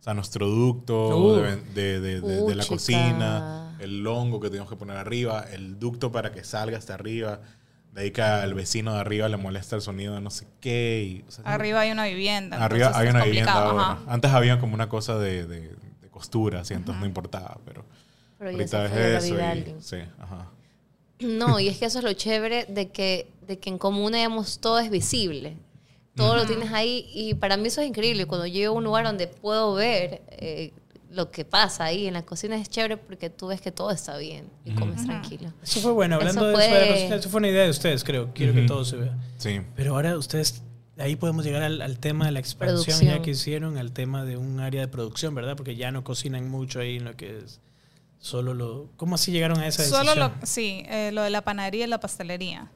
O 0.01 0.03
sea, 0.03 0.15
nuestro 0.15 0.47
ducto 0.49 1.09
Uh. 1.19 1.35
de, 1.35 1.57
de- 1.75 2.01
de- 2.01 2.21
de- 2.23 2.43
Uh, 2.43 2.49
de 2.49 2.55
la 2.55 2.63
chica. 2.63 2.75
cocina, 2.77 3.77
el 3.81 4.07
hongo 4.07 4.41
que 4.41 4.49
teníamos 4.49 4.71
que 4.71 4.77
poner 4.77 4.97
arriba, 4.97 5.45
el 5.53 5.79
ducto 5.79 6.11
para 6.11 6.33
que 6.33 6.43
salga 6.45 6.79
hasta 6.79 6.95
arriba. 6.95 7.41
De 7.93 8.03
ahí 8.03 8.11
que 8.13 8.23
al 8.23 8.55
vecino 8.55 8.95
de 8.95 9.01
arriba 9.01 9.29
le 9.29 9.37
molesta 9.37 9.75
el 9.77 9.83
sonido 9.83 10.15
de 10.15 10.21
no 10.21 10.31
sé 10.31 10.47
qué. 10.61 11.03
y, 11.07 11.25
o 11.29 11.31
sea, 11.31 11.45
Arriba 11.45 11.81
hay 11.81 11.91
una 11.91 12.05
vivienda. 12.07 12.65
Arriba 12.65 12.93
hay 12.95 13.09
es 13.09 13.15
una 13.15 13.25
vivienda 13.25 13.53
ahora. 13.53 13.99
Antes 14.07 14.31
había 14.31 14.61
como 14.61 14.75
una 14.75 14.89
cosa 14.89 15.19
de, 15.19 15.47
de- 15.47 15.75
de 16.01 16.09
costura, 16.11 16.61
así, 16.61 16.75
entonces 16.75 17.01
no 17.01 17.07
importaba, 17.07 17.59
pero, 17.65 17.85
Pero 18.39 18.51
ya 18.53 18.57
ahorita 18.57 18.87
es 19.17 19.25
eso. 19.25 19.37
y- 19.39 19.75
sí, 19.83 19.97
ajá. 20.21 20.49
No, 21.21 21.59
y 21.61 21.69
es 21.69 21.79
que 21.79 21.85
eso 21.87 21.99
es 21.99 22.05
lo 22.05 22.13
chévere 22.13 22.65
de 22.67 22.89
que, 22.91 23.29
de 23.47 23.59
que 23.59 23.69
en 23.71 23.79
común 23.79 24.13
digamos, 24.13 24.59
todo 24.61 24.79
es 24.79 24.91
visible. 24.91 25.57
Todo 26.17 26.37
lo 26.37 26.45
tienes 26.47 26.71
ahí 26.73 27.09
y 27.15 27.35
para 27.35 27.57
mí 27.57 27.69
eso 27.69 27.81
es 27.81 27.89
increíble. 27.89 28.27
Cuando 28.27 28.47
yo 28.47 28.53
llego 28.55 28.75
a 28.75 28.79
un 28.79 28.85
lugar 28.85 29.05
donde 29.07 29.27
puedo 29.27 29.73
ver 29.75 30.21
eh, 30.33 30.73
lo 31.11 31.31
que 31.31 31.45
pasa 31.45 31.85
ahí 31.85 32.07
en 32.07 32.15
la 32.15 32.25
cocina 32.25 32.57
es 32.57 32.69
chévere 32.69 32.97
porque 32.97 33.31
tú 33.31 33.49
ves 33.49 33.61
que 33.61 33.73
todo 33.73 33.91
está 33.91 34.17
bien 34.17 34.49
y 34.65 34.73
comes 34.73 35.05
tranquilo. 35.05 35.53
Eso 35.63 35.81
fue 35.81 35.93
bueno, 35.93 36.17
hablando 36.17 36.51
Eso 36.51 36.59
de 36.59 36.65
eso 36.65 36.93
cocina, 36.93 37.17
eso 37.17 37.29
fue 37.29 37.39
una 37.39 37.49
idea 37.49 37.65
de 37.65 37.71
ustedes, 37.71 38.05
creo. 38.05 38.33
Quiero 38.33 38.55
que 38.55 38.63
todo 38.63 38.85
se 38.85 38.97
vea. 38.97 39.19
Sí. 39.37 39.61
Pero 39.75 39.95
ahora 39.95 40.17
ustedes, 40.17 40.63
ahí 40.99 41.17
podemos 41.17 41.45
llegar 41.45 41.63
al, 41.63 41.83
al 41.83 41.99
tema 41.99 42.27
de 42.27 42.33
la 42.33 42.39
expansión 42.39 42.77
Producción. 42.85 43.17
ya 43.17 43.23
que 43.23 43.31
hicieron, 43.31 43.77
al 43.77 43.93
tema 43.93 44.25
de 44.25 44.37
un 44.37 44.61
área 44.61 44.81
de 44.83 44.89
producción, 44.89 45.35
¿verdad? 45.35 45.57
Porque 45.57 45.75
ya 45.75 45.91
no 45.91 46.05
cocinan 46.05 46.49
mucho 46.49 46.79
ahí 46.79 46.97
en 46.97 47.05
lo 47.05 47.17
que 47.17 47.39
es 47.39 47.61
solo 48.21 48.55
lo... 48.55 48.91
¿Cómo 48.97 49.17
así 49.17 49.33
llegaron 49.33 49.59
a 49.59 49.67
esa 49.67 49.83
decisión? 49.83 50.07
Solo 50.07 50.29
lo, 50.29 50.47
sí, 50.47 50.85
eh, 50.87 51.11
lo 51.13 51.23
de 51.23 51.31
la 51.31 51.43
panadería 51.43 51.87
y 51.87 51.89
la 51.89 51.99
pastelería. 51.99 52.71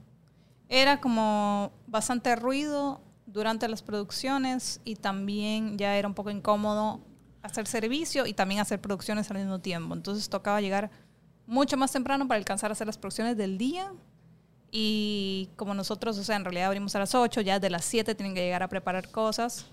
Era 0.69 1.01
como 1.01 1.71
bastante 1.87 2.35
ruido 2.35 3.01
durante 3.27 3.69
las 3.69 3.83
producciones 3.83 4.81
y 4.85 4.97
también 4.97 5.79
ya 5.79 5.97
era 5.97 6.09
un 6.09 6.15
poco 6.15 6.31
incómodo 6.31 7.01
hacer 7.45 7.67
servicio 7.67 8.27
y 8.27 8.33
también 8.33 8.61
hacer 8.61 8.81
producciones 8.81 9.31
al 9.31 9.37
mismo 9.37 9.61
tiempo. 9.61 9.95
Entonces 9.95 10.29
tocaba 10.29 10.61
llegar 10.61 10.91
mucho 11.47 11.77
más 11.77 11.93
temprano 11.93 12.27
para 12.27 12.39
alcanzar 12.39 12.71
a 12.71 12.73
hacer 12.73 12.87
las 12.87 12.97
producciones 12.97 13.37
del 13.37 13.59
día. 13.59 13.93
Y 14.71 15.51
como 15.57 15.75
nosotros, 15.75 16.19
o 16.19 16.25
sea, 16.25 16.37
en 16.37 16.45
realidad 16.45 16.67
abrimos 16.67 16.97
a 16.97 17.01
las 17.01 17.15
8, 17.15 17.43
ya 17.43 17.61
de 17.61 17.71
las 17.71 17.85
7 17.85 18.15
tienen 18.15 18.35
que 18.35 18.41
llegar 18.41 18.63
a 18.63 18.69
preparar 18.69 19.11
cosas. 19.11 19.67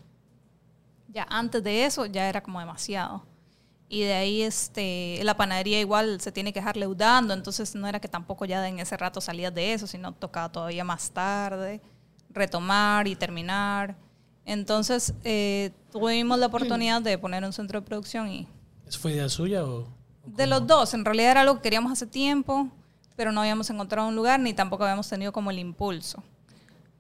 Ya 1.08 1.26
antes 1.30 1.64
de 1.64 1.86
eso 1.86 2.06
ya 2.06 2.28
era 2.28 2.44
como 2.44 2.60
demasiado. 2.60 3.26
Y 3.88 4.02
de 4.02 4.14
ahí 4.14 4.42
este, 4.42 5.20
la 5.24 5.36
panadería 5.36 5.80
igual 5.80 6.20
se 6.22 6.32
tiene 6.32 6.54
que 6.54 6.60
dejar 6.60 6.78
leudando, 6.78 7.34
entonces 7.34 7.76
no 7.76 7.88
era 7.88 8.00
que 8.00 8.08
tampoco 8.08 8.46
ya 8.46 8.66
en 8.68 8.80
ese 8.80 8.96
rato 8.96 9.20
salías 9.20 9.54
de 9.54 9.74
eso, 9.74 9.88
sino 9.88 10.14
tocaba 10.14 10.50
todavía 10.50 10.84
más 10.86 11.12
tarde, 11.12 11.82
retomar 12.30 13.08
y 13.08 13.16
terminar. 13.16 13.98
Entonces 14.46 15.14
eh, 15.24 15.72
tuvimos 15.92 16.40
la 16.40 16.48
oportunidad 16.48 17.02
de 17.02 17.18
poner 17.18 17.44
un 17.44 17.54
centro 17.54 17.80
de 17.80 17.86
producción 17.86 18.28
y 18.28 18.48
¿Eso 18.88 19.00
fue 19.00 19.14
idea 19.14 19.30
suya 19.30 19.64
o...? 19.64 19.88
de 20.26 20.46
los 20.48 20.68
dos, 20.68 20.94
en 20.94 21.04
realidad 21.04 21.32
era 21.32 21.42
algo 21.42 21.56
que 21.56 21.62
queríamos 21.64 21.92
hace 21.92 22.06
tiempo, 22.06 22.70
pero 23.16 23.32
no 23.32 23.42
habíamos 23.42 23.70
encontrado 23.70 24.08
un 24.08 24.16
lugar 24.16 24.40
ni 24.40 24.54
tampoco 24.54 24.84
habíamos 24.84 25.10
tenido 25.10 25.32
como 25.32 25.50
el 25.50 25.60
impulso. 25.60 26.24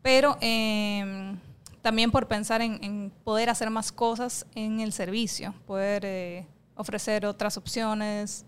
Pero 0.01 0.37
eh, 0.41 1.35
también 1.81 2.11
por 2.11 2.27
pensar 2.27 2.61
en, 2.61 2.83
en 2.83 3.11
poder 3.23 3.49
hacer 3.49 3.69
más 3.69 3.91
cosas 3.91 4.45
en 4.55 4.79
el 4.79 4.91
servicio, 4.93 5.53
poder 5.67 6.03
eh, 6.05 6.47
ofrecer 6.75 7.25
otras 7.25 7.57
opciones, 7.57 8.45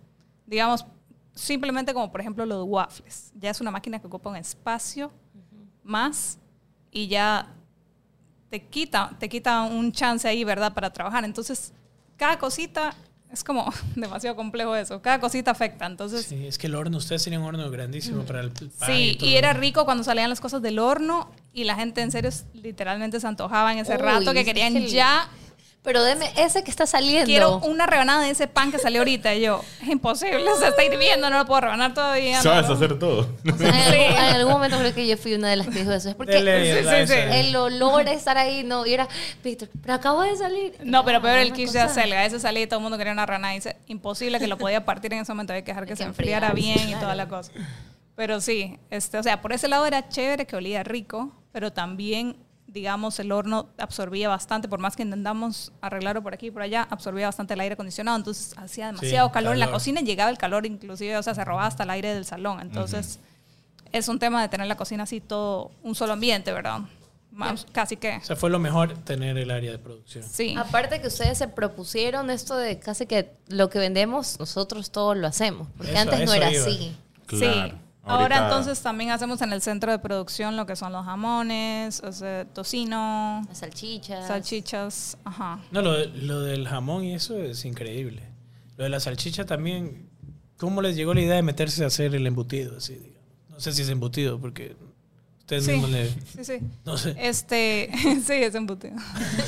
digamos, 0.47 0.86
simplemente 1.36 1.93
como 1.93 2.11
por 2.11 2.22
ejemplo 2.22 2.45
los 2.45 2.65
waffles. 2.68 3.32
Ya 3.36 3.49
es 3.49 3.61
una 3.61 3.72
máquina 3.72 3.99
que 3.99 4.07
ocupa 4.07 4.30
un 4.30 4.36
espacio 4.36 5.11
más 5.84 6.38
y 6.91 7.07
ya 7.07 7.53
te 8.54 8.62
quita, 8.68 9.10
te 9.20 9.28
quita 9.30 9.64
un 9.64 9.91
chance 9.91 10.28
ahí, 10.28 10.43
¿verdad?, 10.43 10.76
para 10.76 10.93
trabajar. 10.93 11.26
Entonces, 11.26 11.74
cada 12.18 12.38
cosita 12.38 12.93
es 13.32 13.43
como 13.43 13.66
demasiado 13.95 14.36
complejo 14.36 14.76
eso. 14.76 15.01
Cada 15.01 15.20
cosita 15.20 15.49
afecta. 15.49 15.88
Entonces, 15.88 16.28
Sí, 16.28 16.45
es 16.45 16.60
que 16.60 16.68
el 16.68 16.76
horno, 16.76 16.97
ustedes 16.97 17.24
tenían 17.24 17.41
un 17.41 17.47
horno 17.47 17.72
grandísimo 17.72 18.22
para 18.26 18.41
el 18.41 18.51
pan. 18.51 18.70
Sí, 18.86 19.16
todo. 19.18 19.28
y 19.28 19.38
era 19.38 19.54
rico 19.54 19.86
cuando 19.86 20.04
salían 20.04 20.30
las 20.30 20.39
cosas 20.39 20.62
del 20.62 20.78
horno 20.78 21.32
y 21.51 21.64
la 21.64 21.74
gente 21.74 22.01
en 22.01 22.12
serio 22.12 22.30
literalmente 22.54 23.20
se 23.20 23.26
antojaba 23.26 23.72
en 23.74 23.80
ese 23.80 23.93
Uy, 23.93 23.97
rato 23.97 24.34
que 24.34 24.41
es 24.41 24.45
querían 24.45 24.78
el- 24.78 24.88
ya. 24.88 25.28
Pero 25.84 26.01
deme 26.01 26.31
ese 26.38 26.63
que 26.63 26.71
está 26.71 26.86
saliendo. 26.88 27.25
Quiero 27.25 27.57
una 27.57 27.86
rebanada 27.86 28.21
de 28.23 28.29
ese 28.29 28.47
pan 28.47 28.71
que 28.71 28.79
salió 28.79 29.01
ahorita. 29.01 29.36
Y 29.36 29.41
yo, 29.41 29.61
es 29.81 29.89
imposible, 29.89 30.45
se 30.57 30.69
está 30.69 30.84
hirviendo, 30.84 31.29
no 31.29 31.39
lo 31.39 31.45
puedo 31.45 31.59
rebanar 31.61 31.93
todavía. 31.93 32.41
Sabes 32.41 32.69
no, 32.69 32.75
hacer 32.75 32.97
todo. 32.97 33.27
O 33.53 33.57
sea, 33.57 33.67
en, 33.67 33.75
algún, 33.75 34.17
en 34.17 34.36
algún 34.36 34.53
momento 34.53 34.77
creo 34.79 34.93
que 34.93 35.05
yo 35.05 35.17
fui 35.17 35.34
una 35.34 35.49
de 35.49 35.57
las 35.57 35.67
que 35.67 35.79
dijo 35.79 35.91
eso. 35.91 36.09
Es 36.09 36.15
porque 36.15 36.39
Sí, 36.39 36.89
sí, 36.89 37.07
sí. 37.07 37.13
el 37.13 37.55
olor 37.55 38.05
de 38.05 38.13
estar 38.13 38.38
ahí, 38.38 38.63
no, 38.63 38.86
y 38.86 38.93
era, 38.93 39.09
Víctor, 39.43 39.69
pero 39.81 39.93
acabo 39.95 40.21
de 40.21 40.38
salir. 40.38 40.73
No, 40.84 41.03
pero 41.03 41.21
peor 41.21 41.38
el 41.38 41.51
quiche 41.51 41.73
de 41.73 41.81
acelga. 41.81 42.25
Ese 42.25 42.39
salía 42.39 42.63
y 42.63 42.67
todo 42.67 42.79
el 42.79 42.84
mundo 42.84 42.97
quería 42.97 43.11
una 43.11 43.25
rebanada. 43.25 43.53
Y 43.53 43.57
dice, 43.57 43.75
imposible 43.88 44.39
que 44.39 44.47
lo 44.47 44.57
podía 44.57 44.86
partir 44.86 45.11
en 45.13 45.19
ese 45.19 45.34
momento. 45.34 45.51
Había 45.51 45.65
que 45.65 45.71
dejar 45.71 45.86
que 45.86 45.91
Hay 45.93 45.97
se 45.97 46.03
que 46.03 46.09
enfriara 46.09 46.51
bien 46.53 46.79
y 46.89 46.93
toda 46.93 47.13
claro. 47.13 47.15
la 47.17 47.27
cosa. 47.27 47.51
Pero 48.15 48.39
sí, 48.39 48.77
este, 48.89 49.17
o 49.17 49.23
sea, 49.23 49.41
por 49.41 49.53
ese 49.53 49.67
lado 49.67 49.86
era 49.86 50.07
chévere 50.07 50.45
que 50.45 50.55
olía 50.55 50.84
rico, 50.84 51.31
pero 51.51 51.73
también, 51.73 52.38
digamos, 52.74 53.19
el 53.19 53.32
horno 53.32 53.69
absorbía 53.78 54.30
bastante, 54.30 54.67
por 54.67 54.80
más 54.80 54.95
que 54.95 55.03
intentamos 55.03 55.71
arreglarlo 55.80 56.24
por 56.24 56.34
aquí 56.34 56.47
y 56.47 56.51
por 56.51 56.63
allá, 56.63 56.88
absorbía 56.89 57.28
bastante 57.28 57.53
el 57.53 57.59
aire 57.59 57.74
acondicionado, 57.74 58.17
entonces 58.17 58.53
hacía 58.57 58.88
demasiado 58.88 59.32
calor. 59.32 59.53
en 59.53 59.59
la 59.59 59.69
cocina, 59.71 60.01
llegaba 60.01 60.32
el 60.32 60.38
calor 60.39 60.65
inclusive, 60.65 61.15
o 61.17 61.24
sea, 61.24 61.36
se 61.36 61.45
robaba 61.45 61.67
hasta 61.67 61.84
el 61.84 61.91
aire 61.91 62.13
del 62.15 62.26
salón, 62.26 62.59
entonces 62.61 63.19
es 63.91 64.07
un 64.07 64.17
tema 64.17 64.41
de 64.41 64.49
tener 64.49 64.65
la 64.67 64.76
cocina 64.76 65.03
así 65.03 65.21
todo, 65.21 65.69
un 65.84 65.93
solo 65.93 66.13
ambiente, 66.13 66.51
¿verdad? 66.51 66.80
Más, 67.32 67.65
casi 67.71 67.97
que, 67.97 68.17
O 68.17 68.24
sea, 68.26 68.36
fue 68.36 68.49
lo 68.49 68.59
mejor 68.59 68.93
tener 68.99 69.38
el 69.38 69.49
área 69.51 69.71
de 69.71 69.78
producción. 69.80 70.24
sí. 70.24 70.55
Aparte 70.57 70.99
que 71.01 71.07
ustedes 71.07 71.38
se 71.38 71.47
propusieron 71.47 72.30
esto 72.30 72.55
de 72.57 72.80
casi 72.80 73.05
que 73.07 73.32
lo 73.47 73.69
que 73.69 73.80
vendemos, 73.80 74.39
nosotros 74.39 74.91
todo 74.91 75.13
lo 75.15 75.28
hacemos. 75.28 75.67
Porque 75.78 75.91
Eso- 75.93 76.01
antes 76.01 76.26
no 76.26 76.34
era 76.34 76.51
iba. 76.51 76.61
así. 76.63 76.95
Sí. 77.30 77.74
Ahora 78.06 78.24
Ahorita- 78.38 78.43
entonces 78.43 78.82
también 78.82 79.12
hacemos 79.12 79.41
en 79.41 79.54
el 79.54 79.62
centro 79.62 79.89
de 79.91 79.97
producción 79.99 80.58
lo 80.58 80.66
que 80.66 80.76
son 80.76 80.91
los 80.91 81.06
jamones, 81.06 82.01
o 82.04 82.12
sea, 82.12 82.43
tocino, 82.45 83.41
Las 83.47 83.60
salchichas. 83.60 84.28
salchichas, 84.28 85.18
ajá. 85.24 85.60
No, 85.72 85.82
lo, 85.82 86.06
lo 86.06 86.41
del 86.41 86.68
jamón 86.68 87.06
y 87.06 87.14
eso 87.14 87.38
es 87.38 87.64
increíble. 87.64 88.24
Lo 88.76 88.84
de 88.84 88.89
la 88.89 88.99
salchicha 88.99 89.45
también, 89.45 90.10
¿cómo 90.58 90.82
les 90.82 90.95
llegó 90.97 91.14
la 91.14 91.22
idea 91.22 91.36
de 91.36 91.43
meterse 91.43 91.84
a 91.86 91.88
hacer 91.88 92.14
el 92.14 92.28
embutido? 92.28 92.76
Así, 92.78 92.95
digamos? 92.95 93.24
No 93.49 93.60
sé 93.62 93.72
si 93.72 93.84
es 93.84 93.89
embutido, 93.89 94.38
porque 94.39 94.76
ustedes 95.44 95.66
Sí, 95.66 95.82
le... 95.91 96.10
sí, 96.10 96.44
sí. 96.44 96.54
No 96.86 96.98
sé. 96.98 97.16
Este, 97.20 97.89
sí, 98.26 98.34
es 98.34 98.56
embutido. 98.56 98.96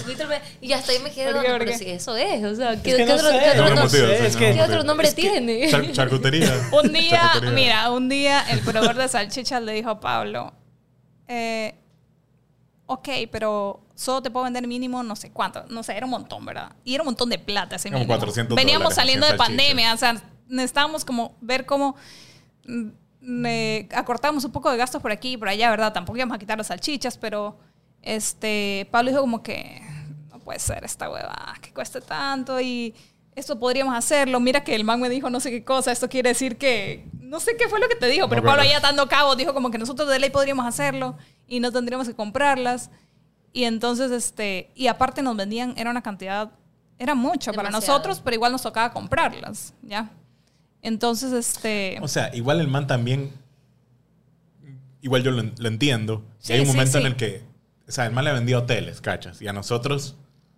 Víctor 0.05 0.27
y 0.61 0.71
hasta 0.73 0.91
ahí 0.91 0.99
me 0.99 1.11
quedé 1.11 1.31
¿Por 1.31 1.41
qué, 1.41 1.47
dando, 1.49 1.57
por 1.57 1.59
pero 1.67 1.71
qué? 1.71 1.77
si 1.77 1.89
eso 1.89 2.15
es, 2.15 2.43
o 2.43 2.55
sea, 2.55 2.81
¿qué, 2.81 2.91
Es 2.91 2.95
que 2.97 3.03
qué 3.03 3.05
no 3.05 3.15
otro, 3.15 3.29
sé, 3.31 3.39
qué 3.39 3.49
otro 3.51 3.63
no 3.63 3.69
No, 3.69 3.75
nom- 3.75 3.79
embutido, 3.79 4.07
sé, 4.07 4.17
sí, 4.19 4.25
es 4.25 4.33
no, 4.33 4.39
que- 4.39 4.45
¿qué 4.45 4.51
embutido. 4.51 4.65
otro 4.77 4.83
nombre 4.83 5.11
tiene? 5.13 5.69
Char- 5.71 5.91
charcutería. 5.91 6.69
Un 6.83 6.93
día, 6.93 7.09
Charcutería. 7.09 7.55
mira, 7.55 7.91
un 7.91 8.09
día 8.09 8.41
el 8.51 8.59
proveedor 8.59 8.95
de 8.95 9.07
salchichas 9.07 9.61
le 9.63 9.71
dijo 9.73 9.89
a 9.89 9.99
Pablo, 9.99 10.53
eh, 11.27 11.75
ok, 12.87 13.09
pero 13.31 13.81
solo 13.95 14.21
te 14.21 14.29
puedo 14.29 14.43
vender 14.43 14.67
mínimo 14.67 15.01
no 15.01 15.15
sé 15.15 15.31
cuánto, 15.31 15.65
no 15.69 15.81
sé, 15.81 15.95
era 15.95 16.05
un 16.05 16.11
montón, 16.11 16.45
¿verdad? 16.45 16.73
Y 16.83 16.93
era 16.93 17.01
un 17.03 17.07
montón 17.07 17.29
de 17.29 17.39
plata 17.39 17.77
ese 17.77 17.87
Como 17.89 17.99
mínimo. 17.99 18.13
400 18.17 18.55
Veníamos 18.55 18.93
saliendo 18.93 19.25
de 19.25 19.31
100 19.31 19.37
salchichas. 19.39 19.57
pandemia, 19.65 19.93
o 19.93 19.97
sea, 19.97 20.21
necesitábamos 20.49 21.05
como 21.05 21.35
ver 21.41 21.65
cómo 21.65 21.95
me 23.25 23.89
acortamos 23.93 24.45
un 24.45 24.51
poco 24.51 24.69
de 24.71 24.77
gastos 24.77 25.01
por 25.01 25.11
aquí 25.11 25.33
y 25.33 25.37
por 25.37 25.49
allá, 25.49 25.69
¿verdad? 25.71 25.91
Tampoco 25.93 26.17
íbamos 26.17 26.35
a 26.35 26.39
quitar 26.39 26.57
las 26.57 26.67
salchichas, 26.67 27.17
pero 27.17 27.57
este 28.01 28.87
Pablo 28.91 29.09
dijo 29.09 29.21
como 29.21 29.41
que 29.41 29.81
no 30.29 30.39
puede 30.39 30.59
ser 30.59 30.83
esta 30.83 31.09
hueva, 31.09 31.55
que 31.61 31.73
cueste 31.73 32.01
tanto 32.01 32.61
y 32.61 32.93
esto 33.35 33.59
podríamos 33.59 33.95
hacerlo. 33.95 34.39
Mira 34.39 34.63
que 34.63 34.75
el 34.75 34.83
man 34.83 35.01
me 35.01 35.09
dijo 35.09 35.29
no 35.29 35.39
sé 35.39 35.49
qué 35.49 35.63
cosa, 35.63 35.91
esto 35.91 36.07
quiere 36.07 36.29
decir 36.29 36.57
que 36.57 37.07
no 37.19 37.39
sé 37.39 37.57
qué 37.57 37.67
fue 37.67 37.79
lo 37.79 37.89
que 37.89 37.95
te 37.95 38.07
dijo, 38.07 38.29
pero 38.29 38.41
No, 38.41 38.47
Pablo 38.47 38.61
allá 38.61 38.79
dando 38.79 39.07
cabos 39.07 39.35
dijo 39.37 39.53
como 39.53 39.71
que 39.71 39.77
nosotros 39.77 40.07
de 40.07 40.19
ley 40.19 40.29
podríamos 40.29 40.65
hacerlo 40.65 41.17
y 41.47 41.59
no 41.59 41.71
tendríamos 41.71 42.07
que 42.07 42.15
comprarlas. 42.15 42.91
Y 43.51 43.63
entonces 43.63 44.11
este 44.11 44.71
y 44.75 44.87
aparte 44.87 45.21
nos 45.21 45.35
vendían 45.35 45.73
era 45.77 45.89
una 45.89 46.03
cantidad 46.03 46.51
era 46.97 47.15
mucho 47.15 47.51
para 47.51 47.69
Demasiado. 47.69 47.97
nosotros, 47.97 48.21
pero 48.23 48.35
igual 48.35 48.51
nos 48.51 48.61
tocaba 48.61 48.93
comprarlas, 48.93 49.73
¿ya? 49.81 50.11
Entonces 50.85 51.33
este 51.33 51.97
O 52.01 52.07
sea, 52.07 52.33
igual 52.35 52.61
el 52.61 52.67
man 52.67 52.85
también. 52.85 53.31
Igual 55.01 55.23
yo 55.23 55.31
lo, 55.31 55.43
lo 55.43 55.67
entiendo. 55.67 56.23
Sí, 56.39 56.53
hay 56.53 56.59
un 56.59 56.67
sí, 56.67 56.71
momento 56.71 56.93
sí. 56.93 56.97
en 56.99 57.05
el 57.05 57.15
que. 57.15 57.43
O 57.87 57.91
sea, 57.91 58.05
el 58.05 58.13
man 58.13 58.23
le 58.23 58.31
vendía 58.31 58.59
hoteles, 58.59 59.01
cachas. 59.01 59.41
Y 59.41 59.47
a 59.47 59.53
nosotros 59.53 60.15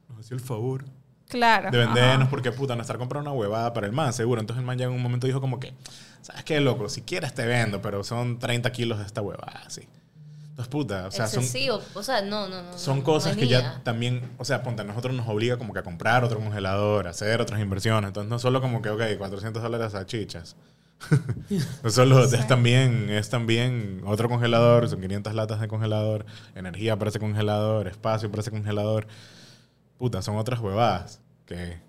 nos 0.10 0.20
hacía 0.20 0.36
el 0.36 0.42
favor 0.42 0.86
claro. 1.30 1.72
de 1.72 1.78
vendernos 1.78 2.24
ajá. 2.24 2.30
porque 2.30 2.52
puta, 2.52 2.76
no 2.76 2.82
estar 2.82 2.98
comprando 2.98 3.30
una 3.30 3.40
huevada 3.40 3.74
para 3.74 3.88
el 3.88 3.94
man, 3.94 4.12
seguro. 4.14 4.42
Entonces 4.42 4.60
el 4.60 4.66
man 4.66 4.78
ya 4.78 4.86
en 4.86 4.92
un 4.92 5.02
momento 5.02 5.28
dijo 5.28 5.42
como 5.42 5.60
que, 5.60 5.74
¿sabes 6.22 6.44
qué, 6.44 6.60
loco? 6.60 6.90
Si 6.90 7.02
quieres 7.02 7.34
te 7.34 7.46
vendo, 7.46 7.82
pero 7.82 8.04
son 8.04 8.40
30 8.40 8.70
kilos 8.72 9.00
de 9.00 9.06
esta 9.06 9.22
huevada, 9.22 9.64
así. 9.66 9.88
Puta, 10.66 11.08
o 11.08 11.12
sea, 11.12 11.28
son, 11.28 11.44
Excesivo. 11.44 11.82
O 11.94 12.02
sea, 12.02 12.22
no, 12.24 12.48
no, 12.48 12.64
no. 12.64 12.78
son 12.78 13.00
no 13.00 13.04
cosas 13.04 13.38
que 13.38 13.48
ya 13.48 13.82
también, 13.84 14.32
o 14.40 14.46
sea, 14.46 14.64
ponte, 14.64 14.82
a 14.82 14.86
nosotros 14.86 15.16
nos 15.16 15.28
obliga 15.28 15.58
como 15.58 15.72
que 15.72 15.80
a 15.80 15.84
comprar 15.84 16.24
otro 16.24 16.40
congelador, 16.40 17.06
a 17.08 17.12
hacer 17.12 17.42
otras 17.42 17.62
inversiones. 17.62 18.08
Entonces, 18.08 18.30
no 18.30 18.40
solo 18.40 18.60
como 18.60 18.82
que, 18.82 18.90
ok, 18.90 19.02
400 19.18 19.62
dólares 19.62 19.94
a 19.94 20.06
chichas. 20.06 20.56
no 21.84 21.90
solo 21.92 22.24
es 22.24 22.48
también, 22.48 23.10
es 23.12 23.30
también 23.30 24.02
otro 24.06 24.30
congelador, 24.30 24.90
son 24.90 25.00
500 25.00 25.36
latas 25.36 25.62
de 25.62 25.68
congelador, 25.68 26.26
energía 26.56 26.98
para 26.98 27.10
ese 27.10 27.20
congelador, 27.20 27.88
espacio 27.88 28.32
para 28.32 28.42
ese 28.42 28.50
congelador. 28.50 29.08
Puta, 30.00 30.22
son 30.22 30.38
otras 30.38 30.60
huevadas 30.60 31.22
que... 31.46 31.87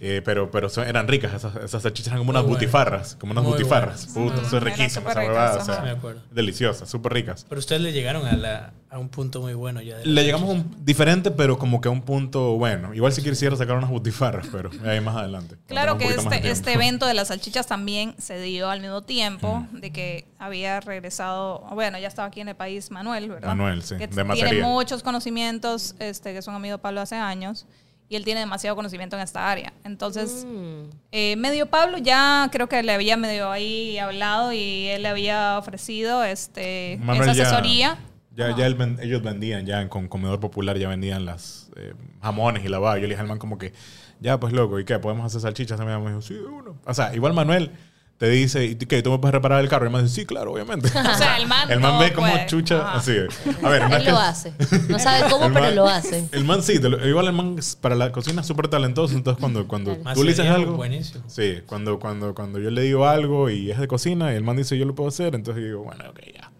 eh, 0.00 0.22
pero 0.24 0.50
pero 0.50 0.68
son- 0.68 0.86
eran 0.86 1.06
ricas, 1.08 1.32
esas, 1.34 1.56
esas 1.56 1.82
salchichas 1.82 2.08
eran 2.08 2.18
como 2.20 2.30
unas 2.30 2.42
Muy 2.44 2.52
butifarras, 2.54 3.16
como 3.16 3.32
unas 3.32 3.44
Muy 3.44 3.52
butifarras. 3.54 4.06
Puta, 4.06 4.36
Mm, 4.36 4.38
eso 4.38 4.46
es 4.46 4.52
eran 4.52 4.64
riquísimo, 4.64 4.88
súper 5.00 5.10
esa 5.10 5.20
ricas, 5.20 5.28
huevada, 5.36 5.58
o 5.62 5.64
sea, 5.64 6.14
deliciosas, 6.30 6.88
súper 6.88 7.12
ricas. 7.12 7.44
Pero 7.48 7.58
ustedes 7.58 7.82
le 7.82 7.92
llegaron 7.92 8.26
a, 8.26 8.32
la, 8.36 8.72
a 8.90 8.98
un 8.98 9.08
punto 9.08 9.40
muy 9.40 9.54
bueno 9.54 9.80
ya. 9.82 9.98
de- 9.98 10.06
Le 10.06 10.24
llegamos 10.24 10.48
a 10.48 10.52
un 10.52 10.84
diferente, 10.84 11.30
pero 11.30 11.58
como 11.58 11.80
que 11.80 11.88
a 11.88 11.90
un 11.90 12.02
punto 12.02 12.56
bueno. 12.56 12.94
Igual 12.94 13.12
si 13.12 13.22
quisiera 13.22 13.56
sacar 13.56 13.76
unas 13.76 13.90
butifarras, 13.90 14.46
pero 14.50 14.70
ahí 14.84 15.00
más 15.00 15.16
adelante. 15.16 15.56
Claro 15.66 15.98
que 15.98 16.06
este, 16.08 16.50
este 16.50 16.72
evento 16.72 17.06
de 17.06 17.14
las 17.14 17.28
salchichas 17.28 17.66
también 17.66 18.14
se 18.18 18.40
dio 18.40 18.68
al 18.70 18.80
mismo 18.80 19.02
tiempo 19.02 19.66
de 19.72 19.92
que 19.92 20.26
había 20.38 20.80
regresado, 20.80 21.60
bueno, 21.72 21.98
ya 21.98 22.08
estaba 22.08 22.28
aquí 22.28 22.40
en 22.40 22.48
el 22.48 22.56
país 22.56 22.90
Manuel, 22.90 23.28
¿verdad? 23.28 23.48
Manuel, 23.48 23.82
sí, 23.82 23.94
Que 23.96 24.06
de 24.06 24.08
tiene 24.08 24.24
materia. 24.24 24.64
muchos 24.64 25.02
conocimientos, 25.02 25.94
este, 25.98 26.32
que 26.32 26.38
es 26.38 26.46
un 26.48 26.54
amigo 26.54 26.76
de 26.76 26.82
Pablo 26.82 27.00
hace 27.00 27.16
años, 27.16 27.66
y 28.10 28.16
él 28.16 28.24
tiene 28.24 28.40
demasiado 28.40 28.74
conocimiento 28.76 29.16
en 29.16 29.22
esta 29.22 29.50
área. 29.50 29.72
Entonces, 29.84 30.44
Mm. 30.46 30.90
eh, 31.12 31.36
medio 31.36 31.66
Pablo 31.66 31.96
ya 31.96 32.48
creo 32.52 32.68
que 32.68 32.82
le 32.82 32.92
había 32.92 33.16
medio 33.16 33.50
ahí 33.50 33.96
hablado 33.98 34.52
y 34.52 34.88
él 34.88 35.02
le 35.04 35.08
había 35.08 35.56
ofrecido 35.56 36.22
este, 36.24 36.98
Manuel 37.02 37.30
esa 37.30 37.42
asesoría. 37.44 37.98
Ya, 38.34 38.54
ya 38.56 38.66
él 38.66 38.74
ven- 38.74 38.98
ellos 39.00 39.22
vendían, 39.22 39.64
ya 39.64 39.88
con 39.88 40.08
Comedor 40.08 40.40
Popular 40.40 40.76
ya 40.76 40.88
vendían 40.88 41.24
las 41.24 41.70
eh, 41.76 41.94
jamones 42.20 42.64
y 42.64 42.68
lavado. 42.68 42.96
Yo 42.96 43.02
le 43.02 43.10
dije 43.10 43.20
al 43.20 43.28
man 43.28 43.38
como 43.38 43.58
que, 43.58 43.72
ya 44.20 44.38
pues 44.40 44.52
loco, 44.52 44.78
¿y 44.80 44.84
qué? 44.84 44.98
¿Podemos 44.98 45.24
hacer 45.26 45.40
salchichas? 45.40 45.80
Y 45.80 45.84
me 45.84 45.96
dijo, 46.08 46.20
sí, 46.20 46.34
uno. 46.34 46.76
O 46.84 46.94
sea, 46.94 47.14
igual 47.14 47.32
Manuel 47.32 47.70
te 48.20 48.28
dice, 48.28 48.66
¿y 48.66 48.74
qué? 48.76 49.02
¿Tú 49.02 49.10
me 49.10 49.18
puedes 49.18 49.32
reparar 49.32 49.60
el 49.62 49.70
carro? 49.70 49.86
Y 49.86 49.88
el 49.88 49.92
man 49.92 50.04
dice, 50.04 50.16
sí, 50.20 50.26
claro, 50.26 50.52
obviamente. 50.52 50.88
O 50.94 51.14
sea, 51.16 51.38
el 51.38 51.46
man 51.46 51.70
El 51.70 51.80
man 51.80 51.94
no 51.94 52.00
ve 52.00 52.12
como 52.12 52.30
puede. 52.30 52.44
chucha, 52.44 52.80
Ajá. 52.86 52.98
así. 52.98 53.12
A 53.62 53.68
ver, 53.70 53.82
Él 53.90 54.04
que- 54.04 54.10
lo 54.10 54.18
hace. 54.18 54.52
No 54.90 54.98
sabe 54.98 55.26
cómo, 55.30 55.46
El 55.46 55.52
pero 55.54 55.64
man- 55.64 55.74
lo 55.74 55.88
hace. 55.88 56.28
El 56.32 56.44
man 56.44 56.62
sí, 56.62 56.78
lo- 56.78 57.08
igual 57.08 57.28
el 57.28 57.32
man 57.32 57.56
es- 57.58 57.76
para 57.76 57.94
la 57.94 58.12
cocina 58.12 58.42
es 58.42 58.46
súper 58.46 58.68
talentoso, 58.68 59.14
entonces 59.16 59.40
cuando, 59.40 59.66
cuando 59.66 59.96
tú 60.14 60.22
le 60.22 60.32
dices 60.32 60.46
algo... 60.50 60.74
Buenísimo. 60.76 61.24
Sí, 61.28 61.60
cuando, 61.64 61.98
cuando, 61.98 62.34
cuando 62.34 62.58
yo 62.58 62.70
le 62.70 62.82
digo 62.82 63.06
algo 63.08 63.48
y 63.48 63.70
es 63.70 63.78
de 63.78 63.88
cocina 63.88 64.34
y 64.34 64.36
el 64.36 64.44
man 64.44 64.56
dice 64.58 64.76
yo 64.76 64.84
lo 64.84 64.94
puedo 64.94 65.08
hacer, 65.08 65.34
entonces 65.34 65.62
yo 65.62 65.68
digo, 65.68 65.84
bueno, 65.84 66.04
ok, 66.10 66.20
ya. 66.34 66.50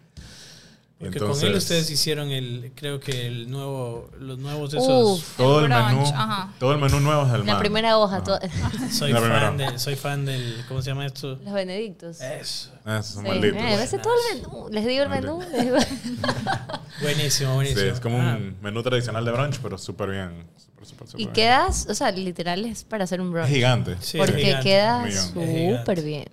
Porque 1.00 1.18
con 1.18 1.42
él 1.42 1.54
ustedes 1.54 1.88
hicieron 1.90 2.30
el, 2.30 2.72
creo 2.74 3.00
que 3.00 3.26
el 3.26 3.50
nuevo, 3.50 4.10
los 4.18 4.38
nuevos 4.38 4.74
esos. 4.74 5.18
Uf. 5.18 5.36
todo 5.38 5.60
el, 5.64 5.72
el 5.72 5.78
menú, 5.78 6.02
ajá. 6.06 6.52
todo 6.60 6.72
el 6.72 6.78
menú 6.78 7.00
nuevo 7.00 7.24
es 7.24 7.32
del 7.32 7.46
La 7.46 7.58
primera 7.58 7.96
hoja. 7.96 8.22
Soy 8.92 9.10
La 9.10 9.20
fan, 9.20 9.30
primera. 9.56 9.72
de, 9.72 9.78
soy 9.78 9.96
fan 9.96 10.26
del, 10.26 10.62
¿cómo 10.68 10.82
se 10.82 10.90
llama 10.90 11.06
esto? 11.06 11.36
Los 11.42 11.54
benedictos. 11.54 12.20
Eso. 12.20 12.70
Ah, 12.84 13.02
son 13.02 13.22
Sí, 13.24 13.28
malditos. 13.30 13.56
eh, 13.62 13.82
ese 13.82 13.96
es 13.96 14.02
todo 14.02 14.12
el 14.34 14.42
menú. 14.42 14.68
Les 14.70 14.86
digo 14.86 15.02
el 15.04 15.08
menú. 15.08 15.40
les 15.50 15.64
digo- 15.64 15.76
Buenísimo, 17.02 17.50
Sí, 17.50 17.54
buenísimo. 17.54 17.80
es 17.92 18.00
como 18.00 18.20
Ah, 18.20 18.36
un 18.36 18.56
menú 18.60 18.82
tradicional 18.82 19.24
de 19.24 19.30
brunch, 19.32 19.58
pero 19.62 19.78
súper 19.78 20.10
bien. 20.10 20.44
Súper, 20.82 20.86
súper 21.08 21.20
Y 21.20 21.24
bien. 21.24 21.32
quedas, 21.32 21.86
o 21.88 21.94
sea, 21.94 22.10
literal 22.10 22.64
es 22.64 22.84
para 22.84 23.04
hacer 23.04 23.20
un 23.20 23.28
Es 23.28 23.32
brunch. 23.32 23.48
gigante. 23.48 23.96
sí, 24.00 24.18
Porque 24.18 24.36
es 24.40 24.44
gigante. 24.46 24.64
queda 24.68 24.98
Millón. 25.04 25.18
Es 25.24 25.32
gigante. 25.32 25.78
súper 25.78 26.02
bien. 26.02 26.28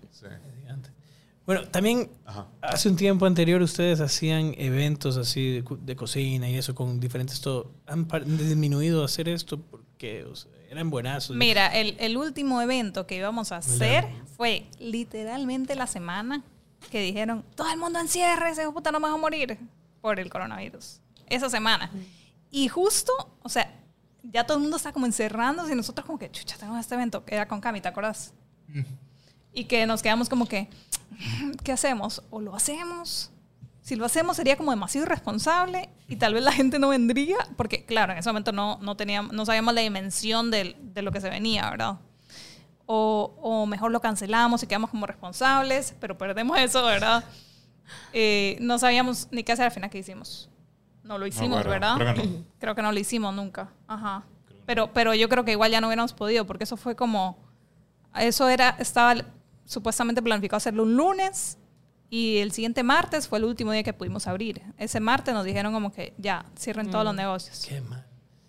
Bueno, 1.47 1.67
también 1.69 2.11
Ajá. 2.25 2.45
hace 2.61 2.89
un 2.89 2.95
tiempo 2.95 3.25
anterior 3.25 3.61
ustedes 3.61 4.01
hacían 4.01 4.53
eventos 4.57 5.17
así 5.17 5.61
de, 5.61 5.63
de 5.79 5.95
cocina 5.95 6.47
y 6.49 6.55
eso 6.55 6.75
con 6.75 6.99
diferentes 6.99 7.41
todo. 7.41 7.71
¿Han 7.87 8.05
disminuido 8.37 9.03
hacer 9.03 9.29
esto? 9.29 9.59
Porque 9.59 10.25
o 10.25 10.35
sea, 10.35 10.51
eran 10.69 10.89
buenazos. 10.89 11.35
Mira, 11.35 11.67
el, 11.67 11.95
el 11.99 12.17
último 12.17 12.61
evento 12.61 13.07
que 13.07 13.15
íbamos 13.15 13.51
a 13.51 13.57
hacer 13.57 14.05
fue 14.35 14.67
literalmente 14.77 15.75
la 15.75 15.87
semana 15.87 16.43
que 16.91 17.01
dijeron, 17.01 17.43
todo 17.55 17.71
el 17.71 17.77
mundo 17.77 17.99
encierre, 17.99 18.49
ese 18.49 18.69
puta 18.71 18.91
no 18.91 18.99
me 18.99 19.07
va 19.07 19.13
a 19.13 19.17
morir 19.17 19.57
por 20.01 20.19
el 20.19 20.29
coronavirus. 20.29 20.99
Esa 21.27 21.49
semana. 21.49 21.89
Y 22.51 22.67
justo, 22.67 23.11
o 23.41 23.49
sea, 23.49 23.73
ya 24.23 24.45
todo 24.45 24.57
el 24.57 24.63
mundo 24.63 24.77
está 24.77 24.93
como 24.93 25.05
encerrándose 25.05 25.73
y 25.73 25.75
nosotros 25.75 26.05
como 26.05 26.19
que, 26.19 26.29
chucha, 26.29 26.57
tenemos 26.57 26.79
este 26.79 26.95
evento 26.95 27.25
que 27.25 27.35
era 27.35 27.47
con 27.47 27.59
Cami, 27.61 27.81
¿te 27.81 27.87
acuerdas? 27.87 28.33
Y 29.53 29.65
que 29.65 29.85
nos 29.85 30.01
quedamos 30.01 30.29
como 30.29 30.45
que, 30.45 30.69
¿qué 31.63 31.71
hacemos? 31.71 32.23
¿O 32.29 32.41
lo 32.41 32.55
hacemos? 32.55 33.31
Si 33.81 33.95
lo 33.95 34.05
hacemos 34.05 34.35
sería 34.35 34.57
como 34.57 34.71
demasiado 34.71 35.05
irresponsable 35.05 35.89
y 36.09 36.17
tal 36.17 36.33
vez 36.33 36.43
la 36.43 36.51
gente 36.51 36.77
no 36.77 36.89
vendría, 36.89 37.37
porque 37.55 37.85
claro, 37.85 38.11
en 38.11 38.19
ese 38.19 38.29
momento 38.29 38.51
no, 38.51 38.79
no, 38.81 38.97
teníamos, 38.97 39.31
no 39.31 39.45
sabíamos 39.45 39.73
la 39.73 39.81
dimensión 39.81 40.51
del- 40.51 40.75
de 40.93 41.01
lo 41.01 41.11
que 41.11 41.21
se 41.21 41.29
venía, 41.29 41.69
¿verdad? 41.69 41.95
O, 42.85 43.33
o 43.41 43.65
mejor 43.65 43.91
lo 43.91 44.01
cancelamos 44.01 44.61
y 44.63 44.67
quedamos 44.67 44.89
como 44.89 45.05
responsables, 45.07 45.95
pero 45.99 46.17
perdemos 46.17 46.57
eso, 46.59 46.83
¿verdad? 46.83 47.23
Eh, 48.13 48.57
no 48.59 48.77
sabíamos 48.77 49.27
ni 49.31 49.43
qué 49.43 49.53
hacer 49.53 49.65
al 49.65 49.71
final 49.71 49.89
que 49.89 49.99
hicimos. 49.99 50.49
No 51.03 51.17
lo 51.17 51.25
hicimos, 51.25 51.59
acuerdo. 51.61 51.69
¿verdad? 51.69 51.95
Creo 51.95 52.13
que 52.13 52.23
no. 52.29 52.43
Creo 52.59 52.75
que 52.75 52.81
no 52.81 52.91
lo 52.91 52.99
hicimos 52.99 53.33
nunca. 53.33 53.69
Ajá. 53.87 54.23
Pero, 54.65 54.91
pero 54.91 55.13
yo 55.13 55.29
creo 55.29 55.45
que 55.45 55.51
igual 55.53 55.71
ya 55.71 55.79
no 55.79 55.87
hubiéramos 55.87 56.11
podido, 56.11 56.45
porque 56.45 56.65
eso 56.65 56.75
fue 56.75 56.95
como. 56.97 57.37
Eso 58.13 58.49
era, 58.49 58.75
estaba 58.79 59.15
supuestamente 59.67 60.21
planificado 60.23 60.57
hacerlo 60.57 60.81
un 60.83 60.95
lunes 60.97 61.59
y 62.09 62.37
el 62.37 62.51
siguiente 62.53 62.81
martes 62.81 63.27
fue 63.27 63.37
el 63.37 63.45
último 63.45 63.71
día 63.73 63.83
que 63.83 63.93
pudimos 63.93 64.25
abrir. 64.25 64.63
Ese 64.79 64.99
martes 64.99 65.33
nos 65.35 65.43
dijeron 65.45 65.73
como 65.73 65.91
que 65.91 66.13
ya, 66.17 66.45
cierren 66.57 66.89
todos 66.89 67.03
los 67.05 67.13
negocios. 67.13 67.63
Qué 67.67 67.81
mal. 67.81 68.03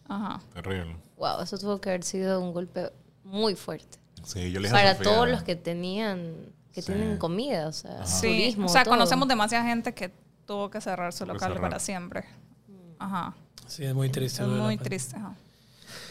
Ajá. 0.09 0.41
Terrible. 0.55 0.97
Wow, 1.19 1.43
eso 1.43 1.59
tuvo 1.59 1.81
que 1.81 1.91
haber 1.91 2.05
sido 2.05 2.41
un 2.41 2.53
golpe 2.55 2.91
muy 3.25 3.55
fuerte. 3.57 3.99
Sí, 4.23 4.51
yo 4.53 4.61
le 4.61 4.69
dije 4.69 4.81
a 4.81 4.83
Para 4.85 4.95
Sofía- 4.97 5.05
todos 5.12 5.29
los 5.29 5.43
que 5.43 5.57
tenían, 5.57 6.35
que 6.73 6.81
Sí. 6.83 6.93
tienen 6.93 7.19
comida, 7.19 7.66
o 7.69 7.73
sea, 7.73 8.07
Sí. 8.07 8.29
turismo. 8.29 8.66
o 8.66 8.69
sea, 8.69 8.85
todo. 8.85 8.95
conocemos 8.95 9.29
demasiada 9.29 9.64
gente 9.66 9.93
que 9.93 10.12
tuvo 10.47 10.71
que 10.71 10.81
cerrar 10.81 11.12
su 11.12 11.27
local 11.27 11.41
cerrar. 11.51 11.61
para 11.61 11.79
siempre. 11.79 12.25
Ajá. 12.99 13.35
Sí, 13.66 13.85
es 13.85 13.95
muy 13.95 14.09
triste. 14.09 14.43
Es 14.43 14.49
muy 14.49 14.59
pandemia. 14.59 14.83
triste. 14.85 15.16
ajá. 15.16 15.35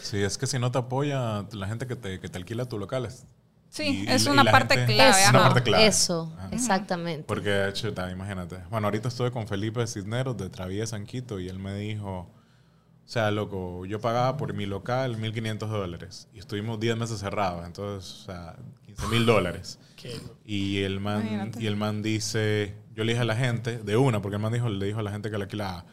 Sí, 0.02 0.22
es 0.22 0.38
que 0.38 0.46
si 0.46 0.58
no 0.58 0.70
te 0.70 0.78
apoya 0.78 1.44
la 1.52 1.66
gente 1.66 1.86
que 1.86 1.96
te, 1.96 2.20
que 2.20 2.28
te 2.28 2.38
alquila 2.38 2.66
tu 2.66 2.78
local. 2.78 3.06
es- 3.06 3.24
Sí, 3.70 4.04
y- 4.06 4.10
es 4.10 4.26
y 4.26 4.30
una 4.30 4.44
la 4.44 4.50
parte 4.52 4.76
gente- 4.76 4.94
clave. 4.94 5.10
Es 5.22 5.28
una 5.30 5.38
ajá. 5.40 5.48
parte 5.48 5.62
clave. 5.62 5.86
Eso, 5.86 6.32
Ajá. 6.38 6.48
exactamente. 6.52 7.24
Porque, 7.26 7.70
chuta, 7.74 8.10
imagínate. 8.10 8.58
Bueno, 8.70 8.86
ahorita 8.86 9.08
estuve 9.08 9.30
con 9.30 9.46
Felipe 9.46 9.86
Cisneros 9.86 10.36
de 10.36 10.48
Traviesa 10.48 10.96
en 10.96 11.04
Quito 11.06 11.38
y 11.38 11.48
él 11.48 11.58
me 11.58 11.74
dijo, 11.74 12.20
o 12.20 13.10
sea, 13.10 13.30
loco, 13.30 13.84
yo 13.86 14.00
pagaba 14.00 14.36
por 14.36 14.52
mi 14.54 14.66
local 14.66 15.16
1.500 15.18 15.70
dólares 15.70 16.28
y 16.34 16.38
estuvimos 16.38 16.78
10 16.80 16.96
meses 16.96 17.20
cerrados, 17.20 17.64
entonces, 17.66 18.22
o 18.22 18.24
sea, 18.26 18.56
15 18.86 19.06
mil 19.08 19.24
dólares. 19.26 19.78
Qué- 19.96 20.20
Y 20.44 20.78
el 20.82 21.00
man, 21.00 21.20
Imagínate. 21.22 21.62
y 21.62 21.66
el 21.66 21.76
man 21.76 22.02
dice, 22.02 22.74
yo 22.94 23.04
le 23.04 23.12
dije 23.12 23.22
a 23.22 23.26
la 23.26 23.36
gente, 23.36 23.78
de 23.78 23.96
una, 23.96 24.20
porque 24.22 24.36
el 24.36 24.42
man 24.42 24.52
dijo, 24.52 24.68
le 24.68 24.86
dijo 24.86 25.00
a 25.00 25.02
la 25.02 25.10
gente 25.10 25.30
que 25.30 25.36
le 25.38 25.44
alquilaba, 25.44 25.84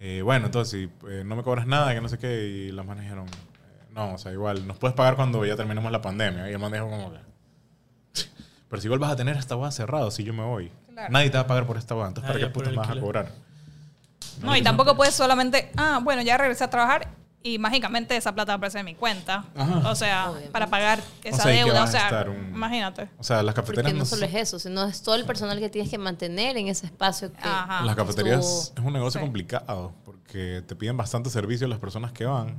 eh, 0.00 0.22
bueno, 0.22 0.46
entonces, 0.46 0.70
si 0.90 1.08
eh, 1.10 1.22
no 1.24 1.36
me 1.36 1.42
cobras 1.42 1.66
nada, 1.66 1.94
que 1.94 2.00
no 2.00 2.08
sé 2.08 2.18
qué, 2.18 2.46
y 2.46 2.72
las 2.72 2.84
manes 2.84 3.04
dijeron, 3.04 3.26
no, 3.94 4.14
o 4.14 4.18
sea, 4.18 4.32
igual, 4.32 4.66
nos 4.66 4.76
puedes 4.78 4.94
pagar 4.96 5.16
cuando 5.16 5.44
ya 5.46 5.56
terminemos 5.56 5.90
la 5.92 6.02
pandemia. 6.02 6.50
Y 6.50 6.52
el 6.52 6.58
man 6.58 6.72
dijo 6.72 6.88
como 6.88 7.12
que, 7.12 7.18
pero 8.68 8.80
si 8.82 8.86
igual 8.88 8.98
vas 9.00 9.12
a 9.12 9.16
tener 9.16 9.36
esta 9.36 9.54
boda 9.54 9.70
cerrada 9.70 10.10
si 10.10 10.24
yo 10.24 10.32
me 10.34 10.42
voy. 10.44 10.70
Claro. 10.92 11.12
Nadie 11.12 11.30
te 11.30 11.36
va 11.36 11.42
a 11.44 11.46
pagar 11.46 11.66
por 11.66 11.76
esta 11.76 11.94
boda, 11.94 12.08
entonces 12.08 12.28
¿para 12.28 12.38
Nadie 12.40 12.52
qué 12.52 12.54
putas 12.54 12.70
me 12.72 12.76
vas 12.78 12.90
a 12.90 13.00
cobrar? 13.00 13.28
No, 14.42 14.56
y 14.56 14.62
tampoco 14.62 14.96
puedes 14.96 15.14
solamente, 15.14 15.70
ah, 15.76 16.00
bueno, 16.02 16.22
ya 16.22 16.36
regresé 16.36 16.64
a 16.64 16.70
trabajar 16.70 17.08
y 17.42 17.58
mágicamente 17.58 18.16
esa 18.16 18.34
plata 18.34 18.54
aparece 18.54 18.78
en 18.80 18.86
mi 18.86 18.94
cuenta. 18.94 19.44
Ajá. 19.54 19.90
O 19.90 19.94
sea, 19.94 20.24
Obviamente. 20.30 20.50
para 20.50 20.66
pagar 20.68 21.00
esa 21.22 21.42
sea, 21.42 21.52
¿y 21.52 21.58
qué 21.58 21.64
deuda. 21.64 21.84
O 21.84 21.86
sea, 21.86 22.26
un- 22.28 22.54
imagínate. 22.54 23.08
O 23.18 23.22
sea, 23.22 23.42
las 23.42 23.54
Porque 23.54 23.72
cafeterías 23.72 23.92
no 23.94 23.98
no 24.00 24.04
solo 24.06 24.24
es 24.24 24.34
eso, 24.34 24.58
sino 24.58 24.82
es 24.84 25.02
todo 25.02 25.14
el 25.16 25.24
personal 25.26 25.58
que 25.60 25.68
tienes 25.68 25.90
que 25.90 25.98
mantener 25.98 26.56
en 26.56 26.68
ese 26.68 26.86
espacio. 26.86 27.32
Que, 27.32 27.38
Ajá. 27.42 27.84
Las 27.84 27.94
cafeterías 27.96 28.72
es 28.76 28.82
un 28.82 28.92
negocio 28.92 29.20
Sí. 29.20 29.24
complicado 29.24 29.92
porque 30.04 30.64
te 30.66 30.74
piden 30.74 30.96
bastante 30.96 31.28
servicio 31.30 31.68
las 31.68 31.78
personas 31.78 32.12
que 32.12 32.24
van 32.24 32.56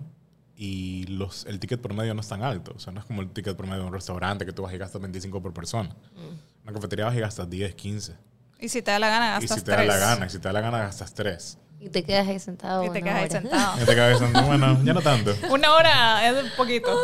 y 0.58 1.06
los, 1.08 1.46
el 1.46 1.60
ticket 1.60 1.82
promedio 1.82 2.14
no 2.14 2.22
es 2.22 2.28
tan 2.28 2.44
alto. 2.44 2.74
O 2.76 2.80
sea, 2.80 2.94
no 2.94 3.00
es 3.00 3.06
como 3.06 3.22
el 3.22 3.30
ticket 3.30 3.56
promedio 3.58 3.82
de 3.82 3.88
un 3.88 3.94
restaurante 3.94 4.46
que 4.46 4.54
tú 4.54 4.64
vas 4.64 4.74
y 4.74 4.78
gastas 4.78 5.02
25 5.02 5.42
por 5.42 5.54
persona. 5.54 5.90
Mm. 6.16 6.64
Una 6.64 6.74
cafetería 6.74 7.06
vas 7.06 7.16
y 7.16 7.20
gastas 7.20 7.50
10, 7.50 7.76
15. 7.76 8.14
Y 8.60 8.70
si 8.70 8.82
te 8.82 8.92
da 8.92 9.00
la 9.00 9.10
gana, 9.10 9.28
Y 9.38 9.42
gastas 9.42 9.60
si 9.60 9.66
te 9.66 9.72
da 9.72 9.84
la 9.84 9.98
gana, 9.98 10.26
y 10.26 10.30
si 10.30 10.40
te 10.40 10.48
da 10.48 10.54
la 10.54 10.62
gana, 10.62 10.78
gastas 10.80 11.14
3. 11.14 11.58
Y 11.82 11.90
te 11.90 12.04
quedas 12.04 12.28
ahí 12.28 12.40
sentado. 12.40 12.84
Y 12.84 12.90
te 12.90 13.02
una 13.02 13.02
quedas 13.02 13.16
ahí 13.16 13.24
hora. 13.26 13.42
sentado. 13.42 13.82
Y 13.82 13.86
te 13.86 13.96
quedas 13.96 14.20
pensando, 14.20 14.48
bueno, 14.48 14.84
ya 14.84 14.94
no 14.94 15.02
tanto. 15.02 15.36
Una 15.52 15.76
hora 15.76 16.28
es 16.30 16.44
un 16.44 16.50
poquito. 16.56 16.90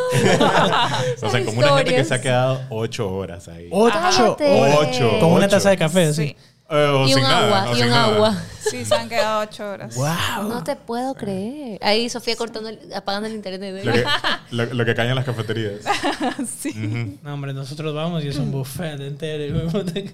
O 1.23 1.29
sea, 1.29 1.45
como 1.45 1.59
una 1.59 1.77
gente 1.77 1.95
que 1.95 2.03
se 2.03 2.13
ha 2.15 2.21
quedado 2.21 2.61
8 2.69 3.13
horas 3.13 3.47
ahí. 3.47 3.67
Ocho. 3.71 4.37
Ocho. 4.39 5.19
Con 5.19 5.33
una 5.33 5.47
taza 5.47 5.69
de 5.69 5.77
café, 5.77 6.13
sí. 6.13 6.29
Sí. 6.29 6.37
Eh, 6.71 6.87
o 6.87 7.05
Y 7.05 7.09
sin 7.09 7.17
un 7.17 7.23
nada, 7.23 7.45
agua, 7.47 7.69
o 7.69 7.73
y 7.73 7.75
sin 7.75 7.83
un 7.85 7.89
nada. 7.91 8.15
agua. 8.15 8.41
Sí, 8.61 8.85
se 8.85 8.95
han 8.95 9.09
quedado 9.09 9.41
ocho 9.41 9.69
horas. 9.69 9.93
¡Wow! 9.95 10.47
No 10.47 10.63
te 10.63 10.75
puedo 10.77 11.13
creer. 11.15 11.77
Ahí 11.83 12.09
Sofía 12.09 12.35
cortando, 12.37 12.69
el- 12.69 12.93
apagando 12.95 13.27
el 13.27 13.33
internet. 13.35 13.83
Lo 13.83 13.91
que, 13.91 14.05
lo, 14.51 14.65
lo 14.73 14.85
que 14.85 14.95
cae 14.95 15.09
en 15.09 15.15
las 15.15 15.25
cafeterías. 15.25 15.81
sí. 16.59 16.69
Ujú. 16.69 17.17
No, 17.23 17.33
hombre, 17.33 17.53
nosotros 17.53 17.93
vamos 17.93 18.23
y 18.23 18.29
es 18.29 18.37
un 18.37 18.51
buffet 18.51 19.01
entero. 19.01 19.43
y 19.45 19.51
vamos 19.51 19.73
de- 19.93 20.13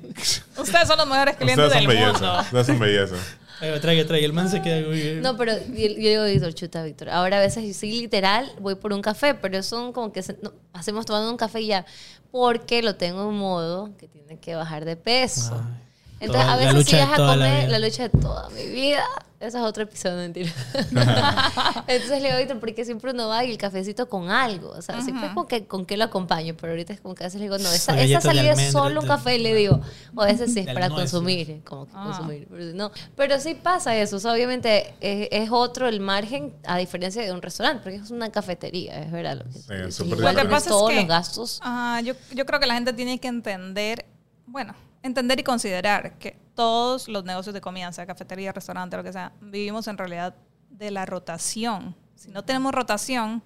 Ustedes 0.58 0.88
son 0.88 0.98
los 0.98 1.08
mejores 1.08 1.36
clientes 1.36 1.66
Ustedes 1.66 1.74
del 1.74 1.84
son 1.84 1.88
belleza. 1.88 2.12
mundo. 2.26 2.40
Ustedes 2.42 2.66
son 2.68 2.80
belleza. 2.80 3.16
Traiga, 3.60 3.80
traiga, 3.82 4.08
traiga. 4.08 4.26
El 4.26 4.34
man 4.34 4.50
se 4.50 4.62
queda 4.64 4.88
muy... 4.88 5.20
No, 5.22 5.38
pero 5.38 5.54
yo, 5.54 5.76
yo 5.76 6.10
digo, 6.10 6.24
Víctor, 6.26 6.54
chuta, 6.56 6.84
Víctor. 6.84 7.10
Ahora 7.10 7.38
a 7.38 7.42
veces 7.42 7.64
yo 7.68 7.74
sí, 7.74 8.02
literal, 8.02 8.52
voy 8.60 8.74
por 8.76 8.94
un 8.94 9.02
café, 9.04 9.36
pero 9.36 9.62
son 9.62 9.94
como 9.94 10.12
que 10.12 10.24
se- 10.24 10.38
no, 10.42 10.52
hacemos 10.74 11.06
tomando 11.06 11.30
un 11.30 11.38
café 11.38 11.62
y 11.62 11.68
ya. 11.68 11.86
Porque 12.32 12.82
lo 12.82 12.96
tengo 12.96 13.30
en 13.30 13.36
modo 13.38 13.92
que 13.98 14.08
tiene 14.08 14.40
que 14.40 14.56
bajar 14.56 14.86
de 14.86 14.96
peso. 14.96 15.56
Ay, 15.64 15.84
Entonces, 16.20 16.44
toda- 16.44 16.44
a 16.44 16.48
la 16.48 16.56
veces 16.58 16.74
lucha 16.74 16.90
si 16.90 16.96
de 16.98 17.02
vas 17.04 17.14
a 17.14 17.16
toda 17.18 17.36
la 17.36 17.46
comer 17.46 17.66
vida. 17.68 17.80
la 17.80 17.88
lucha 17.88 18.04
de 18.04 18.10
toda 18.10 18.50
mi 18.50 18.66
vida. 18.68 19.04
Ese 19.40 19.58
es 19.60 19.64
otro 19.64 19.84
episodio, 19.84 20.16
mentira. 20.18 20.52
Entonces 21.88 22.22
le 22.22 22.28
digo, 22.30 22.40
Víctor, 22.40 22.60
porque 22.60 22.84
siempre 22.86 23.12
uno 23.12 23.28
va 23.28 23.44
y 23.46 23.52
el 23.52 23.58
cafecito 23.60 24.10
con 24.10 24.32
algo. 24.32 24.70
O 24.72 24.82
sea, 24.82 25.00
siempre 25.04 25.28
como 25.30 25.46
que 25.48 25.66
con 25.68 25.86
qué 25.86 25.96
lo 25.96 26.06
acompaño. 26.06 26.56
Pero 26.60 26.74
ahorita 26.74 26.94
es 26.94 27.02
como 27.02 27.14
que 27.14 27.24
a 27.24 27.28
veces 27.28 27.40
le 27.40 27.46
digo, 27.46 27.60
no, 27.60 27.72
esa, 27.72 27.94
Con 27.94 28.02
esa 28.04 28.20
salida 28.22 28.54
es 28.54 28.72
solo 28.72 29.02
un 29.02 29.08
café. 29.08 29.36
Y 29.38 29.44
le 29.44 29.54
digo, 29.54 29.80
o 30.16 30.22
a 30.24 30.26
veces 30.26 30.54
sí 30.54 30.62
es 30.62 30.66
para 30.74 30.90
nueces. 30.90 31.12
consumir. 31.12 31.62
Como 31.64 31.86
que 31.86 31.92
Ah. 31.94 32.04
consumir. 32.06 32.48
Pero, 32.50 32.74
no. 32.74 32.92
pero 33.16 33.40
sí 33.40 33.54
pasa 33.54 33.96
eso. 33.96 34.16
O 34.18 34.20
sea, 34.20 34.32
obviamente 34.34 34.96
es, 35.02 35.28
es 35.32 35.50
otro 35.52 35.88
el 35.88 36.00
margen 36.00 36.54
a 36.66 36.78
diferencia 36.80 37.22
de 37.22 37.32
un 37.32 37.42
restaurante. 37.44 37.82
Porque 37.84 37.98
es 37.98 38.10
una 38.10 38.32
cafetería, 38.32 39.04
es 39.04 39.12
verdad. 39.12 39.36
Lo 39.38 39.44
que, 39.44 39.52
Sí, 39.52 39.64
es 39.88 40.00
Igual. 40.00 40.36
Lo 40.36 40.42
que 40.42 40.48
pasa 40.48 40.58
es 40.58 40.68
todos 40.70 40.90
que- 40.90 40.96
los 40.96 41.06
gastos. 41.08 41.60
Ah, 41.64 42.02
yo, 42.04 42.16
yo 42.34 42.46
creo 42.48 42.60
que 42.60 42.66
la 42.66 42.74
gente 42.74 42.92
tiene 42.94 43.20
que 43.20 43.28
entender, 43.28 44.04
bueno, 44.48 44.74
entender 45.08 45.40
y 45.40 45.44
considerar 45.44 46.18
que 46.18 46.38
todos 46.54 47.08
los 47.08 47.24
negocios 47.24 47.54
de 47.54 47.62
comida, 47.62 47.92
sea 47.92 48.06
cafetería, 48.06 48.52
restaurante, 48.52 48.98
lo 48.98 49.04
que 49.04 49.14
sea, 49.14 49.32
vivimos 49.42 49.88
en 49.88 49.98
realidad 49.98 50.36
de 50.70 50.92
la 50.92 51.06
rotación. 51.06 51.96
Si 52.16 52.30
no 52.30 52.44
tenemos 52.44 52.74
rotación, 52.74 53.44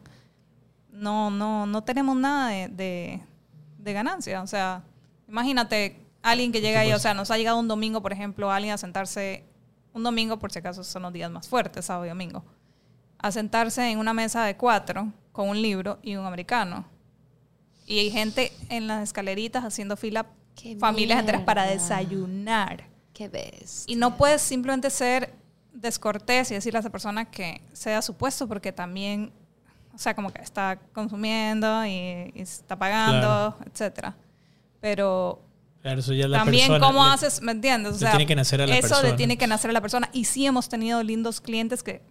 no, 0.91 1.29
no, 1.29 1.65
no 1.65 1.83
tenemos 1.83 2.15
nada 2.15 2.49
de, 2.49 2.67
de, 2.69 3.21
de 3.77 3.93
ganancia. 3.93 4.41
O 4.41 4.47
sea, 4.47 4.83
imagínate 5.27 6.01
alguien 6.21 6.51
que 6.51 6.61
llega 6.61 6.81
ahí, 6.81 6.93
o 6.93 6.99
sea, 6.99 7.13
nos 7.13 7.31
ha 7.31 7.37
llegado 7.37 7.59
un 7.59 7.67
domingo, 7.67 8.01
por 8.01 8.13
ejemplo, 8.13 8.51
alguien 8.51 8.73
a 8.73 8.77
sentarse, 8.77 9.43
un 9.93 10.03
domingo 10.03 10.39
por 10.39 10.51
si 10.51 10.59
acaso 10.59 10.83
son 10.83 11.03
los 11.03 11.13
días 11.13 11.31
más 11.31 11.47
fuertes, 11.47 11.85
sábado 11.85 12.05
y 12.05 12.09
domingo, 12.09 12.43
a 13.17 13.31
sentarse 13.31 13.89
en 13.89 13.99
una 13.99 14.13
mesa 14.13 14.43
de 14.45 14.55
cuatro 14.55 15.11
con 15.31 15.49
un 15.49 15.61
libro 15.61 15.99
y 16.01 16.15
un 16.15 16.25
americano. 16.25 16.85
Y 17.85 17.99
hay 17.99 18.11
gente 18.11 18.51
en 18.69 18.87
las 18.87 19.03
escaleritas 19.03 19.63
haciendo 19.65 19.97
fila, 19.97 20.27
Qué 20.55 20.75
familias 20.77 21.19
enteras 21.19 21.41
para 21.43 21.63
mierda. 21.65 21.81
desayunar. 21.81 22.87
¿Qué 23.13 23.27
ves? 23.29 23.83
Y 23.87 23.95
no 23.95 24.17
puedes 24.17 24.41
simplemente 24.41 24.89
ser 24.89 25.33
descortés 25.73 26.51
y 26.51 26.55
decirle 26.55 26.77
a 26.77 26.81
esa 26.81 26.89
persona 26.89 27.25
que 27.31 27.61
sea 27.73 28.01
su 28.01 28.15
puesto 28.15 28.47
porque 28.47 28.71
también, 28.71 29.31
o 29.93 29.97
sea, 29.97 30.13
como 30.15 30.31
que 30.31 30.41
está 30.41 30.79
consumiendo 30.93 31.85
y, 31.85 32.31
y 32.35 32.41
está 32.41 32.77
pagando, 32.77 33.55
Claro. 33.57 33.57
etcétera. 33.71 34.15
Pero 34.79 35.41
Claro, 35.81 35.99
eso 35.99 36.13
ya 36.13 36.25
es 36.25 36.29
la 36.29 36.39
también 36.39 36.67
persona. 36.67 36.85
cómo 36.87 37.05
Le- 37.05 37.11
haces, 37.13 37.41
¿me 37.41 37.51
entiendes? 37.53 37.91
O 37.93 37.95
le 37.95 37.99
sea, 37.99 38.11
tiene 38.11 38.25
que 38.27 38.35
nacer 38.35 38.61
a 38.61 38.67
la 38.67 38.77
eso 38.77 38.87
persona. 38.89 39.09
le 39.09 39.15
tiene 39.15 39.37
que 39.37 39.47
nacer 39.47 39.69
a 39.69 39.73
la 39.73 39.81
persona. 39.81 40.09
Y 40.13 40.25
sí 40.25 40.45
hemos 40.45 40.69
tenido 40.69 41.01
lindos 41.01 41.41
clientes 41.41 41.81
que 41.83 42.01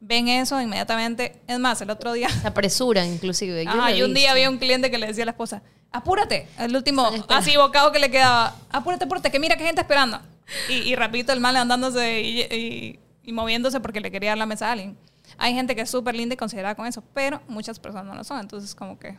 ven 0.00 0.28
eso 0.28 0.60
inmediatamente. 0.60 1.40
Es 1.46 1.58
más, 1.58 1.80
el 1.82 1.90
otro 1.90 2.12
día 2.14 2.28
Se 2.30 2.48
apresuran, 2.48 3.06
inclusive. 3.06 3.64
Yo 3.64 3.86
he 3.88 3.98
y 3.98 4.02
un 4.02 4.14
día 4.14 4.30
había 4.32 4.48
un 4.48 4.58
cliente 4.58 4.90
que 4.90 4.96
le 4.98 5.06
decía 5.08 5.24
a 5.24 5.26
la 5.26 5.32
esposa, 5.32 5.62
apúrate, 5.92 6.48
el 6.58 6.74
último, 6.76 7.10
así 7.28 7.56
bocado 7.56 7.92
que 7.92 7.98
le 7.98 8.10
quedaba, 8.10 8.54
apúrate, 8.70 9.04
apúrate, 9.04 9.30
que 9.30 9.38
mira 9.40 9.56
que 9.56 9.64
gente 9.64 9.80
esperando. 9.80 10.20
Y, 10.68 10.74
y 10.74 10.96
rapidito 10.96 11.32
el 11.32 11.40
mal 11.40 11.52
levantándose 11.54 12.20
y, 12.22 12.40
y- 12.42 12.98
y 13.22 13.32
moviéndose 13.32 13.78
porque 13.80 14.00
le 14.00 14.10
quería 14.10 14.30
dar 14.30 14.38
la 14.38 14.46
mesa 14.46 14.68
a 14.68 14.72
alguien. 14.72 14.96
Hay 15.38 15.54
gente 15.54 15.74
que 15.76 15.82
es 15.82 15.90
súper 15.90 16.14
linda 16.16 16.34
y 16.34 16.36
considerada 16.36 16.74
con 16.74 16.86
eso, 16.86 17.02
pero 17.14 17.40
muchas 17.46 17.78
personas 17.78 18.06
no 18.06 18.14
lo 18.14 18.24
son, 18.24 18.40
entonces 18.40 18.74
como 18.74 18.98
que... 18.98 19.16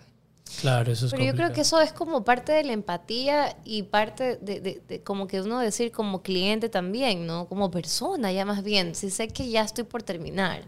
Claro, 0.60 0.92
eso 0.92 1.06
es 1.06 1.12
Pero 1.14 1.24
yo 1.24 1.30
creo 1.32 1.48
complicado. 1.48 1.54
que 1.56 1.62
eso 1.62 1.80
es 1.80 1.94
como 1.94 2.26
parte 2.26 2.52
de 2.52 2.64
la 2.66 2.74
empatía 2.74 3.56
y 3.64 3.84
parte 3.84 4.36
de, 4.42 4.60
de- 4.60 4.82
de 4.86 5.02
como 5.02 5.26
que 5.28 5.40
uno 5.40 5.60
decir 5.60 5.94
como 5.94 6.22
cliente 6.22 6.68
también, 6.68 7.26
¿no? 7.26 7.48
Como 7.48 7.72
persona 7.72 8.34
ya 8.34 8.44
más 8.44 8.62
bien. 8.62 8.94
Si 8.94 9.10
sé 9.12 9.30
que 9.30 9.48
ya 9.50 9.62
estoy 9.62 9.86
por 9.86 10.04
terminar 10.04 10.64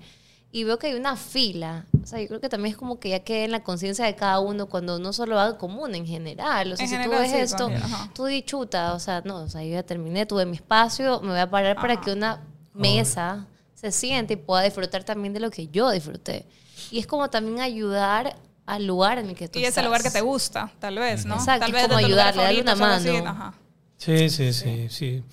y 0.56 0.66
veo 0.66 0.78
que 0.78 0.86
hay 0.86 0.93
una 0.93 1.16
fila, 1.16 1.88
o 2.04 2.06
sea, 2.06 2.22
yo 2.22 2.28
creo 2.28 2.39
que 2.39 2.47
también 2.47 2.74
es 2.74 2.78
como 2.78 2.99
que 2.99 3.10
ya 3.10 3.22
quede 3.24 3.45
en 3.45 3.51
la 3.51 3.64
conciencia 3.64 4.06
de 4.06 4.16
cada 4.16 4.39
uno 4.39 4.68
cuando 4.68 4.97
uno 4.97 5.12
solo 5.12 5.36
va 5.36 5.58
común 5.58 5.95
en 5.95 6.06
general. 6.06 6.72
O 6.72 6.78
sea, 6.78 6.86
En 6.86 6.91
si 6.91 7.04
tú 7.04 7.10
ves 7.10 7.32
sí, 7.32 7.38
esto, 7.38 7.72
tú 8.14 8.26
di 8.26 8.43
chuta, 8.43 8.93
o 8.93 8.99
sea, 8.99 9.22
no, 9.26 9.38
o 9.38 9.49
sea, 9.49 9.64
yo 9.64 9.72
ya 9.72 9.82
terminé, 9.82 10.28
tuve 10.28 10.45
mi 10.45 10.56
espacio, 10.58 11.22
me 11.22 11.30
voy 11.30 11.39
a 11.39 11.49
parar 11.49 11.76
para 11.78 11.99
que 11.99 12.12
una 12.12 12.39
mesa 12.72 13.47
se 13.74 13.91
siente 13.91 14.36
y 14.36 14.38
pueda 14.38 14.62
disfrutar 14.62 15.04
también 15.04 15.34
de 15.34 15.39
lo 15.39 15.49
que 15.49 15.70
yo 15.70 15.89
disfruté. 15.89 16.45
Y 16.91 16.99
es 16.99 17.08
como 17.08 17.32
también 17.32 17.60
ayudar 17.60 18.36
al 18.68 18.86
lugar 18.86 19.18
en 19.18 19.30
el 19.30 19.36
que 19.36 19.47
tú 19.47 19.58
Y 19.58 19.64
es 19.64 19.70
estás. 19.70 19.82
el 19.82 19.88
lugar 19.88 20.04
que 20.04 20.12
te 20.12 20.22
gusta, 20.22 20.72
tal 20.78 20.99
vez, 20.99 21.26
¿no? 21.26 21.34
Exacto, 21.34 21.62
tal 21.62 21.70
es 21.70 21.74
vez 21.74 21.84
como 21.88 21.97
ayudarle, 21.97 22.43
darle 22.43 22.62
una 22.62 22.95
así, 22.95 23.10
mano. 23.10 23.54
Sí, 23.97 24.30
sí, 24.30 24.54
sí, 24.54 24.88
sí. 24.89 25.24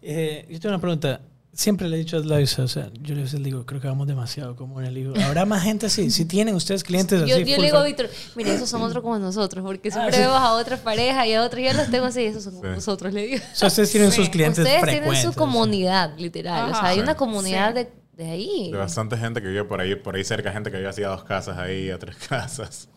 Eh, 0.00 0.46
yo 0.48 0.58
tengo 0.58 0.74
una 0.74 0.80
pregunta. 0.80 1.20
Siempre 1.60 1.90
le 1.90 1.96
he 1.96 1.98
dicho 1.98 2.16
a 2.16 2.20
Laisa, 2.20 2.62
o 2.62 2.68
sea, 2.68 2.90
yo 3.02 3.14
le 3.14 3.22
digo, 3.40 3.66
creo 3.66 3.82
que 3.82 3.86
vamos 3.86 4.06
demasiado 4.06 4.56
como 4.56 4.80
le 4.80 4.88
digo. 4.90 5.12
¿Habrá 5.22 5.44
más 5.44 5.62
gente 5.62 5.84
así? 5.84 6.10
Si 6.10 6.24
tienen 6.24 6.54
ustedes 6.54 6.82
clientes 6.82 7.20
Yo, 7.28 7.34
así. 7.36 7.44
yo 7.44 7.54
full 7.56 7.60
le 7.60 7.66
digo 7.66 7.76
a 7.76 7.84
Víctor, 7.84 8.08
mire, 8.34 8.54
esos 8.54 8.66
son 8.70 8.80
otros 8.80 9.02
como 9.02 9.18
nosotros, 9.18 9.62
porque 9.62 9.90
siempre 9.90 10.14
Ah, 10.14 10.16
sí. 10.16 10.22
vemos 10.22 10.38
a 10.38 10.52
otras 10.54 10.80
parejas 10.80 11.26
y 11.26 11.34
a 11.34 11.42
otros, 11.44 11.62
yo 11.62 11.74
los 11.74 11.90
tengo 11.90 12.06
así, 12.06 12.24
esos 12.24 12.44
son 12.44 12.54
como 12.54 12.64
Sí. 12.64 12.74
nosotros, 12.76 13.12
le 13.12 13.26
digo. 13.26 13.44
O 13.52 13.54
sea, 13.54 13.68
ustedes 13.68 13.90
tienen 13.90 14.10
Sí. 14.10 14.16
sus 14.16 14.30
clientes 14.30 14.60
Ustedes 14.60 14.80
frecuentes. 14.80 15.12
tienen 15.20 15.32
su 15.34 15.38
comunidad, 15.38 16.16
literal. 16.18 16.64
O 16.64 16.68
sea, 16.70 16.78
Ajá. 16.78 16.88
hay 16.88 16.94
Sí. 16.96 17.02
una 17.02 17.14
comunidad 17.16 17.68
Sí. 17.68 17.74
de, 17.74 17.92
de 18.24 18.30
ahí. 18.30 18.70
De 18.72 18.78
bastante 18.78 19.18
gente 19.18 19.42
que 19.42 19.48
vive 19.48 19.64
por 19.64 19.82
ahí, 19.82 19.94
por 19.96 20.16
ahí 20.16 20.24
cerca, 20.24 20.50
gente 20.52 20.70
que 20.70 20.78
vive 20.78 20.88
así 20.88 21.02
a 21.02 21.08
dos 21.08 21.24
casas 21.24 21.58
ahí, 21.58 21.90
a 21.90 21.98
tres 21.98 22.16
casas. 22.26 22.88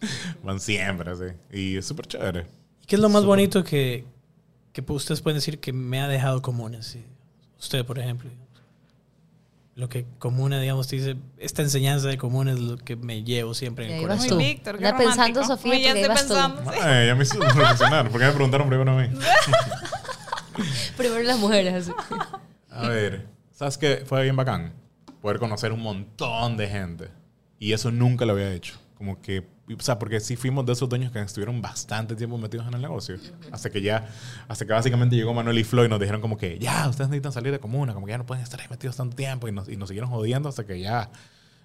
Van 0.41 0.61
siempre 0.61 1.11
así. 1.11 1.26
Y 1.51 1.76
es 1.76 1.86
súper 1.86 2.05
chévere. 2.07 2.45
¿Y 2.82 2.86
qué 2.86 2.95
es 2.95 3.01
lo 3.01 3.09
más 3.09 3.26
bonito 3.26 3.61
que, 3.61 4.05
que 4.72 4.82
ustedes 4.88 5.20
pueden 5.20 5.36
decir 5.39 5.59
que 5.59 5.74
me 5.74 5.99
ha 5.99 6.07
dejado 6.07 6.41
Comunes? 6.41 6.86
Sí. 6.86 7.03
Usted, 7.59 7.84
por 7.86 7.99
ejemplo. 7.99 8.30
Lo 9.76 9.90
que 9.90 10.06
Comuna, 10.20 10.60
digamos, 10.60 10.88
te 10.88 10.98
dice, 10.98 11.16
esta 11.38 11.64
enseñanza 11.64 12.08
de 12.08 12.18
Comunes 12.18 12.56
es 12.56 12.62
lo 12.62 12.78
que 12.78 12.96
me 12.96 13.24
llevo 13.24 13.56
siempre 13.56 13.88
en 13.88 13.94
el 13.94 14.02
corazón. 14.02 14.30
tú. 14.30 14.38
Víctor, 14.38 14.78
qué 14.78 14.94
pensando, 14.94 15.42
romántico. 15.42 15.46
Sofía, 15.46 15.80
ya 15.80 15.94
porque 15.94 16.12
estoy 16.12 16.38
vas 16.38 16.64
tú. 16.64 16.70
Ay, 16.82 17.08
ya 17.08 17.16
me 17.16 17.24
hizo 17.24 17.40
reflexionar. 17.40 18.10
¿Por 18.10 18.20
qué 18.20 18.28
me 18.28 18.34
preguntaron 18.34 18.68
primero 18.68 18.92
a 18.92 19.02
mí? 19.02 19.10
Primero 20.98 21.24
las 21.24 21.40
mujeres. 21.40 21.90
A 22.70 22.88
ver, 22.88 23.28
¿sabes 23.52 23.80
qué? 23.80 24.04
Fue 24.06 24.22
bien 24.22 24.36
bacán 24.36 24.74
poder 25.24 25.40
conocer 25.40 25.72
un 25.72 25.82
montón 25.82 26.58
de 26.58 26.68
gente. 26.68 27.10
Y 27.58 27.74
eso 27.74 27.90
nunca 27.92 28.26
lo 28.26 28.34
había 28.34 28.54
hecho. 28.54 28.76
Como 29.04 29.22
que, 29.22 29.43
o 29.78 29.82
sea, 29.82 29.99
porque 29.99 30.22
sí 30.22 30.38
fuimos 30.38 30.66
de 30.66 30.72
esos 30.72 30.88
dueños 30.88 31.12
que 31.12 31.20
estuvieron 31.20 31.62
bastante 31.62 32.16
tiempo 32.16 32.38
metidos 32.38 32.66
en 32.68 32.74
el 32.76 32.82
negocio. 32.82 33.18
Hasta 33.51 33.70
que 33.70 33.82
ya, 33.82 34.08
hasta 34.47 34.66
que 34.66 34.72
básicamente 34.72 35.18
llegó 35.18 35.34
Manuel 35.34 35.60
y 35.60 35.66
Floyd 35.66 35.88
y 35.88 35.89
nos 35.89 35.99
dijeron 35.99 36.22
como 36.22 36.38
que, 36.38 36.58
ya, 36.58 36.88
ustedes 36.88 37.10
necesitan 37.10 37.34
salir 37.34 37.51
de 37.51 37.60
comuna, 37.60 37.93
como 37.93 38.06
que 38.06 38.12
ya 38.12 38.18
no 38.18 38.26
pueden 38.26 38.41
estar 38.41 38.62
ahí 38.62 38.68
metidos 38.70 38.95
tanto 38.95 39.18
tiempo. 39.18 39.49
Y 39.49 39.51
nos, 39.51 39.68
y 39.68 39.76
nos 39.76 39.89
siguieron 39.89 40.10
jodiendo 40.10 40.47
hasta 40.47 40.66
que 40.66 40.80
ya, 40.80 41.10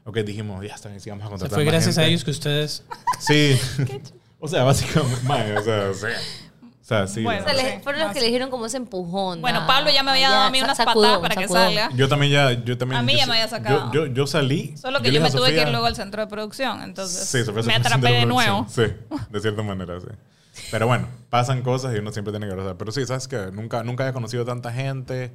ok, 0.02 0.16
dijimos, 0.18 0.66
ya 0.66 0.74
está 0.74 0.88
vamos 0.88 1.06
a 1.06 1.12
O 1.12 1.14
sea, 1.14 1.28
contratar 1.28 1.50
fue 1.50 1.64
más 1.64 1.72
gracias 1.74 1.96
a 1.98 2.00
gente". 2.00 2.10
ellos 2.10 2.24
que 2.24 2.30
ustedes... 2.32 2.84
Sí. 3.20 3.56
o 4.40 4.48
sea, 4.48 4.64
básicamente, 4.64 5.14
o 5.58 5.62
sea, 5.62 5.90
o 5.90 5.94
sea, 5.94 6.10
o 6.18 6.47
sea, 6.88 7.06
sí. 7.06 7.22
Bueno, 7.22 7.42
O 7.42 7.44
sea, 7.44 7.52
la- 7.54 7.62
le- 7.62 7.72
Sí, 7.76 7.80
fueron 7.82 8.00
los 8.02 8.12
que 8.12 8.20
le 8.20 8.26
dijeron 8.26 8.50
como 8.50 8.64
ese 8.66 8.76
empujón. 8.78 9.40
Bueno, 9.42 9.60
ah, 9.62 9.66
Pablo 9.66 9.90
ya 9.90 10.02
me 10.02 10.10
había 10.12 10.30
dado 10.30 10.44
a 10.44 10.50
mí 10.50 10.60
unas 10.62 10.76
sacudón, 10.76 11.02
patadas 11.02 11.20
para 11.20 11.34
que 11.36 11.48
salga. 11.48 11.90
Yo 11.94 12.08
también 12.08 12.32
ya, 12.32 12.52
yo 12.64 12.78
también. 12.78 12.98
A 13.00 13.02
mí 13.02 13.12
yo 13.12 13.18
ya 13.18 13.26
me 13.26 13.32
había 13.34 13.48
sacado. 13.48 13.92
Yo, 13.92 14.06
yo, 14.06 14.12
yo 14.14 14.26
salí. 14.26 14.74
Solo 14.76 15.00
que 15.02 15.12
yo, 15.12 15.20
me 15.20 15.30
tuve 15.30 15.48
que 15.48 15.52
ir 15.52 15.58
Sofía- 15.60 15.70
luego 15.70 15.86
al 15.86 15.94
centro 15.96 16.22
de 16.22 16.28
producción, 16.28 16.82
entonces 16.82 17.28
Sí, 17.28 17.44
Sofía 17.44 17.62
me 17.62 17.74
atrapé 17.74 18.08
de 18.12 18.22
producción. 18.22 18.28
nuevo. 18.28 18.66
Sí, 18.68 18.82
de 19.30 19.40
cierta 19.40 19.62
manera, 19.62 20.00
sí. 20.00 20.06
Pero 20.70 20.86
bueno, 20.86 21.06
pasan 21.30 21.62
cosas 21.62 21.94
y 21.94 21.98
uno 21.98 22.10
siempre 22.10 22.32
tiene 22.32 22.46
que 22.46 22.52
abrazar. 22.52 22.76
Pero 22.76 22.90
sí, 22.90 23.04
sabes 23.06 23.28
que 23.28 23.50
nunca, 23.52 23.82
nunca 23.84 24.04
había 24.04 24.12
conocido 24.14 24.44
tanta 24.44 24.72
gente. 24.72 25.32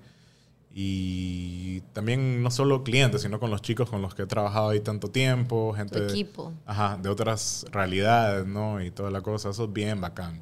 Y 0.76 1.82
también 1.93 2.41
no 2.41 2.49
solo 2.49 2.84
clientes, 2.84 3.22
sino 3.22 3.39
con 3.39 3.51
los 3.51 3.62
chicos 3.62 3.89
con 3.89 4.01
los 4.01 4.16
que 4.16 4.24
he 4.24 4.26
trabajado 4.26 4.70
ahí 4.70 4.80
tanto 4.80 5.08
tiempo, 5.10 5.70
Tu 5.72 5.78
gente 5.78 5.99
de, 6.01 6.08
equipo. 6.12 6.51
ajá, 6.66 6.97
de 6.99 7.10
otras 7.10 7.66
realidades, 7.72 8.47
¿no? 8.47 8.82
Y 8.82 8.89
toda 8.89 9.12
la 9.12 9.22
cosa, 9.22 9.49
eso 9.51 9.66
es 9.66 9.74
bien 9.74 10.01
bacán. 10.01 10.41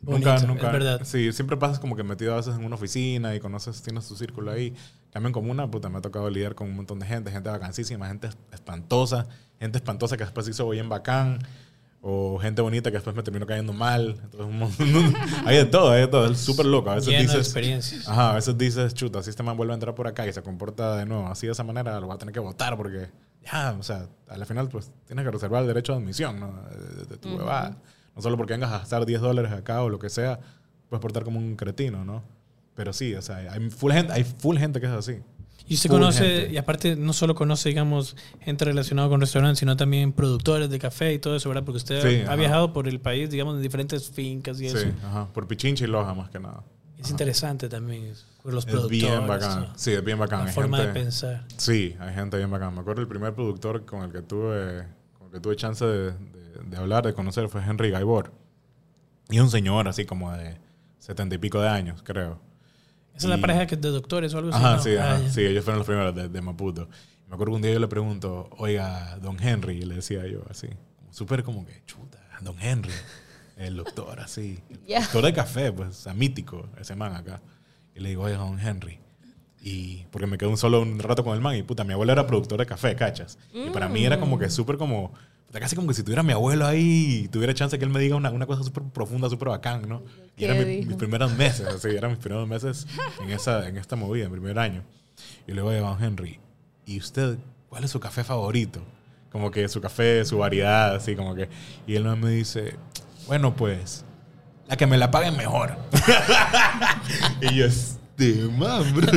Bonito, 0.00 0.28
nunca, 0.30 0.34
es 0.42 0.46
nunca. 0.46 0.70
verdad. 0.70 1.00
Sí, 1.04 1.32
siempre 1.32 1.56
pasas 1.56 1.78
como 1.80 1.96
que 1.96 2.02
metido 2.04 2.32
a 2.32 2.36
veces 2.36 2.54
en 2.54 2.64
una 2.64 2.76
oficina 2.76 3.34
y 3.34 3.40
conoces, 3.40 3.82
tienes 3.82 4.06
tu 4.06 4.16
círculo 4.16 4.52
ahí. 4.52 4.74
También 5.10 5.32
como 5.32 5.50
una, 5.50 5.70
puta, 5.70 5.88
me 5.88 5.98
ha 5.98 6.00
tocado 6.00 6.30
lidiar 6.30 6.54
con 6.54 6.68
un 6.68 6.76
montón 6.76 6.98
de 6.98 7.06
gente, 7.06 7.30
gente 7.30 7.48
vacancísima, 7.50 8.06
gente 8.08 8.28
espantosa, 8.52 9.26
gente 9.58 9.78
espantosa 9.78 10.16
que 10.16 10.24
después 10.24 10.46
hizo 10.48 10.68
bien 10.68 10.88
bacán, 10.88 11.38
o 12.00 12.38
gente 12.38 12.62
bonita 12.62 12.90
que 12.90 12.98
después 12.98 13.16
me 13.16 13.22
terminó 13.24 13.44
cayendo 13.46 13.72
mal. 13.72 14.20
Entonces, 14.22 14.40
un 14.46 14.58
montón- 14.58 15.14
hay 15.46 15.56
de 15.56 15.64
todo, 15.64 15.90
hay 15.90 16.02
de 16.02 16.08
todo. 16.08 16.30
Es 16.30 16.38
súper 16.38 16.66
loco. 16.66 16.90
A 16.90 16.94
veces 16.96 17.08
Lleno 17.08 17.18
de 17.22 17.26
dices, 17.26 17.40
experiencias. 17.46 18.08
Ajá, 18.08 18.30
a 18.30 18.34
veces 18.34 18.56
dices, 18.56 18.94
chuta, 18.94 19.22
si 19.22 19.30
este 19.30 19.42
man 19.42 19.56
vuelve 19.56 19.72
a 19.72 19.74
entrar 19.74 19.94
por 19.96 20.06
acá 20.06 20.26
y 20.26 20.32
se 20.32 20.42
comporta 20.42 20.96
de 20.96 21.06
nuevo 21.06 21.26
así 21.26 21.46
de 21.46 21.52
esa 21.52 21.64
manera, 21.64 21.98
lo 21.98 22.06
voy 22.06 22.14
a 22.14 22.18
tener 22.18 22.32
que 22.32 22.40
votar 22.40 22.76
porque 22.76 23.08
ya, 23.44 23.72
o 23.78 23.82
sea, 23.82 24.06
al 24.28 24.46
final 24.46 24.68
pues 24.68 24.92
tienes 25.06 25.24
que 25.24 25.30
reservar 25.32 25.62
el 25.62 25.68
derecho 25.68 25.92
de 25.92 25.98
admisión, 25.98 26.38
¿no? 26.38 26.52
De, 26.70 27.04
de 27.06 27.16
tu 27.16 27.30
huevada. 27.36 27.76
No 28.18 28.22
solo 28.22 28.36
porque 28.36 28.52
vengas 28.54 28.72
a 28.72 28.78
gastar 28.80 29.06
10 29.06 29.20
dólares 29.20 29.52
acá 29.52 29.82
o 29.82 29.88
lo 29.88 29.98
que 30.00 30.10
sea, 30.10 30.40
puedes 30.88 31.00
portar 31.00 31.22
como 31.24 31.38
un 31.38 31.54
cretino, 31.54 32.04
¿no? 32.04 32.22
Pero 32.74 32.92
sí, 32.92 33.14
o 33.14 33.22
sea, 33.22 33.36
hay 33.36 33.70
full 33.70 33.92
gente, 33.92 34.12
hay 34.12 34.24
full 34.24 34.56
gente 34.58 34.80
que 34.80 34.86
es 34.86 34.92
así. 34.92 35.18
Y 35.68 35.74
usted 35.74 35.88
Full 35.90 35.98
conoce, 36.00 36.24
gente. 36.24 36.52
y 36.52 36.56
aparte 36.56 36.96
no 36.96 37.12
solo 37.12 37.34
conoce, 37.34 37.68
digamos, 37.68 38.16
gente 38.40 38.64
relacionada 38.64 39.08
con 39.08 39.20
restaurantes, 39.20 39.58
sino 39.60 39.76
también 39.76 40.12
productores 40.12 40.68
de 40.70 40.78
café 40.78 41.12
y 41.12 41.18
todo 41.20 41.36
eso, 41.36 41.48
¿verdad? 41.48 41.62
Porque 41.64 41.76
usted 41.76 42.02
Sí, 42.02 42.20
ha 42.22 42.24
ajá. 42.28 42.36
viajado 42.36 42.72
por 42.72 42.88
el 42.88 43.00
país, 43.00 43.30
digamos, 43.30 43.54
en 43.56 43.62
diferentes 43.62 44.10
fincas 44.10 44.60
y 44.60 44.66
eso. 44.66 44.78
Sí, 44.78 44.86
ajá, 45.04 45.26
por 45.32 45.46
Pichincha 45.46 45.84
y 45.84 45.88
Loja 45.88 46.12
más 46.14 46.30
que 46.30 46.40
nada. 46.40 46.64
Es 46.98 47.10
interesante 47.10 47.68
también 47.68 48.08
los 48.08 48.64
Es 48.64 48.70
productores. 48.72 48.88
bien 48.90 49.26
bacán. 49.28 49.64
todo. 49.66 49.72
Sí, 49.76 49.92
es 49.92 50.02
bien 50.04 50.18
bacán. 50.18 50.40
La 50.40 50.46
Hay 50.46 50.52
forma 50.52 50.78
de 50.78 50.84
gente- 50.86 51.00
pensar. 51.00 51.44
Sí, 51.56 51.94
hay 52.00 52.14
gente 52.14 52.36
bien 52.38 52.50
bacán. 52.50 52.74
Me 52.74 52.80
acuerdo 52.80 53.02
el 53.02 53.08
primer 53.08 53.34
productor 53.34 53.84
con 53.84 54.02
el 54.02 54.10
que 54.10 54.22
tuve, 54.22 54.84
con 55.18 55.26
el 55.28 55.32
que 55.34 55.40
tuve 55.40 55.54
chance 55.54 55.84
de, 55.84 56.12
de- 56.12 56.47
de 56.64 56.76
hablar, 56.76 57.04
de 57.06 57.14
conocer, 57.14 57.48
fue 57.48 57.62
Henry 57.62 57.90
Gaibor. 57.90 58.32
Y 59.30 59.36
es 59.36 59.42
un 59.42 59.50
señor 59.50 59.88
así 59.88 60.04
como 60.06 60.32
de 60.32 60.56
setenta 60.98 61.34
y 61.34 61.38
pico 61.38 61.60
de 61.60 61.68
años, 61.68 62.02
creo. 62.02 62.40
Esa 63.14 63.26
es 63.26 63.30
la 63.30 63.36
Y- 63.38 63.40
pareja 63.40 63.66
que 63.66 63.76
de 63.76 63.88
doctores 63.90 64.32
o 64.34 64.38
algo 64.38 64.50
así. 64.50 64.58
Ajá, 64.64 64.76
¿no? 64.76 64.82
sí, 64.82 64.96
Ah, 64.96 65.14
ajá, 65.16 65.28
sí, 65.30 65.42
ellos 65.44 65.64
fueron 65.64 65.78
los 65.80 65.86
primeros 65.86 66.14
de, 66.14 66.28
de 66.28 66.40
Maputo. 66.40 66.88
Me 67.28 67.34
acuerdo 67.34 67.52
que 67.52 67.56
un 67.56 67.62
día 67.62 67.72
yo 67.72 67.78
le 67.80 67.88
pregunto, 67.88 68.48
oiga, 68.58 69.18
don 69.20 69.36
Henry, 69.42 69.78
y 69.78 69.82
le 69.84 69.96
decía 69.96 70.26
yo 70.26 70.42
así, 70.48 70.68
súper 71.10 71.42
como 71.42 71.66
que, 71.66 71.82
chuta, 71.84 72.18
don 72.40 72.56
Henry, 72.60 72.92
el 73.56 73.76
doctor, 73.76 74.20
así, 74.20 74.60
el 74.70 74.80
Ya. 74.86 75.00
doctor 75.00 75.24
de 75.24 75.32
café, 75.34 75.72
pues, 75.72 75.88
o 75.88 75.92
sea, 75.92 76.14
mítico, 76.14 76.68
ese 76.80 76.94
man 76.96 77.14
acá. 77.14 77.42
Y 77.94 78.00
le 78.00 78.10
digo, 78.10 78.22
oiga, 78.22 78.38
don 78.38 78.58
Henry, 78.58 78.98
y 79.60 80.04
porque 80.12 80.26
me 80.26 80.38
quedé 80.38 80.48
un 80.48 80.56
solo 80.56 80.80
un 80.80 80.98
rato 81.00 81.22
con 81.24 81.34
el 81.34 81.40
man, 81.42 81.54
y 81.56 81.62
puta, 81.64 81.84
mi 81.84 81.92
abuelo 81.92 82.12
era 82.12 82.26
productor 82.26 82.58
de 82.60 82.66
café, 82.66 82.94
¿cachas? 82.96 83.36
Y 83.52 83.68
para 83.70 83.88
mí 83.90 84.04
era 84.04 84.18
como 84.20 84.38
que 84.38 84.48
súper 84.48 84.78
como, 84.78 85.12
puta, 85.48 85.58
casi 85.60 85.74
como 85.74 85.88
que 85.88 85.94
si 85.94 86.02
tuviera 86.04 86.22
mi 86.22 86.32
abuelo 86.32 86.66
ahí, 86.66 87.22
y 87.24 87.28
tuviera 87.28 87.52
chance 87.54 87.76
que 87.78 87.84
él 87.84 87.90
me 87.90 87.98
diga 87.98 88.14
una, 88.16 88.30
una 88.30 88.46
cosa 88.46 88.62
súper 88.62 88.84
profunda, 88.84 89.28
súper 89.28 89.48
bacán, 89.48 89.88
¿no? 89.88 90.02
Y 90.36 90.40
¿Qué 90.40 90.44
eran 90.44 90.58
mi- 90.58 90.86
mis 90.86 90.96
primeros 90.96 91.32
meses, 91.36 91.66
así, 91.66 91.88
eran 91.88 92.10
mis 92.12 92.20
primeros 92.20 92.46
meses 92.46 92.86
en, 93.20 93.30
esa, 93.30 93.66
en 93.68 93.76
esta 93.76 93.96
movida, 93.96 94.26
en 94.26 94.30
primer 94.30 94.58
año. 94.58 94.84
Y 95.46 95.52
luego 95.52 95.72
digo, 95.72 95.86
don 95.88 96.02
Henry, 96.04 96.38
¿y 96.86 96.98
usted 96.98 97.38
cuál 97.68 97.82
es 97.84 97.90
su 97.90 97.98
café 97.98 98.22
favorito? 98.22 98.80
Como 99.32 99.50
que 99.50 99.68
su 99.68 99.80
café, 99.80 100.24
su 100.24 100.38
variedad, 100.38 100.94
así 100.94 101.14
como 101.16 101.34
que. 101.34 101.48
Y 101.86 101.96
él 101.96 102.04
me 102.16 102.30
dice, 102.30 102.76
bueno, 103.26 103.54
pues, 103.56 104.04
la 104.68 104.76
que 104.76 104.86
me 104.86 104.96
la 104.96 105.10
paguen 105.10 105.36
mejor. 105.36 105.76
y 107.42 107.54
yo, 107.56 107.66
este 107.66 108.34
man, 108.58 108.94
bro. 108.94 109.10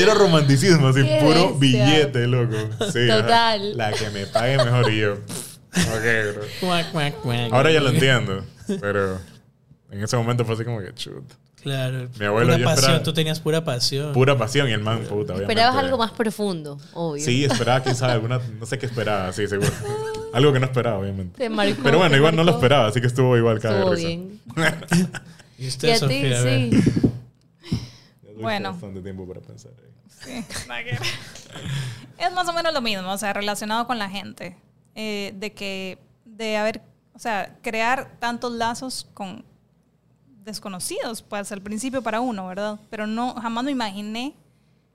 Cero 0.00 0.14
romanticismo, 0.14 0.88
así, 0.88 1.02
puro 1.20 1.56
bestia. 1.58 1.84
billete, 1.86 2.26
loco. 2.26 2.56
Sí, 2.92 3.08
ajá. 3.10 3.22
Total. 3.22 3.76
La 3.76 3.92
que 3.92 4.10
me 4.10 4.26
pague 4.26 4.56
mejor. 4.58 4.92
Y 4.92 4.98
yo, 5.00 5.12
ok, 5.14 6.34
bro. 6.34 6.42
Cuac, 6.60 6.92
cuac, 6.92 7.14
cuac. 7.20 7.52
Ahora 7.52 7.70
ya 7.72 7.80
lo 7.80 7.90
entiendo, 7.90 8.44
pero 8.80 9.18
en 9.90 10.02
ese 10.02 10.16
momento 10.16 10.44
fue 10.44 10.54
así 10.54 10.64
como 10.64 10.80
que 10.80 10.92
chut. 10.94 11.24
Claro. 11.62 12.08
Mi 12.20 12.26
abuelo 12.26 12.46
Pura 12.46 12.58
yo 12.58 12.64
pasión, 12.64 12.78
esperaba- 12.84 13.02
tú 13.02 13.12
tenías 13.12 13.40
pura 13.40 13.64
pasión. 13.64 14.12
Pura 14.12 14.38
pasión 14.38 14.68
y 14.68 14.72
el 14.72 14.80
man, 14.82 14.98
puta, 15.00 15.32
obviamente. 15.32 15.42
Esperabas 15.42 15.76
algo 15.76 15.98
más 15.98 16.12
profundo, 16.12 16.78
obvio. 16.92 17.24
Sí, 17.24 17.44
esperaba, 17.44 17.82
quién 17.82 17.96
sabe, 17.96 18.12
alguna, 18.12 18.38
no 18.60 18.66
sé 18.66 18.78
qué 18.78 18.86
esperaba, 18.86 19.32
sí, 19.32 19.48
seguro. 19.48 19.70
Algo 20.32 20.52
que 20.52 20.60
no 20.60 20.66
esperaba, 20.66 20.98
obviamente. 20.98 21.38
Te 21.38 21.48
marcó, 21.48 21.82
Pero 21.82 21.96
bueno, 21.98 22.10
te 22.12 22.18
igual 22.18 22.36
no 22.36 22.44
lo 22.44 22.50
esperaba, 22.52 22.88
así 22.88 23.00
que 23.00 23.06
estuvo 23.06 23.36
igual 23.38 23.58
cada 23.58 23.82
risa. 23.90 24.06
bien. 24.06 24.40
Y 25.58 25.64
Y 25.64 25.68
usted, 25.68 25.88
a 25.90 25.94
ti, 25.94 25.98
Sofía, 26.00 26.38
a 26.38 26.42
ver. 26.42 26.70
sí. 26.70 26.82
Bueno. 28.38 28.72
bastante 28.72 29.00
tiempo 29.00 29.26
para 29.26 29.40
pensar. 29.40 29.72
Sí, 30.08 30.44
es 32.18 32.32
más 32.32 32.48
o 32.48 32.52
menos 32.52 32.72
lo 32.72 32.80
mismo, 32.80 33.10
o 33.10 33.18
sea, 33.18 33.32
relacionado 33.32 33.86
con 33.86 33.98
la 33.98 34.08
gente. 34.08 34.56
Eh, 34.94 35.34
de 35.36 35.52
que, 35.52 35.98
de 36.24 36.56
haber, 36.56 36.80
o 37.12 37.18
sea, 37.18 37.58
crear 37.62 38.16
tantos 38.18 38.52
lazos 38.52 39.06
con 39.12 39.44
desconocidos, 40.42 41.22
pues 41.22 41.52
al 41.52 41.60
principio 41.60 42.02
para 42.02 42.20
uno, 42.20 42.46
¿verdad? 42.46 42.80
Pero 42.88 43.06
no, 43.06 43.34
jamás 43.34 43.64
me 43.64 43.72
imaginé, 43.72 44.34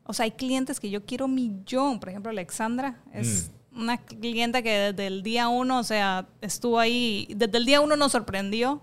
o 0.03 0.13
sea, 0.13 0.23
hay 0.23 0.31
clientes 0.31 0.79
que 0.79 0.89
yo 0.89 1.05
quiero 1.05 1.27
millón, 1.27 1.99
por 1.99 2.09
ejemplo, 2.09 2.31
Alexandra 2.31 2.97
es 3.13 3.51
una 3.75 3.97
clienta 3.97 4.61
que 4.61 4.71
desde 4.71 5.07
el 5.07 5.23
día 5.23 5.49
uno, 5.49 5.79
o 5.79 5.83
sea, 5.83 6.25
estuvo 6.41 6.79
ahí, 6.79 7.27
desde 7.35 7.57
el 7.57 7.65
día 7.65 7.81
uno 7.81 7.95
nos 7.95 8.13
sorprendió 8.13 8.81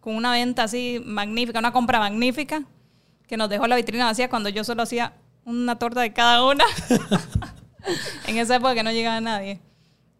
con 0.00 0.14
una 0.14 0.32
venta 0.32 0.64
así 0.64 1.00
magnífica, 1.04 1.58
una 1.58 1.72
compra 1.72 1.98
magnífica, 1.98 2.64
que 3.26 3.36
nos 3.36 3.48
dejó 3.48 3.66
la 3.66 3.76
vitrina 3.76 4.06
vacía 4.06 4.28
cuando 4.28 4.48
yo 4.48 4.64
solo 4.64 4.82
hacía 4.82 5.14
una 5.48 5.78
torta 5.78 6.00
de 6.00 6.12
cada 6.12 6.44
una. 6.44 6.64
en 8.26 8.38
esa 8.38 8.56
época 8.56 8.74
que 8.74 8.82
no 8.82 8.92
llegaba 8.92 9.20
nadie. 9.20 9.60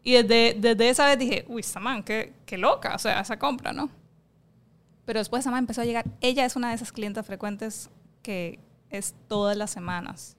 Y 0.03 0.13
desde, 0.13 0.57
desde 0.59 0.89
esa 0.89 1.07
vez 1.07 1.19
dije, 1.19 1.45
uy, 1.49 1.61
esta 1.61 1.81
man, 1.81 2.03
qué, 2.03 2.33
qué 2.47 2.57
loca, 2.57 2.95
o 2.95 2.99
sea, 2.99 3.21
esa 3.21 3.39
compra, 3.39 3.73
¿no? 3.73 3.91
Pero 5.05 5.21
después 5.21 5.41
esa 5.41 5.51
man 5.51 5.61
empezó 5.61 5.83
a 5.83 5.85
llegar. 5.85 6.07
Ella 6.21 6.45
es 6.45 6.57
una 6.57 6.71
de 6.71 6.75
esas 6.75 6.93
clientas 6.93 7.27
frecuentes 7.27 7.91
que 8.23 8.59
es 8.91 9.15
todas 9.29 9.57
las 9.57 9.71
semanas, 9.71 10.37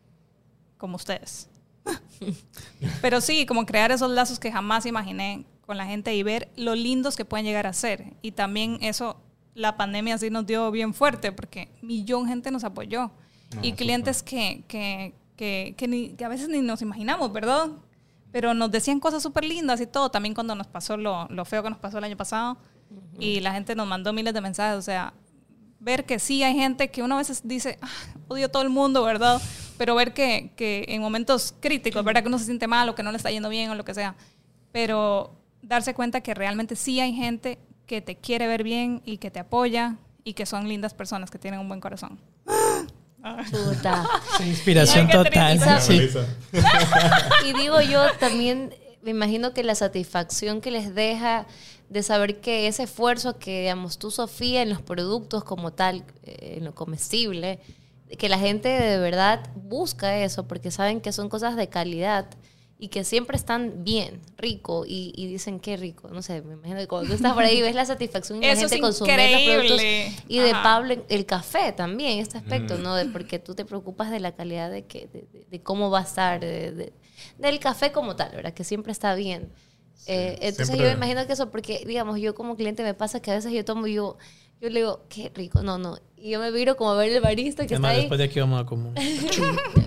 como 0.77 0.95
ustedes. 0.95 1.49
Pero 3.01 3.21
sí, 3.21 3.45
como 3.45 3.65
crear 3.65 3.91
esos 3.91 4.11
lazos 4.11 4.39
que 4.39 4.51
jamás 4.51 4.85
imaginé 4.85 5.45
con 5.65 5.77
la 5.77 5.85
gente 5.85 6.13
y 6.15 6.23
ver 6.23 6.49
lo 6.55 6.75
lindos 6.75 7.15
que 7.15 7.25
pueden 7.25 7.45
llegar 7.45 7.67
a 7.67 7.73
ser. 7.73 8.13
Y 8.21 8.31
también 8.31 8.79
eso, 8.81 9.21
la 9.53 9.77
pandemia 9.77 10.17
sí 10.17 10.29
nos 10.29 10.45
dio 10.45 10.71
bien 10.71 10.93
fuerte 10.93 11.31
porque 11.31 11.69
millón 11.81 12.27
gente 12.27 12.51
nos 12.51 12.63
apoyó. 12.63 13.11
No, 13.55 13.61
y 13.63 13.73
clientes 13.73 14.21
que, 14.23 14.63
que, 14.67 15.13
que, 15.35 15.73
que, 15.77 15.87
ni- 15.87 16.09
que 16.09 16.25
a 16.25 16.29
veces 16.29 16.49
ni 16.49 16.61
nos 16.61 16.81
imaginamos, 16.81 17.31
¿verdad? 17.33 17.69
Pero 18.31 18.53
nos 18.53 18.69
decían 18.71 18.99
cosas 18.99 19.23
súper 19.23 19.43
lindas 19.43 19.81
y 19.81 19.87
todo. 19.87 20.11
También 20.11 20.35
cuando 20.35 20.53
nos 20.55 20.67
pasó 20.67 20.97
lo, 20.97 21.27
lo 21.29 21.45
feo 21.45 21.63
que 21.63 21.69
nos 21.69 21.79
pasó 21.79 21.97
el 21.97 22.03
año 22.03 22.17
pasado. 22.17 22.57
Y 23.19 23.39
la 23.39 23.51
gente 23.53 23.75
nos 23.75 23.87
mandó 23.87 24.13
miles 24.13 24.33
de 24.33 24.41
mensajes. 24.41 24.77
O 24.77 24.81
sea, 24.81 25.13
ver 25.79 26.05
que 26.05 26.19
sí 26.19 26.43
hay 26.43 26.53
gente 26.55 26.89
que 26.89 27.01
uno 27.03 27.15
a 27.15 27.17
veces 27.19 27.41
dice, 27.43 27.77
ah, 27.81 27.87
odio 28.27 28.45
a 28.47 28.49
todo 28.49 28.61
el 28.63 28.69
mundo, 28.69 29.03
¿verdad? 29.03 29.41
Pero 29.77 29.95
ver 29.95 30.13
que, 30.13 30.51
que 30.55 30.85
en 30.89 31.01
momentos 31.01 31.55
críticos, 31.59 32.03
¿verdad? 32.03 32.21
Que 32.21 32.27
uno 32.27 32.37
se 32.37 32.45
siente 32.45 32.67
mal 32.67 32.87
o 32.89 32.95
que 32.95 33.01
no 33.03 33.11
le 33.11 33.17
está 33.17 33.31
yendo 33.31 33.49
bien 33.49 33.69
o 33.71 33.75
lo 33.75 33.83
que 33.85 33.93
sea. 33.93 34.15
Pero 34.71 35.35
darse 35.61 35.93
cuenta 35.93 36.21
que 36.21 36.33
realmente 36.33 36.75
sí 36.75 36.99
hay 36.99 37.13
gente 37.13 37.57
que 37.87 38.01
te 38.01 38.15
quiere 38.17 38.45
ver 38.47 38.63
bien 38.63 39.01
y 39.05 39.17
que 39.17 39.31
te 39.31 39.39
apoya 39.39 39.95
y 40.23 40.33
que 40.33 40.45
son 40.45 40.67
lindas 40.67 40.93
personas 40.93 41.31
que 41.31 41.39
tienen 41.39 41.59
un 41.59 41.67
buen 41.67 41.79
corazón. 41.81 42.19
Puta. 43.51 44.07
Inspiración 44.45 45.07
Ay, 45.07 45.11
total. 45.11 45.81
sí. 45.81 46.09
Y 47.45 47.53
digo 47.53 47.81
yo 47.81 48.01
también, 48.19 48.73
me 49.01 49.11
imagino 49.11 49.53
que 49.53 49.63
la 49.63 49.75
satisfacción 49.75 50.61
que 50.61 50.71
les 50.71 50.95
deja 50.95 51.45
de 51.89 52.03
saber 52.03 52.39
que 52.39 52.67
ese 52.67 52.83
esfuerzo 52.83 53.37
que, 53.39 53.61
digamos, 53.61 53.97
tú, 53.97 54.11
Sofía, 54.11 54.61
en 54.61 54.69
los 54.69 54.81
productos 54.81 55.43
como 55.43 55.73
tal, 55.73 56.03
eh, 56.23 56.55
en 56.57 56.65
lo 56.65 56.75
comestible, 56.75 57.59
que 58.17 58.29
la 58.29 58.39
gente 58.39 58.69
de 58.69 58.97
verdad 58.99 59.41
busca 59.55 60.17
eso 60.17 60.47
porque 60.47 60.71
saben 60.71 61.01
que 61.01 61.11
son 61.11 61.29
cosas 61.29 61.55
de 61.55 61.67
calidad 61.67 62.27
y 62.81 62.87
que 62.87 63.03
siempre 63.03 63.35
están 63.35 63.83
bien, 63.83 64.21
rico, 64.37 64.85
y, 64.87 65.11
y 65.15 65.27
dicen 65.27 65.59
qué 65.59 65.75
rico. 65.75 66.07
No 66.07 66.21
sé, 66.21 66.41
me 66.41 66.53
imagino 66.53 66.79
que 66.79 66.87
cuando 66.87 67.09
tú 67.09 67.15
estás 67.15 67.33
por 67.33 67.43
ahí 67.43 67.61
ves 67.61 67.75
la 67.75 67.85
satisfacción 67.85 68.39
de 68.39 68.47
la 68.47 68.55
gente 68.55 68.79
consumir 68.79 69.15
los 69.17 69.41
productos. 69.43 69.81
Y 70.29 70.39
de. 70.39 70.51
Pablo, 70.51 70.95
el 71.09 71.25
café 71.25 71.73
también, 71.73 72.19
este 72.19 72.37
aspecto, 72.37 72.77
Mm. 72.77 72.81
¿no? 72.83 72.95
De 72.95 73.05
porque 73.05 73.37
tú 73.37 73.53
te 73.53 73.65
preocupas 73.65 74.09
de 74.11 74.21
la 74.21 74.31
calidad 74.33 74.71
de, 74.71 74.85
que, 74.85 75.07
de, 75.11 75.27
de- 75.31 75.45
de 75.49 75.61
cómo 75.61 75.89
va 75.89 75.99
a 75.99 76.03
estar, 76.03 76.39
de- 76.39 76.71
de- 76.71 76.93
del 77.37 77.59
café 77.59 77.91
como 77.91 78.15
tal, 78.15 78.31
¿verdad? 78.33 78.53
Que 78.53 78.63
siempre 78.63 78.93
está 78.93 79.13
bien. 79.13 79.51
Eh, 80.07 80.37
entonces 80.41 80.67
siempre- 80.67 80.85
yo 80.85 80.91
me 80.91 80.97
imagino 81.05 81.27
que 81.27 81.33
eso, 81.33 81.51
porque 81.51 81.83
digamos, 81.85 82.17
yo 82.19 82.33
como 82.33 82.55
cliente 82.55 82.81
me 82.83 82.93
pasa 82.93 83.19
que 83.21 83.31
a 83.31 83.35
veces 83.35 83.51
yo 83.51 83.65
tomo 83.65 83.87
y 83.87 83.95
yo, 83.95 84.17
yo 84.61 84.69
le 84.69 84.79
digo, 84.81 85.01
qué 85.09 85.31
rico, 85.33 85.61
no, 85.63 85.77
no. 85.77 85.97
Y 86.17 86.31
yo 86.31 86.39
me 86.39 86.51
viro 86.51 86.75
como 86.75 86.91
a 86.91 86.95
ver 86.95 87.11
el 87.11 87.21
barista 87.21 87.65
que 87.65 87.75
Además, 87.75 87.91
está 87.91 87.95
ahí. 87.95 88.01
después 88.01 88.17
de 88.17 88.23
aquí 88.25 88.39
vamos 88.39 88.61
a 88.61 88.65
comer. 88.65 88.93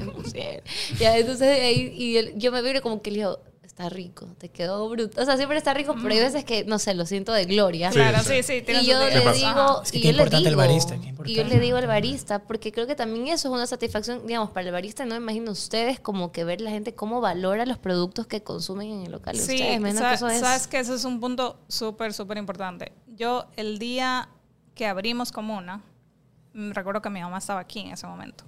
Ya, 0.99 1.17
entonces 1.19 1.61
ahí, 1.61 1.93
y 1.95 2.39
yo 2.39 2.53
me 2.53 2.63
viro 2.63 2.81
como 2.83 3.03
que 3.03 3.11
le 3.11 3.19
digo, 3.19 3.39
está 3.63 3.89
rico, 3.89 4.27
te 4.39 4.49
quedó 4.49 4.89
bruto. 4.89 5.21
O 5.21 5.25
sea, 5.25 5.37
siempre 5.37 5.59
está 5.59 5.75
rico, 5.75 5.95
pero 6.01 6.15
hay 6.15 6.21
veces 6.21 6.45
que, 6.45 6.65
no 6.65 6.79
sé, 6.79 6.95
lo 6.95 7.07
siento 7.07 7.33
de 7.33 7.45
gloria. 7.45 7.91
Sí, 7.91 7.97
claro, 7.97 8.23
sí. 8.23 8.43
sí, 8.43 8.63
Y 8.67 8.87
yo 8.87 9.09
le 9.09 9.21
pasa? 9.23 9.33
digo, 9.33 9.83
Es 9.83 9.93
que 9.93 9.99
y 9.99 10.01
qué 10.03 10.07
yo 10.09 10.13
le 10.13 10.19
importante 10.19 10.49
el 10.49 10.57
barista, 10.57 10.97
qué 10.99 11.15
y 11.31 11.35
yo 11.35 11.45
le 11.45 11.61
digo 11.61 11.77
al 11.79 11.87
barista, 11.87 12.39
porque 12.41 12.73
creo 12.73 12.87
que 12.87 12.95
también 12.95 13.29
eso 13.29 13.49
es 13.49 13.55
una 13.55 13.67
satisfacción, 13.67 14.27
digamos, 14.27 14.51
para 14.51 14.67
el 14.67 14.73
barista, 14.73 15.05
no 15.05 15.15
me 15.15 15.21
imagino 15.21 15.51
ustedes 15.53 16.01
como 16.01 16.33
que 16.33 16.45
ver 16.45 16.61
la 16.61 16.71
gente 16.71 16.95
cómo 16.95 17.21
valora 17.21 17.67
los 17.67 17.79
productos 17.79 18.27
que 18.27 18.43
consumen 18.43 18.91
en 18.91 19.03
el 19.07 19.13
local. 19.13 19.37
Sí, 19.37 19.55
ustedes, 19.55 19.95
sa- 19.99 20.09
que 20.11 20.15
eso 20.15 20.29
es- 20.29 20.41
sabes 20.41 20.67
que 20.67 20.79
eso 20.79 20.95
es 20.95 21.05
un 21.05 21.21
punto 21.21 21.59
súper, 21.69 22.13
súper 22.15 22.39
importante. 22.39 22.93
Yo, 23.07 23.47
el 23.57 23.79
día 23.79 24.29
que 24.75 24.87
abrimos 24.87 25.33
Comuna, 25.33 25.81
mm, 26.55 26.71
recuerdo 26.73 27.03
que 27.03 27.11
mi 27.11 27.21
mamá 27.21 27.39
estaba 27.39 27.61
aquí 27.61 27.81
en 27.81 27.93
ese 27.93 28.07
momento. 28.07 28.45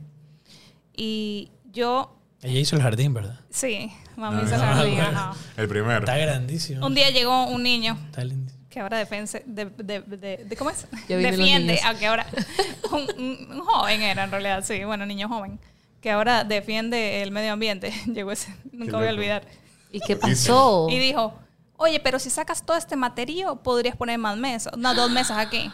Y 0.96 1.50
yo, 1.72 2.16
Ella 2.42 2.60
hizo 2.60 2.76
el 2.76 2.82
jardín, 2.82 3.14
¿verdad? 3.14 3.40
sí, 3.50 3.90
mami 4.16 4.42
Ah, 4.44 4.48
se 4.48 4.58
la 4.58 4.70
ah, 4.72 4.82
bendiga, 4.82 5.04
bueno. 5.04 5.18
ajá. 5.20 5.34
El 5.56 5.68
primero. 5.68 5.98
Está 6.00 6.16
grandísimo. 6.16 6.86
Un 6.86 6.94
día 6.94 7.10
llegó 7.10 7.46
un 7.46 7.62
niño 7.62 7.98
Está 8.06 8.24
lindo. 8.24 8.52
que 8.70 8.80
ahora 8.80 8.98
defense, 8.98 9.42
de, 9.46 9.66
de, 9.66 10.00
de- 10.02 10.44
de- 10.44 10.56
¿cómo 10.56 10.70
es? 10.70 10.86
Defiende, 11.08 11.80
aunque 11.84 12.06
ahora 12.06 12.26
un, 12.92 13.48
un- 13.50 13.60
joven 13.60 14.02
era 14.02 14.24
en 14.24 14.30
realidad, 14.30 14.64
sí, 14.64 14.84
bueno, 14.84 15.04
niño 15.06 15.28
joven, 15.28 15.58
que 16.00 16.10
ahora 16.10 16.44
defiende 16.44 17.22
el 17.22 17.30
medio 17.32 17.52
ambiente. 17.52 17.92
Llegó 18.06 18.30
ese, 18.32 18.54
nunca 18.72 18.96
voy 18.98 19.06
a 19.08 19.10
olvidar. 19.10 19.44
¿Y 19.90 20.00
qué 20.00 20.16
pasó? 20.16 20.86
Y 20.90 20.98
dijo, 20.98 21.34
oye, 21.76 21.98
pero 22.00 22.18
si 22.18 22.30
sacas 22.30 22.64
todo 22.64 22.76
este 22.76 22.94
material, 22.96 23.58
podrías 23.62 23.96
poner 23.96 24.18
más 24.18 24.36
mesas, 24.36 24.76
no, 24.76 24.94
dos 24.94 25.10
mesas 25.10 25.38
aquí. 25.38 25.70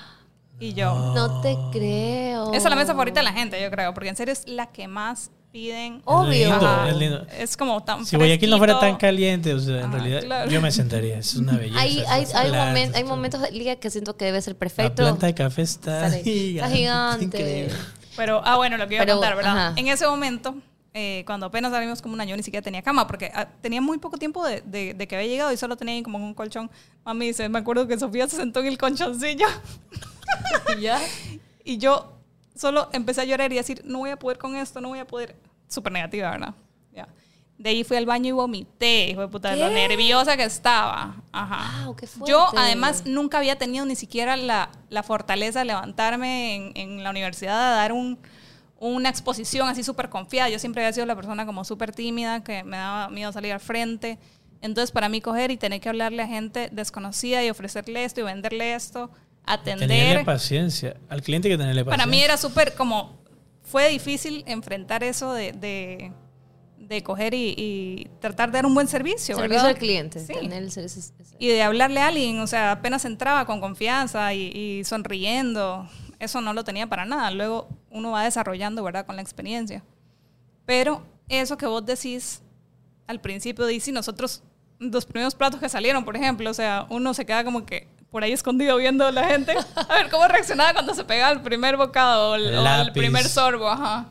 Y 0.61 0.75
yo, 0.75 1.13
No 1.15 1.41
te 1.41 1.57
creo. 1.73 2.49
esa 2.53 2.57
es 2.69 2.71
la 2.71 2.77
mesa 2.77 2.93
favorita 2.93 3.21
de 3.21 3.25
la 3.25 3.33
gente, 3.33 3.61
yo 3.61 3.71
creo, 3.71 3.95
porque 3.95 4.11
en 4.11 4.17
serio 4.17 4.33
es 4.33 4.47
la 4.47 4.67
que 4.67 4.87
más 4.89 5.31
piden. 5.53 6.03
Obvio. 6.05 6.31
Es 6.33 6.49
lindo, 6.51 6.85
es 6.87 6.97
lindo. 6.97 7.27
Es 7.39 7.57
como 7.57 7.83
tan 7.83 8.05
Si 8.07 8.15
Guayaquil 8.17 8.51
no 8.51 8.59
fuera 8.59 8.79
tan 8.79 8.97
caliente, 8.97 9.53
o 9.55 9.59
sea, 9.59 9.79
en 9.79 9.85
Ajá, 9.87 9.93
realidad 9.95 10.23
claro. 10.23 10.51
yo 10.51 10.61
me 10.61 10.71
sentaría. 10.71 11.19
Es 11.19 11.35
una 11.35 11.57
belleza. 11.57 11.81
Hay, 11.81 12.05
hay, 12.09 12.27
hay, 12.35 12.51
momen- 12.51 12.93
hay 12.95 13.05
momentos 13.05 13.41
del 13.41 13.59
día 13.59 13.77
que 13.81 13.91
siento 13.91 14.17
que 14.17 14.27
debe 14.27 14.41
ser 14.43 14.53
La 14.55 14.59
perfecto. 14.61 15.03
planta 15.03 15.27
de 15.27 15.35
café 15.35 15.63
está, 15.63 16.07
Está 16.15 16.19
gigante. 16.23 16.77
gigante. 16.77 17.69
Pero, 18.17 18.43
ah, 18.45 18.57
bueno, 18.57 18.77
lo 18.77 18.87
que 18.87 18.97
iba 18.97 19.03
Pero, 19.05 19.15
a 19.15 19.17
contar, 19.17 19.37
¿verdad? 19.37 19.57
ajá. 19.71 19.73
En 19.77 19.89
ese 19.89 20.07
momento, 20.07 20.55
eh, 20.93 21.23
cuando 21.27 21.47
apenas 21.47 21.73
salimos 21.73 22.03
como 22.03 22.15
un 22.15 22.21
año, 22.21 22.37
ni 22.37 22.43
siquiera 22.43 22.63
tenía 22.63 22.83
cama, 22.83 23.07
porque 23.07 23.33
ah, 23.35 23.49
tenía 23.63 23.81
muy 23.81 23.97
poco 23.99 24.19
tiempo 24.19 24.47
de, 24.47 24.61
de- 24.61 24.93
de 24.95 25.09
que 25.09 25.17
había 25.17 25.27
llegado 25.29 25.53
y 25.53 25.57
solo 25.57 25.77
tenía 25.77 25.95
ahí 25.95 26.03
como 26.03 26.19
un 26.19 26.35
colchón. 26.35 26.71
Mami 27.05 27.27
dice, 27.29 27.49
me 27.49 27.59
acuerdo 27.61 27.89
que 27.89 27.99
Sofía 27.99 28.29
se 28.29 28.37
sentó 28.37 28.61
en 28.61 28.67
el 28.67 28.77
colchoncillo 28.79 29.47
¿Ya? 30.81 31.01
y 31.65 31.79
yo 31.79 32.13
solo 32.55 32.89
empecé 32.93 33.23
a 33.23 33.25
llorar 33.25 33.53
y 33.53 33.57
decir, 33.57 33.83
no 33.85 33.99
voy 33.99 34.11
a 34.11 34.19
poder 34.19 34.39
con 34.39 34.57
esto, 34.57 34.81
no 34.81 34.89
voy 34.89 34.99
a 34.99 35.07
poder. 35.07 35.37
Súper 35.69 35.93
negativa, 35.93 36.31
¿verdad? 36.31 36.55
Ya. 36.93 37.09
De 37.57 37.71
ahí 37.71 37.85
fui 37.85 37.97
al 37.97 38.07
baño 38.07 38.29
y 38.29 38.33
vomité, 38.33 39.09
hijo 39.11 39.21
de 39.21 39.29
puta, 39.29 39.51
de 39.51 39.57
lo 39.57 39.69
nerviosa 39.69 40.37
que 40.37 40.45
estaba. 40.45 41.17
Ajá. 41.31 41.85
Wow, 41.85 41.97
qué 41.97 42.09
Yo, 42.27 42.49
además, 42.57 43.05
nunca 43.07 43.39
había 43.39 43.57
tenido 43.57 43.85
ni 43.87 43.95
siquiera 43.95 44.37
la, 44.37 44.71
la 44.89 45.03
fortaleza 45.03 45.61
de 45.61 45.67
levantarme 45.67 46.57
en, 46.57 46.73
en 46.75 47.05
la 47.05 47.11
universidad 47.11 47.73
a 47.73 47.77
dar 47.77 47.93
un, 47.93 48.19
una 48.81 49.11
exposición 49.11 49.69
así 49.69 49.85
súper 49.85 50.09
confiada. 50.09 50.49
Yo 50.49 50.59
siempre 50.59 50.83
había 50.83 50.93
sido 50.93 51.07
la 51.07 51.15
persona 51.15 51.47
como 51.47 51.65
súper 51.65 51.93
tímida, 51.93 52.43
que 52.43 52.65
me 52.65 52.79
daba 52.79 53.11
miedo 53.11 53.31
salir 53.31 53.53
al 53.53 53.61
frente. 53.61 54.19
Entonces, 54.63 54.91
para 54.91 55.09
mí, 55.09 55.21
coger 55.21 55.51
y 55.51 55.57
tener 55.57 55.81
que 55.81 55.89
hablarle 55.89 56.23
a 56.23 56.27
gente 56.27 56.71
desconocida 56.73 57.45
y 57.45 57.51
ofrecerle 57.51 58.05
esto 58.05 58.21
y 58.21 58.25
venderle 58.25 58.75
esto, 58.75 59.11
Tenerle 59.59 59.85
atender. 59.85 60.25
paciencia. 60.25 60.97
Al 61.09 61.23
cliente 61.23 61.49
hay 61.49 61.55
que 61.55 61.59
tenerle 61.59 61.85
paciencia. 61.85 61.97
Para 62.05 62.11
mí 62.11 62.21
era 62.23 62.37
súper 62.37 62.75
como. 62.75 63.19
Fue 63.63 63.89
difícil 63.89 64.43
enfrentar 64.47 65.05
eso 65.05 65.33
de, 65.33 65.53
de, 65.53 66.13
de 66.79 67.03
coger 67.05 67.35
y, 67.35 67.55
y 67.57 68.09
tratar 68.21 68.51
de 68.51 68.59
dar 68.59 68.67
un 68.67 68.75
buen 68.75 68.89
servicio. 68.89 69.37
Servicio 69.37 69.49
¿verdad? 69.49 69.67
al 69.67 69.79
cliente. 69.79 70.19
Sí. 70.19 70.33
tener 70.35 70.63
el 70.65 70.73
servicio- 70.73 71.15
Y 71.39 71.49
de 71.49 71.63
hablarle 71.63 72.01
a 72.01 72.09
alguien, 72.09 72.41
o 72.41 72.47
sea, 72.49 72.73
apenas 72.73 73.05
entraba 73.05 73.47
con 73.47 73.61
confianza 73.61 74.35
y, 74.35 74.49
y 74.81 74.85
sonriendo. 74.85 75.89
Eso 76.19 76.41
no 76.41 76.53
lo 76.53 76.65
tenía 76.65 76.87
para 76.89 77.05
nada. 77.05 77.31
Luego 77.31 77.69
uno 77.91 78.11
va 78.11 78.25
desarrollando, 78.25 78.83
¿verdad? 78.83 79.07
Con 79.07 79.17
la 79.17 79.23
experiencia. 79.23 79.85
Pero 80.67 81.03
eso 81.29 81.57
que 81.57 81.67
vos 81.67 81.85
decís 81.87 82.43
al 83.07 83.21
principio, 83.21 83.67
dice, 83.67 83.91
nosotros, 83.93 84.43
los 84.79 85.05
primeros 85.07 85.35
platos 85.35 85.61
que 85.61 85.69
salieron, 85.69 86.05
por 86.05 86.17
ejemplo, 86.17 86.51
o 86.51 86.55
sea, 86.55 86.87
uno 86.91 87.13
se 87.15 87.25
queda 87.25 87.43
como 87.45 87.65
que 87.65 87.89
por 88.11 88.25
ahí 88.25 88.33
escondido 88.33 88.77
viendo 88.77 89.07
a 89.07 89.13
la 89.13 89.25
gente, 89.29 89.55
a 89.77 89.95
ver 89.95 90.11
cómo 90.11 90.27
reaccionaba 90.29 90.73
cuando 90.73 90.95
se 90.95 91.05
pegaba 91.05 91.33
el 91.33 91.43
primer 91.43 91.77
bocado 91.77 92.31
o 92.33 92.35
el, 92.35 92.47
o 92.47 92.59
el 92.59 92.65
Lápiz. 92.65 92.93
primer 92.93 93.25
sorbo, 93.25 93.69
ajá. 93.69 94.09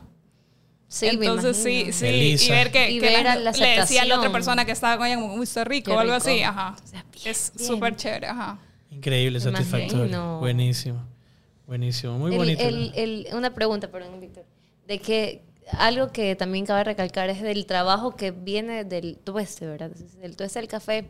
Sí, 0.88 1.06
me 1.16 1.26
Entonces 1.26 1.56
sí, 1.56 1.92
sí, 1.92 2.06
Elisa. 2.06 2.46
y 2.46 2.50
ver 2.50 2.72
que, 2.72 2.90
Y 2.90 2.98
que 2.98 3.06
ver 3.06 3.22
la- 3.24 3.36
la 3.36 3.50
le 3.52 3.68
decía 3.80 4.02
a 4.02 4.04
la 4.06 4.18
otra 4.18 4.32
persona 4.32 4.64
que 4.64 4.72
estaba 4.72 4.96
con 4.96 5.06
ella 5.06 5.16
como, 5.20 5.34
uy, 5.34 5.44
está 5.44 5.62
rico 5.62 5.92
Qué 5.92 5.96
o 5.96 6.00
algo 6.00 6.14
rico. 6.14 6.28
así, 6.28 6.42
ajá. 6.42 6.74
O 6.82 6.86
sea, 6.86 7.04
bien, 7.12 7.28
Es 7.28 7.52
súper 7.56 7.94
chévere, 7.94 8.26
ajá. 8.26 8.58
Increíble, 8.90 9.38
Me 9.38 9.40
satisfactorio. 9.40 9.98
imagino. 9.98 10.40
Buenísimo. 10.40 11.04
Buenísimo. 11.68 12.18
Muy 12.18 12.32
El- 12.32 12.38
bonito. 12.38 12.62
el- 12.64 12.92
el- 12.96 13.28
una 13.34 13.54
pregunta, 13.54 13.88
perdón, 13.88 14.20
Víctor. 14.20 14.44
De 14.88 14.98
que 14.98 15.44
algo 15.78 16.10
que 16.10 16.34
también 16.34 16.66
cabe 16.66 16.82
recalcar 16.82 17.30
es 17.30 17.40
del 17.40 17.66
trabajo 17.66 18.16
que 18.16 18.32
viene 18.32 18.82
del 18.84 19.16
tueste, 19.18 19.66
¿verdad? 19.66 19.90
Del 19.90 20.34
tueste 20.36 20.58
del 20.58 20.66
café. 20.66 21.06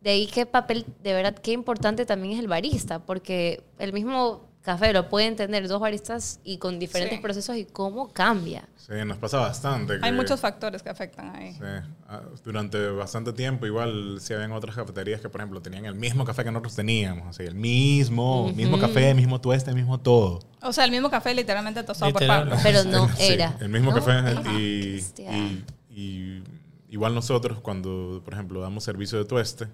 De 0.00 0.10
ahí 0.10 0.26
qué 0.26 0.46
papel, 0.46 0.84
de 1.02 1.12
verdad, 1.12 1.34
qué 1.34 1.52
importante 1.52 2.06
también 2.06 2.34
es 2.34 2.38
el 2.40 2.48
barista, 2.48 3.00
porque 3.00 3.62
el 3.78 3.92
mismo 3.92 4.46
café 4.62 4.92
lo 4.92 5.08
pueden 5.08 5.34
tener 5.34 5.66
dos 5.66 5.80
baristas 5.80 6.40
y 6.44 6.58
con 6.58 6.78
diferentes 6.78 7.16
Sí. 7.18 7.22
procesos 7.22 7.56
y 7.56 7.64
cómo 7.64 8.12
cambia. 8.12 8.68
Sí, 8.76 8.92
nos 9.06 9.16
pasa 9.18 9.38
bastante. 9.38 9.94
Hay 9.94 10.00
que- 10.00 10.12
muchos 10.12 10.38
factores 10.40 10.82
que 10.82 10.88
afectan 10.90 11.34
ahí. 11.34 11.52
Sí, 11.54 11.60
ah, 12.08 12.20
durante 12.44 12.86
bastante 12.90 13.32
tiempo 13.32 13.66
igual 13.66 14.18
sí 14.20 14.34
habían 14.34 14.52
otras 14.52 14.74
cafeterías 14.76 15.20
que 15.20 15.28
por 15.28 15.40
ejemplo 15.40 15.60
tenían 15.62 15.84
el 15.86 15.94
mismo 15.94 16.24
café 16.24 16.44
que 16.44 16.50
nosotros 16.52 16.76
teníamos, 16.76 17.26
así, 17.28 17.42
el 17.44 17.54
mismo, 17.54 18.52
mismo 18.52 18.78
café, 18.78 19.14
mismo 19.14 19.40
tueste, 19.40 19.72
mismo 19.74 19.98
todo. 19.98 20.40
O 20.62 20.72
sea, 20.72 20.84
el 20.84 20.90
mismo 20.90 21.10
café 21.10 21.34
literalmente 21.34 21.82
tostado 21.82 22.12
por 22.12 22.20
Literal. 22.22 22.48
Pablo. 22.48 22.60
Pero 22.62 22.84
no 22.84 23.08
Sí, 23.16 23.32
era. 23.32 23.56
el 23.60 23.68
mismo 23.68 23.90
¿no? 23.90 23.96
café 23.96 24.34
y, 24.58 25.02
y- 25.18 25.64
y 25.90 26.42
igual 26.90 27.14
nosotros 27.14 27.58
cuando 27.60 28.20
por 28.24 28.34
ejemplo 28.34 28.60
damos 28.60 28.84
servicio 28.84 29.18
de 29.18 29.24
tueste, 29.24 29.68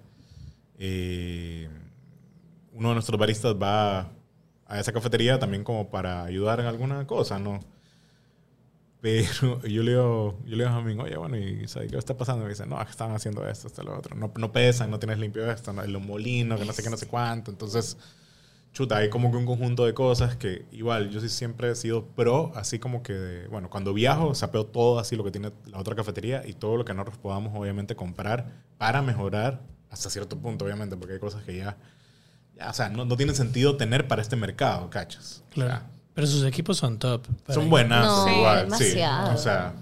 eh, 0.79 1.69
uno 2.73 2.89
de 2.89 2.95
nuestros 2.95 3.19
baristas 3.19 3.55
va 3.61 4.11
a 4.67 4.79
esa 4.79 4.91
cafetería 4.91 5.39
también 5.39 5.63
como 5.63 5.89
para 5.89 6.23
ayudar 6.23 6.59
en 6.59 6.65
alguna 6.65 7.05
cosa, 7.07 7.39
¿no? 7.39 7.59
Pero 9.01 9.61
yo 9.67 9.83
le 9.83 9.91
digo, 9.91 10.39
yo 10.45 10.51
le 10.55 10.63
digo 10.63 10.69
a 10.69 10.73
Jamín, 10.73 10.99
oye, 10.99 11.15
bueno, 11.17 11.37
¿y 11.37 11.67
¿sabes 11.67 11.91
qué 11.91 11.97
está 11.97 12.17
pasando? 12.17 12.41
Y 12.43 12.45
me 12.45 12.49
dice, 12.53 12.65
no, 12.65 12.79
es 12.79 12.85
que 12.85 12.91
están 12.91 13.11
haciendo 13.11 13.47
esto, 13.47 13.67
esto, 13.67 13.83
lo 13.83 13.97
otro. 13.97 14.15
No, 14.15 14.31
no 14.35 14.51
pesan, 14.51 14.89
no 14.89 14.99
tienes 14.99 15.19
limpio 15.19 15.49
esto, 15.51 15.73
no, 15.73 15.85
los 15.85 16.01
molinos, 16.01 16.59
que 16.59 16.65
no 16.65 16.73
sé 16.73 16.81
qué, 16.83 16.89
no 16.89 16.97
sé 16.97 17.07
cuánto. 17.07 17.51
Entonces, 17.51 17.97
chuta, 18.73 18.97
hay 18.97 19.09
como 19.09 19.31
que 19.31 19.37
un 19.37 19.45
conjunto 19.45 19.85
de 19.85 19.93
cosas 19.93 20.37
que 20.37 20.65
igual 20.71 21.09
yo 21.11 21.21
sí 21.21 21.29
siempre 21.29 21.71
he 21.71 21.75
sido 21.75 22.05
pro, 22.07 22.51
así 22.55 22.79
como 22.79 23.03
que, 23.03 23.13
de- 23.13 23.47
bueno, 23.49 23.69
cuando 23.69 23.93
viajo, 23.93 24.35
sapeo 24.35 24.65
todo 24.67 24.99
así 24.99 25.15
lo 25.15 25.23
que 25.23 25.31
tiene 25.31 25.51
la 25.67 25.79
otra 25.79 25.95
cafetería 25.95 26.43
y 26.47 26.53
todo 26.53 26.77
lo 26.77 26.85
que 26.85 26.93
nosotros 26.93 27.17
podamos 27.19 27.53
obviamente 27.55 27.95
comprar 27.95 28.63
para 28.77 29.01
mejorar 29.01 29.61
hasta 29.95 30.09
cierto 30.09 30.37
punto, 30.37 30.65
obviamente, 30.65 30.95
porque 30.97 31.13
hay 31.13 31.19
cosas 31.19 31.43
que 31.43 31.55
ya, 31.57 31.77
ya 32.55 32.69
o 32.69 32.73
sea, 32.73 32.89
no, 32.89 33.05
no 33.05 33.17
tiene 33.17 33.33
sentido 33.33 33.77
tener 33.77 34.07
para 34.07 34.21
este 34.21 34.35
mercado, 34.35 34.89
¿cachas? 34.89 35.23
O 35.23 35.55
sea, 35.55 35.65
Claro. 35.65 35.81
Pero 36.13 36.27
sus 36.27 36.45
equipos 36.45 36.77
son 36.77 36.99
top. 36.99 37.25
son 37.49 37.69
buenas, 37.69 38.05
No, 38.05 38.27
igual, 38.29 38.65
demasiado. 38.65 39.27
sí. 39.27 39.33
O 39.35 39.37
sea, 39.37 39.73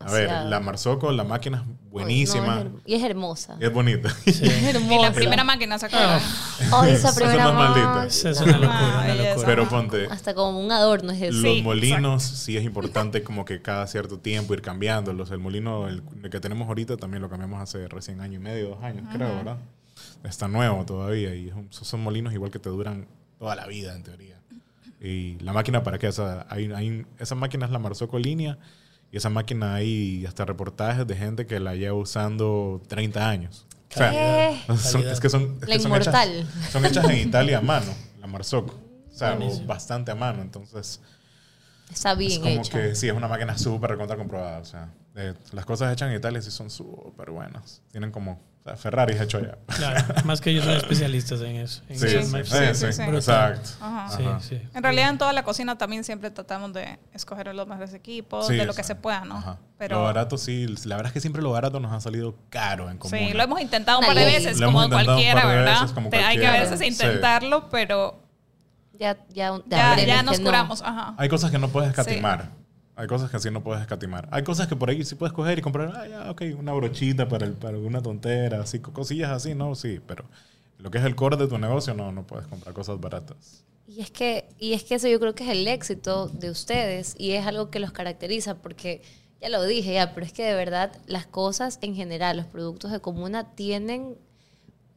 a 0.00 0.10
ver, 0.12 0.22
Demasiado. 0.22 0.50
la 0.50 0.60
Marzocco, 0.60 1.12
la 1.12 1.24
máquina 1.24 1.64
es 1.88 1.92
No, 1.92 2.00
buenísima. 2.00 2.60
es 2.60 2.66
y 2.86 2.94
es 2.94 3.02
hermosa. 3.02 3.56
y 3.60 3.64
es 3.64 3.72
bonita. 3.72 4.08
Es 4.26 4.40
Y 4.42 4.98
la 5.02 5.12
primera 5.12 5.42
máquina, 5.44 5.78
¿se 5.78 5.86
acuerdan? 5.86 6.20
Oh, 6.72 6.84
esa 6.84 7.14
primera 7.14 7.52
máquina. 7.52 8.04
Esa 8.06 8.30
es 8.30 8.40
una 8.40 8.52
locura, 8.58 9.00
Ah, 9.00 9.02
una 9.04 9.14
locura. 9.14 9.46
Pero 9.46 9.68
ponte, 9.68 10.06
Hasta 10.10 10.34
como 10.34 10.60
un 10.60 10.70
adorno 10.70 11.12
es 11.12 11.22
eso. 11.22 11.32
los 11.32 11.42
Sí, 11.56 11.62
molinos 11.62 12.22
sí 12.22 12.56
es 12.56 12.64
importante 12.64 13.22
como 13.22 13.44
que 13.44 13.62
cada 13.62 13.86
cierto 13.86 14.18
tiempo 14.18 14.54
ir 14.54 14.60
cambiándolos. 14.62 15.30
El 15.30 15.38
molino 15.38 15.88
el, 15.88 16.02
que 16.30 16.40
tenemos 16.40 16.68
ahorita 16.68 16.96
también 16.96 17.22
lo 17.22 17.28
cambiamos 17.30 17.60
hace 17.62 17.88
recién 17.88 18.20
año 18.20 18.36
y 18.36 18.42
medio, 18.42 18.68
dos 18.70 18.82
años, 18.84 19.04
creo, 19.12 19.34
¿verdad? 19.36 19.56
Está 20.24 20.46
nuevo 20.48 20.84
todavía 20.84 21.34
y 21.34 21.52
son 21.70 22.00
molinos 22.02 22.32
igual 22.34 22.50
que 22.50 22.58
te 22.58 22.68
duran 22.68 23.06
toda 23.38 23.54
la 23.56 23.66
vida 23.66 23.94
en 23.96 24.02
teoría. 24.02 24.36
Y 25.00 25.38
la 25.40 25.52
máquina, 25.52 25.82
¿para 25.84 25.98
qué? 25.98 26.08
O 26.08 26.12
sea, 26.12 26.44
hay, 26.50 26.70
hay- 26.72 27.06
esa 27.18 27.34
máquina 27.36 27.66
es 27.66 27.72
la 27.72 27.78
Marzocco 27.78 28.18
línea 28.18 28.58
y 29.12 29.16
esa 29.16 29.30
máquina 29.30 29.74
hay 29.74 30.24
hasta 30.26 30.44
reportajes 30.44 31.06
de 31.06 31.16
gente 31.16 31.46
que 31.46 31.60
la 31.60 31.74
lleva 31.74 31.94
usando 31.96 32.82
30 32.88 33.28
años. 33.28 33.66
O 33.90 33.96
sea, 33.96 34.50
es 35.10 35.18
que 35.20 35.30
son, 35.30 35.56
es 35.62 35.68
La 35.68 35.74
que 35.76 35.80
son 35.80 35.90
inmortal. 35.92 36.28
hechas, 36.40 36.70
son 36.72 36.84
hechas 36.84 37.08
en 37.08 37.18
Italia 37.28 37.58
a 37.58 37.62
mano, 37.62 37.92
la 38.20 38.26
Marzocco. 38.26 38.74
O 39.10 39.16
sea, 39.18 39.34
Buenísimo. 39.34 39.66
bastante 39.66 40.10
a 40.10 40.14
mano. 40.14 40.42
Entonces, 40.42 41.00
Está 41.90 42.12
es 42.12 42.18
bien 42.18 42.40
como 42.42 42.60
hecha. 42.60 42.70
que 42.72 42.94
sí, 42.94 43.08
es 43.08 43.14
una 43.14 43.28
máquina 43.28 43.56
súper 43.56 43.90
recontra 43.90 44.16
comprobada. 44.16 44.58
O 44.58 44.64
sea, 44.64 44.92
eh, 45.16 45.32
las 45.52 45.64
cosas 45.64 45.90
hechas 45.92 46.10
en 46.10 46.16
Italia 46.16 46.40
sí 46.42 46.50
son 46.50 46.68
súper 46.70 47.30
buenas. 47.30 47.80
Tienen 47.90 48.12
como, 48.12 48.40
sea, 48.68 48.76
Ferrari 48.76 49.14
es 49.14 49.20
hecho 49.20 49.38
allá. 49.38 49.56
Claro, 49.66 50.04
más 50.24 50.40
que 50.40 50.50
ellos 50.50 50.64
son 50.64 50.74
especialistas 50.76 51.40
en 51.40 51.56
eso. 51.56 51.82
en 51.88 51.98
Sí, 51.98 52.08
sí, 52.08 52.22
sí, 52.22 52.44
sí, 52.44 52.74
sí, 52.74 52.92
sí. 52.92 53.02
exacto. 53.02 53.70
Ajá. 53.80 54.16
Sí, 54.16 54.22
Ajá. 54.24 54.40
sí. 54.40 54.60
En 54.74 54.82
realidad 54.82 55.10
en 55.10 55.18
toda 55.18 55.32
la 55.32 55.42
cocina 55.44 55.76
también 55.78 56.04
siempre 56.04 56.30
tratamos 56.30 56.72
de 56.72 56.98
escoger 57.12 57.54
los 57.54 57.66
mejores 57.66 57.94
equipos, 57.94 58.46
Sí, 58.46 58.56
de 58.56 58.66
lo 58.66 58.74
que 58.74 58.82
se 58.84 58.94
pueda, 58.94 59.24
¿no? 59.24 59.36
Ajá. 59.38 59.58
Pero 59.78 59.96
Lo 59.98 60.02
barato 60.04 60.36
sí, 60.38 60.66
la 60.84 60.96
verdad 60.96 61.08
es 61.10 61.12
que 61.14 61.20
siempre 61.20 61.40
lo 61.42 61.50
barato 61.52 61.78
nos 61.80 61.92
ha 61.92 62.00
salido 62.00 62.34
caro 62.50 62.90
en 62.90 62.98
común. 62.98 63.18
sí, 63.18 63.32
lo 63.32 63.42
hemos 63.42 63.60
intentado 63.60 64.00
un 64.00 64.06
par 64.06 64.16
de 64.16 64.24
veces, 64.24 64.58
Lo 64.58 64.66
como 64.72 64.88
cualquiera, 64.88 65.46
¿verdad? 65.46 65.80
veces, 65.82 65.92
como 65.92 66.10
Hay 66.12 66.38
que 66.38 66.46
a 66.46 66.52
veces 66.52 66.78
Sí. 66.80 66.86
intentarlo, 66.86 67.68
pero 67.70 68.20
Ya, 68.98 69.16
ya, 69.28 69.52
ya, 69.68 69.96
ya, 70.04 70.22
nos 70.24 70.40
no. 70.40 70.46
curamos. 70.46 70.82
Ajá. 70.82 71.14
Hay 71.18 71.28
cosas 71.28 71.50
que 71.52 71.58
no 71.58 71.68
puedes 71.68 71.90
escatimar. 71.90 72.50
Hay 72.98 73.06
cosas 73.08 73.30
que 73.30 73.36
así 73.38 73.50
no 73.50 73.62
puedes 73.62 73.80
escatimar. 73.82 74.28
Hay 74.32 74.42
cosas 74.44 74.66
que 74.68 74.76
por 74.76 74.90
ahí 74.90 75.04
sí 75.04 75.14
puedes 75.14 75.32
coger 75.32 75.58
y 75.58 75.62
comprar, 75.62 75.92
ah, 75.96 76.08
ya, 76.08 76.30
ok, 76.30 76.42
una 76.58 76.72
brochita 76.72 77.28
para, 77.28 77.46
el- 77.46 77.54
para 77.54 77.76
alguna 77.76 78.02
tontera, 78.02 78.60
así, 78.62 78.80
co- 78.80 78.92
cosillas 78.92 79.30
así, 79.30 79.54
no, 79.54 79.74
sí, 79.74 80.00
pero 80.06 80.24
lo 80.78 80.90
que 80.90 80.98
es 80.98 81.04
el 81.04 81.14
core 81.16 81.36
de 81.36 81.48
tu 81.48 81.58
negocio, 81.58 81.94
no, 81.94 82.12
no 82.12 82.26
puedes 82.26 82.46
comprar 82.48 82.74
cosas 82.74 83.00
baratas. 83.00 83.64
Y 83.86 84.00
es 84.02 84.10
que, 84.10 84.48
y 84.58 84.74
es 84.74 84.84
que 84.84 84.96
eso 84.96 85.08
yo 85.08 85.18
creo 85.18 85.34
que 85.34 85.44
es 85.44 85.50
el 85.50 85.66
éxito 85.66 86.28
de 86.28 86.50
ustedes 86.50 87.14
y 87.18 87.32
es 87.32 87.46
algo 87.46 87.70
que 87.70 87.80
los 87.80 87.92
caracteriza 87.92 88.56
porque 88.60 89.02
ya 89.40 89.48
lo 89.48 89.64
dije 89.64 89.94
ya, 89.94 90.14
pero 90.14 90.26
es 90.26 90.32
que 90.32 90.44
de 90.44 90.54
verdad 90.54 90.92
las 91.06 91.26
cosas 91.26 91.78
en 91.82 91.94
general, 91.94 92.36
los 92.36 92.46
productos 92.46 92.90
de 92.92 93.00
comuna 93.00 93.54
tienen 93.54 94.18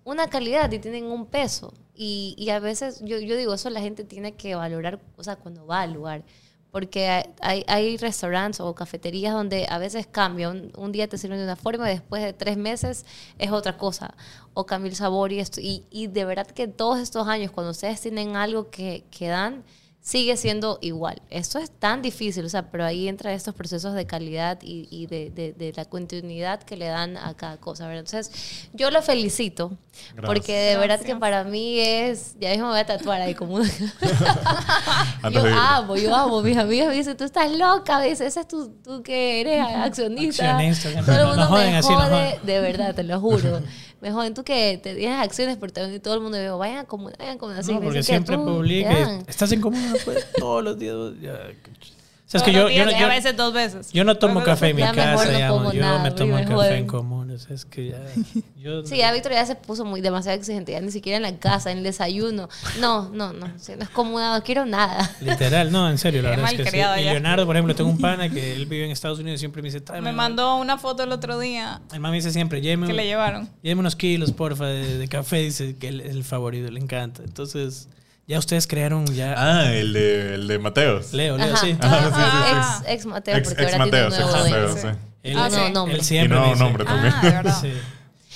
una 0.05 0.27
calidad 0.29 0.71
y 0.71 0.79
tienen 0.79 1.05
un 1.05 1.27
peso. 1.27 1.73
Y, 1.95 2.35
y 2.37 2.49
a 2.51 2.59
veces 2.59 3.01
yo, 3.03 3.19
yo 3.19 3.37
digo, 3.37 3.53
eso 3.55 3.69
la 3.71 3.81
gente 3.81 4.03
tiene 4.05 4.35
que 4.35 4.55
valorar, 4.55 5.01
o 5.17 5.23
sea, 5.23 5.37
cuando 5.37 5.65
va 5.67 5.81
al 5.83 5.93
lugar. 5.93 6.23
Porque 6.71 7.25
hay- 7.41 7.65
hay, 7.67 7.97
restaurantes 7.97 8.61
o 8.61 8.73
cafeterías 8.73 9.33
donde 9.33 9.67
a 9.69 9.77
veces 9.77 10.07
cambia. 10.07 10.49
Un, 10.49 10.71
un 10.77 10.91
día 10.91 11.07
te 11.07 11.17
sirven 11.17 11.37
de 11.39 11.43
una 11.43 11.55
forma 11.57 11.89
y 11.89 11.95
después 11.95 12.23
de 12.23 12.31
tres 12.33 12.55
meses 12.57 13.05
es 13.37 13.51
otra 13.51 13.77
cosa. 13.77 14.13
O 14.53 14.65
cambia 14.65 14.89
el 14.89 14.95
sabor 14.95 15.31
y 15.33 15.39
esto. 15.39 15.59
Y, 15.61 15.83
y 15.91 16.07
de 16.07 16.23
verdad 16.25 16.47
que 16.47 16.67
todos 16.67 16.99
estos 16.99 17.27
años, 17.27 17.51
cuando 17.51 17.71
ustedes 17.71 17.99
tienen 18.01 18.35
algo 18.37 18.69
que, 18.69 19.03
que 19.11 19.27
dan, 19.27 19.63
sigue 20.03 20.35
siendo 20.35 20.79
igual. 20.81 21.21
Esto 21.29 21.59
es 21.59 21.69
tan 21.69 22.01
difícil, 22.01 22.43
o 22.43 22.49
sea, 22.49 22.71
pero 22.71 22.83
ahí 22.85 23.07
entra 23.07 23.33
estos 23.33 23.53
procesos 23.53 23.93
de 23.93 24.07
calidad 24.07 24.57
y, 24.63 24.87
y 24.89 25.05
de, 25.05 25.29
de- 25.29 25.53
de 25.53 25.73
la 25.75 25.85
continuidad 25.85 26.61
que 26.63 26.75
le 26.75 26.87
dan 26.87 27.17
a 27.17 27.35
cada 27.35 27.57
cosa. 27.57 27.87
¿verdad? 27.87 28.05
Entonces, 28.07 28.67
yo 28.73 28.89
lo 28.89 29.01
felicito, 29.03 29.77
Gracias. 30.15 30.25
porque 30.25 30.53
de 30.57 30.77
verdad 30.77 30.99
que 31.01 31.15
para 31.15 31.43
mí 31.43 31.79
es, 31.79 32.35
ya 32.39 32.49
mismo 32.49 32.65
me 32.65 32.71
voy 32.71 32.79
a 32.79 32.85
tatuar 32.87 33.21
ahí 33.21 33.35
como 33.35 33.59
yo 35.31 35.45
amo, 35.45 35.95
yo 35.95 36.15
amo. 36.15 36.41
Mis 36.41 36.57
amigas 36.57 36.87
me 36.87 36.95
dicen, 36.95 37.15
tú 37.15 37.23
estás 37.23 37.51
loca, 37.51 37.99
me 37.99 38.09
ese 38.09 38.25
es 38.25 38.47
tú, 38.47 38.73
tú 38.83 39.03
que 39.03 39.41
eres 39.41 39.61
accionista. 39.61 40.57
Accionista, 40.57 41.05
Todo 41.05 41.21
el 41.21 41.27
mundo 41.27 41.45
joden, 41.45 41.71
me 41.71 41.77
así 41.77 41.93
jode, 41.93 42.07
joden. 42.09 42.39
de 42.45 42.59
verdad, 42.59 42.95
te 42.95 43.03
lo 43.03 43.19
juro. 43.19 43.61
Me 44.01 44.11
joden, 44.11 44.33
tú 44.33 44.43
que 44.43 44.79
te 44.81 44.95
tienes 44.95 45.19
acciones, 45.19 45.59
también 45.59 46.01
todo 46.01 46.15
el 46.15 46.21
mundo 46.21 46.37
dice, 46.37 46.49
vayan 46.49 46.87
como, 46.87 47.11
vayan 47.19 47.37
como 47.37 47.53
así. 47.53 47.71
No, 47.71 47.81
porque 47.81 48.01
siempre 48.01 48.35
publica. 48.35 49.21
Estás 49.27 49.51
en 49.51 49.61
común 49.61 49.93
pues, 50.03 50.25
todos 50.37 50.63
los 50.63 50.79
días. 50.79 50.95
ya, 51.21 51.51
o 52.37 52.39
sea, 52.39 52.39
es 52.39 52.43
que 52.45 52.53
yo, 52.53 52.69
yo, 52.69 52.85
no- 52.85 52.91
yo- 52.91 53.05
a 53.05 53.09
veces 53.09 53.35
dos 53.35 53.53
veces. 53.53 53.91
yo 53.91 54.03
no 54.03 54.15
tomo 54.15 54.41
café 54.43 54.69
en 54.69 54.77
mi 54.77 54.81
casa, 54.83 55.25
no 55.49 55.73
yo 55.73 55.81
nada, 55.81 56.01
me 56.03 56.11
tomo 56.11 56.37
el 56.37 56.47
café 56.47 56.77
en 56.77 56.87
común. 56.87 57.31
o 57.31 57.37
sea, 57.37 57.55
es 57.55 57.65
que 57.65 57.89
ya. 57.89 57.97
Yo, 58.61 58.85
Sí, 58.85 58.97
ya 58.97 59.11
Víctor 59.11 59.31
ya 59.31 59.43
se 59.43 59.55
puso 59.55 59.85
muy 59.85 60.01
demasiado 60.01 60.37
exigente, 60.37 60.71
ya 60.73 60.81
ni 60.81 60.91
siquiera 60.91 61.17
en 61.17 61.23
la 61.23 61.35
casa, 61.39 61.71
en 61.71 61.79
el 61.79 61.83
desayuno. 61.83 62.47
No, 62.79 63.09
no, 63.09 63.33
no, 63.33 63.47
sí, 63.57 63.71
no 63.75 63.81
es 63.83 63.89
como 63.89 64.19
nada, 64.19 64.37
no 64.37 64.43
quiero 64.43 64.67
nada. 64.67 65.09
Literal, 65.19 65.71
no, 65.71 65.89
en 65.89 65.97
serio, 65.97 66.21
la 66.21 66.29
verdad 66.29 66.53
es 66.53 66.61
que 66.61 66.69
sí. 66.69 66.77
Y. 66.77 67.03
Leonardo, 67.05 67.47
por 67.47 67.55
ejemplo, 67.55 67.73
tengo 67.73 67.89
un 67.89 67.97
pana 67.99 68.29
que 68.29 68.53
él 68.53 68.67
vive 68.67 68.85
en 68.85 68.91
Estados 68.91 69.17
Unidos 69.17 69.39
y 69.39 69.39
siempre 69.39 69.63
me 69.63 69.69
dice, 69.69 69.81
"Tráeme 69.81 70.05
Me 70.05 70.09
un-". 70.11 70.15
mandó 70.15 70.57
una 70.57 70.77
foto 70.77 71.01
el 71.01 71.11
otro 71.11 71.39
día 71.39 71.81
El 71.91 72.01
mami 72.01 72.17
dice 72.17 72.29
siempre, 72.31 72.61
lléveme, 72.61 72.85
que 72.85 72.93
le 72.93 73.05
llevaron. 73.05 73.49
lléveme 73.63 73.79
unos 73.79 73.95
kilos, 73.95 74.31
porfa, 74.31 74.67
de, 74.67 74.99
de 74.99 75.07
café. 75.07 75.37
Dice 75.37 75.75
que 75.77 75.87
él 75.87 76.01
es 76.01 76.11
el 76.11 76.23
favorito, 76.23 76.69
le 76.69 76.79
encanta. 76.79 77.23
Entonces, 77.23 77.89
ya 78.31 78.39
ustedes 78.39 78.65
crearon 78.67 79.05
ya. 79.07 79.35
Ah, 79.37 79.71
el 79.73 79.93
de, 79.93 80.35
el 80.35 80.47
de 80.47 80.57
Mateos. 80.59 81.13
Leo, 81.13 81.37
Leo, 81.37 81.53
Ajá. 81.53 81.57
sí. 81.57 81.75
Ah, 81.81 82.81
ex, 82.83 82.89
ex 82.93 83.05
Mateo, 83.05 83.35
Ex, 83.37 83.49
porque 83.49 83.63
ex 83.63 83.73
ahora 83.73 83.85
Mateos, 83.85 84.15
tiene 84.15 84.23
un 84.31 84.37
ex 84.39 84.49
nuevo 84.49 84.65
Mateos, 84.71 84.81
sí. 84.81 84.87
Él, 85.23 85.37
Ah, 85.37 85.49
no, 85.49 85.65
él 85.67 85.73
nombre. 85.73 85.97
Y 85.99 86.03
siempre 86.03 86.29
me 86.29 86.35
nuevo 86.39 86.53
dice, 86.53 86.63
nombre 86.63 86.85
también. 86.85 87.13
Ah, 87.15 87.21
de 87.21 87.29
verdad. 87.31 87.57
Sí. 87.61 87.71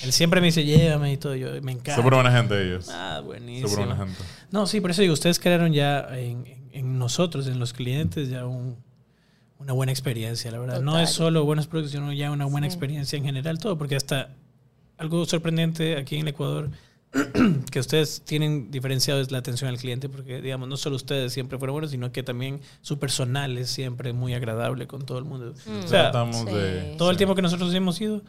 Él 0.04 0.12
siempre 0.12 0.40
me 0.42 0.46
dice, 0.48 0.62
llévame 0.64 1.12
y 1.12 1.16
todo. 1.16 1.34
Yo, 1.34 1.48
me 1.62 1.72
encanta. 1.72 1.96
Súper 1.96 2.14
buena 2.14 2.30
gente 2.30 2.62
ellos. 2.62 2.88
Ah, 2.90 3.22
buenísimo. 3.24 3.68
Súper 3.68 3.86
buena 3.86 4.04
gente. 4.04 4.22
No, 4.50 4.66
sí, 4.66 4.80
por 4.82 4.90
eso 4.90 5.00
digo, 5.00 5.14
ustedes 5.14 5.40
crearon 5.40 5.72
ya 5.72 6.06
en, 6.12 6.44
en- 6.72 6.98
nosotros, 6.98 7.46
en 7.46 7.58
los 7.58 7.72
clientes, 7.72 8.28
ya 8.28 8.44
un- 8.44 8.76
una 9.58 9.72
buena 9.72 9.90
experiencia, 9.92 10.50
la 10.50 10.58
verdad. 10.58 10.80
No 10.82 10.98
es 11.00 11.08
solo 11.10 11.44
buenos 11.46 11.66
productos, 11.66 11.92
sino 11.92 12.12
ya 12.12 12.30
una 12.30 12.44
buena 12.44 12.66
Sí. 12.66 12.74
experiencia 12.74 13.16
en 13.16 13.24
general, 13.24 13.58
todo, 13.58 13.78
porque 13.78 13.96
hasta 13.96 14.28
algo 14.98 15.24
sorprendente 15.24 15.96
aquí 15.96 16.16
en 16.16 16.22
el 16.22 16.28
Ecuador 16.28 16.70
que 17.70 17.80
ustedes 17.80 18.22
tienen 18.24 18.70
diferenciado 18.70 19.20
es 19.20 19.30
la 19.30 19.38
atención 19.38 19.68
al 19.70 19.78
cliente, 19.78 20.08
porque 20.08 20.40
digamos, 20.40 20.68
no 20.68 20.76
solo 20.76 20.96
ustedes 20.96 21.32
siempre 21.32 21.58
fueron 21.58 21.74
buenos, 21.74 21.90
sino 21.90 22.12
que 22.12 22.22
también 22.22 22.60
su 22.82 22.98
personal 22.98 23.56
es 23.58 23.70
siempre 23.70 24.12
muy 24.12 24.34
agradable 24.34 24.86
con 24.86 25.04
todo 25.06 25.18
el 25.18 25.24
mundo. 25.24 25.54
Mm. 25.66 25.84
O 25.84 25.88
sea, 25.88 26.02
Tratamos 26.10 26.36
sí. 26.36 26.44
de... 26.54 26.94
todo 26.98 27.10
el 27.10 27.16
sí. 27.16 27.18
tiempo 27.18 27.34
que 27.34 27.42
nosotros 27.42 27.72
hemos 27.74 28.00
ido, 28.00 28.22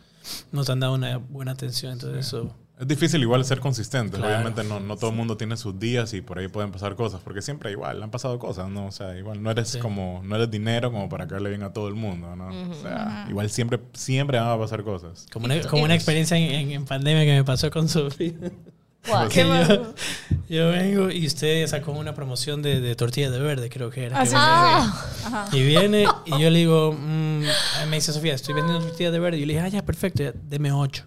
nos 0.52 0.70
han 0.70 0.80
dado 0.80 0.94
una 0.94 1.18
buena 1.18 1.52
atención, 1.52 1.94
entonces 1.94 2.26
eso... 2.28 2.54
Es 2.80 2.88
difícil 2.88 3.20
igual 3.24 3.44
ser 3.44 3.60
consistente. 3.60 4.18
Claro. 4.18 4.36
Obviamente 4.36 4.64
no, 4.64 4.80
no 4.80 4.98
todo 4.98 5.10
el 5.10 5.16
mundo 5.16 5.36
tiene 5.36 5.58
sus 5.58 5.80
días 5.80 6.14
y 6.14 6.22
por 6.22 6.38
ahí 6.38 6.48
pueden 6.48 6.72
pasar 6.72 6.96
cosas. 6.96 7.20
Porque 7.24 7.42
siempre 7.42 7.72
igual, 7.72 8.04
han 8.04 8.12
pasado 8.12 8.38
cosas, 8.38 8.70
¿no? 8.70 8.86
O 8.86 8.92
sea, 8.92 9.18
igual 9.18 9.42
no 9.42 9.50
eres 9.50 9.70
Sí. 9.70 9.80
como, 9.80 10.22
no 10.24 10.36
eres 10.36 10.52
dinero 10.52 10.92
como 10.92 11.10
para 11.10 11.28
caerle 11.28 11.50
bien 11.50 11.64
a 11.64 11.74
todo 11.74 11.88
el 11.88 11.96
mundo, 11.96 12.36
¿no? 12.36 12.50
O 12.70 12.74
sea, 12.76 13.26
igual 13.32 13.50
siempre, 13.50 13.80
siempre 13.94 14.38
van 14.38 14.50
a 14.50 14.60
pasar 14.60 14.84
cosas. 14.84 15.26
Como 15.34 15.46
una, 15.46 15.60
como 15.62 15.86
una 15.86 15.96
experiencia 15.96 16.38
en, 16.38 16.52
en- 16.54 16.72
en 16.72 16.86
pandemia 16.86 17.26
que 17.26 17.34
me 17.34 17.44
pasó 17.44 17.72
con 17.72 17.90
Sofía. 17.90 18.34
Que 19.30 19.42
yo, 19.42 19.94
yo 20.50 20.70
vengo 20.70 21.10
y 21.10 21.26
usted 21.26 21.66
sacó 21.68 21.92
una 21.94 22.14
promoción 22.14 22.62
de, 22.62 22.82
de 22.82 22.96
tortilla 22.96 23.30
de 23.30 23.40
verde, 23.40 23.70
creo 23.70 23.90
que 23.90 24.06
era. 24.06 24.20
Ah, 24.20 24.26
que. 24.26 24.32
Ah. 24.36 25.50
Y 25.54 25.64
viene 25.66 26.06
y 26.26 26.32
yo 26.32 26.50
le 26.50 26.60
digo, 26.60 26.92
mm, 26.92 27.44
ah, 27.46 27.86
me 27.90 27.98
dice 27.98 28.12
Sofía, 28.12 28.34
estoy 28.34 28.54
vendiendo 28.54 28.86
tortilla 28.86 29.12
de 29.12 29.20
verde. 29.20 29.38
Y 29.38 29.42
yo 29.42 29.48
le 29.48 29.54
dije, 29.54 29.66
ah, 29.66 29.70
ya, 29.70 29.86
perfecto, 29.86 30.24
ya, 30.24 30.34
deme 30.34 30.72
ocho. 30.72 31.06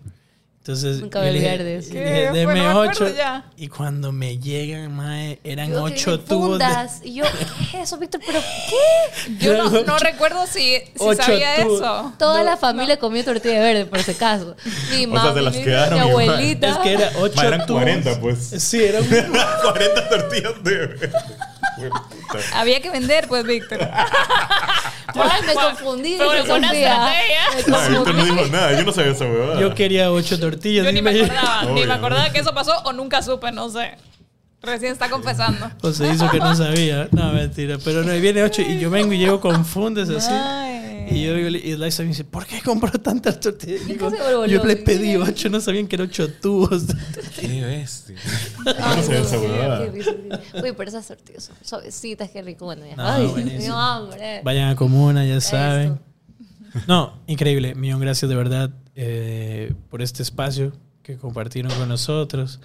Entonces, 0.62 1.00
Nunca 1.00 1.20
yo 1.20 1.24
le 1.24 1.32
dije, 1.32 1.46
olvidar 1.46 1.64
de 1.64 1.76
eso. 1.76 1.88
dije, 1.88 2.28
Bueno, 2.30 2.34
deme 2.34 2.68
ocho. 2.74 3.08
ya. 3.16 3.46
Y 3.56 3.68
cuando 3.68 4.12
me 4.12 4.38
llegan, 4.38 4.94
mae, 4.94 5.40
eran 5.42 5.70
yo 5.70 5.86
que 5.86 5.94
ocho 5.94 6.16
dije, 6.18 6.28
tubos 6.28 6.58
de... 6.58 6.66
Y 7.04 7.14
yo, 7.14 7.24
¿qué 7.70 7.78
es 7.78 7.84
eso, 7.88 7.96
Víctor? 7.96 8.20
¿Pero 8.26 8.40
qué? 8.68 9.36
Yo 9.38 9.56
no, 9.70 9.82
no 9.84 9.98
recuerdo 9.98 10.46
si, 10.46 10.76
si 10.94 11.14
sabía 11.16 11.62
tubos. 11.62 11.80
eso. 11.80 12.12
Toda 12.18 12.42
la 12.42 12.58
familia 12.58 12.98
comió 12.98 13.24
tortilla 13.24 13.58
verde, 13.60 13.86
por 13.86 14.02
si 14.02 14.10
acaso. 14.10 14.54
Mi 14.90 15.06
mamá, 15.06 15.32
mi, 15.32 15.50
quedaron 15.64 15.94
mi 15.94 16.10
abuelita. 16.10 16.68
Es 16.68 16.76
que 16.78 16.92
era 16.92 17.10
ocho 17.20 17.36
Ma, 17.36 17.44
eran 17.46 17.64
tubos. 17.66 17.82
40, 17.82 18.20
pues. 18.20 18.38
Sí, 18.58 18.84
eran 18.84 19.02
40 19.62 20.08
tortillas 20.10 20.62
de... 20.62 21.10
Había 22.52 22.80
que 22.82 22.90
vender, 22.90 23.26
pues, 23.28 23.44
Víctor. 23.44 23.78
Ay, 25.14 25.42
me 25.46 25.54
confundí. 25.54 26.16
Sofía. 26.18 26.40
estrategia. 26.40 26.98
Me 27.66 27.74
Ah, 27.76 27.88
Víctor 27.88 28.14
no 28.14 28.24
dijo 28.24 28.46
nada, 28.50 28.78
yo 28.78 28.84
no 28.84 28.92
sabía 28.92 29.12
esa 29.12 29.24
huevada. 29.24 29.60
Yo 29.60 29.74
quería 29.74 30.10
ocho 30.12 30.38
tortillas. 30.38 30.84
Yo 30.84 30.92
ni 30.92 31.02
me 31.02 31.10
acordaba, 31.10 31.64
ni 31.64 31.86
me 31.86 31.92
acordaba 31.92 32.30
que 32.32 32.38
eso 32.40 32.54
pasó 32.54 32.72
o 32.84 32.92
nunca 32.92 33.22
supe, 33.22 33.50
no 33.52 33.68
sé. 33.70 33.96
Recién 34.62 34.92
está 34.92 35.08
confesando. 35.08 35.70
O 35.82 35.90
se 35.90 36.06
hizo 36.12 36.30
que 36.30 36.38
no 36.38 36.54
sabía. 36.54 37.08
No, 37.12 37.32
mentira. 37.32 37.78
Pero 37.82 38.02
no, 38.04 38.14
y 38.14 38.20
viene 38.20 38.42
ocho 38.42 38.60
y 38.60 38.78
yo 38.78 38.90
vengo 38.90 39.12
y 39.14 39.18
llego 39.18 39.40
con 39.40 39.64
fundes 39.64 40.10
así. 40.10 40.30
Y 41.10 41.24
yo 41.24 41.34
digo, 41.34 41.48
y 41.48 41.76
Liza 41.76 42.02
me 42.02 42.08
dice, 42.10 42.24
¿por 42.24 42.46
qué 42.46 42.60
compró 42.62 42.90
tantas 43.00 43.40
tortillas? 43.40 43.80
Yo 43.86 44.10
Digo, 44.46 44.64
le 44.64 44.76
pedí 44.76 45.16
ocho, 45.16 45.48
no 45.50 45.60
sabían 45.60 45.86
que 45.88 45.96
eran 45.96 46.08
ocho 46.08 46.30
tubos. 46.32 46.84
Qué 47.40 47.60
bestia. 47.64 48.16
Yo 48.64 48.72
Ay, 48.78 48.96
no 49.08 49.24
sabía 49.24 49.68
no, 49.86 49.92
qué- 49.92 50.62
Uy, 50.62 50.72
pero 50.76 50.88
esas 50.88 51.06
tortillas 51.08 51.44
son 51.44 51.56
suavecitas, 51.62 52.30
qué 52.30 52.42
rico. 52.42 52.64
Bueno, 52.66 52.86
ya. 52.86 52.96
No, 52.96 53.06
Ay, 53.06 53.44
dio 53.58 53.76
hambre. 53.76 54.40
Vayan 54.44 54.68
a 54.70 54.76
Comuna, 54.76 55.26
ya 55.26 55.40
saben. 55.40 55.98
Esto. 56.74 56.80
No, 56.86 57.18
increíble. 57.26 57.74
Millón 57.74 58.00
gracias 58.00 58.28
de 58.28 58.36
verdad 58.36 58.70
eh, 58.94 59.72
por 59.88 60.02
este 60.02 60.22
espacio 60.22 60.72
que 61.02 61.16
compartieron 61.16 61.72
con 61.72 61.88
nosotros. 61.88 62.60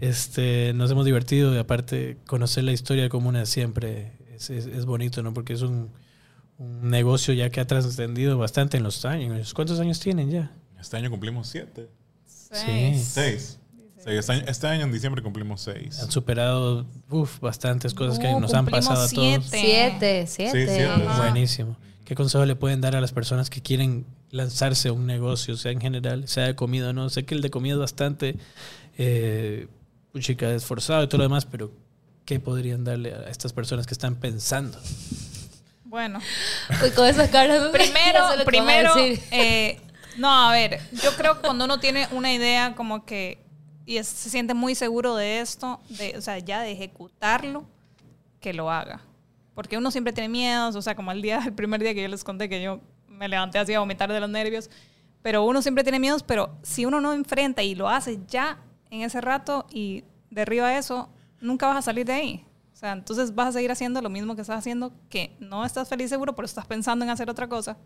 Este, 0.00 0.72
nos 0.74 0.90
hemos 0.90 1.04
divertido 1.04 1.54
y 1.54 1.58
aparte 1.58 2.16
conocer 2.26 2.64
la 2.64 2.72
historia 2.72 3.02
de 3.02 3.08
Comuna 3.10 3.44
siempre 3.46 4.12
es, 4.34 4.48
es- 4.50 4.66
es 4.66 4.86
bonito, 4.86 5.22
¿no? 5.22 5.34
Porque 5.34 5.52
es 5.52 5.62
un, 5.62 5.90
un 6.60 6.90
negocio 6.90 7.32
ya 7.32 7.48
que 7.48 7.58
ha 7.60 7.66
trascendido 7.66 8.36
bastante 8.36 8.76
en 8.76 8.82
los 8.82 9.04
años. 9.06 9.54
¿Cuántos 9.54 9.80
años 9.80 9.98
tienen 9.98 10.30
ya? 10.30 10.52
Este 10.78 10.96
año 10.98 11.08
cumplimos 11.10 11.48
siete. 11.48 11.88
Seis. 12.26 13.10
Seis. 13.12 13.56
Sí, 13.96 14.10
este, 14.10 14.32
año, 14.32 14.44
este 14.46 14.66
año 14.66 14.84
en 14.84 14.92
diciembre 14.92 15.22
cumplimos 15.22 15.62
seis. 15.62 15.98
Han 16.00 16.10
superado 16.10 16.86
uf, 17.08 17.40
bastantes 17.40 17.94
cosas 17.94 18.18
que 18.18 18.28
Uh, 18.28 18.40
nos 18.40 18.52
han 18.54 18.66
pasado 18.66 19.02
a 19.02 19.08
todos. 19.08 19.10
siete. 19.10 19.46
Siete, 19.48 20.26
siete. 20.26 20.66
siete. 20.66 21.08
Buenísimo. 21.16 21.76
¿Qué 22.04 22.14
consejo 22.14 22.44
le 22.44 22.56
pueden 22.56 22.80
dar 22.82 22.94
a 22.94 23.00
las 23.00 23.12
personas 23.12 23.48
que 23.50 23.62
quieren 23.62 24.04
lanzarse 24.30 24.88
a 24.88 24.92
un 24.92 25.06
negocio, 25.06 25.56
sea 25.56 25.72
en 25.72 25.80
general, 25.80 26.28
sea 26.28 26.44
de 26.44 26.54
comida 26.56 26.90
o 26.90 26.92
no? 26.92 27.08
Sé 27.08 27.24
que 27.24 27.34
el 27.34 27.40
de 27.40 27.50
comida 27.50 27.74
es 27.74 27.80
bastante 27.80 28.36
eh, 28.98 29.68
puchica, 30.12 30.52
esforzado 30.52 31.04
y 31.04 31.06
todo 31.08 31.18
lo 31.18 31.24
demás, 31.24 31.46
pero 31.46 31.70
¿qué 32.26 32.38
podrían 32.40 32.84
darle 32.84 33.14
a 33.14 33.30
estas 33.30 33.52
personas 33.52 33.86
que 33.86 33.94
están 33.94 34.16
pensando? 34.16 34.78
Bueno, 35.90 36.20
Uy, 36.84 36.90
con 36.92 37.04
esas 37.08 37.28
caras. 37.30 37.68
primero, 37.72 38.20
primero, 38.44 38.92
eh, 39.32 39.80
no, 40.16 40.30
a 40.48 40.52
ver, 40.52 40.78
yo 40.92 41.10
creo 41.16 41.34
que 41.34 41.40
cuando 41.40 41.64
uno 41.64 41.80
tiene 41.80 42.06
una 42.12 42.32
idea 42.32 42.76
como 42.76 43.04
que 43.04 43.38
y 43.86 43.96
es- 43.96 44.06
se 44.06 44.30
siente 44.30 44.54
muy 44.54 44.76
seguro 44.76 45.16
de 45.16 45.40
esto, 45.40 45.80
de, 45.88 46.14
o 46.16 46.20
sea, 46.20 46.38
ya 46.38 46.60
de 46.62 46.70
ejecutarlo, 46.70 47.64
que 48.40 48.52
lo 48.52 48.70
haga. 48.70 49.00
Porque 49.56 49.76
uno 49.76 49.90
siempre 49.90 50.12
tiene 50.12 50.28
miedos, 50.28 50.76
o 50.76 50.82
sea, 50.82 50.94
como 50.94 51.10
el 51.10 51.22
día, 51.22 51.42
el 51.44 51.52
primer 51.54 51.82
día 51.82 51.92
que 51.92 52.02
yo 52.02 52.08
les 52.08 52.22
conté 52.22 52.48
que 52.48 52.62
yo 52.62 52.80
me 53.08 53.26
levanté 53.26 53.58
así 53.58 53.74
a 53.74 53.80
vomitar 53.80 54.12
de 54.12 54.20
los 54.20 54.30
nervios, 54.30 54.70
pero 55.22 55.44
uno 55.44 55.60
siempre 55.60 55.82
tiene 55.82 55.98
miedos, 55.98 56.22
pero 56.22 56.56
si 56.62 56.86
uno 56.86 57.00
no 57.00 57.12
enfrenta 57.12 57.64
y 57.64 57.74
lo 57.74 57.88
hace 57.88 58.20
ya 58.28 58.58
en 58.90 59.02
ese 59.02 59.20
rato 59.20 59.66
y 59.72 60.04
derriba 60.30 60.78
eso, 60.78 61.10
nunca 61.40 61.66
vas 61.66 61.78
a 61.78 61.82
salir 61.82 62.06
de 62.06 62.12
ahí. 62.12 62.44
O 62.80 62.82
sea, 62.82 62.92
entonces 62.92 63.34
vas 63.34 63.48
a 63.48 63.52
seguir 63.52 63.70
haciendo 63.70 64.00
lo 64.00 64.08
mismo 64.08 64.34
que 64.34 64.40
estás 64.40 64.56
haciendo, 64.58 64.90
que 65.10 65.36
no 65.38 65.66
estás 65.66 65.86
feliz 65.86 66.08
seguro, 66.08 66.34
pero 66.34 66.46
estás 66.46 66.66
pensando 66.66 67.04
en 67.04 67.10
hacer 67.10 67.28
otra 67.28 67.46
cosa. 67.46 67.76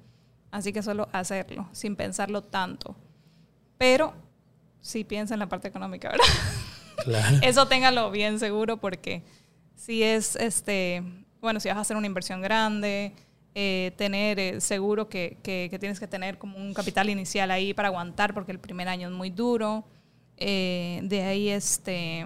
Así 0.53 0.73
que 0.73 0.85
solo 0.85 1.09
hacerlo, 1.11 1.69
sin 1.73 1.97
pensarlo 1.97 2.45
tanto. 2.45 2.95
Pero 3.77 4.15
sí 4.81 5.03
piensa 5.03 5.35
en 5.35 5.41
la 5.41 5.49
parte 5.49 5.67
económica, 5.67 6.11
¿verdad? 6.11 6.25
Claro. 7.03 7.39
Eso 7.43 7.67
téngalo 7.67 8.13
bien 8.13 8.39
seguro 8.39 8.77
porque 8.77 9.25
si 9.75 10.05
es, 10.05 10.37
este, 10.37 11.03
bueno, 11.41 11.59
si 11.59 11.69
vas 11.71 11.79
a 11.79 11.81
hacer 11.81 11.97
una 11.97 12.07
inversión 12.07 12.41
grande, 12.41 13.15
eh, 13.57 13.91
tener 13.97 14.39
eh, 14.39 14.61
seguro 14.61 15.09
que, 15.09 15.39
que- 15.43 15.67
que 15.73 15.79
tienes 15.81 15.99
que 15.99 16.07
tener 16.07 16.39
como 16.39 16.57
un 16.57 16.73
capital 16.73 17.11
inicial 17.11 17.51
ahí 17.51 17.75
para 17.75 17.89
aguantar 17.89 18.33
porque 18.33 18.53
el 18.53 18.61
primer 18.61 18.87
año 18.89 19.09
es 19.09 19.15
muy 19.15 19.31
duro. 19.31 19.85
Eh, 20.37 21.01
de 21.03 21.23
ahí, 21.23 21.49
este, 21.49 22.25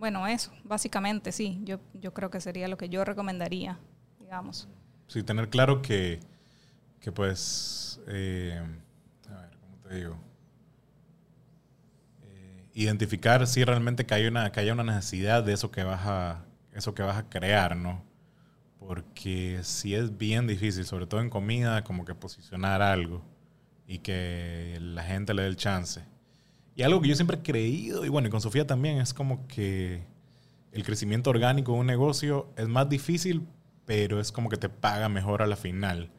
bueno, 0.00 0.26
eso, 0.26 0.50
básicamente 0.64 1.30
sí, 1.30 1.60
yo, 1.62 1.78
yo 1.92 2.14
creo 2.14 2.30
que 2.30 2.40
sería 2.40 2.66
lo 2.68 2.78
que 2.78 2.88
yo 2.88 3.04
recomendaría, 3.04 3.78
digamos. 4.18 4.66
Sí, 5.08 5.22
tener 5.22 5.50
claro 5.50 5.82
que, 5.82 6.20
que 7.00 7.12
pues, 7.12 8.00
eh, 8.08 8.58
a 9.28 9.40
ver, 9.42 9.50
¿cómo 9.60 9.76
te 9.76 9.94
digo? 9.94 10.16
Eh, 12.22 12.64
identificar 12.72 13.46
si 13.46 13.62
realmente 13.62 14.06
que 14.06 14.14
hay 14.14 14.26
una, 14.26 14.50
una 14.72 14.84
necesidad 14.84 15.44
de 15.44 15.52
eso 15.52 15.70
que 15.70 15.84
vas 15.84 16.06
a, 16.06 16.46
eso 16.72 16.94
que 16.94 17.02
vas 17.02 17.18
a 17.18 17.28
crear, 17.28 17.76
¿no? 17.76 18.02
Porque 18.78 19.60
si 19.64 19.94
es 19.94 20.16
bien 20.16 20.46
difícil, 20.46 20.86
sobre 20.86 21.06
todo 21.06 21.20
en 21.20 21.28
comida, 21.28 21.84
como 21.84 22.06
que 22.06 22.14
posicionar 22.14 22.80
algo 22.80 23.22
y 23.86 23.98
que 23.98 24.78
la 24.80 25.02
gente 25.02 25.34
le 25.34 25.42
dé 25.42 25.48
el 25.48 25.56
chance. 25.56 26.02
Y 26.80 26.82
algo 26.82 27.02
que 27.02 27.08
yo 27.08 27.14
siempre 27.14 27.36
he 27.36 27.42
creído, 27.42 28.06
y 28.06 28.08
bueno, 28.08 28.28
y 28.28 28.30
con 28.30 28.40
Sofía 28.40 28.66
también, 28.66 29.02
es 29.02 29.12
como 29.12 29.46
que 29.48 30.02
el 30.72 30.82
crecimiento 30.82 31.28
orgánico 31.28 31.74
de 31.74 31.80
un 31.80 31.86
negocio 31.86 32.48
es 32.56 32.68
más 32.68 32.88
difícil, 32.88 33.46
pero 33.84 34.18
es 34.18 34.32
como 34.32 34.48
que 34.48 34.56
te 34.56 34.70
paga 34.70 35.10
mejor 35.10 35.42
a 35.42 35.46
la 35.46 35.56
final. 35.56 36.10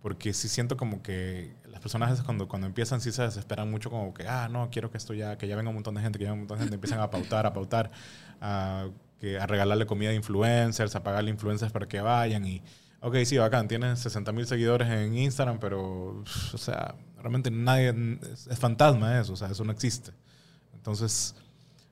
Porque 0.00 0.32
sí 0.32 0.46
siento 0.46 0.76
como 0.76 1.02
que 1.02 1.56
las 1.66 1.80
personas 1.80 2.22
cuando, 2.22 2.46
cuando 2.46 2.68
empiezan 2.68 3.00
sí 3.00 3.10
se 3.10 3.22
desesperan 3.22 3.68
mucho 3.68 3.90
como 3.90 4.14
que, 4.14 4.28
ah, 4.28 4.48
no, 4.48 4.70
quiero 4.70 4.88
que 4.88 4.98
esto 4.98 5.14
ya, 5.14 5.36
que 5.36 5.48
ya 5.48 5.56
venga 5.56 5.70
un 5.70 5.74
montón 5.74 5.96
de 5.96 6.02
gente, 6.02 6.16
que 6.16 6.26
ya 6.26 6.30
venga 6.30 6.42
un 6.42 6.46
montón 6.46 6.58
de 6.58 6.62
gente, 6.62 6.76
empiezan 6.76 7.00
a 7.00 7.10
pautar, 7.10 7.44
a 7.46 7.52
pautar, 7.52 7.90
a, 8.40 8.86
que, 9.18 9.40
a 9.40 9.48
regalarle 9.48 9.84
comida 9.84 10.10
a 10.10 10.14
influencers, 10.14 10.94
a 10.94 11.02
pagarle 11.02 11.30
influencers 11.30 11.72
para 11.72 11.88
que 11.88 12.00
vayan 12.00 12.46
y, 12.46 12.62
ok, 13.00 13.16
sí, 13.24 13.36
bacán, 13.36 13.66
tienes 13.66 13.98
60 13.98 14.30
mil 14.30 14.46
seguidores 14.46 14.88
en 14.88 15.18
Instagram, 15.18 15.58
pero, 15.58 16.22
o 16.52 16.56
sea, 16.56 16.94
realmente 17.24 17.50
nadie, 17.50 18.18
es, 18.32 18.46
es 18.46 18.58
fantasma 18.58 19.18
eso, 19.18 19.32
o 19.32 19.36
sea, 19.36 19.48
eso 19.48 19.64
no 19.64 19.72
existe. 19.72 20.12
Entonces, 20.74 21.34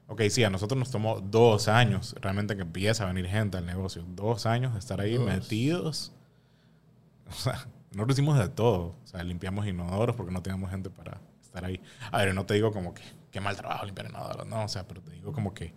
ok, 0.07 0.20
sí, 0.28 0.45
a 0.45 0.51
nosotros 0.51 0.78
nos 0.78 0.91
tomó 0.91 1.20
dos 1.20 1.68
años 1.68 2.14
realmente 2.20 2.55
que 2.55 2.62
empieza 2.62 3.05
a 3.05 3.07
venir 3.07 3.26
gente 3.26 3.57
al 3.57 3.64
negocio. 3.64 4.05
Dos 4.09 4.45
años 4.45 4.74
de 4.74 4.78
estar 4.78 5.01
ahí 5.01 5.14
Dos. 5.14 5.26
metidos. 5.26 6.12
O 7.30 7.35
sea, 7.35 7.66
nosotros 7.93 8.18
hicimos 8.18 8.39
de 8.39 8.49
todo. 8.51 8.95
O 9.03 9.07
sea, 9.07 9.24
limpiamos 9.24 9.66
inodoros 9.66 10.14
porque 10.14 10.33
no 10.33 10.43
teníamos 10.43 10.70
gente 10.70 10.91
para 10.91 11.18
estar 11.41 11.64
ahí. 11.64 11.80
A 12.11 12.18
ver, 12.18 12.35
no 12.35 12.45
te 12.45 12.53
digo 12.53 12.72
como 12.72 12.93
que 12.93 13.03
qué 13.30 13.41
mal 13.41 13.57
trabajo 13.57 13.87
limpiar 13.87 14.11
inodoros. 14.11 14.47
No, 14.47 14.64
o 14.64 14.68
sea, 14.68 14.87
pero 14.87 15.01
te 15.01 15.12
digo 15.12 15.33
como 15.33 15.55
que 15.55 15.72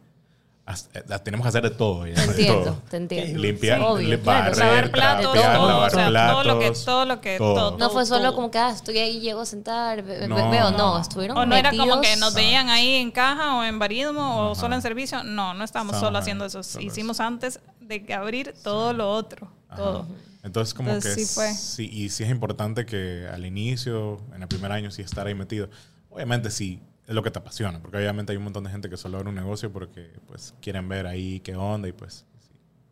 tenemos 1.23 1.43
que 1.45 1.49
hacer 1.49 1.63
de 1.63 1.69
todo. 1.69 2.07
ya, 2.07 2.15
Te 2.15 2.23
entiendo, 2.23 2.63
todo. 2.63 2.81
te 2.89 2.97
entiendo. 2.97 3.39
Limpiar, 3.39 3.79
Sí, 3.99 4.15
barrer, 4.15 4.57
Lavar 4.57 4.91
platos, 4.91 5.31
trapear, 5.33 5.57
todo, 5.57 5.67
lavar 5.69 5.87
o 5.91 5.93
sea, 5.95 6.07
platos. 6.07 6.33
todo 6.33 6.43
lo 6.53 6.59
que, 6.59 6.71
todo 6.71 7.05
lo 7.05 7.21
que, 7.21 7.37
todo. 7.37 7.53
todo, 7.69 7.77
No 7.77 7.89
fue 7.91 8.05
solo 8.05 8.23
todo. 8.23 8.35
como 8.35 8.51
que 8.51 8.57
ah, 8.57 8.71
estoy 8.71 8.97
ahí, 8.97 9.19
llego 9.19 9.41
a 9.41 9.45
sentar, 9.45 10.03
No, 10.27 10.49
veo, 10.49 10.71
no, 10.71 10.77
no. 10.77 10.99
estuvieron 10.99 11.37
O 11.37 11.45
no 11.45 11.55
era 11.55 11.69
como 11.69 12.01
que 12.01 12.07
metidos. 12.09 12.19
nos 12.19 12.33
veían 12.33 12.69
ahí 12.69 12.95
en 12.95 13.11
caja 13.11 13.57
o 13.57 13.63
en 13.63 13.77
barismo 13.77 14.49
o 14.49 14.55
solo 14.55 14.73
en 14.75 14.81
servicio. 14.81 15.23
No, 15.23 15.53
no 15.53 15.63
estábamos 15.63 15.99
solo 15.99 16.17
haciendo 16.17 16.45
eso. 16.45 16.63
solo 16.63 16.83
Hicimos 16.85 17.19
antes 17.19 17.59
de 17.79 18.11
abrir 18.13 18.55
todo 18.63 18.93
lo 18.93 19.11
otro. 19.11 19.51
Ajá. 19.69 19.75
Todo. 19.77 20.07
Entonces, 20.43 20.73
como 20.73 20.89
Entonces, 20.89 21.15
que 21.15 21.25
sí 21.25 21.33
fue. 21.33 21.53
sí, 21.53 21.89
y 21.91 22.09
sí 22.09 22.23
es 22.23 22.29
importante 22.29 22.85
que 22.85 23.27
al 23.31 23.45
inicio, 23.45 24.19
en 24.35 24.41
el 24.43 24.47
primer 24.47 24.71
año, 24.71 24.89
sí 24.91 25.01
estar 25.03 25.25
ahí 25.27 25.33
metido. 25.35 25.69
Obviamente, 26.09 26.49
sí, 26.51 26.81
es 27.07 27.13
lo 27.15 27.21
que 27.23 27.31
te 27.31 27.39
apasiona, 27.39 27.79
porque 27.81 27.97
obviamente 27.97 28.31
hay 28.31 28.37
un 28.37 28.43
montón 28.43 28.63
de 28.63 28.71
gente 28.71 28.89
que 28.89 28.97
solo 28.97 29.17
abre 29.17 29.29
un 29.29 29.35
negocio 29.35 29.71
porque 29.71 30.11
pues 30.27 30.53
quieren 30.61 30.87
ver 30.89 31.05
ahí 31.07 31.39
qué 31.41 31.55
onda 31.55 31.87
y 31.87 31.91
pues 31.91 32.25
si 32.39 32.49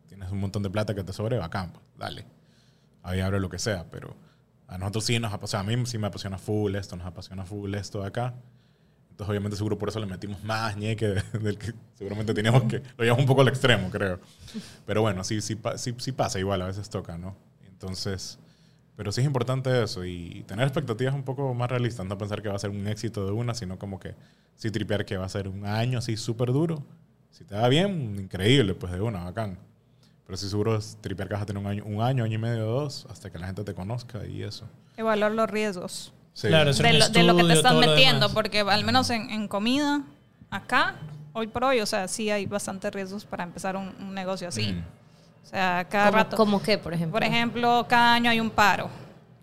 tienes 0.08 0.30
un 0.30 0.38
montón 0.38 0.62
de 0.62 0.70
plata 0.70 0.94
que 0.94 1.02
te 1.04 1.12
sobre, 1.12 1.38
bacán, 1.38 1.72
pues 1.72 1.84
dale. 1.98 2.24
Ahí 3.02 3.20
abre 3.20 3.40
lo 3.40 3.48
que 3.50 3.58
sea, 3.58 3.90
pero 3.90 4.16
a 4.68 4.78
nosotros 4.78 5.04
sí 5.04 5.18
nos 5.18 5.32
apasiona, 5.32 5.60
a 5.72 5.76
mí 5.76 5.84
sí 5.86 5.98
me 5.98 6.06
apasiona 6.06 6.38
full 6.38 6.74
esto, 6.76 6.96
nos 6.96 7.06
apasiona 7.06 7.44
full 7.44 7.74
esto 7.74 8.00
de 8.02 8.06
acá. 8.08 8.34
Entonces, 9.10 9.30
obviamente, 9.30 9.56
seguro 9.56 9.78
por 9.78 9.88
eso 9.90 10.00
le 10.00 10.06
metimos 10.06 10.42
más 10.42 10.76
ñeque 10.76 11.06
de- 11.08 11.22
del 11.40 11.58
que 11.58 11.72
seguramente 11.94 12.34
teníamos 12.34 12.64
que. 12.64 12.82
Lo 12.96 13.04
llevamos 13.04 13.20
un 13.22 13.26
poco 13.28 13.42
al 13.42 13.48
extremo, 13.48 13.88
creo. 13.90 14.18
Pero 14.86 15.02
bueno, 15.02 15.22
sí, 15.22 15.40
sí, 15.40 15.56
sí, 15.76 15.94
sí 15.98 16.12
pasa 16.12 16.38
igual, 16.40 16.62
a 16.62 16.66
veces 16.66 16.88
toca, 16.90 17.16
¿no? 17.18 17.36
Entonces, 17.68 18.38
pero 18.96 19.12
sí 19.12 19.20
es 19.20 19.26
importante 19.26 19.82
eso 19.82 20.04
y 20.04 20.44
tener 20.46 20.66
expectativas 20.66 21.14
un 21.14 21.24
poco 21.24 21.52
más 21.54 21.70
realistas, 21.70 22.06
no 22.06 22.16
pensar 22.16 22.42
que 22.42 22.48
va 22.48 22.56
a 22.56 22.58
ser 22.58 22.70
un 22.70 22.86
éxito 22.86 23.26
de 23.26 23.32
una, 23.32 23.54
sino 23.54 23.78
como 23.78 23.98
que 23.98 24.14
sí 24.56 24.70
tripear 24.70 25.04
que 25.04 25.16
va 25.16 25.26
a 25.26 25.28
ser 25.28 25.48
un 25.48 25.66
año 25.66 25.98
así 25.98 26.16
súper 26.16 26.52
duro. 26.52 26.84
Si 27.30 27.44
te 27.44 27.56
va 27.56 27.68
bien, 27.68 28.16
increíble, 28.18 28.74
pues 28.74 28.92
de 28.92 29.00
una, 29.00 29.24
bacán. 29.24 29.58
Pero 30.26 30.36
sí 30.36 30.48
seguro 30.48 30.76
es 30.76 30.96
tripear 31.00 31.28
que 31.28 31.34
vas 31.34 31.42
a 31.42 31.46
tener 31.46 31.60
un 31.60 31.68
año, 31.68 31.84
un 31.84 32.00
año, 32.00 32.24
año 32.24 32.34
y 32.34 32.38
medio, 32.38 32.64
dos, 32.64 33.06
hasta 33.10 33.30
que 33.30 33.38
la 33.38 33.46
gente 33.46 33.64
te 33.64 33.74
conozca 33.74 34.24
y 34.24 34.42
eso. 34.42 34.66
Evaluar 34.96 35.32
los 35.32 35.50
riesgos 35.50 36.12
Sí. 36.34 36.48
Claro, 36.48 36.72
de 36.72 36.82
un 36.82 36.98
lo, 36.98 37.08
de 37.08 37.22
lo 37.22 37.36
que 37.36 37.44
te 37.44 37.52
estás 37.52 37.74
metiendo, 37.76 38.28
porque 38.30 38.60
al 38.60 38.84
menos 38.84 39.08
en, 39.10 39.30
en 39.30 39.46
comida, 39.46 40.02
acá, 40.50 40.96
hoy 41.32 41.46
por 41.46 41.62
hoy, 41.62 41.78
o 41.78 41.86
sea, 41.86 42.08
sí 42.08 42.28
hay 42.28 42.46
bastantes 42.46 42.92
riesgos 42.92 43.24
para 43.24 43.44
empezar 43.44 43.76
un, 43.76 43.94
un 44.00 44.14
negocio 44.14 44.48
así. 44.48 44.72
Mm. 44.72 44.84
O 45.44 45.46
sea, 45.46 45.86
cada 45.88 46.06
¿Cómo, 46.06 46.16
rato. 46.18 46.36
cómo 46.36 46.62
qué, 46.62 46.78
por 46.78 46.92
ejemplo? 46.94 47.12
Por 47.12 47.22
ejemplo, 47.24 47.86
cada 47.88 48.14
año 48.14 48.30
hay 48.30 48.40
un 48.40 48.50
paro. 48.50 48.88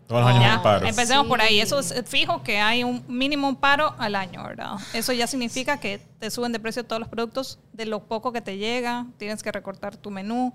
Todos 0.07 0.21
los 0.23 0.29
años 0.31 0.43
Ya, 0.43 0.55
hay 0.57 0.59
paros. 0.63 0.89
Empecemos 0.89 1.27
por 1.27 1.39
ahí. 1.39 1.53
Sí. 1.55 1.59
Eso 1.61 1.79
es 1.79 2.03
fijo 2.05 2.43
que 2.43 2.59
hay 2.59 2.83
un 2.83 3.01
mínimo 3.07 3.47
un 3.47 3.55
paro 3.55 3.95
al 3.97 4.15
año, 4.15 4.43
¿verdad? 4.43 4.73
Eso 4.93 5.13
ya 5.13 5.25
significa 5.25 5.79
que 5.79 6.01
te 6.19 6.29
suben 6.29 6.51
de 6.51 6.59
precio 6.59 6.83
todos 6.83 6.99
los 6.99 7.07
productos 7.07 7.59
de 7.71 7.85
lo 7.85 8.03
poco 8.03 8.33
que 8.33 8.41
te 8.41 8.57
llega. 8.57 9.05
Tienes 9.17 9.41
que 9.41 9.51
recortar 9.53 9.95
tu 9.95 10.11
menú. 10.11 10.53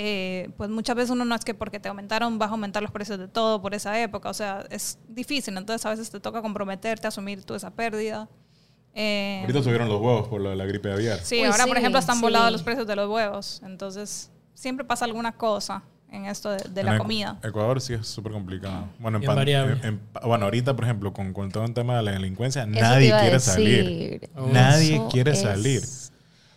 eh, 0.00 0.50
pues 0.56 0.70
muchas 0.70 0.94
veces 0.96 1.10
uno 1.10 1.24
no 1.24 1.34
es 1.34 1.44
que 1.44 1.54
porque 1.54 1.80
te 1.80 1.88
aumentaron 1.88 2.38
vas 2.38 2.48
a 2.48 2.52
aumentar 2.52 2.80
los 2.82 2.92
precios 2.92 3.18
de 3.18 3.26
todo 3.26 3.60
por 3.60 3.74
esa 3.74 4.00
época, 4.00 4.30
o 4.30 4.34
sea, 4.34 4.64
es 4.70 4.96
difícil, 5.08 5.56
entonces 5.58 5.84
a 5.84 5.90
veces 5.90 6.08
te 6.08 6.20
toca 6.20 6.40
comprometerte 6.40 7.08
asumir 7.08 7.42
tú 7.42 7.56
esa 7.56 7.70
pérdida. 7.72 8.28
Eh, 8.94 9.40
Ahorita 9.42 9.60
subieron 9.62 9.88
los 9.88 10.00
huevos 10.00 10.28
por 10.28 10.40
de 10.42 10.54
la 10.54 10.64
gripe 10.66 10.92
aviar. 10.92 11.18
sí, 11.18 11.40
Uy, 11.40 11.46
ahora 11.46 11.66
por 11.66 11.74
sí, 11.76 11.80
ejemplo 11.80 11.98
están 11.98 12.16
sí. 12.16 12.22
volados 12.22 12.52
los 12.52 12.62
precios 12.62 12.86
de 12.86 12.94
los 12.94 13.10
huevos, 13.10 13.60
entonces 13.64 14.30
siempre 14.58 14.84
pasa 14.84 15.04
alguna 15.04 15.32
cosa 15.32 15.82
en 16.10 16.24
esto 16.24 16.50
de, 16.50 16.56
de 16.70 16.80
En 16.80 16.86
la 16.86 16.94
Ecu- 16.94 16.98
comida. 16.98 17.38
Ecuador 17.42 17.80
sí 17.80 17.92
es 17.94 18.06
súper 18.06 18.32
complicado. 18.32 18.86
Bueno, 18.98 19.18
en 19.18 19.48
en- 19.48 19.84
en- 19.84 20.00
bueno, 20.24 20.46
ahorita, 20.46 20.74
por 20.74 20.84
ejemplo, 20.84 21.12
con, 21.12 21.32
con 21.32 21.50
todo 21.52 21.64
el 21.64 21.74
tema 21.74 21.96
de 21.98 22.02
la 22.02 22.12
delincuencia, 22.12 22.62
Eso 22.62 22.70
nadie 22.80 23.10
quiere 23.20 23.40
salir. 23.40 24.30
Oh. 24.34 24.46
Nadie 24.46 24.94
Eso 24.96 25.08
quiere 25.08 25.32
es- 25.32 25.40
salir. 25.42 25.82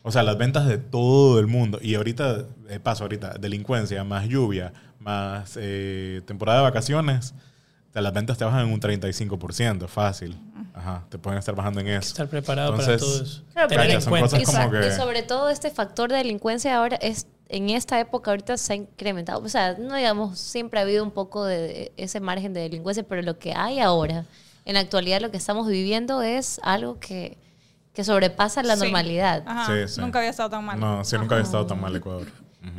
O 0.03 0.11
sea, 0.11 0.23
las 0.23 0.37
ventas 0.37 0.67
de 0.67 0.77
todo 0.79 1.39
el 1.39 1.45
mundo. 1.47 1.77
Y 1.81 1.93
ahorita, 1.95 2.37
de 2.43 2.79
paso, 2.79 3.03
ahorita, 3.03 3.35
delincuencia, 3.39 4.03
más 4.03 4.27
lluvia, 4.27 4.73
más 4.99 5.57
eh, 5.61 6.21
temporada 6.25 6.59
de 6.59 6.63
vacaciones, 6.63 7.35
o 7.89 7.93
sea, 7.93 8.01
las 8.01 8.13
ventas 8.13 8.37
te 8.37 8.45
bajan 8.45 8.65
en 8.67 8.73
un 8.73 8.79
35%, 8.79 9.87
fácil. 9.87 10.37
Ajá, 10.81 11.05
te 11.09 11.17
pueden 11.19 11.37
estar 11.37 11.53
bajando 11.55 11.79
en 11.79 11.87
eso. 11.89 12.07
Estar 12.09 12.27
preparado 12.27 12.71
Entonces, 12.71 12.87
para 12.87 13.11
todo 13.11 13.23
eso. 13.23 13.43
Claro, 13.53 13.67
Tener 13.67 13.89
en 13.91 14.01
cuenta. 14.05 14.39
Y, 14.39 14.43
como 14.43 14.63
so- 14.63 14.71
que- 14.71 14.87
y 14.87 14.91
sobre 14.91 15.21
todo 15.23 15.49
este 15.49 15.69
factor 15.69 16.09
de 16.11 16.17
delincuencia 16.17 16.75
ahora 16.77 16.95
es 16.97 17.27
en 17.49 17.69
esta 17.69 17.99
época 17.99 18.31
ahorita 18.31 18.57
se 18.57 18.73
ha 18.73 18.75
incrementado. 18.77 19.41
O 19.43 19.49
sea, 19.49 19.75
no 19.77 19.95
digamos, 19.95 20.39
siempre 20.39 20.79
ha 20.79 20.83
habido 20.83 21.03
un 21.03 21.11
poco 21.11 21.45
de 21.45 21.91
ese 21.97 22.19
margen 22.19 22.53
de 22.53 22.61
delincuencia, 22.61 23.03
pero 23.03 23.21
lo 23.21 23.37
que 23.37 23.53
hay 23.53 23.79
ahora, 23.79 24.25
en 24.65 24.73
la 24.73 24.79
actualidad 24.79 25.21
lo 25.21 25.29
que 25.31 25.37
estamos 25.37 25.67
viviendo 25.67 26.21
es 26.23 26.59
algo 26.63 26.97
que, 26.99 27.37
que 27.93 28.03
sobrepasa 28.03 28.63
la 28.63 28.75
Sí. 28.77 28.83
normalidad. 28.83 29.43
Ajá, 29.45 29.67
Sí, 29.87 29.95
sí. 29.95 30.01
Nunca 30.01 30.19
había 30.19 30.29
estado 30.31 30.49
tan 30.49 30.63
mal. 30.65 30.79
No, 30.79 31.03
sí, 31.03 31.17
nunca 31.17 31.35
había 31.35 31.43
estado 31.45 31.65
tan 31.67 31.79
mal 31.79 31.95
Ecuador. 31.95 32.25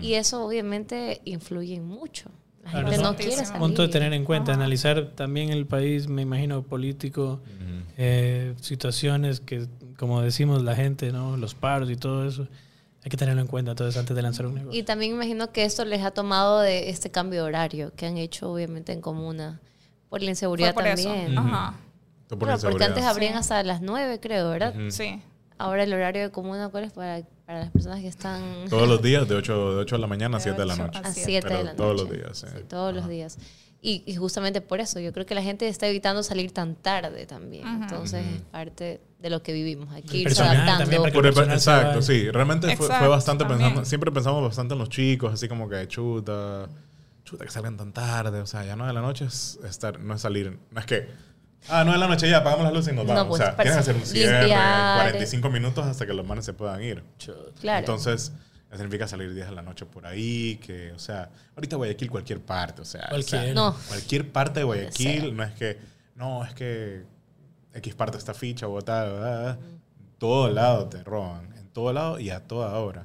Y 0.01 0.15
eso 0.15 0.45
obviamente 0.45 1.21
influye 1.25 1.81
mucho. 1.81 2.31
La 2.65 2.71
Claro, 2.71 2.89
gente 2.91 3.03
no 3.03 3.17
quiere 3.17 3.33
salir. 3.45 3.59
Punto 3.61 3.83
de 3.83 3.89
tener 3.89 4.13
en 4.13 4.25
cuenta, 4.25 4.53
analizar 4.55 5.09
también 5.17 5.51
el 5.51 5.67
país, 5.67 6.07
me 6.09 6.23
imagino, 6.23 6.63
político, 6.63 7.41
eh, 7.99 8.55
situaciones 8.61 9.41
que, 9.41 9.67
como 9.99 10.23
decimos 10.23 10.63
la 10.63 10.75
gente, 10.75 11.13
¿no? 11.13 11.37
los 11.37 11.55
paros 11.55 11.91
y 11.91 11.97
todo 11.97 12.27
eso. 12.27 12.47
Hay 13.05 13.11
que 13.11 13.17
tenerlo 13.17 13.41
en 13.43 13.49
cuenta 13.49 13.73
entonces 13.73 13.99
antes 13.99 14.15
de 14.15 14.23
lanzar 14.23 14.47
un 14.47 14.55
negocio. 14.55 14.79
Y 14.79 14.85
también 14.85 15.13
imagino 15.13 15.51
que 15.51 15.65
esto 15.65 15.85
les 15.85 16.03
ha 16.03 16.13
tomado 16.13 16.61
de 16.61 16.89
este 16.89 17.11
cambio 17.11 17.43
de 17.43 17.49
horario 17.49 17.93
que 17.97 18.07
han 18.07 18.17
hecho 18.17 18.53
obviamente 18.53 18.93
en 18.93 19.01
comuna 19.01 19.61
por 20.09 20.23
la 20.23 20.31
inseguridad 20.31 20.73
por 20.73 20.87
eso. 20.87 21.09
también. 21.09 21.37
Ajá. 21.37 21.75
Todo 22.29 22.39
por 22.39 22.49
Claro, 22.49 22.63
porque 22.63 22.85
antes 22.85 23.03
abrían 23.05 23.33
Sí. 23.33 23.39
hasta 23.41 23.63
las 23.65 23.83
9, 23.83 24.21
creo, 24.21 24.51
¿verdad? 24.51 24.73
Ujú. 24.79 24.91
Sí. 24.93 25.21
Ahora 25.59 25.83
el 25.83 25.93
horario 25.93 26.23
de 26.23 26.31
comuna, 26.31 26.69
¿cuál 26.69 26.85
es 26.85 26.93
para, 26.93 27.23
para 27.53 27.65
las 27.65 27.71
personas 27.73 28.01
que 28.01 28.09
están 28.09 28.41
Todos 28.71 28.89
los 28.89 29.03
días, 29.09 29.29
de 29.29 29.35
8, 29.35 29.75
de 29.75 29.81
8 29.83 29.97
de 29.97 30.01
la 30.01 30.07
mañana 30.07 30.37
a 30.39 30.41
De 30.41 30.45
7 30.45 30.59
de 30.61 30.67
la 30.67 30.77
noche. 30.77 30.99
a 31.05 31.09
a 31.09 31.13
siete. 31.13 31.27
7 31.43 31.49
de 31.49 31.55
la 31.55 31.63
noche? 31.65 31.77
todos 31.77 32.01
los 32.01 32.11
días, 32.11 32.39
sí. 32.39 32.47
todos 32.69 32.95
los 32.95 33.03
Ajá. 33.03 33.11
días. 33.13 33.39
Y, 33.83 34.05
y 34.07 34.15
justamente 34.17 34.61
por 34.61 34.81
eso, 34.81 35.01
yo 35.01 35.13
creo 35.13 35.27
que 35.27 35.35
la 35.35 35.43
gente 35.43 35.67
está 35.69 35.87
evitando 35.89 36.23
salir 36.23 36.53
tan 36.53 36.77
tarde 36.77 37.27
también. 37.27 37.67
Ujú. 37.67 37.83
Entonces 37.83 38.25
es 38.27 38.41
parte 38.43 39.01
de 39.19 39.29
lo 39.31 39.43
que 39.43 39.53
vivimos. 39.53 39.93
Hay 39.93 40.03
que 40.03 40.17
El 40.17 40.23
irse 40.23 40.37
personal 40.37 40.69
adaptando. 40.69 41.53
exacto, 41.53 42.01
sí. 42.01 42.31
Realmente 42.31 42.69
fue, 42.69 42.77
fue 42.77 42.87
Exacto, 42.87 43.11
bastante 43.11 43.45
también. 43.45 43.59
pensando, 43.71 43.85
siempre 43.85 44.11
pensamos 44.13 44.43
bastante 44.43 44.73
en 44.75 44.79
los 44.79 44.89
chicos, 44.89 45.35
así 45.35 45.47
como 45.49 45.69
que 45.69 45.87
chuta, 45.89 46.69
chuta 47.25 47.45
que 47.45 47.51
salgan 47.51 47.77
tan 47.77 47.93
tarde, 47.93 48.41
o 48.41 48.47
sea, 48.47 48.65
ya 48.65 48.77
no 48.77 48.87
de 48.87 48.93
la 48.95 49.01
noche 49.03 49.25
es 49.27 49.59
estar, 49.69 49.99
no 50.01 50.15
es 50.15 50.21
salir, 50.23 50.59
no 50.71 50.81
es 50.81 50.87
que, 50.87 51.09
ah, 51.69 51.85
no 51.85 51.93
de 51.93 51.99
la 51.99 52.09
noche 52.09 52.29
ya 52.29 52.39
apagamos 52.39 52.65
las 52.65 52.73
luces 52.75 52.93
y 52.93 52.97
nos 52.97 53.07
No, 53.07 53.15
vamos, 53.15 53.29
pues, 53.29 53.41
o 53.41 53.45
sea, 53.45 53.57
para 53.57 53.63
quieren 53.65 53.79
hacer 53.81 53.97
un 53.97 54.07
cierre, 54.07 54.39
limpiar. 54.41 55.01
45 55.11 55.51
minutos 55.51 55.87
hasta 55.87 56.07
que 56.07 56.13
los 56.15 56.27
manes 56.27 56.45
se 56.45 56.53
puedan 56.53 56.83
ir. 56.83 57.03
Claro. 57.61 57.79
Entonces, 57.81 58.33
eso 58.69 58.77
significa 58.79 59.07
salir 59.07 59.35
10 59.35 59.49
de 59.49 59.55
la 59.55 59.63
noche 59.63 59.85
por 59.87 60.07
ahí, 60.07 60.57
que, 60.65 60.93
o 60.93 60.99
sea, 60.99 61.31
ahorita 61.57 61.77
Guayaquil 61.77 62.11
cualquier 62.11 62.41
parte, 62.41 62.83
o 62.83 62.85
sea, 62.85 63.01
o 63.01 63.05
sea, 63.05 63.11
Cualquier. 63.11 63.55
No. 63.55 63.77
cualquier 63.89 64.31
parte 64.33 64.61
de 64.61 64.65
Guayaquil, 64.65 65.37
no 65.37 65.43
es 65.45 65.53
que, 65.53 65.79
no, 66.17 66.45
es 66.45 66.55
que 66.55 67.03
X 67.75 67.95
parte 67.95 68.19
está 68.19 68.35
ficha, 68.35 68.67
Bogotá, 68.67 69.05
bla, 69.05 69.19
bla. 69.19 69.59
todo 70.19 70.51
lado 70.51 70.87
te 70.89 71.03
roban, 71.05 71.53
en 71.59 71.69
todo 71.69 71.93
lado 71.93 72.19
y 72.19 72.31
a 72.31 72.41
toda 72.41 72.71
hora. 72.79 73.05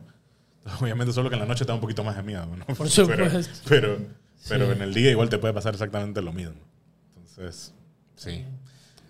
Entonces, 0.60 0.82
obviamente 0.82 1.14
solo 1.14 1.30
que 1.30 1.36
en 1.36 1.42
la 1.42 1.46
noche 1.48 1.64
te 1.64 1.70
da 1.70 1.76
un 1.76 1.82
poquito 1.82 2.04
más 2.04 2.16
de 2.18 2.24
miedo, 2.24 2.46
¿no? 2.46 2.66
Por 2.66 2.76
Pero, 2.90 2.90
supuesto. 2.90 3.62
pero, 3.70 3.98
pero 4.48 4.66
Sí. 4.68 4.72
en 4.74 4.82
el 4.82 4.94
día 4.94 5.12
igual 5.12 5.30
te 5.30 5.38
puede 5.38 5.54
pasar 5.54 5.74
exactamente 5.74 6.22
lo 6.22 6.32
mismo. 6.34 6.56
Entonces, 7.18 7.74
sí. 8.18 8.44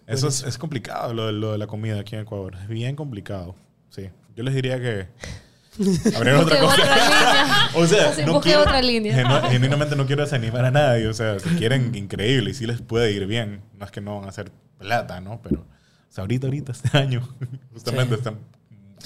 Eso 0.06 0.28
es, 0.30 0.44
es 0.44 0.58
complicado, 0.58 1.14
lo, 1.14 1.26
de- 1.28 1.34
lo 1.34 1.52
de 1.54 1.58
la 1.58 1.68
comida 1.68 2.00
aquí 2.00 2.16
en 2.16 2.22
Ecuador. 2.22 2.56
Es 2.62 2.68
bien 2.70 2.96
complicado. 2.96 3.56
Sí. 3.90 4.10
Yo 4.38 4.44
les 4.44 4.54
diría 4.54 4.80
que 4.80 5.08
abrieron 6.16 6.42
otra 6.46 6.60
cosa. 6.60 6.76
otra 6.82 7.70
o 7.76 7.86
sea, 7.88 8.14
Sí, 8.14 8.22
no 8.26 8.40
quiero, 8.40 8.62
otra 8.62 8.82
línea. 8.82 9.14
genu- 9.18 9.50
genuinamente 9.50 9.96
no 9.98 10.06
quiero 10.06 10.24
desanimar 10.24 10.64
a 10.64 10.72
nadie. 10.72 11.08
O 11.08 11.14
sea, 11.14 11.40
si 11.40 11.50
quieren, 11.56 11.94
increíble. 11.96 12.52
Y 12.52 12.54
sí 12.54 12.66
les 12.66 12.82
puede 12.82 13.12
ir 13.12 13.26
bien. 13.28 13.62
No 13.78 13.86
es 13.86 13.92
que 13.92 14.00
no 14.00 14.16
van 14.18 14.26
a 14.26 14.30
hacer 14.30 14.50
plata, 14.78 15.20
¿no? 15.20 15.42
Pero, 15.44 15.62
o 15.62 15.66
sea, 16.12 16.22
ahorita, 16.22 16.48
ahorita, 16.48 16.72
este 16.72 16.98
año, 16.98 17.28
justamente 17.74 18.16
Sí. 18.16 18.20
está 18.20 18.32
No, 18.32 18.38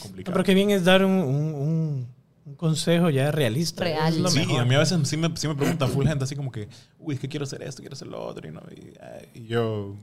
complicado. 0.01 0.33
pero 0.33 0.43
qué 0.43 0.53
bien 0.53 0.69
es 0.69 0.83
dar 0.85 1.03
un, 1.03 1.11
un- 1.13 1.55
un- 1.55 2.07
un 2.45 2.55
consejo 2.55 3.09
ya 3.09 3.31
realista. 3.31 3.83
Real. 3.83 4.13
Es 4.13 4.19
lo 4.19 4.29
Sí, 4.29 4.39
mejor. 4.39 4.61
a 4.61 4.65
mí 4.65 4.75
a 4.75 4.79
veces 4.79 4.99
sí 5.07 5.17
me, 5.17 5.29
sí 5.35 5.47
me 5.47 5.55
preguntan 5.55 5.89
full 5.89 6.07
gente 6.07 6.23
así 6.23 6.35
como 6.35 6.51
que, 6.51 6.67
uy, 6.99 7.15
es 7.15 7.19
que 7.19 7.27
quiero 7.29 7.43
hacer 7.43 7.61
esto, 7.63 7.81
quiero 7.81 7.93
hacer 7.93 8.07
lo 8.07 8.21
otro. 8.23 8.47
Y, 8.47 8.51
no, 8.51 8.61
y, 9.35 9.39
y 9.39 9.47
yo, 9.47 9.95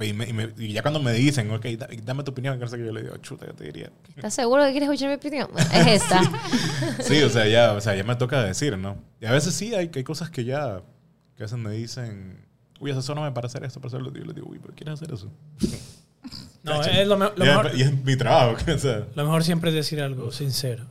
y, 0.00 0.04
y 0.06 0.12
me- 0.12 0.28
y 0.28 0.32
me- 0.32 0.52
y 0.58 0.72
ya 0.72 0.82
cuando 0.82 1.00
me 1.00 1.12
dicen, 1.12 1.50
ok, 1.50 1.64
da- 1.78 1.88
dame 2.04 2.22
tu 2.24 2.30
opinión, 2.30 2.58
que 2.58 2.64
no 2.64 2.68
sé 2.70 2.76
qué, 2.78 2.84
yo 2.86 2.92
le 2.92 3.02
digo, 3.02 3.16
chuta, 3.18 3.46
yo 3.46 3.54
te 3.54 3.64
diría. 3.64 3.90
¿Estás 4.16 4.34
seguro 4.34 4.64
que 4.64 4.70
quieres 4.72 4.88
escuchar 4.88 5.08
mi 5.08 5.14
opinión? 5.16 5.48
Es 5.72 6.02
esta. 6.02 6.20
Sí, 7.02 7.22
o 7.22 7.28
sea, 7.30 7.46
ya, 7.48 7.72
o 7.72 7.80
sea, 7.80 7.94
ya 7.96 8.04
me 8.04 8.16
toca 8.16 8.42
decir, 8.42 8.76
¿no? 8.78 8.96
Y 9.20 9.26
a 9.26 9.32
veces 9.32 9.54
sí, 9.54 9.74
hay, 9.74 9.90
hay 9.94 10.04
cosas 10.04 10.30
que 10.30 10.44
ya, 10.44 10.82
que 11.36 11.42
a 11.42 11.46
veces 11.46 11.58
me 11.58 11.70
dicen, 11.72 12.44
uy, 12.80 12.90
eso 12.90 13.14
no 13.14 13.22
me 13.22 13.32
para 13.32 13.46
hacer 13.46 13.64
esto, 13.64 13.80
para 13.80 13.88
hacerlo. 13.88 14.12
Y 14.14 14.18
yo 14.20 14.24
le 14.26 14.34
digo, 14.34 14.46
uy, 14.50 14.58
¿pero 14.60 14.74
quieres 14.74 14.94
hacer 14.94 15.12
eso? 15.12 15.30
No, 16.62 16.82
es 16.82 17.06
lo, 17.06 17.16
me- 17.16 17.30
lo 17.36 17.44
Ya, 17.44 17.56
mejor, 17.62 17.76
Y 17.76 17.82
es 17.82 18.04
mi 18.04 18.16
trabajo, 18.16 18.56
o 18.74 18.78
sea. 18.78 19.06
lo 19.14 19.24
mejor 19.24 19.44
siempre 19.44 19.70
es 19.70 19.76
decir 19.76 20.00
algo 20.02 20.32
sincero. 20.32 20.86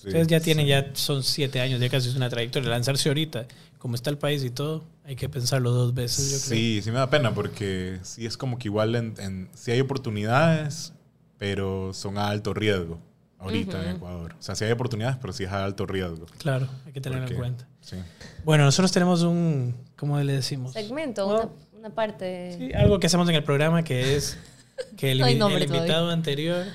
Sí, 0.00 0.06
Ustedes 0.08 0.28
ya 0.28 0.40
tienen, 0.40 0.64
sí. 0.64 0.70
ya 0.70 0.90
son 0.94 1.22
siete 1.22 1.60
años, 1.60 1.78
ya 1.80 1.88
casi 1.90 2.08
es 2.08 2.14
una 2.16 2.30
trayectoria. 2.30 2.70
Lanzarse 2.70 3.08
ahorita, 3.10 3.46
como 3.78 3.94
está 3.96 4.08
el 4.10 4.16
país 4.18 4.42
y 4.44 4.50
todo, 4.50 4.82
hay 5.04 5.14
que 5.16 5.28
pensarlo 5.28 5.72
dos 5.72 5.92
veces, 5.92 6.30
yo 6.30 6.38
creo. 6.38 6.58
Sí, 6.58 6.80
sí 6.82 6.90
me 6.90 6.98
da 6.98 7.10
pena 7.10 7.34
porque 7.34 7.98
sí 8.02 8.24
es 8.24 8.36
como 8.38 8.58
que 8.58 8.68
igual 8.68 8.94
en, 8.94 9.14
en- 9.18 9.50
sí 9.54 9.72
hay 9.72 9.80
oportunidades, 9.80 10.92
pero 11.38 11.92
son 11.92 12.16
a 12.18 12.28
alto 12.28 12.54
riesgo 12.54 12.98
ahorita 13.38 13.82
en. 13.90 13.96
Ecuador. 13.96 14.34
O 14.38 14.42
sea, 14.42 14.54
sí 14.54 14.64
hay 14.64 14.72
oportunidades, 14.72 15.18
pero 15.20 15.32
sí 15.32 15.44
es 15.44 15.50
a 15.50 15.64
alto 15.64 15.84
riesgo. 15.86 16.26
Claro, 16.38 16.66
hay 16.86 16.92
que 16.92 17.00
tenerlo 17.00 17.26
en 17.28 17.34
cuenta. 17.36 17.68
Sí. 17.82 17.96
Bueno, 18.44 18.64
nosotros 18.64 18.92
tenemos 18.92 19.22
un, 19.22 19.74
¿cómo 19.96 20.18
le 20.20 20.32
decimos? 20.32 20.72
Segmento, 20.72 21.26
una, 21.26 21.48
una 21.78 21.90
parte. 21.90 22.54
sí, 22.56 22.72
algo 22.74 22.98
que 23.00 23.06
hacemos 23.06 23.28
en 23.28 23.34
el 23.34 23.44
programa 23.44 23.82
que 23.82 24.16
es 24.16 24.38
que 24.96 25.12
el, 25.12 25.18
No 25.18 25.26
el 25.26 25.62
invitado 25.62 25.86
todavía. 25.86 26.12
anterior 26.12 26.66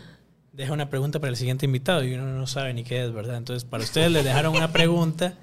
deja 0.55 0.73
una 0.73 0.89
pregunta 0.89 1.19
para 1.19 1.29
el 1.31 1.37
siguiente 1.37 1.65
invitado 1.65 2.03
y 2.03 2.13
uno 2.13 2.25
no 2.25 2.47
sabe 2.47 2.73
ni 2.73 2.83
qué 2.83 3.03
es, 3.03 3.11
¿verdad? 3.13 3.37
Entonces, 3.37 3.65
para 3.65 3.83
ustedes 3.83 4.11
les 4.11 4.23
dejaron 4.23 4.55
una 4.55 4.71
pregunta 4.71 5.33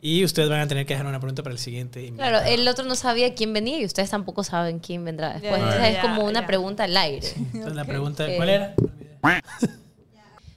y 0.00 0.24
ustedes 0.24 0.48
van 0.48 0.60
a 0.60 0.66
tener 0.68 0.86
que 0.86 0.94
dejar 0.94 1.06
una 1.06 1.18
pregunta 1.20 1.42
para 1.42 1.52
el 1.52 1.58
siguiente 1.58 2.04
invitado. 2.04 2.30
Claro, 2.30 2.46
el 2.46 2.66
otro 2.68 2.84
no 2.84 2.94
sabía 2.94 3.34
quién 3.34 3.52
venía 3.52 3.78
y 3.80 3.84
ustedes 3.84 4.10
tampoco 4.10 4.44
saben 4.44 4.78
quién 4.78 5.04
vendrá 5.04 5.34
después. 5.34 5.52
Ya, 5.60 5.66
Entonces 5.66 5.94
es 5.94 5.98
como 5.98 6.24
una 6.24 6.46
pregunta 6.46 6.84
al 6.84 6.96
aire. 6.96 7.28
Entonces, 7.36 7.74
la 7.74 7.84
pregunta. 7.84 8.26
¿cuál 8.36 8.48
era? 8.48 8.74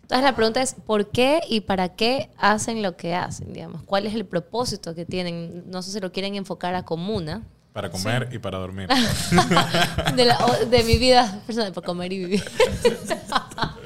Entonces 0.01 0.23
la 0.25 0.35
pregunta 0.35 0.61
es, 0.61 0.73
¿por 0.73 1.09
qué 1.11 1.39
y 1.47 1.61
para 1.61 1.89
qué 1.89 2.29
hacen 2.37 2.81
lo 2.81 2.97
que 2.97 3.13
hacen? 3.13 3.53
Digamos? 3.53 3.83
¿Cuál 3.83 4.07
es 4.07 4.15
el 4.15 4.25
propósito 4.25 4.95
que 4.95 5.05
tienen? 5.05 5.65
No 5.69 5.83
sé 5.83 5.91
si 5.91 5.99
lo 5.99 6.11
quieren 6.11 6.33
enfocar 6.35 6.73
a 6.73 6.83
comuna. 6.83 7.43
Para 7.73 7.91
comer 7.91 8.27
y 8.31 8.39
para 8.39 8.57
dormir. 8.57 8.89
De, 10.15 10.25
la- 10.25 10.37
de 10.69 10.83
mi 10.83 10.97
vida 10.97 11.39
personal, 11.45 11.71
para 11.73 11.85
comer 11.85 12.11
y 12.11 12.17
vivir. 12.19 12.43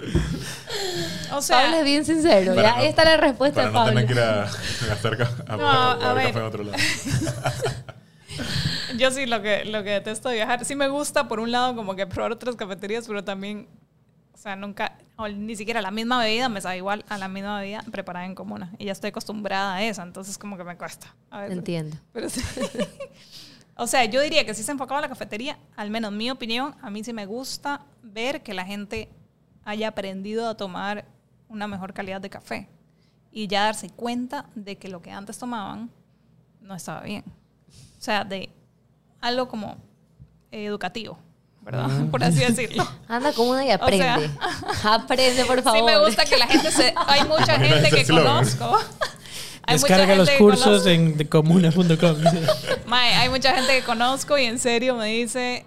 O 0.05 1.29
Pablo 1.29 1.39
es 1.39 1.45
sea, 1.45 1.83
bien 1.83 2.05
sincero. 2.05 2.55
Ya 2.55 2.71
no- 2.71 2.75
ahí 2.77 2.87
está 2.87 3.05
la 3.05 3.17
respuesta 3.17 3.55
para 3.55 3.67
de 3.67 3.73
no 3.73 3.79
Pablo. 3.79 3.91
tener 3.93 4.05
que 4.07 4.13
ir 4.13 4.19
a 4.19 4.49
gastar 4.87 5.17
ca- 5.17 5.31
a, 5.47 5.57
No, 5.57 5.69
a- 5.69 5.91
a 5.93 6.11
a 6.11 6.13
ver. 6.13 6.27
café 6.27 6.39
en 6.39 6.45
otro 6.45 6.63
lado. 6.63 6.77
yo 8.97 9.11
sí 9.11 9.25
lo 9.25 9.41
que, 9.41 9.65
lo 9.65 9.83
que 9.83 9.91
detesto 9.91 10.29
de 10.29 10.35
viajar. 10.35 10.63
Sí 10.65 10.75
me 10.75 10.87
gusta, 10.87 11.27
por 11.27 11.39
un 11.39 11.51
lado, 11.51 11.75
como 11.75 11.95
que 11.95 12.05
probar 12.07 12.31
otras 12.31 12.55
cafeterías, 12.55 13.07
pero 13.07 13.23
también, 13.23 13.67
o 14.33 14.37
sea, 14.37 14.55
nunca, 14.55 14.97
o 15.15 15.27
ni 15.27 15.55
siquiera 15.55 15.81
la 15.81 15.91
misma 15.91 16.19
bebida 16.19 16.49
me 16.49 16.61
sabe 16.61 16.77
igual 16.77 17.05
a 17.09 17.17
la 17.17 17.27
misma 17.27 17.59
bebida 17.59 17.83
preparada 17.91 18.25
en 18.25 18.35
comuna. 18.35 18.71
Y 18.77 18.85
ya 18.85 18.91
estoy 18.91 19.09
acostumbrada 19.09 19.75
a 19.75 19.83
esa, 19.83 20.03
entonces 20.03 20.37
como 20.37 20.57
que 20.57 20.63
me 20.63 20.77
cuesta. 20.77 21.13
a 21.31 21.41
veces. 21.41 21.57
Entiendo. 21.57 21.97
Pero 22.11 22.29
sí. 22.29 22.41
o 23.75 23.87
sea, 23.87 24.05
yo 24.05 24.21
diría 24.21 24.45
que 24.45 24.53
si 24.53 24.63
se 24.63 24.71
enfocaba 24.71 24.99
en 24.99 25.03
la 25.03 25.09
cafetería, 25.09 25.57
al 25.75 25.89
menos 25.89 26.11
mi 26.11 26.29
opinión, 26.29 26.75
a 26.81 26.89
mí 26.89 27.03
sí 27.03 27.13
me 27.13 27.25
gusta 27.25 27.81
ver 28.01 28.43
que 28.43 28.53
la 28.53 28.65
gente 28.65 29.09
haya 29.65 29.89
aprendido 29.89 30.49
a 30.49 30.55
tomar 30.55 31.05
una 31.49 31.67
mejor 31.67 31.93
calidad 31.93 32.21
de 32.21 32.29
café 32.29 32.69
y 33.31 33.47
ya 33.47 33.63
darse 33.63 33.89
cuenta 33.89 34.45
de 34.55 34.77
que 34.77 34.87
lo 34.87 35.01
que 35.01 35.11
antes 35.11 35.37
tomaban 35.37 35.89
no 36.61 36.75
estaba 36.75 37.01
bien. 37.01 37.23
O 37.97 38.01
sea, 38.01 38.23
de 38.23 38.49
algo 39.21 39.47
como 39.47 39.77
eh, 40.51 40.65
educativo, 40.65 41.17
¿verdad? 41.61 41.89
Por 42.11 42.23
así 42.23 42.39
decirlo. 42.39 42.87
Anda 43.07 43.29
a 43.29 43.33
comuna 43.33 43.63
y 43.63 43.67
sea- 43.67 43.75
aprende. 43.75 44.29
aprende, 44.83 45.45
por 45.45 45.61
favor. 45.61 45.79
Sí 45.79 45.85
me 45.85 46.05
gusta 46.05 46.25
que 46.25 46.37
la 46.37 46.47
gente 46.47 46.71
se... 46.71 46.93
Hay 47.07 47.23
mucha 47.27 47.59
gente 47.59 47.89
que 47.89 48.05
conozco. 48.05 48.77
Hay 49.65 49.77
mucha 49.79 49.97
Descarga 49.97 50.15
los 50.15 50.29
cursos 50.31 50.85
en 50.87 51.25
comuna.com. 51.27 52.17
Mae, 52.85 53.13
hay 53.13 53.29
mucha 53.29 53.55
gente 53.55 53.79
que 53.79 53.83
conozco 53.83 54.37
y 54.37 54.43
en 54.43 54.59
serio 54.59 54.95
me 54.95 55.07
dice, 55.07 55.65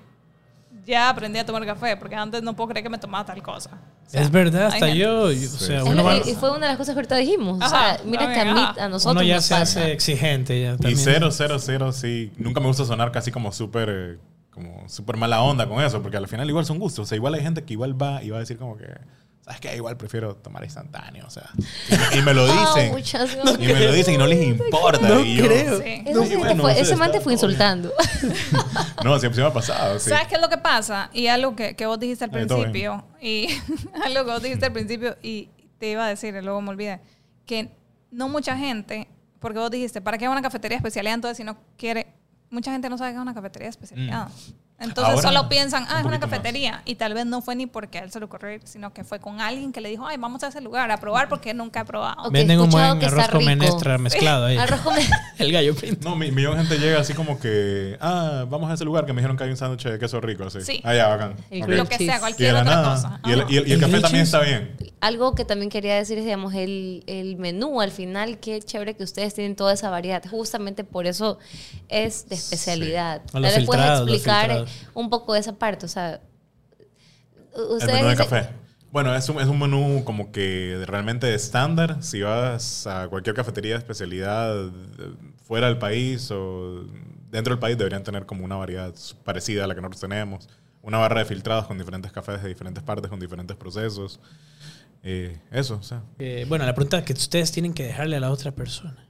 ya 0.86 1.10
aprendí 1.10 1.38
a 1.38 1.44
tomar 1.44 1.66
café, 1.66 1.96
porque 1.96 2.14
antes 2.14 2.42
no 2.42 2.54
puedo 2.56 2.68
creer 2.68 2.84
que 2.84 2.88
me 2.90 2.98
tomaba 2.98 3.24
tal 3.24 3.42
cosa. 3.42 3.70
O 4.06 4.08
sea, 4.08 4.22
es 4.22 4.30
verdad, 4.30 4.66
hasta 4.68 4.88
yo. 4.88 5.30
yo- 5.32 5.48
O 5.48 5.58
sea, 5.58 5.84
uno, 5.84 6.04
va- 6.04 6.16
y 6.18 6.34
fue 6.34 6.50
una 6.50 6.60
de 6.66 6.72
las 6.72 6.76
cosas 6.76 6.94
que 6.94 7.00
ahorita 7.00 7.16
dijimos. 7.16 7.58
o 7.60 7.64
Ajá, 7.64 7.96
sea, 7.96 8.04
mira 8.06 8.32
que 8.32 8.40
a 8.40 8.54
mí, 8.54 8.60
a 8.78 8.88
nosotros 8.88 9.16
uno 9.16 9.22
ya 9.22 9.34
nos 9.36 9.44
se 9.44 9.54
pasa. 9.54 9.80
hace 9.80 9.92
exigente. 9.92 10.60
Ya, 10.62 10.74
Y 10.74 10.76
también. 10.76 10.96
cero, 10.96 11.30
cero, 11.32 11.58
cero, 11.58 11.92
sí. 11.92 12.32
Nunca 12.38 12.60
me 12.60 12.68
gusta 12.68 12.84
sonar 12.84 13.10
casi 13.12 13.30
como 13.32 13.50
súper 13.52 13.88
eh, 13.90 14.18
como 14.52 14.88
súper 14.88 15.16
mala 15.18 15.42
onda 15.42 15.68
con 15.68 15.82
eso, 15.82 16.00
porque 16.00 16.16
al 16.16 16.28
final 16.28 16.48
igual 16.48 16.64
son 16.64 16.78
gustos. 16.78 17.02
O 17.02 17.06
sea, 17.08 17.16
igual 17.16 17.34
hay 17.34 17.42
gente 17.42 17.62
que 17.64 17.74
igual 17.74 18.00
va 18.00 18.22
y 18.22 18.30
va 18.30 18.36
a 18.38 18.40
decir 18.40 18.56
como 18.56 18.76
que, 18.78 18.86
¿sabes 19.46 19.60
qué? 19.60 19.76
Igual 19.76 19.96
prefiero 19.96 20.34
tomar 20.36 20.62
instantáneo, 20.64 21.24
o 21.26 21.30
sea. 21.30 21.48
Y, 22.12 22.18
y 22.18 22.22
me 22.22 22.34
lo 22.34 22.44
Ah, 22.50 22.72
dicen. 22.74 22.92
muchas 22.92 23.30
y 23.58 23.66
me 23.66 23.80
lo 23.80 23.92
dicen 23.92 24.14
y 24.14 24.18
no 24.18 24.26
les 24.26 24.44
importa. 24.44 25.08
No 25.08 25.20
y 25.20 25.36
yo- 25.36 25.46
creo. 25.46 25.80
Sí. 25.80 26.02
Sí, 26.28 26.36
bueno, 26.36 26.62
fue- 26.64 26.78
ese 26.80 26.96
man 26.96 27.10
te 27.12 27.20
fue 27.20 27.32
insultando. 27.32 27.92
No, 29.04 29.18
siempre 29.20 29.36
se 29.36 29.42
me 29.42 29.46
ha 29.48 29.52
pasado. 29.52 29.98
Sí. 30.00 30.10
¿Sabes 30.10 30.26
qué 30.26 30.34
es 30.34 30.40
lo 30.40 30.48
que 30.48 30.58
pasa? 30.58 31.10
Y 31.12 31.28
algo 31.28 31.54
que, 31.54 31.76
que 31.76 31.86
vos 31.86 31.98
dijiste 32.00 32.24
al 32.24 32.30
Eh, 32.30 32.44
principio, 32.46 33.04
y 33.20 33.46
algo 34.04 34.24
que 34.24 34.30
vos 34.32 34.42
dijiste 34.42 34.66
al 34.66 34.72
principio, 34.72 35.16
y 35.22 35.48
te 35.78 35.90
iba 35.90 36.04
a 36.04 36.08
decir, 36.08 36.34
y 36.34 36.42
luego 36.42 36.60
me 36.60 36.70
olvidé, 36.70 37.00
que 37.44 37.70
no 38.10 38.28
mucha 38.28 38.56
gente, 38.56 39.06
porque 39.38 39.58
vos 39.60 39.70
dijiste, 39.70 40.00
¿para 40.00 40.18
qué 40.18 40.28
una 40.28 40.42
cafetería 40.42 40.76
especialidad? 40.78 41.14
Entonces, 41.14 41.36
si 41.36 41.44
no 41.44 41.56
quiere, 41.76 42.08
mucha 42.50 42.72
gente 42.72 42.88
no 42.88 42.98
sabe 42.98 43.10
que 43.12 43.16
es 43.16 43.22
una 43.22 43.34
cafetería 43.34 43.68
especialidad. 43.68 44.28
Entonces, 44.78 45.14
Ahora, 45.14 45.28
solo 45.28 45.48
piensan, 45.48 45.84
ah, 45.88 45.94
un 45.94 45.98
es 46.00 46.04
una 46.04 46.16
poquito 46.18 46.26
más. 46.26 46.30
cafetería. 46.38 46.82
Y 46.84 46.96
tal 46.96 47.14
vez 47.14 47.24
no 47.24 47.40
fue 47.40 47.56
ni 47.56 47.66
porque 47.66 47.98
a 47.98 48.02
él 48.02 48.10
se 48.12 48.18
le 48.18 48.26
ocurrió 48.26 48.60
sino 48.64 48.92
que 48.92 49.04
fue 49.04 49.20
con 49.20 49.40
alguien 49.40 49.72
que 49.72 49.80
le 49.80 49.88
dijo, 49.88 50.06
ay, 50.06 50.18
vamos 50.18 50.42
a 50.44 50.48
ese 50.48 50.60
lugar 50.60 50.90
a 50.90 50.98
probar 50.98 51.30
porque 51.30 51.54
nunca 51.54 51.80
he 51.80 51.84
probado. 51.86 52.24
Ok, 52.24 52.32
Venden 52.32 52.60
un 52.60 52.68
buen 52.68 52.84
arroz 53.02 53.28
con 53.28 53.44
menestra 53.44 53.96
mezclado 53.96 54.44
ahí. 54.46 54.58
Arroz 54.58 54.80
con 54.82 54.94
El 55.38 55.50
gallo 55.52 55.74
pinto. 55.74 56.08
No, 56.08 56.14
mi, 56.14 56.30
millón 56.30 56.58
de 56.58 56.64
gente 56.66 56.78
llega 56.78 57.00
así 57.00 57.14
como 57.14 57.38
que, 57.40 57.96
ah, 58.02 58.44
vamos 58.50 58.70
a 58.70 58.74
ese 58.74 58.84
lugar 58.84 59.06
que 59.06 59.14
me 59.14 59.22
dijeron 59.22 59.36
que 59.38 59.44
hay 59.44 59.50
un 59.50 59.56
sándwich 59.56 59.84
de 59.84 59.98
queso 59.98 60.20
rico, 60.20 60.44
así. 60.44 60.60
Sí. 60.60 60.80
Ah, 60.84 60.94
ya, 60.94 61.08
bacán. 61.08 61.36
El 61.50 61.62
Ok. 61.62 61.68
grilled 61.68 61.82
Lo 61.82 61.88
que 61.88 61.96
sea, 61.96 62.20
cualquier 62.20 62.54
otra 62.54 62.64
nada. 62.64 62.94
cosa. 62.94 63.20
Y 63.24 63.32
el, 63.32 63.38
y 63.48 63.56
el- 63.56 63.68
y 63.68 63.72
el 63.72 63.72
El 63.72 63.80
café 63.80 64.00
también 64.02 64.24
está 64.24 64.40
bien. 64.40 64.76
Algo 65.00 65.34
que 65.34 65.44
también 65.46 65.70
quería 65.70 65.94
decir 65.96 66.18
es, 66.18 66.24
digamos, 66.24 66.52
el, 66.54 67.02
el 67.06 67.36
menú. 67.36 67.80
Al 67.80 67.92
final, 67.92 68.38
qué 68.40 68.60
chévere 68.60 68.94
que 68.94 69.04
ustedes 69.04 69.32
tienen 69.34 69.56
toda 69.56 69.72
esa 69.72 69.88
variedad. 69.90 70.22
Justamente 70.30 70.84
por 70.84 71.06
eso 71.06 71.38
es 71.88 72.28
de 72.28 72.34
especialidad. 72.34 73.22
O 73.32 73.40
los 73.40 73.50
Tal 73.50 73.60
vez 73.60 73.66
puedes 73.66 73.82
filtrados, 73.82 74.06
los 74.06 74.16
explicar. 74.16 74.65
Un 74.94 75.10
poco 75.10 75.34
de 75.34 75.40
esa 75.40 75.58
parte. 75.58 75.86
O 75.86 75.88
sea, 75.88 76.20
El 77.54 77.86
menú 77.86 78.08
de 78.08 78.14
dicen- 78.14 78.16
café. 78.16 78.48
Bueno, 78.92 79.14
es 79.14 79.28
un, 79.28 79.40
es 79.40 79.46
un 79.48 79.58
menú 79.58 80.04
como 80.04 80.32
que 80.32 80.82
realmente 80.86 81.34
estándar. 81.34 82.02
Si 82.02 82.22
vas 82.22 82.86
a 82.86 83.08
cualquier 83.08 83.34
cafetería 83.34 83.72
de 83.72 83.78
especialidad 83.78 84.70
fuera 85.44 85.66
del 85.66 85.76
país 85.76 86.30
o 86.30 86.84
dentro 87.30 87.52
del 87.54 87.58
país, 87.58 87.76
deberían 87.76 88.04
tener 88.04 88.24
como 88.24 88.44
una 88.44 88.56
variedad 88.56 88.94
parecida 89.24 89.64
a 89.64 89.66
la 89.66 89.74
que 89.74 89.80
nosotros 89.82 90.00
tenemos. 90.00 90.48
Una 90.82 90.98
barra 90.98 91.18
de 91.18 91.24
filtrados 91.26 91.66
con 91.66 91.76
diferentes 91.76 92.10
cafés 92.12 92.42
de 92.42 92.48
diferentes 92.48 92.82
partes, 92.82 93.10
con 93.10 93.18
diferentes 93.20 93.56
procesos. 93.56 94.18
Eh, 95.02 95.38
eso, 95.50 95.76
o 95.76 95.82
sea. 95.82 96.02
Eh, 96.18 96.46
bueno, 96.48 96.64
la 96.64 96.74
pregunta 96.74 97.04
que 97.04 97.12
ustedes 97.12 97.52
tienen 97.52 97.74
que 97.74 97.82
dejarle 97.84 98.16
a 98.16 98.20
la 98.20 98.30
otra 98.30 98.52
persona. 98.52 99.05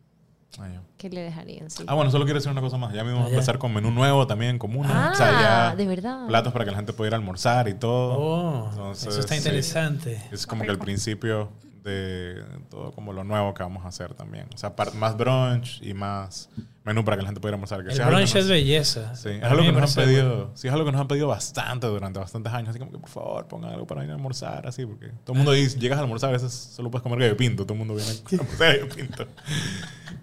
Ah. 0.61 0.69
¿Qué 0.97 1.11
le 1.11 1.21
dejarían? 1.23 1.71
Sí. 1.71 1.85
Ah, 1.87 1.95
bueno, 1.95 2.11
solo 2.11 2.25
quiero 2.25 2.39
decir 2.39 2.51
una 2.53 2.61
cosa 2.61 2.77
más. 2.79 2.93
Ya 2.95 3.03
mismo 3.05 3.19
vamos 3.19 3.27
Ah, 3.27 3.29
a 3.29 3.31
ya. 3.31 3.37
empezar 3.37 3.59
con 3.59 3.73
menú 3.75 3.91
nuevo 3.91 4.27
también, 4.27 4.59
común. 4.59 4.87
Ah, 4.89 5.11
o 5.13 5.17
sea, 5.17 5.31
ya 5.71 5.77
de 5.77 5.87
verdad. 5.87 6.27
platos 6.27 6.53
para 6.53 6.65
que 6.65 6.71
la 6.71 6.77
gente 6.79 6.93
pueda 6.93 7.09
ir 7.09 7.15
a 7.15 7.17
almorzar 7.19 7.69
y 7.69 7.75
todo. 7.75 8.15
Oh, 8.19 8.69
Entonces, 8.71 9.09
eso 9.09 9.21
está 9.21 9.35
sí. 9.35 9.39
interesante. 9.41 10.23
Es 10.33 10.47
como 10.47 10.65
que 10.65 10.71
el 10.71 10.79
principio 10.79 11.51
de 11.87 12.43
todo 12.69 12.93
como 12.93 13.13
lo 13.13 13.25
nuevo 13.25 13.55
que 13.55 13.63
vamos 13.63 13.85
a 13.85 13.89
hacer 13.89 14.13
también. 14.15 14.47
O 14.55 14.59
sea, 14.59 14.75
más 14.95 15.17
brunch 15.17 15.81
y 15.83 15.95
más 15.95 16.51
menú 16.85 17.05
para 17.05 17.17
que 17.17 17.23
la 17.23 17.29
gente 17.29 17.41
pueda 17.41 17.51
ir 17.51 17.55
a 17.55 17.57
almorzar. 17.57 17.83
Que 17.85 17.91
El 17.93 17.97
que 17.99 18.05
brunch 18.05 18.21
nos- 18.21 18.35
es 18.37 18.49
belleza. 18.49 19.15
Sí, 19.17 19.29
es 19.31 19.43
algo 19.45 19.63
que 19.63 19.73
nos 19.73 19.97
han 19.97 20.05
pedido, 20.05 20.51
sí, 20.55 20.69
es 20.69 20.73
algo 20.75 20.85
que 20.85 20.93
nos 20.93 21.01
han 21.01 21.09
pedido 21.09 21.29
bastante 21.29 21.87
durante 21.87 22.19
bastantes 22.19 22.53
años. 22.53 22.71
Así 22.71 22.79
como 22.79 22.91
que, 22.93 22.99
por 22.99 23.09
favor, 23.09 23.47
pongan 23.49 23.73
algo 23.73 23.87
para 23.87 24.05
ir 24.05 24.11
a 24.11 24.15
almorzar, 24.15 24.67
así, 24.67 24.85
porque 24.85 25.09
todo 25.25 25.33
el 25.33 25.37
mundo 25.39 25.53
dice, 25.53 25.79
llegas 25.79 25.99
a 25.99 26.03
almorzar, 26.03 26.31
a 26.31 26.33
veces 26.35 26.53
solo 26.53 26.91
puedes 26.91 27.03
comer 27.03 27.19
gallo 27.21 27.37
pinto, 27.37 27.65
todo 27.65 27.75
el 27.75 27.79
mundo 27.79 27.95
viene 27.95 28.11
a 28.11 28.15
almorzar 28.43 28.59
gallo 28.79 28.89
pinto. 28.95 29.27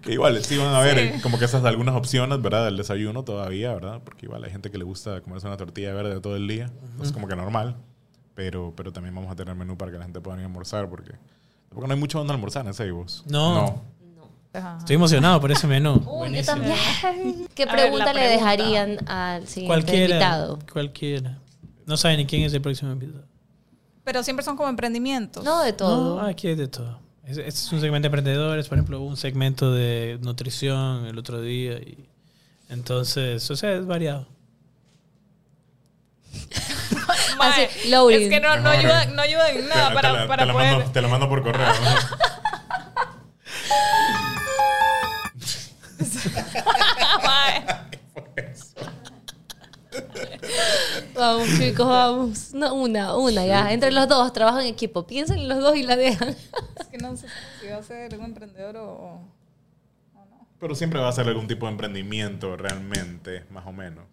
que 0.02 0.12
igual, 0.12 0.42
sí 0.44 0.56
van 0.58 0.74
a 0.74 0.80
ver 0.80 1.14
Sí. 1.14 1.20
como 1.22 1.38
que 1.38 1.46
esas 1.46 1.64
algunas 1.64 1.94
opciones, 1.94 2.40
¿verdad? 2.42 2.66
Del 2.66 2.76
desayuno 2.76 3.24
todavía, 3.24 3.72
¿verdad? 3.74 4.02
Porque 4.04 4.26
igual 4.26 4.44
hay 4.44 4.50
gente 4.50 4.70
que 4.70 4.76
le 4.78 4.84
gusta 4.84 5.20
comerse 5.22 5.46
una 5.46 5.56
tortilla 5.56 5.92
verde 5.94 6.20
todo 6.20 6.36
el 6.36 6.46
día, 6.46 6.70
es 7.02 7.10
como 7.12 7.26
que 7.26 7.36
normal. 7.36 7.76
Pero, 8.34 8.72
pero 8.76 8.92
también 8.92 9.14
vamos 9.14 9.30
a 9.30 9.36
tener 9.36 9.54
menú 9.54 9.78
para 9.78 9.92
que 9.92 9.98
la 9.98 10.02
gente 10.04 10.20
pueda 10.20 10.36
ir 10.38 10.42
a 10.42 10.46
almorzar, 10.46 10.88
porque, 10.90 11.12
porque 11.74 11.88
no 11.88 11.94
hay 11.94 12.00
mucho 12.00 12.18
donde 12.18 12.32
almorzar 12.32 12.66
en 12.66 12.74
Seibos. 12.74 13.24
No. 13.26 13.54
No. 13.54 13.82
Ajá. 14.52 14.76
Estoy 14.78 14.94
emocionado 14.96 15.40
por 15.40 15.50
ese 15.50 15.66
menú. 15.66 15.94
Uy, 16.06 16.32
yo 16.36 16.44
también. 16.44 16.76
¿Qué 17.54 17.66
ver, 17.66 17.74
pregunta 17.74 18.12
le 18.12 18.28
dejarían 18.28 18.98
al 19.08 19.46
siguiente 19.48 19.66
Cualquiera. 19.66 20.14
invitado? 20.14 20.58
Cualquiera. 20.72 21.38
No 21.86 21.96
saben 21.96 22.18
ni 22.18 22.26
quién 22.26 22.42
es 22.42 22.54
el 22.54 22.62
próximo 22.62 22.92
invitado. 22.92 23.24
Pero 24.04 24.22
siempre 24.22 24.44
son 24.44 24.56
como 24.56 24.68
emprendimientos. 24.68 25.42
No, 25.44 25.60
de 25.62 25.72
todo. 25.72 26.20
No, 26.20 26.26
aquí 26.26 26.46
hay 26.48 26.54
de 26.54 26.68
todo. 26.68 27.00
Es- 27.24 27.38
Este 27.38 27.48
es 27.48 27.72
un 27.72 27.80
segmento 27.80 28.02
de 28.04 28.08
emprendedores, 28.08 28.68
por 28.68 28.78
ejemplo, 28.78 29.00
hubo 29.00 29.08
un 29.08 29.16
segmento 29.16 29.72
de 29.72 30.18
nutrición 30.22 31.06
el 31.06 31.18
otro 31.18 31.40
día. 31.40 31.72
Y 31.78 32.06
entonces, 32.68 33.50
o 33.50 33.56
sea, 33.56 33.72
es 33.72 33.86
variado. 33.86 34.28
Mae, 37.38 37.64
Así, 37.66 37.88
loading. 37.90 38.22
es 38.22 38.28
que 38.30 38.40
no, 38.40 38.56
no, 38.56 38.62
Mejor. 38.62 38.76
ayuda, 38.78 39.06
no 39.06 39.22
ayuda 39.22 39.50
en 39.50 39.68
nada 39.68 39.88
te, 39.88 39.94
para, 39.94 40.12
te 40.12 40.16
la- 40.18 40.26
para 40.28 40.42
te 40.42 40.46
la 40.46 40.52
poder... 40.52 40.72
mando, 40.76 40.90
te 40.92 41.02
la 41.02 41.08
mando 41.08 41.28
por 41.28 41.42
correo. 41.42 41.66
Mae. 47.24 47.64
Vamos, 51.14 51.48
chicos, 51.58 51.86
vamos. 51.86 52.54
No, 52.54 52.74
una, 52.74 53.16
una, 53.16 53.46
ya. 53.46 53.72
Entre 53.72 53.90
los 53.92 54.08
dos, 54.08 54.32
trabajan 54.32 54.62
en 54.62 54.68
equipo. 54.68 55.06
Piensen 55.06 55.38
en 55.38 55.48
los 55.48 55.60
dos 55.60 55.76
y 55.76 55.82
la 55.82 55.96
dejan. 55.96 56.30
Es 56.30 56.86
que 56.90 56.98
no 56.98 57.16
sé 57.16 57.28
si 57.60 57.68
va 57.68 57.76
a 57.78 57.82
ser 57.82 58.16
un 58.18 58.24
emprendedor 58.24 58.76
o... 58.76 58.84
o- 58.92 59.28
Pero 60.58 60.74
siempre 60.74 61.00
va 61.00 61.08
a 61.08 61.12
ser 61.12 61.26
algún 61.28 61.46
tipo 61.46 61.66
de 61.66 61.72
emprendimiento 61.72 62.56
realmente, 62.56 63.44
más 63.50 63.66
o 63.66 63.72
menos. 63.72 64.04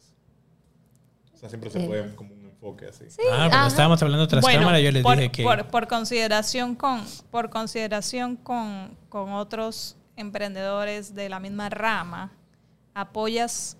O 1.34 1.38
sea, 1.38 1.49
siempre 1.49 1.72
se 1.72 1.80
puede 1.81 2.14
como 2.15 2.34
un 2.35 2.40
enfoque 2.61 2.88
así. 2.88 3.05
ah, 3.31 3.43
porque 3.43 3.55
ajá. 3.55 3.67
estábamos 3.67 4.01
hablando 4.01 4.27
tras 4.27 4.45
cámara, 4.45 4.79
yo 4.79 4.91
les 4.91 5.03
por, 5.03 5.17
dije 5.17 5.31
que... 5.31 5.43
por, 5.43 5.67
por 5.67 5.88
consideración 5.88 6.75
con 6.75 7.03
por 7.31 7.49
consideración 7.49 8.35
con, 8.35 8.95
con 9.09 9.33
otros 9.33 9.97
emprendedores 10.15 11.15
de 11.15 11.29
la 11.29 11.39
misma 11.39 11.69
rama, 11.69 12.31
apoyas 12.93 13.77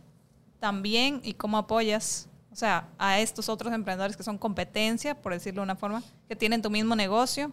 también 0.60 1.22
y 1.24 1.34
cómo 1.34 1.58
apoyas, 1.58 2.30
o 2.52 2.56
sea, 2.56 2.88
a 2.98 3.20
estos 3.20 3.49
otros 3.49 3.74
emprendedores 3.74 4.18
que 4.18 4.24
son 4.24 4.38
competencia, 4.38 5.16
por 5.16 5.34
decirlo 5.34 5.62
de 5.62 5.66
una 5.66 5.76
forma, 5.76 6.03
que 6.28 6.36
tienen 6.36 6.62
tu 6.62 6.70
mismo 6.70 6.95
negocio 6.95 7.52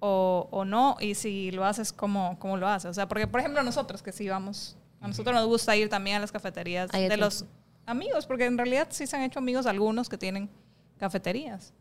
o, 0.00 0.48
o 0.50 0.64
no, 0.64 0.96
y 1.00 1.14
si 1.14 1.50
lo 1.50 1.64
haces, 1.64 1.92
¿cómo, 1.92 2.38
cómo 2.38 2.56
lo 2.56 2.68
haces? 2.68 2.90
O 2.90 2.94
sea, 2.94 3.08
porque 3.08 3.26
por 3.26 3.40
ejemplo 3.40 3.62
nosotros 3.62 4.02
que 4.02 4.12
sí 4.12 4.28
vamos, 4.28 4.76
a 5.00 5.08
nosotros 5.08 5.34
nos 5.34 5.46
gusta 5.46 5.76
ir 5.76 5.88
también 5.90 6.16
a 6.16 6.20
las 6.20 6.32
cafeterías 6.32 6.90
de 6.90 7.16
los 7.16 7.44
amigos, 7.86 8.26
porque 8.26 8.44
en 8.46 8.56
realidad 8.58 8.88
sí 8.90 9.06
se 9.06 9.16
han 9.16 9.22
hecho 9.22 9.38
amigos 9.38 9.66
algunos 9.66 10.08
que 10.08 10.18
tienen 10.18 10.48
cafeterías. 10.98 11.72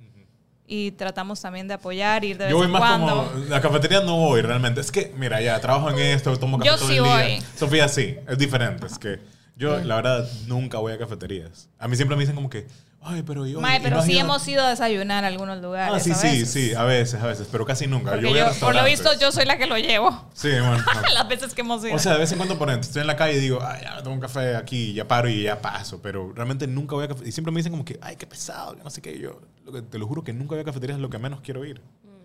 Y 0.65 0.91
tratamos 0.91 1.41
también 1.41 1.67
de 1.67 1.73
apoyar, 1.73 2.23
ir 2.23 2.37
de 2.37 2.45
vez 2.45 2.51
Yo 2.51 2.57
voy 2.57 2.67
en 2.67 2.71
más 2.71 2.81
cuando. 2.81 3.31
como. 3.31 3.45
La 3.49 3.61
cafetería 3.61 3.99
no 3.99 4.15
voy 4.17 4.41
realmente. 4.41 4.79
Es 4.79 4.91
que, 4.91 5.13
mira, 5.17 5.41
ya 5.41 5.59
trabajo 5.59 5.89
en 5.89 5.99
esto, 5.99 6.35
tomo 6.39 6.57
café 6.57 6.69
Yo 6.69 6.77
todo 6.77 6.87
sí 6.87 6.97
el 6.97 7.03
día. 7.03 7.13
voy. 7.13 7.43
Sofía 7.57 7.87
sí, 7.89 8.15
es 8.27 8.37
diferente. 8.37 8.85
Es 8.85 8.97
que 8.97 9.19
yo, 9.57 9.77
la 9.79 9.97
verdad, 9.97 10.27
nunca 10.47 10.77
voy 10.77 10.93
a 10.93 10.97
cafeterías. 10.97 11.69
A 11.77 11.89
mí 11.89 11.97
siempre 11.97 12.15
me 12.15 12.21
dicen 12.21 12.35
como 12.35 12.49
que, 12.49 12.65
ay, 13.05 13.23
pero 13.23 13.45
yo. 13.45 13.59
Mae, 13.61 13.77
y 13.79 13.81
pero 13.81 14.01
sí 14.01 14.11
ido 14.11 14.19
a-". 14.19 14.23
hemos 14.23 14.47
ido 14.47 14.63
a 14.63 14.69
desayunar 14.69 15.23
a 15.23 15.27
algunos 15.27 15.61
lugares. 15.61 15.93
Ah, 15.95 15.99
sí, 15.99 16.11
a 16.11 16.15
sí, 16.15 16.27
veces. 16.27 16.49
sí, 16.51 16.73
a 16.73 16.83
veces, 16.83 17.21
a 17.21 17.27
veces, 17.27 17.47
pero 17.51 17.65
casi 17.65 17.87
nunca. 17.87 18.11
Porque 18.11 18.23
yo 18.25 18.29
voy 18.29 18.39
a 18.39 18.51
yo, 18.53 18.59
por 18.59 18.75
lo 18.75 18.83
visto, 18.85 19.09
yo 19.19 19.31
soy 19.31 19.45
la 19.45 19.57
que 19.57 19.65
lo 19.67 19.77
llevo. 19.77 20.09
Sí, 20.33 20.49
bueno. 20.49 20.77
no. 21.07 21.13
Las 21.13 21.27
veces 21.27 21.53
que 21.53 21.61
hemos 21.61 21.83
ido. 21.85 21.95
O 21.95 21.99
sea, 21.99 22.13
de 22.13 22.19
vez 22.19 22.31
en 22.31 22.37
cuando, 22.37 22.57
por 22.57 22.69
ejemplo, 22.69 22.87
estoy 22.87 23.01
en 23.01 23.07
la 23.07 23.15
calle 23.15 23.37
y 23.37 23.39
digo, 23.41 23.59
ay, 23.61 23.81
ya 23.83 24.01
tomo 24.03 24.15
un 24.15 24.21
café 24.21 24.55
aquí, 24.55 24.93
ya 24.93 25.07
paro 25.07 25.29
y 25.29 25.43
ya 25.43 25.61
paso. 25.61 26.01
Pero 26.01 26.31
realmente 26.33 26.67
nunca 26.67 26.95
voy 26.95 27.05
a 27.05 27.07
cafeterías. 27.07 27.29
Y 27.29 27.31
siempre 27.33 27.51
me 27.51 27.59
dicen 27.59 27.71
como 27.71 27.85
que, 27.85 27.97
ay, 28.01 28.15
qué 28.15 28.25
pesado, 28.27 28.75
que 28.75 28.83
no 28.83 28.89
sé 28.89 29.01
qué. 29.01 29.13
Y 29.15 29.19
Yo, 29.19 29.39
lo 29.65 29.71
que, 29.71 29.81
te 29.81 29.97
lo 29.97 30.07
juro 30.07 30.23
que 30.23 30.33
nunca 30.33 30.55
voy 30.55 30.59
a 30.61 30.63
cafeterías, 30.65 30.97
es 30.97 31.01
lo 31.01 31.09
que 31.09 31.17
menos 31.19 31.39
quiero 31.41 31.63
ir. 31.65 31.81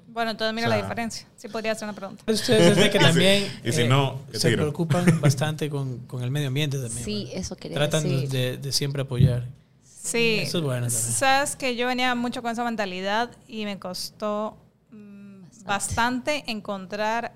bueno, 0.08 0.32
entonces 0.32 0.52
mira 0.54 0.66
o 0.66 0.70
sea- 0.70 0.78
la 0.78 0.82
diferencia. 0.82 1.28
Sí 1.36 1.48
podría 1.48 1.72
hacer 1.72 1.84
una 1.86 1.94
pregunta. 1.94 2.24
Ustedes 2.26 2.74
desde 2.76 2.90
que 2.90 2.98
Y 2.98 3.00
si- 3.00 3.06
también 3.06 3.42
eh, 3.44 3.60
y 3.64 3.72
si 3.72 3.86
no, 3.86 4.20
¿qué 4.32 4.38
se 4.40 4.52
preocupan 4.52 5.20
bastante 5.20 5.70
con, 5.70 5.98
con 6.06 6.22
el 6.24 6.30
medio 6.32 6.48
ambiente 6.48 6.78
también. 6.78 7.04
Sí, 7.04 7.24
¿verdad? 7.26 7.40
eso 7.40 7.56
quería 7.56 7.76
Tratan 7.76 8.02
decir. 8.02 8.28
de, 8.30 8.56
de 8.56 8.72
siempre 8.72 9.02
apoyar. 9.02 9.44
Sí. 10.10 10.40
Eso 10.42 10.58
es 10.58 10.64
bueno 10.64 10.86
también. 10.86 10.90
Sabes 11.12 11.56
que 11.56 11.76
yo 11.76 11.86
venía 11.86 12.14
mucho 12.14 12.42
con 12.42 12.50
esa 12.50 12.64
mentalidad 12.64 13.30
y 13.46 13.64
me 13.64 13.78
costó 13.78 14.56
mm, 14.90 15.42
bastante 15.64 16.44
encontrar 16.50 17.32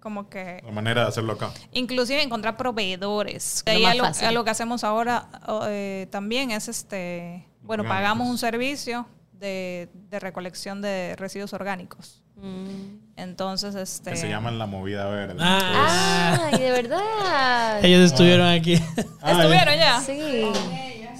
como 0.00 0.28
que 0.28 0.60
La 0.64 0.72
manera 0.72 1.02
de 1.02 1.08
hacerlo 1.08 1.34
acá. 1.34 1.52
inclusive 1.72 2.20
encontrar 2.22 2.56
proveedores. 2.56 3.62
Lo 3.66 3.72
Ahí 3.72 3.84
algo 3.84 4.44
que 4.44 4.50
hacemos 4.50 4.82
ahora 4.82 5.28
eh, 5.68 6.08
también 6.10 6.50
es 6.50 6.68
este, 6.68 7.46
bueno, 7.62 7.82
Orgánicos. 7.82 8.02
pagamos 8.02 8.28
un 8.28 8.38
servicio 8.38 9.06
de, 9.32 9.88
de 10.10 10.18
recolección 10.18 10.82
de 10.82 11.14
residuos 11.16 11.52
orgánicos. 11.52 12.22
Mm. 12.36 12.98
Entonces, 13.16 13.74
este... 13.76 14.10
Que 14.10 14.16
se 14.16 14.28
llaman 14.28 14.58
la 14.58 14.66
movida 14.66 15.06
verde. 15.06 15.36
Ah, 15.38 16.48
Ay, 16.52 16.58
de 16.60 16.70
verdad. 16.72 17.84
ellos 17.84 18.10
estuvieron 18.10 18.48
aquí. 18.48 18.80
Ah, 19.20 19.32
¿Estuvieron 19.32 19.74
ya? 19.76 20.00
Sí. 20.00 20.42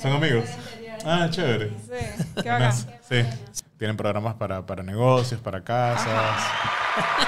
¿Son 0.01 0.13
amigos? 0.13 0.47
Ah, 1.05 1.29
chévere. 1.31 1.71
Sí, 1.71 2.23
qué 2.43 2.49
bacán. 2.51 2.73
Sí. 2.73 3.23
Tienen 3.79 3.97
programas 3.97 4.35
para, 4.35 4.65
para 4.65 4.83
negocios, 4.83 5.41
para 5.41 5.63
casas. 5.63 6.07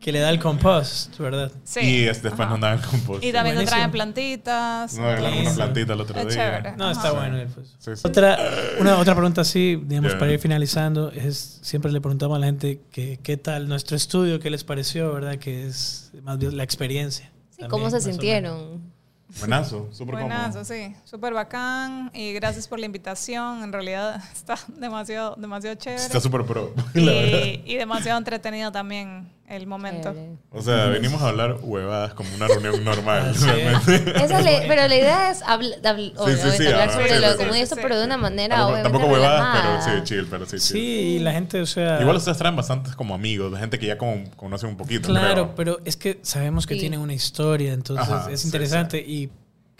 que 0.00 0.12
le 0.12 0.20
da 0.20 0.30
el 0.30 0.38
compost, 0.38 1.18
¿verdad? 1.18 1.52
Sí. 1.64 1.80
Y 1.80 2.08
es- 2.08 2.22
después 2.22 2.48
nos 2.48 2.58
dan 2.60 2.78
el 2.78 2.84
compost. 2.84 3.22
Y 3.22 3.32
también 3.32 3.54
nos 3.54 3.64
Buenísimo. 3.64 3.70
traen 3.76 3.90
plantitas. 3.90 4.94
No, 4.94 5.04
agarramos 5.06 5.40
una 5.40 5.54
plantita 5.54 5.92
el 5.92 6.00
otro 6.00 6.20
Es 6.20 6.28
día. 6.28 6.36
chévere. 6.36 6.76
No, 6.76 6.90
está 6.90 7.12
bueno. 7.12 7.38
pues. 7.54 7.76
Sí, 7.78 7.90
sí. 7.96 8.02
Otra, 8.04 8.38
una, 8.78 8.96
otra 8.98 9.14
pregunta 9.14 9.42
así, 9.42 9.80
digamos, 9.84 10.12
Ya. 10.12 10.18
para 10.18 10.32
ir 10.32 10.38
finalizando, 10.38 11.10
es 11.12 11.58
siempre 11.62 11.92
le 11.92 12.00
preguntamos 12.00 12.36
a 12.36 12.40
la 12.40 12.46
gente 12.46 12.80
que, 12.90 13.18
qué 13.22 13.36
tal 13.36 13.68
nuestro 13.68 13.96
estudio, 13.96 14.40
qué 14.40 14.48
les 14.50 14.64
pareció, 14.64 15.12
¿verdad? 15.12 15.36
Que 15.36 15.66
es 15.66 16.12
más 16.22 16.38
bien 16.38 16.56
la 16.56 16.62
experiencia. 16.62 17.26
Sí, 17.50 17.60
también, 17.60 17.70
¿Cómo 17.70 17.84
más 17.84 17.92
se 17.92 17.98
o 17.98 18.00
menos. 18.00 18.14
sintieron? 18.14 18.89
Buenazo, 19.38 19.88
súper 19.92 20.16
Buenazo, 20.16 20.64
sí. 20.64 20.94
Súper 21.04 21.32
bacán. 21.34 22.10
Y 22.14 22.32
gracias 22.32 22.66
por 22.66 22.78
la 22.78 22.86
invitación. 22.86 23.62
En 23.62 23.72
realidad 23.72 24.22
está 24.32 24.56
demasiado, 24.68 25.36
demasiado 25.36 25.76
chévere. 25.76 26.02
Está 26.02 26.20
súper 26.20 26.44
pro. 26.44 26.74
la 26.94 27.12
verdad. 27.12 27.38
y, 27.44 27.62
y 27.66 27.76
demasiado 27.76 28.18
entretenido 28.18 28.72
también 28.72 29.28
el 29.50 29.66
momento. 29.66 30.14
O 30.50 30.62
sea, 30.62 30.86
venimos 30.86 31.20
a 31.22 31.28
hablar 31.28 31.58
huevadas 31.62 32.14
como 32.14 32.28
una 32.36 32.46
reunión 32.46 32.82
normal. 32.84 33.34
Sí. 33.40 33.44
realmente. 33.46 34.10
Esa 34.24 34.38
es 34.38 34.44
la- 34.44 34.62
pero 34.68 34.86
la 34.88 34.96
idea 34.96 35.30
es 35.30 35.42
habl- 35.42 35.80
de 35.80 35.88
habl- 35.88 36.12
obviamente 36.16 36.56
sí, 36.56 36.66
hablar 36.68 36.88
ah, 36.88 36.92
sobre 36.92 37.08
sí, 37.14 37.20
lo 37.20 37.32
sí, 37.32 37.36
común 37.38 37.56
y 37.56 37.66
sí. 37.66 37.74
pero 37.82 37.98
de 37.98 38.04
una 38.06 38.16
manera 38.16 38.56
Tampoco, 38.56 38.72
obviamente 38.72 38.98
tampoco 38.98 39.12
huevadas, 39.14 39.58
pero 39.84 39.96
sí, 39.98 40.04
chill, 40.04 40.26
pero 40.30 40.46
sí, 40.46 40.58
Sí, 40.58 40.78
y 40.78 41.18
la 41.18 41.32
gente, 41.32 41.60
o 41.60 41.66
sea... 41.66 42.00
Igual 42.00 42.16
ustedes 42.16 42.38
traen 42.38 42.54
bastantes 42.56 42.94
como 42.94 43.14
amigos, 43.14 43.52
de 43.52 43.58
gente 43.58 43.78
que 43.78 43.86
ya 43.86 43.98
como 43.98 44.24
conocen 44.36 44.70
un 44.70 44.76
poquito. 44.76 45.08
Claro, 45.08 45.32
creo. 45.46 45.54
pero 45.56 45.78
es 45.84 45.96
que 45.96 46.20
sabemos 46.22 46.66
que 46.66 46.74
Sí. 46.74 46.80
tienen 46.80 47.00
una 47.00 47.14
historia, 47.14 47.72
entonces 47.72 48.08
Ajá, 48.08 48.30
es 48.30 48.40
sí, 48.42 48.48
interesante 48.48 48.98
y 48.98 49.30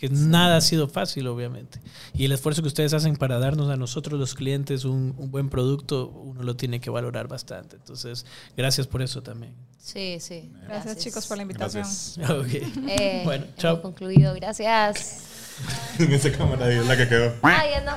que 0.01 0.09
nada 0.09 0.57
ha 0.57 0.61
sido 0.63 0.89
fácil, 0.89 1.27
obviamente. 1.27 1.79
Y 2.15 2.25
el 2.25 2.33
esfuerzo 2.33 2.63
que 2.63 2.69
ustedes 2.69 2.95
hacen 2.95 3.17
para 3.17 3.39
darnos 3.39 3.69
a 3.69 3.77
nosotros, 3.77 4.19
los 4.19 4.35
clientes, 4.35 4.87
un, 4.87 5.15
un 5.19 5.31
buen 5.31 5.51
producto, 5.51 6.09
uno 6.09 6.43
lo 6.43 6.57
tiene 6.57 6.81
que 6.81 6.89
valorar 6.89 7.29
bastante. 7.29 7.77
Entonces, 7.77 8.25
gracias 8.57 8.87
por 8.87 9.03
eso 9.03 9.23
también. 9.23 9.53
Sí, 9.79 10.17
sí. 10.19 10.51
Gracias, 10.67 10.97
chicos 10.99 11.27
por 11.27 11.37
la 11.37 11.43
invitación. 11.43 11.85
Gracias. 11.85 12.31
Ok. 12.31 12.49
Eh, 12.89 13.21
Bueno, 13.27 13.45
hemos 13.45 13.57
chao. 13.59 13.83
concluido. 13.83 14.35
Gracias. 14.35 15.19
en 15.99 16.13
esa 16.15 16.33
cámara 16.33 16.73
es 16.73 16.87
la 16.87 16.97
que 16.97 17.07
quedó. 17.07 17.35
Ay. 17.43 17.71
Ya, 17.73 17.91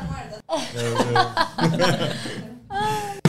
ya. 1.77 3.19